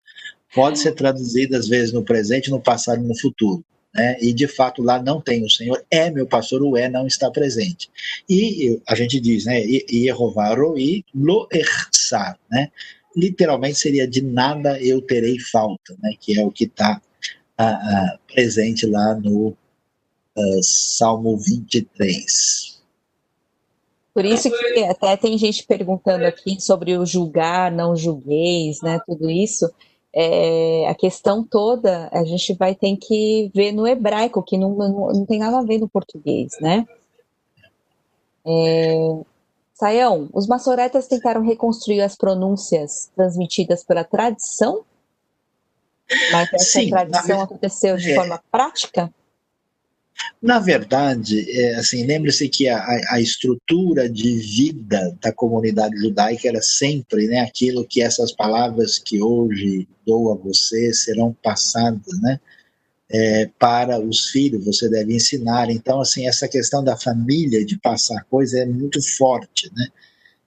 pode 0.53 0.81
ser 0.81 0.93
traduzida 0.97 1.57
às 1.57 1.69
vezes 1.69 1.93
no 1.93 2.03
presente, 2.03 2.51
no 2.51 2.61
passado 2.61 3.05
e 3.05 3.07
no 3.07 3.17
futuro. 3.17 3.65
Né? 3.95 4.17
E 4.21 4.33
de 4.33 4.49
fato 4.49 4.83
lá 4.83 5.01
não 5.01 5.21
tem 5.21 5.45
o 5.45 5.51
Senhor 5.51 5.81
é 5.91 6.11
meu 6.11 6.27
pastor, 6.27 6.63
o 6.63 6.77
é 6.77 6.89
não 6.89 7.07
está 7.07 7.31
presente. 7.31 7.89
E 8.29 8.81
a 8.89 8.97
gente 8.97 9.21
diz, 9.21 9.45
né, 9.45 9.61
Yehová 9.61 10.55
roi 10.55 11.05
lo 11.15 11.49
echsar, 11.53 12.39
né? 12.51 12.71
Literalmente 13.17 13.79
seria 13.79 14.07
de 14.07 14.23
nada 14.23 14.81
eu 14.81 15.01
terei 15.03 15.39
falta, 15.39 15.97
né? 16.03 16.13
que 16.19 16.39
é 16.39 16.45
o 16.45 16.51
que 16.51 16.65
está 16.65 17.01
ah, 17.59 17.65
ah, 17.65 18.19
presente 18.33 18.87
lá 18.87 19.15
no 19.15 19.49
uh, 19.49 20.63
Salmo 20.63 21.37
23. 21.37 22.81
Por 24.13 24.25
isso 24.25 24.51
que 24.51 24.85
até 24.85 25.17
tem 25.17 25.39
gente 25.39 25.65
perguntando 25.65 26.25
aqui 26.25 26.61
sobre 26.61 26.97
o 26.97 27.07
julgar, 27.07 27.71
não 27.71 27.95
julgueis, 27.95 28.81
né? 28.83 29.01
Tudo 29.07 29.31
isso. 29.31 29.71
É, 30.13 30.89
a 30.89 30.95
questão 30.95 31.45
toda 31.45 32.09
a 32.13 32.25
gente 32.25 32.53
vai 32.55 32.75
ter 32.75 32.97
que 32.97 33.51
ver 33.55 33.71
no 33.71 33.87
hebraico, 33.87 34.43
que 34.43 34.59
não, 34.59 34.75
não, 34.75 35.13
não 35.13 35.27
tem 35.27 35.39
nada 35.39 35.59
a 35.59 35.63
ver 35.63 35.79
no 35.79 35.89
português, 35.89 36.53
né? 36.61 36.85
É, 38.45 39.21
Saião, 39.81 40.29
os 40.35 40.47
maçoretas 40.47 41.07
tentaram 41.07 41.43
reconstruir 41.43 42.03
as 42.03 42.15
pronúncias 42.15 43.11
transmitidas 43.17 43.83
pela 43.83 44.05
tradição, 44.05 44.85
mas 46.31 46.53
essa 46.53 46.81
Sim, 46.81 46.91
tradição 46.91 47.41
aconteceu 47.41 47.97
de 47.97 48.13
é, 48.13 48.15
forma 48.15 48.43
prática? 48.53 49.11
Na 50.43 50.59
verdade, 50.59 51.51
é, 51.51 51.77
assim, 51.77 52.05
lembre-se 52.05 52.47
que 52.51 52.69
a, 52.69 52.85
a, 53.09 53.23
estrutura 53.23 54.07
de 54.07 54.37
vida 54.37 55.17
da 55.19 55.33
comunidade 55.33 55.97
judaica 55.97 56.49
era 56.49 56.61
sempre 56.61 57.27
né, 57.27 57.41
aquilo 57.41 57.87
que 57.87 58.03
essas 58.03 58.33
palavras 58.33 58.99
que 58.99 59.23
hoje 59.23 59.89
dou 60.07 60.31
a 60.31 60.35
você 60.35 60.93
serão 60.93 61.35
passadas, 61.43 62.21
né? 62.21 62.39
É, 63.13 63.51
para 63.59 63.99
os 63.99 64.31
filhos, 64.31 64.65
você 64.65 64.89
deve 64.89 65.15
ensinar. 65.15 65.69
Então, 65.69 66.01
assim, 66.01 66.29
essa 66.29 66.47
questão 66.47 66.83
da 66.85 66.97
família, 66.97 67.65
de 67.65 67.77
passar 67.79 68.25
coisa, 68.31 68.61
é 68.61 68.67
muito 68.67 69.03
forte, 69.17 69.71
né? 69.75 69.89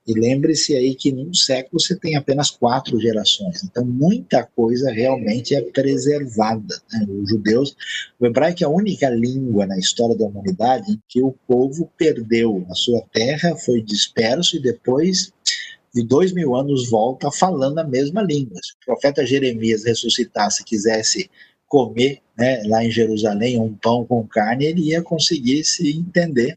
E 0.06 0.12
lembre-se 0.12 0.76
aí 0.76 0.94
que 0.94 1.10
num 1.10 1.32
século 1.32 1.80
você 1.80 1.96
tem 1.96 2.14
apenas 2.14 2.50
quatro 2.50 3.00
gerações, 3.00 3.64
então 3.64 3.86
muita 3.86 4.44
coisa 4.44 4.92
realmente 4.92 5.54
é 5.54 5.62
preservada. 5.62 6.78
Né? 6.92 7.06
Os 7.08 7.30
judeus, 7.30 7.74
o 8.20 8.26
hebraico 8.26 8.62
é 8.62 8.66
a 8.66 8.70
única 8.70 9.08
língua 9.08 9.66
na 9.66 9.78
história 9.78 10.14
da 10.14 10.26
humanidade 10.26 10.92
em 10.92 11.00
que 11.08 11.22
o 11.22 11.34
povo 11.48 11.90
perdeu 11.96 12.66
a 12.70 12.74
sua 12.74 13.00
terra, 13.12 13.56
foi 13.56 13.80
disperso 13.80 14.56
e 14.56 14.60
depois 14.60 15.32
de 15.94 16.02
dois 16.02 16.32
mil 16.32 16.54
anos 16.54 16.90
volta 16.90 17.30
falando 17.30 17.78
a 17.78 17.84
mesma 17.84 18.20
língua. 18.20 18.60
Se 18.62 18.72
o 18.72 18.84
profeta 18.84 19.24
Jeremias 19.24 19.84
ressuscitasse, 19.84 20.64
quisesse 20.64 21.30
comer 21.74 22.20
né, 22.38 22.62
lá 22.66 22.84
em 22.84 22.90
Jerusalém 22.90 23.60
um 23.60 23.74
pão 23.74 24.04
com 24.04 24.24
carne, 24.24 24.64
ele 24.64 24.90
ia 24.90 25.02
conseguir 25.02 25.64
se 25.64 25.90
entender 25.90 26.56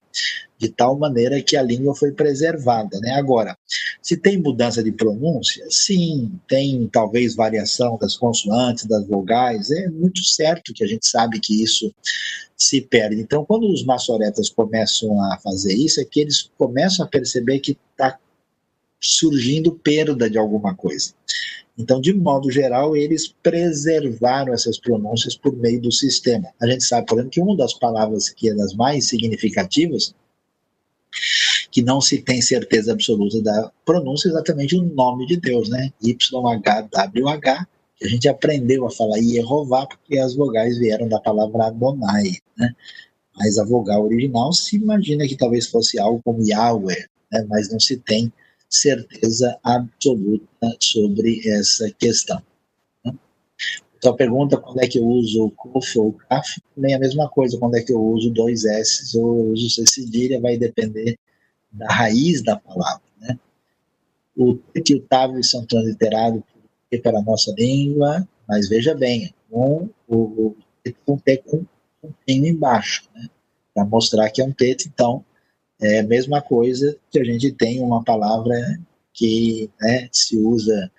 de 0.59 0.69
tal 0.69 0.95
maneira 0.95 1.41
que 1.41 1.57
a 1.57 1.61
língua 1.63 1.95
foi 1.95 2.11
preservada. 2.11 2.99
Né? 2.99 3.13
Agora, 3.13 3.57
se 3.99 4.15
tem 4.15 4.37
mudança 4.37 4.83
de 4.83 4.91
pronúncia, 4.91 5.65
sim, 5.71 6.31
tem 6.47 6.87
talvez 6.93 7.35
variação 7.35 7.97
das 7.97 8.15
consoantes, 8.15 8.85
das 8.85 9.07
vogais, 9.07 9.71
é 9.71 9.89
muito 9.89 10.23
certo 10.23 10.71
que 10.71 10.83
a 10.83 10.87
gente 10.87 11.07
sabe 11.07 11.39
que 11.39 11.63
isso 11.63 11.91
se 12.55 12.79
perde. 12.79 13.19
Então, 13.19 13.43
quando 13.43 13.67
os 13.67 13.83
maçoretas 13.83 14.51
começam 14.51 15.19
a 15.31 15.39
fazer 15.39 15.73
isso, 15.73 15.99
é 15.99 16.05
que 16.05 16.19
eles 16.19 16.51
começam 16.59 17.03
a 17.03 17.09
perceber 17.09 17.57
que 17.57 17.75
está 17.91 18.19
surgindo 18.99 19.71
perda 19.71 20.29
de 20.29 20.37
alguma 20.37 20.75
coisa. 20.75 21.13
Então, 21.77 22.01
de 22.01 22.11
modo 22.13 22.49
geral, 22.49 22.97
eles 22.97 23.27
preservaram 23.43 24.53
essas 24.53 24.79
pronúncias 24.79 25.35
por 25.35 25.55
meio 25.55 25.79
do 25.79 25.91
sistema. 25.91 26.49
A 26.59 26.67
gente 26.67 26.83
sabe, 26.83 27.05
por 27.05 27.15
exemplo, 27.15 27.31
que 27.31 27.41
uma 27.41 27.55
das 27.55 27.73
palavras 27.73 28.29
que 28.29 28.49
é 28.49 28.55
das 28.55 28.73
mais 28.73 29.05
significativas, 29.05 30.15
que 31.69 31.83
não 31.83 32.01
se 32.01 32.21
tem 32.21 32.41
certeza 32.41 32.93
absoluta 32.93 33.41
da 33.41 33.71
pronúncia, 33.85 34.29
é 34.29 34.31
exatamente 34.31 34.75
o 34.75 34.81
nome 34.81 35.27
de 35.27 35.37
Deus, 35.37 35.69
né? 35.69 35.91
YHWH, 36.01 37.65
que 37.95 38.05
a 38.05 38.09
gente 38.09 38.27
aprendeu 38.27 38.85
a 38.85 38.91
falar 38.91 39.17
Yehová, 39.17 39.85
porque 39.85 40.17
as 40.17 40.35
vogais 40.35 40.79
vieram 40.79 41.07
da 41.07 41.19
palavra 41.19 41.67
Adonai, 41.67 42.37
né? 42.57 42.75
Mas 43.37 43.59
a 43.59 43.63
vogal 43.63 44.03
original 44.03 44.51
se 44.51 44.77
imagina 44.77 45.27
que 45.27 45.37
talvez 45.37 45.67
fosse 45.67 45.99
algo 45.99 46.19
como 46.23 46.41
Yahweh, 46.41 47.05
né? 47.31 47.45
mas 47.47 47.71
não 47.71 47.79
se 47.79 47.97
tem 47.97 48.33
certeza 48.69 49.57
absoluta 49.63 50.75
sobre 50.79 51.47
essa 51.47 51.89
questão. 51.91 52.41
Então, 53.97 54.15
pergunta 54.15 54.57
quando 54.57 54.81
é 54.81 54.87
que 54.87 54.99
eu 54.99 55.05
uso 55.05 55.45
o 55.45 55.51
CUF 55.51 55.97
ou 55.97 56.09
o 56.09 56.13
CAF, 56.13 56.61
nem 56.75 56.93
a 56.93 56.99
mesma 56.99 57.27
coisa, 57.27 57.57
quando 57.57 57.75
é 57.75 57.81
que 57.81 57.91
eu 57.91 57.99
uso 57.99 58.29
dois 58.29 58.63
S 58.63 59.17
ou 59.17 59.51
uso 59.51 59.69
C 59.69 59.85
cedilha, 59.87 60.39
vai 60.39 60.55
depender 60.55 61.17
da 61.71 61.87
raiz 61.87 62.43
da 62.43 62.57
palavra. 62.57 63.01
Né? 63.19 63.39
O 64.35 64.55
T 64.55 64.83
e 64.89 64.95
o 64.95 65.01
TAV 65.01 65.43
são 65.43 65.65
transliterados 65.65 66.43
para 67.01 67.17
a 67.17 67.21
nossa 67.23 67.53
língua, 67.57 68.27
mas 68.47 68.69
veja 68.69 68.93
bem, 68.93 69.33
um, 69.51 69.89
o, 70.07 70.55
o 71.05 71.17
T 71.17 71.37
com 71.37 71.65
um 72.03 72.11
pinho 72.25 72.45
embaixo, 72.45 73.09
né? 73.15 73.27
para 73.73 73.83
mostrar 73.83 74.29
que 74.29 74.41
é 74.41 74.45
um 74.45 74.51
teto, 74.51 74.87
então 74.87 75.25
é 75.81 75.99
a 75.99 76.03
mesma 76.03 76.41
coisa 76.41 76.97
que 77.11 77.19
a 77.19 77.23
gente 77.23 77.51
tem 77.51 77.81
uma 77.81 78.03
palavra 78.03 78.55
que 79.13 79.69
né, 79.81 80.09
se 80.11 80.37
usa 80.37 80.91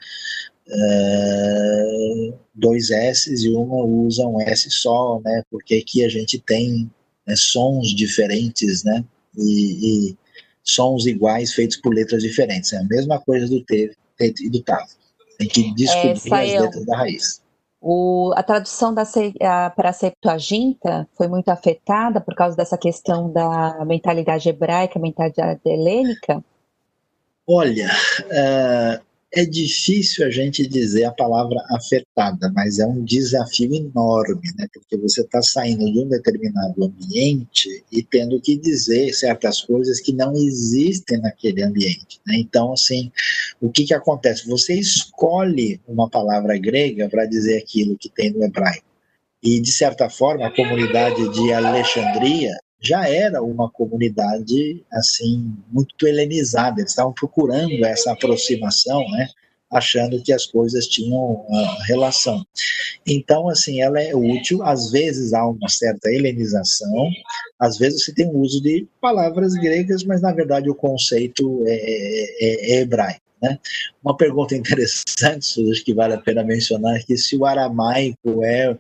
uh, 0.68 2.34
dois 2.55 2.90
S 2.90 3.32
e 3.32 3.48
uma 3.55 3.84
usa 3.84 4.26
um 4.26 4.40
S 4.40 4.70
só, 4.70 5.20
né? 5.24 5.42
Porque 5.50 5.76
aqui 5.76 6.05
a 6.05 6.09
gente 6.09 6.38
tem 6.38 6.90
né, 7.26 7.34
sons 7.36 7.88
diferentes, 7.94 8.84
né? 8.84 9.05
E, 9.36 10.10
e, 10.10 10.16
sons 10.64 11.06
iguais 11.06 11.55
feitos 11.55 11.78
por 11.78 11.94
letras 11.94 12.22
diferentes. 12.22 12.72
É 12.72 12.78
a 12.78 12.84
mesma 12.84 13.18
coisa 13.20 13.46
do 13.48 13.64
T, 13.64 13.96
T 14.16 14.34
e 14.40 14.50
do 14.50 14.62
TAV. 14.62 14.86
Tem 15.38 15.48
que 15.48 15.74
descobrir 15.74 16.32
é, 16.34 16.56
as 16.56 16.62
letras 16.62 16.84
da 16.84 16.96
raiz. 16.96 17.40
O, 17.80 18.32
a 18.36 18.42
tradução 18.42 18.92
para 18.94 19.90
a 19.90 19.92
Septuaginta 19.92 21.09
foi 21.16 21.28
muito 21.28 21.48
afetada 21.48 22.20
por 22.20 22.34
causa 22.34 22.56
dessa 22.56 22.76
questão 22.76 23.30
da 23.30 23.84
mentalidade 23.84 24.48
hebraica, 24.48 24.98
mentalidade 24.98 25.60
helênica? 25.64 26.42
Olha, 27.46 27.88
uh, 28.24 29.07
é 29.32 29.44
difícil 29.44 30.24
a 30.24 30.30
gente 30.30 30.66
dizer 30.66 31.05
a 31.05 31.12
palavra 31.12 31.62
afetada, 31.70 32.50
mas 32.55 32.78
é 32.78 32.86
um 32.86 33.05
desafio 33.05 33.74
enorme, 33.74 34.50
né? 34.56 34.66
Porque 34.72 34.96
você 34.96 35.20
está 35.20 35.42
saindo 35.42 35.84
de 35.92 36.00
um 36.00 36.09
determinado 36.09 36.84
ambiente 36.84 37.84
e 37.92 38.02
tendo 38.02 38.40
que 38.40 38.56
dizer 38.56 39.12
certas 39.12 39.60
coisas 39.60 40.00
que 40.00 40.12
não 40.12 40.34
existem 40.34 41.20
naquele 41.20 41.62
ambiente. 41.62 42.20
Né? 42.26 42.36
Então, 42.38 42.72
assim, 42.72 43.12
o 43.60 43.70
que, 43.70 43.84
que 43.84 43.94
acontece? 43.94 44.48
Você 44.48 44.74
escolhe 44.74 45.78
uma 45.86 46.09
palavra 46.09 46.56
grega 46.56 47.09
para 47.09 47.26
dizer 47.26 47.59
aquilo 47.59 47.98
que 47.98 48.09
tem 48.09 48.30
no 48.30 48.42
hebraico. 48.44 48.86
E, 49.42 49.60
de 49.60 49.70
certa 49.70 50.09
forma, 50.09 50.46
a 50.46 50.55
comunidade 50.55 51.28
de 51.32 51.52
Alexandria 51.52 52.52
já 52.80 53.09
era 53.09 53.42
uma 53.42 53.70
comunidade 53.70 54.84
assim 54.92 55.52
muito 55.70 56.06
helenizada, 56.06 56.80
eles 56.80 56.92
estavam 56.92 57.12
procurando 57.12 57.84
essa 57.84 58.12
aproximação, 58.12 59.00
né? 59.10 59.28
achando 59.70 60.22
que 60.22 60.32
as 60.32 60.46
coisas 60.46 60.86
tinham 60.86 61.32
uh, 61.32 61.76
relação. 61.86 62.44
Então, 63.06 63.48
assim, 63.48 63.80
ela 63.80 64.00
é 64.00 64.14
útil, 64.14 64.62
às 64.62 64.90
vezes 64.90 65.32
há 65.34 65.46
uma 65.46 65.68
certa 65.68 66.10
helenização, 66.10 67.10
às 67.60 67.76
vezes 67.76 68.05
se 68.05 68.14
tem 68.14 68.26
o 68.26 68.38
uso 68.38 68.62
de 68.62 68.86
palavras 69.00 69.55
gregas, 69.55 70.05
mas 70.05 70.22
na 70.22 70.32
verdade 70.32 70.70
o 70.70 70.74
conceito 70.74 71.62
é, 71.66 71.74
é, 71.74 72.76
é 72.76 72.80
hebraico. 72.80 73.20
Né? 73.42 73.59
Uma 74.02 74.16
pergunta 74.16 74.55
interessante, 74.56 75.46
Suzy, 75.46 75.84
que 75.84 75.94
vale 75.94 76.14
a 76.14 76.18
pena 76.18 76.42
mencionar, 76.42 76.96
é 76.96 77.00
que 77.00 77.16
se 77.16 77.36
o 77.36 77.44
aramaico 77.44 78.42
é 78.42 78.76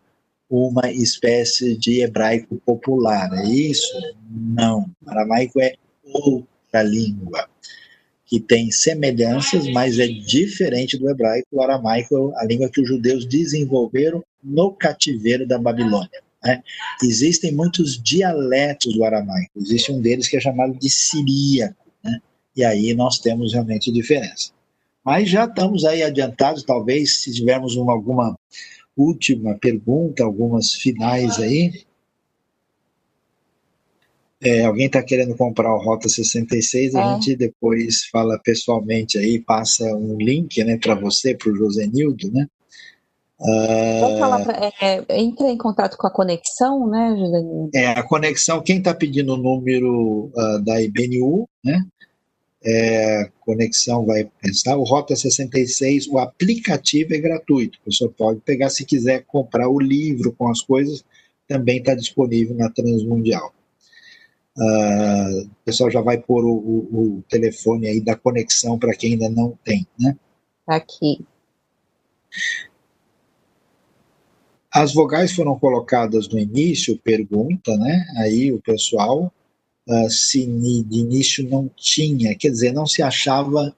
uma 0.48 0.90
espécie 0.90 1.76
de 1.76 2.00
hebraico 2.00 2.56
popular. 2.64 3.30
É 3.34 3.46
isso? 3.46 3.92
Não. 4.30 4.90
O 5.04 5.10
aramaico 5.10 5.60
é 5.60 5.74
outra 6.04 6.82
língua 6.82 7.48
que 8.24 8.38
tem 8.38 8.70
semelhanças, 8.70 9.66
mas 9.72 9.98
é 9.98 10.06
diferente 10.06 10.98
do 10.98 11.08
hebraico. 11.08 11.48
O 11.50 11.62
aramaico 11.62 12.34
é 12.36 12.42
a 12.42 12.44
língua 12.44 12.68
que 12.68 12.80
os 12.80 12.88
judeus 12.88 13.24
desenvolveram 13.24 14.22
no 14.44 14.70
cativeiro 14.72 15.46
da 15.46 15.58
Babilônia. 15.58 16.22
Né? 16.44 16.62
Existem 17.02 17.52
muitos 17.52 18.00
dialetos 18.00 18.94
do 18.94 19.02
aramaico. 19.02 19.50
Existe 19.56 19.90
um 19.90 20.00
deles 20.00 20.28
que 20.28 20.36
é 20.36 20.40
chamado 20.40 20.74
de 20.74 20.90
siríaco. 20.90 21.90
Né? 22.04 22.20
E 22.54 22.64
aí 22.64 22.94
nós 22.94 23.18
temos 23.18 23.54
realmente 23.54 23.90
diferença. 23.90 24.52
Mas 25.02 25.30
já 25.30 25.46
estamos 25.46 25.86
aí 25.86 26.02
adiantados, 26.02 26.62
talvez, 26.62 27.20
se 27.20 27.32
tivermos 27.32 27.76
uma, 27.76 27.94
alguma 27.94 28.38
última 28.98 29.56
pergunta, 29.56 30.24
algumas 30.24 30.72
finais 30.72 31.38
aí. 31.38 31.84
É, 34.40 34.64
alguém 34.64 34.86
está 34.86 35.02
querendo 35.02 35.36
comprar 35.36 35.74
o 35.74 35.82
Rota 35.82 36.08
66, 36.08 36.94
a 36.94 37.00
é. 37.00 37.14
gente 37.14 37.36
depois 37.36 38.04
fala 38.06 38.38
pessoalmente 38.38 39.18
aí, 39.18 39.40
passa 39.40 39.84
um 39.96 40.16
link 40.16 40.62
né, 40.62 40.76
para 40.76 40.94
você, 40.94 41.34
para 41.34 41.50
o 41.50 41.56
Josenildo, 41.56 42.30
né? 42.30 42.46
Uh, 43.40 44.44
pra, 44.44 44.72
é, 44.80 45.20
entra 45.20 45.48
em 45.48 45.56
contato 45.56 45.96
com 45.96 46.06
a 46.06 46.10
conexão, 46.10 46.88
né, 46.88 47.16
Josenildo? 47.18 47.70
É, 47.74 47.86
a 47.88 48.02
conexão, 48.02 48.62
quem 48.62 48.78
está 48.78 48.94
pedindo 48.94 49.34
o 49.34 49.36
número 49.36 50.30
uh, 50.34 50.64
da 50.64 50.80
IBNU, 50.82 51.48
né? 51.64 51.84
É, 52.64 53.30
conexão 53.40 54.04
vai 54.04 54.30
pensar. 54.40 54.76
O 54.76 54.84
Rota 54.84 55.14
66, 55.14 56.08
o 56.08 56.18
aplicativo 56.18 57.14
é 57.14 57.18
gratuito. 57.18 57.78
A 57.80 57.84
pessoa 57.86 58.12
pode 58.16 58.40
pegar, 58.40 58.70
se 58.70 58.84
quiser 58.84 59.24
comprar 59.26 59.68
o 59.68 59.78
livro 59.78 60.32
com 60.32 60.48
as 60.48 60.60
coisas, 60.60 61.04
também 61.46 61.78
está 61.78 61.94
disponível 61.94 62.56
na 62.56 62.70
Transmundial. 62.70 63.54
Uh, 64.56 65.44
o 65.44 65.64
pessoal 65.64 65.88
já 65.90 66.00
vai 66.00 66.18
pôr 66.18 66.44
o, 66.44 66.52
o, 66.52 67.18
o 67.18 67.24
telefone 67.28 67.86
aí 67.86 68.00
da 68.00 68.16
conexão 68.16 68.76
para 68.76 68.92
quem 68.92 69.12
ainda 69.12 69.28
não 69.28 69.56
tem, 69.64 69.86
né? 69.98 70.16
Aqui. 70.66 71.24
As 74.70 74.92
vogais 74.92 75.32
foram 75.32 75.58
colocadas 75.58 76.28
no 76.28 76.38
início, 76.38 76.98
pergunta, 76.98 77.76
né? 77.76 78.04
Aí 78.16 78.52
o 78.52 78.60
pessoal 78.60 79.32
uh, 79.88 80.10
se 80.10 80.46
de 80.46 80.98
início 80.98 81.48
não 81.48 81.70
tinha, 81.76 82.34
quer 82.36 82.50
dizer, 82.50 82.72
não 82.72 82.86
se 82.86 83.02
achava 83.02 83.74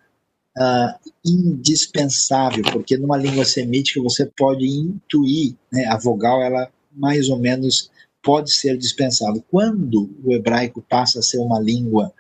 uh, 0.58 1.10
indispensável, 1.24 2.64
porque 2.72 2.96
numa 2.96 3.16
língua 3.16 3.44
semítica 3.44 4.02
você 4.02 4.26
pode 4.26 4.66
intuir, 4.66 5.54
né, 5.72 5.86
a 5.86 5.96
vogal 5.96 6.42
ela 6.42 6.70
mais 6.92 7.28
ou 7.28 7.38
menos 7.38 7.90
pode 8.22 8.52
ser 8.52 8.76
dispensável. 8.76 9.42
Quando 9.50 10.10
o 10.24 10.32
hebraico 10.32 10.84
passa 10.88 11.20
a 11.20 11.22
ser 11.22 11.38
uma 11.38 11.60
língua 11.60 12.12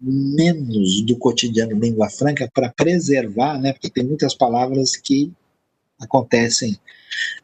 menos 0.00 1.02
do 1.02 1.16
cotidiano 1.16 1.78
língua 1.78 2.08
franca 2.08 2.48
para 2.52 2.70
preservar, 2.70 3.58
né, 3.58 3.72
porque 3.72 3.90
tem 3.90 4.04
muitas 4.04 4.34
palavras 4.34 4.96
que 4.96 5.32
acontecem 6.00 6.78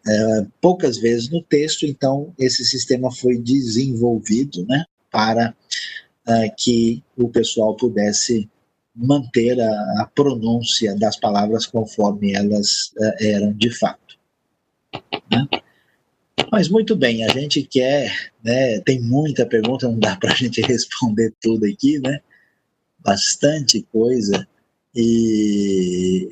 uh, 0.06 0.52
poucas 0.60 0.96
vezes 0.96 1.28
no 1.28 1.42
texto, 1.42 1.84
então 1.84 2.32
esse 2.38 2.64
sistema 2.64 3.10
foi 3.10 3.36
desenvolvido 3.38 4.64
né, 4.66 4.84
para 5.14 5.54
uh, 6.26 6.54
que 6.58 7.00
o 7.16 7.28
pessoal 7.28 7.76
pudesse 7.76 8.50
manter 8.92 9.60
a, 9.60 10.02
a, 10.02 10.10
pronúncia 10.12 10.96
das 10.96 11.16
palavras 11.16 11.66
conforme 11.66 12.34
elas 12.34 12.92
uh, 12.98 13.14
eram 13.20 13.52
de 13.52 13.70
fato. 13.70 14.18
Né? 15.30 15.46
Mas 16.50 16.68
muito 16.68 16.96
bem, 16.96 17.24
a 17.24 17.28
gente 17.28 17.62
quer, 17.62 18.12
né, 18.42 18.80
tem 18.80 19.00
muita 19.00 19.46
pergunta, 19.46 19.88
não 19.88 20.00
dá 20.00 20.16
para 20.16 20.32
a 20.32 20.34
gente 20.34 20.60
responder 20.66 21.32
tudo 21.40 21.64
aqui, 21.64 22.00
né? 22.00 22.18
Bastante 22.98 23.82
coisa. 23.92 24.46
E 24.96 26.28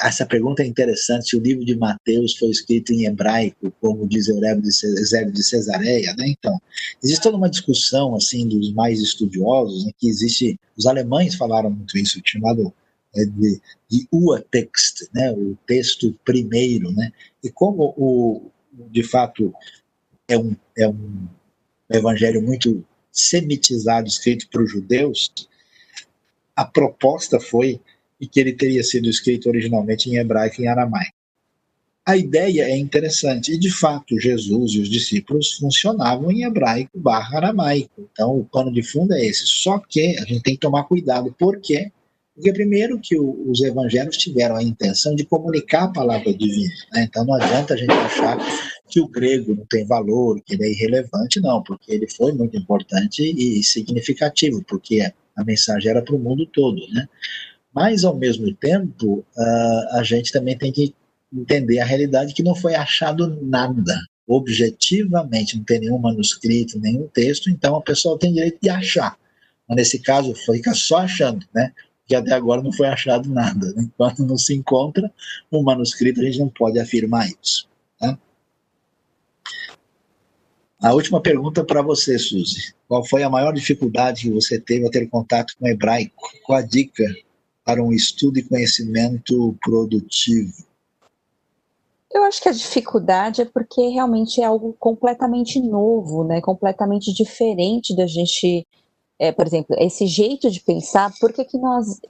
essa 0.00 0.26
pergunta 0.26 0.62
é 0.62 0.66
interessante. 0.66 1.30
Se 1.30 1.36
o 1.36 1.40
livro 1.40 1.64
de 1.64 1.74
Mateus 1.74 2.36
foi 2.36 2.50
escrito 2.50 2.92
em 2.92 3.06
hebraico, 3.06 3.72
como 3.80 4.06
diz 4.06 4.28
Eusébio 4.28 4.62
de, 4.62 5.32
de 5.32 5.42
Cesareia, 5.42 6.14
né? 6.16 6.28
Então, 6.28 6.60
existe 7.02 7.22
toda 7.22 7.38
uma 7.38 7.48
discussão 7.48 8.14
assim 8.14 8.46
dos 8.46 8.70
mais 8.74 9.00
estudiosos, 9.00 9.86
né, 9.86 9.92
que 9.96 10.08
existe. 10.08 10.60
Os 10.76 10.86
alemães 10.86 11.36
falaram 11.36 11.70
muito 11.70 11.96
isso, 11.96 12.20
chamado 12.24 12.72
é, 13.16 13.24
de, 13.24 13.60
de 13.88 14.08
Urtext, 14.12 15.08
né? 15.14 15.32
O 15.32 15.56
texto 15.66 16.14
primeiro, 16.22 16.92
né? 16.92 17.10
E 17.42 17.50
como 17.50 17.94
o 17.96 18.50
de 18.90 19.02
fato 19.02 19.54
é 20.28 20.36
um 20.36 20.54
é 20.76 20.86
um 20.86 21.28
evangelho 21.90 22.42
muito 22.42 22.84
semitizado, 23.10 24.08
escrito 24.08 24.48
para 24.48 24.62
os 24.62 24.70
judeus, 24.70 25.32
a 26.56 26.64
proposta 26.64 27.38
foi 27.38 27.80
e 28.22 28.28
que 28.28 28.38
ele 28.38 28.52
teria 28.52 28.84
sido 28.84 29.10
escrito 29.10 29.48
originalmente 29.48 30.08
em 30.08 30.16
hebraico 30.16 30.62
e 30.62 30.64
em 30.64 30.68
aramaico. 30.68 31.12
A 32.06 32.16
ideia 32.16 32.62
é 32.62 32.76
interessante, 32.76 33.52
e 33.52 33.58
de 33.58 33.70
fato 33.70 34.18
Jesus 34.18 34.72
e 34.72 34.80
os 34.80 34.88
discípulos 34.88 35.54
funcionavam 35.54 36.30
em 36.30 36.44
hebraico 36.44 36.98
barra 36.98 37.38
aramaico. 37.38 38.08
Então 38.12 38.38
o 38.38 38.44
pano 38.44 38.72
de 38.72 38.82
fundo 38.82 39.12
é 39.12 39.24
esse. 39.24 39.44
Só 39.46 39.78
que 39.78 40.16
a 40.18 40.24
gente 40.24 40.42
tem 40.42 40.54
que 40.54 40.60
tomar 40.60 40.84
cuidado, 40.84 41.34
por 41.36 41.60
quê? 41.60 41.90
Porque 42.34 42.52
primeiro 42.52 42.98
que 43.00 43.18
o, 43.18 43.50
os 43.50 43.60
evangelhos 43.60 44.16
tiveram 44.16 44.56
a 44.56 44.62
intenção 44.62 45.14
de 45.16 45.24
comunicar 45.24 45.84
a 45.84 45.92
palavra 45.92 46.32
divina. 46.32 46.72
Né? 46.92 47.04
Então 47.08 47.24
não 47.24 47.34
adianta 47.34 47.74
a 47.74 47.76
gente 47.76 47.92
achar 47.92 48.38
que 48.88 49.00
o 49.00 49.08
grego 49.08 49.54
não 49.54 49.66
tem 49.66 49.84
valor, 49.84 50.40
que 50.44 50.54
ele 50.54 50.64
é 50.64 50.70
irrelevante, 50.70 51.40
não, 51.40 51.62
porque 51.62 51.92
ele 51.92 52.08
foi 52.08 52.32
muito 52.32 52.56
importante 52.56 53.22
e 53.22 53.62
significativo, 53.62 54.64
porque 54.66 55.12
a 55.36 55.44
mensagem 55.44 55.90
era 55.90 56.02
para 56.02 56.14
o 56.14 56.18
mundo 56.18 56.46
todo. 56.46 56.80
Né? 56.92 57.08
Mas, 57.74 58.04
ao 58.04 58.14
mesmo 58.14 58.52
tempo, 58.54 59.24
uh, 59.36 59.96
a 59.96 60.02
gente 60.02 60.30
também 60.30 60.56
tem 60.56 60.70
que 60.70 60.94
entender 61.32 61.78
a 61.80 61.84
realidade 61.84 62.34
que 62.34 62.42
não 62.42 62.54
foi 62.54 62.74
achado 62.74 63.38
nada. 63.42 63.98
Objetivamente, 64.26 65.56
não 65.56 65.64
tem 65.64 65.80
nenhum 65.80 65.98
manuscrito, 65.98 66.78
nenhum 66.78 67.08
texto, 67.08 67.50
então 67.50 67.76
a 67.76 67.82
pessoa 67.82 68.18
tem 68.18 68.32
direito 68.32 68.58
de 68.62 68.68
achar. 68.68 69.16
Mas 69.68 69.76
nesse 69.76 69.98
caso, 69.98 70.34
fica 70.34 70.74
só 70.74 70.98
achando, 70.98 71.46
né? 71.54 71.72
Porque 72.00 72.14
até 72.14 72.32
agora 72.32 72.62
não 72.62 72.72
foi 72.72 72.88
achado 72.88 73.28
nada. 73.28 73.72
Enquanto 73.76 74.24
não 74.24 74.36
se 74.36 74.54
encontra 74.54 75.10
um 75.50 75.62
manuscrito, 75.62 76.20
a 76.20 76.24
gente 76.24 76.38
não 76.38 76.48
pode 76.48 76.78
afirmar 76.78 77.28
isso. 77.28 77.68
Tá? 77.98 78.18
A 80.80 80.92
última 80.92 81.20
pergunta 81.20 81.64
para 81.64 81.80
você, 81.80 82.18
Suzy. 82.18 82.74
Qual 82.88 83.06
foi 83.06 83.22
a 83.22 83.30
maior 83.30 83.52
dificuldade 83.52 84.22
que 84.22 84.30
você 84.30 84.60
teve 84.60 84.84
ao 84.84 84.90
ter 84.90 85.08
contato 85.08 85.54
com 85.58 85.64
o 85.64 85.68
hebraico? 85.68 86.30
Qual 86.44 86.58
a 86.58 86.62
dica 86.62 87.04
para 87.64 87.82
um 87.82 87.92
estudo 87.92 88.38
e 88.38 88.42
conhecimento 88.42 89.56
produtivo? 89.62 90.52
Eu 92.12 92.24
acho 92.24 92.42
que 92.42 92.48
a 92.48 92.52
dificuldade 92.52 93.40
é 93.40 93.44
porque 93.44 93.88
realmente 93.88 94.40
é 94.40 94.44
algo 94.44 94.76
completamente 94.78 95.58
novo, 95.60 96.24
né? 96.24 96.40
completamente 96.40 97.12
diferente 97.12 97.96
da 97.96 98.06
gente. 98.06 98.66
É, 99.18 99.30
por 99.30 99.46
exemplo, 99.46 99.76
esse 99.78 100.06
jeito 100.06 100.50
de 100.50 100.60
pensar, 100.60 101.12
por 101.20 101.32
que, 101.32 101.44
que 101.44 101.56
nós 101.56 102.00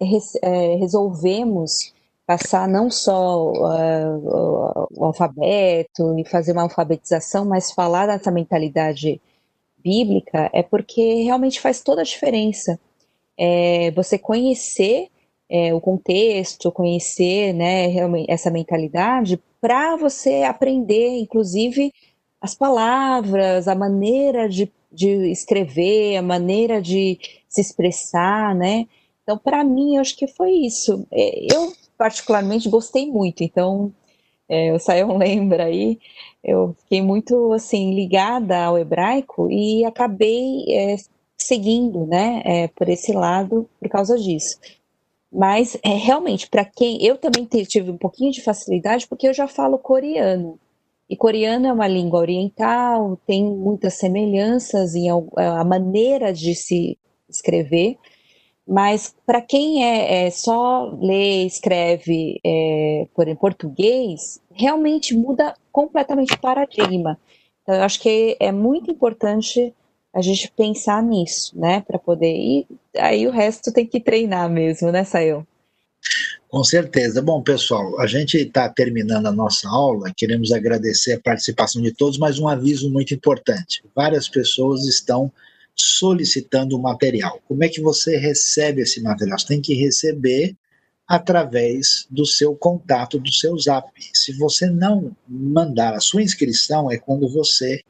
é, 0.42 0.76
resolvemos 0.76 1.92
passar 2.26 2.66
não 2.66 2.90
só 2.90 3.52
uh, 3.52 4.88
o 4.96 5.04
alfabeto 5.04 6.18
e 6.18 6.24
fazer 6.24 6.52
uma 6.52 6.62
alfabetização, 6.62 7.44
mas 7.44 7.72
falar 7.72 8.06
dessa 8.06 8.30
mentalidade 8.30 9.20
bíblica, 9.78 10.48
é 10.52 10.62
porque 10.62 11.22
realmente 11.24 11.60
faz 11.60 11.82
toda 11.82 12.00
a 12.00 12.04
diferença. 12.04 12.78
É, 13.36 13.90
você 13.90 14.18
conhecer 14.18 15.08
é, 15.52 15.74
o 15.74 15.80
contexto, 15.82 16.72
conhecer 16.72 17.52
né, 17.52 17.86
realmente 17.88 18.30
essa 18.30 18.50
mentalidade, 18.50 19.38
para 19.60 19.96
você 19.96 20.44
aprender, 20.44 21.18
inclusive, 21.18 21.92
as 22.40 22.54
palavras, 22.54 23.68
a 23.68 23.74
maneira 23.74 24.48
de, 24.48 24.72
de 24.90 25.30
escrever, 25.30 26.16
a 26.16 26.22
maneira 26.22 26.80
de 26.80 27.18
se 27.50 27.60
expressar, 27.60 28.54
né? 28.54 28.86
Então, 29.22 29.36
para 29.36 29.62
mim, 29.62 29.96
eu 29.96 30.00
acho 30.00 30.16
que 30.16 30.26
foi 30.26 30.52
isso. 30.52 31.06
É, 31.12 31.54
eu, 31.54 31.70
particularmente, 31.98 32.70
gostei 32.70 33.06
muito. 33.06 33.44
Então, 33.44 33.92
é, 34.48 34.72
o 34.72 34.78
Sayão 34.78 35.18
lembra 35.18 35.64
aí, 35.64 35.98
eu 36.42 36.74
fiquei 36.84 37.02
muito, 37.02 37.52
assim, 37.52 37.94
ligada 37.94 38.58
ao 38.64 38.78
hebraico 38.78 39.50
e 39.50 39.84
acabei 39.84 40.64
é, 40.70 40.96
seguindo, 41.36 42.06
né, 42.06 42.42
é, 42.46 42.68
por 42.68 42.88
esse 42.88 43.12
lado 43.12 43.68
por 43.78 43.88
causa 43.90 44.16
disso. 44.18 44.56
Mas 45.32 45.78
é, 45.82 45.94
realmente, 45.94 46.48
para 46.48 46.64
quem. 46.64 47.02
Eu 47.02 47.16
também 47.16 47.46
tive 47.46 47.90
um 47.90 47.96
pouquinho 47.96 48.30
de 48.30 48.42
facilidade, 48.42 49.06
porque 49.08 49.26
eu 49.26 49.32
já 49.32 49.48
falo 49.48 49.78
coreano. 49.78 50.58
E 51.08 51.16
coreano 51.16 51.66
é 51.66 51.72
uma 51.72 51.88
língua 51.88 52.20
oriental, 52.20 53.18
tem 53.26 53.44
muitas 53.44 53.94
semelhanças 53.94 54.94
em 54.94 55.08
a 55.10 55.64
maneira 55.64 56.32
de 56.32 56.54
se 56.54 56.98
escrever. 57.28 57.98
Mas 58.66 59.14
para 59.26 59.40
quem 59.40 59.84
é, 59.84 60.26
é, 60.26 60.30
só 60.30 60.90
lê, 61.00 61.44
escreve 61.44 62.40
é, 62.44 63.06
por 63.14 63.26
em 63.26 63.34
português, 63.34 64.40
realmente 64.52 65.14
muda 65.16 65.54
completamente 65.70 66.34
o 66.34 66.40
paradigma. 66.40 67.18
Então, 67.62 67.74
eu 67.74 67.82
acho 67.82 68.00
que 68.00 68.36
é 68.38 68.52
muito 68.52 68.90
importante 68.90 69.74
a 70.14 70.20
gente 70.20 70.52
pensar 70.56 71.02
nisso, 71.02 71.58
né, 71.58 71.80
para 71.80 71.98
poder 71.98 72.32
ir. 72.32 72.66
Aí 72.96 73.26
o 73.26 73.30
resto 73.30 73.72
tem 73.72 73.86
que 73.86 74.00
treinar 74.00 74.50
mesmo, 74.50 74.92
né, 74.92 75.04
Sael? 75.04 75.46
Com 76.48 76.62
certeza. 76.62 77.22
Bom, 77.22 77.42
pessoal, 77.42 77.98
a 77.98 78.06
gente 78.06 78.36
está 78.36 78.68
terminando 78.68 79.26
a 79.26 79.32
nossa 79.32 79.68
aula. 79.68 80.12
Queremos 80.14 80.52
agradecer 80.52 81.14
a 81.14 81.20
participação 81.20 81.80
de 81.80 81.94
todos, 81.94 82.18
mas 82.18 82.38
um 82.38 82.46
aviso 82.46 82.90
muito 82.90 83.14
importante: 83.14 83.82
várias 83.94 84.28
pessoas 84.28 84.86
estão 84.86 85.32
solicitando 85.74 86.76
o 86.76 86.82
material. 86.82 87.40
Como 87.48 87.64
é 87.64 87.68
que 87.68 87.80
você 87.80 88.18
recebe 88.18 88.82
esse 88.82 89.00
material? 89.00 89.38
Você 89.38 89.46
tem 89.46 89.62
que 89.62 89.74
receber 89.74 90.54
através 91.08 92.06
do 92.10 92.26
seu 92.26 92.54
contato, 92.54 93.18
do 93.18 93.32
seu 93.32 93.58
zap. 93.58 93.88
Se 94.12 94.36
você 94.36 94.66
não 94.66 95.16
mandar 95.26 95.94
a 95.94 96.00
sua 96.00 96.22
inscrição, 96.22 96.90
é 96.90 96.98
quando 96.98 97.28
você 97.28 97.82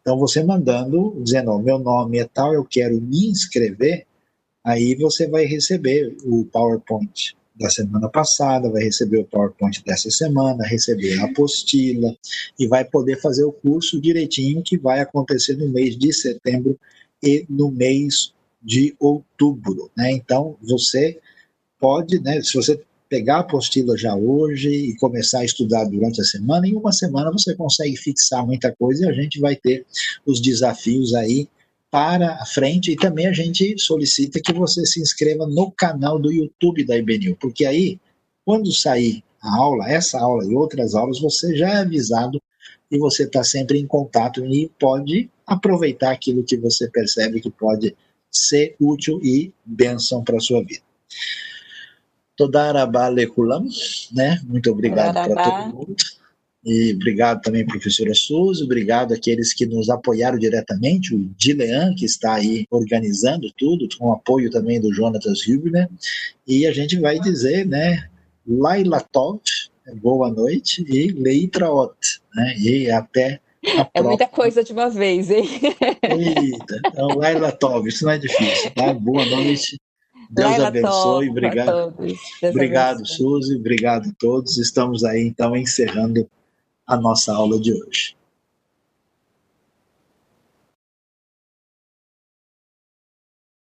Então, 0.00 0.18
você 0.18 0.42
mandando, 0.42 1.14
dizendo, 1.22 1.58
meu 1.58 1.78
nome 1.78 2.18
é 2.18 2.24
tal, 2.24 2.54
eu 2.54 2.64
quero 2.64 2.98
me 3.00 3.28
inscrever, 3.28 4.06
aí 4.64 4.94
você 4.94 5.28
vai 5.28 5.44
receber 5.44 6.16
o 6.24 6.46
PowerPoint 6.46 7.36
da 7.54 7.68
semana 7.68 8.08
passada, 8.08 8.70
vai 8.70 8.82
receber 8.82 9.18
o 9.18 9.24
PowerPoint 9.24 9.84
dessa 9.84 10.10
semana, 10.10 10.66
receber 10.66 11.20
a 11.20 11.26
apostila 11.26 12.16
e 12.58 12.66
vai 12.66 12.82
poder 12.84 13.20
fazer 13.20 13.44
o 13.44 13.52
curso 13.52 14.00
direitinho 14.00 14.62
que 14.62 14.78
vai 14.78 15.00
acontecer 15.00 15.56
no 15.56 15.68
mês 15.68 15.98
de 15.98 16.10
setembro 16.12 16.78
e 17.22 17.44
no 17.48 17.70
mês 17.70 18.32
de 18.62 18.94
outubro. 18.98 19.90
Né? 19.96 20.12
Então, 20.12 20.56
você 20.62 21.18
pode, 21.78 22.20
né, 22.20 22.42
se 22.42 22.54
você 22.54 22.80
pegar 23.08 23.36
a 23.36 23.40
apostila 23.40 23.96
já 23.96 24.14
hoje 24.14 24.70
e 24.70 24.96
começar 24.96 25.40
a 25.40 25.44
estudar 25.44 25.84
durante 25.84 26.20
a 26.20 26.24
semana, 26.24 26.68
em 26.68 26.76
uma 26.76 26.92
semana 26.92 27.32
você 27.32 27.54
consegue 27.56 27.96
fixar 27.96 28.46
muita 28.46 28.74
coisa 28.76 29.04
e 29.04 29.08
a 29.08 29.12
gente 29.12 29.40
vai 29.40 29.56
ter 29.56 29.84
os 30.24 30.40
desafios 30.40 31.12
aí 31.14 31.48
para 31.90 32.34
a 32.34 32.46
frente 32.46 32.92
e 32.92 32.96
também 32.96 33.26
a 33.26 33.32
gente 33.32 33.76
solicita 33.78 34.40
que 34.40 34.52
você 34.52 34.86
se 34.86 35.00
inscreva 35.00 35.44
no 35.44 35.72
canal 35.72 36.20
do 36.20 36.30
YouTube 36.30 36.84
da 36.84 36.96
IBNU, 36.96 37.36
porque 37.40 37.64
aí, 37.64 37.98
quando 38.44 38.72
sair 38.72 39.24
a 39.42 39.56
aula, 39.56 39.90
essa 39.90 40.20
aula 40.20 40.44
e 40.44 40.54
outras 40.54 40.94
aulas, 40.94 41.18
você 41.18 41.56
já 41.56 41.68
é 41.68 41.76
avisado 41.78 42.40
e 42.90 42.98
você 42.98 43.24
está 43.24 43.44
sempre 43.44 43.78
em 43.78 43.86
contato 43.86 44.44
e 44.44 44.70
pode 44.78 45.30
aproveitar 45.46 46.12
aquilo 46.12 46.44
que 46.44 46.56
você 46.56 46.88
percebe 46.88 47.40
que 47.40 47.50
pode 47.50 47.94
ser 48.30 48.74
útil 48.80 49.20
e 49.22 49.52
bênção 49.64 50.22
para 50.22 50.36
a 50.36 50.40
sua 50.40 50.62
vida. 50.62 50.82
Todarabá 52.36 53.08
Lekulam, 53.08 53.66
né? 54.12 54.40
Muito 54.44 54.70
obrigado 54.70 55.14
para 55.14 55.44
todo 55.44 55.74
mundo. 55.74 55.96
E 56.64 56.92
obrigado 56.92 57.40
também, 57.40 57.66
professora 57.66 58.12
Suzy, 58.14 58.62
obrigado 58.62 59.14
àqueles 59.14 59.54
que 59.54 59.64
nos 59.64 59.88
apoiaram 59.88 60.38
diretamente, 60.38 61.14
o 61.14 61.30
Dilean, 61.36 61.94
que 61.94 62.04
está 62.04 62.34
aí 62.34 62.66
organizando 62.70 63.50
tudo, 63.56 63.88
com 63.98 64.12
apoio 64.12 64.50
também 64.50 64.78
do 64.78 64.92
Jonatas 64.92 65.46
Hübner. 65.46 65.88
E 66.46 66.66
a 66.66 66.72
gente 66.72 67.00
vai 67.00 67.18
dizer, 67.18 67.66
né, 67.66 68.10
Laila 68.46 69.00
Tov, 69.00 69.40
boa 69.94 70.30
noite, 70.30 70.84
e 70.88 71.12
Leitraot, 71.12 71.96
né, 72.34 72.54
e 72.58 72.90
até 72.90 73.40
é 73.92 74.02
muita 74.02 74.26
coisa 74.26 74.64
de 74.64 74.72
uma 74.72 74.88
vez, 74.88 75.30
hein? 75.30 75.46
Eita, 76.02 76.80
então, 76.86 77.08
Laila 77.08 77.52
Tov, 77.52 77.86
isso 77.86 78.04
não 78.04 78.12
é 78.12 78.18
difícil, 78.18 78.70
tá? 78.70 78.94
Boa 78.94 79.24
noite. 79.26 79.78
Deus 80.30 80.50
Laila 80.50 80.68
abençoe, 80.68 81.26
Tov, 81.26 81.30
obrigado. 81.30 81.94
obrigado, 82.42 83.06
Suzy, 83.06 83.56
obrigado 83.56 84.08
a 84.08 84.12
todos. 84.18 84.56
Estamos 84.56 85.04
aí 85.04 85.22
então 85.22 85.54
encerrando 85.54 86.26
a 86.86 86.96
nossa 86.96 87.34
aula 87.34 87.60
de 87.60 87.72
hoje. 87.74 88.16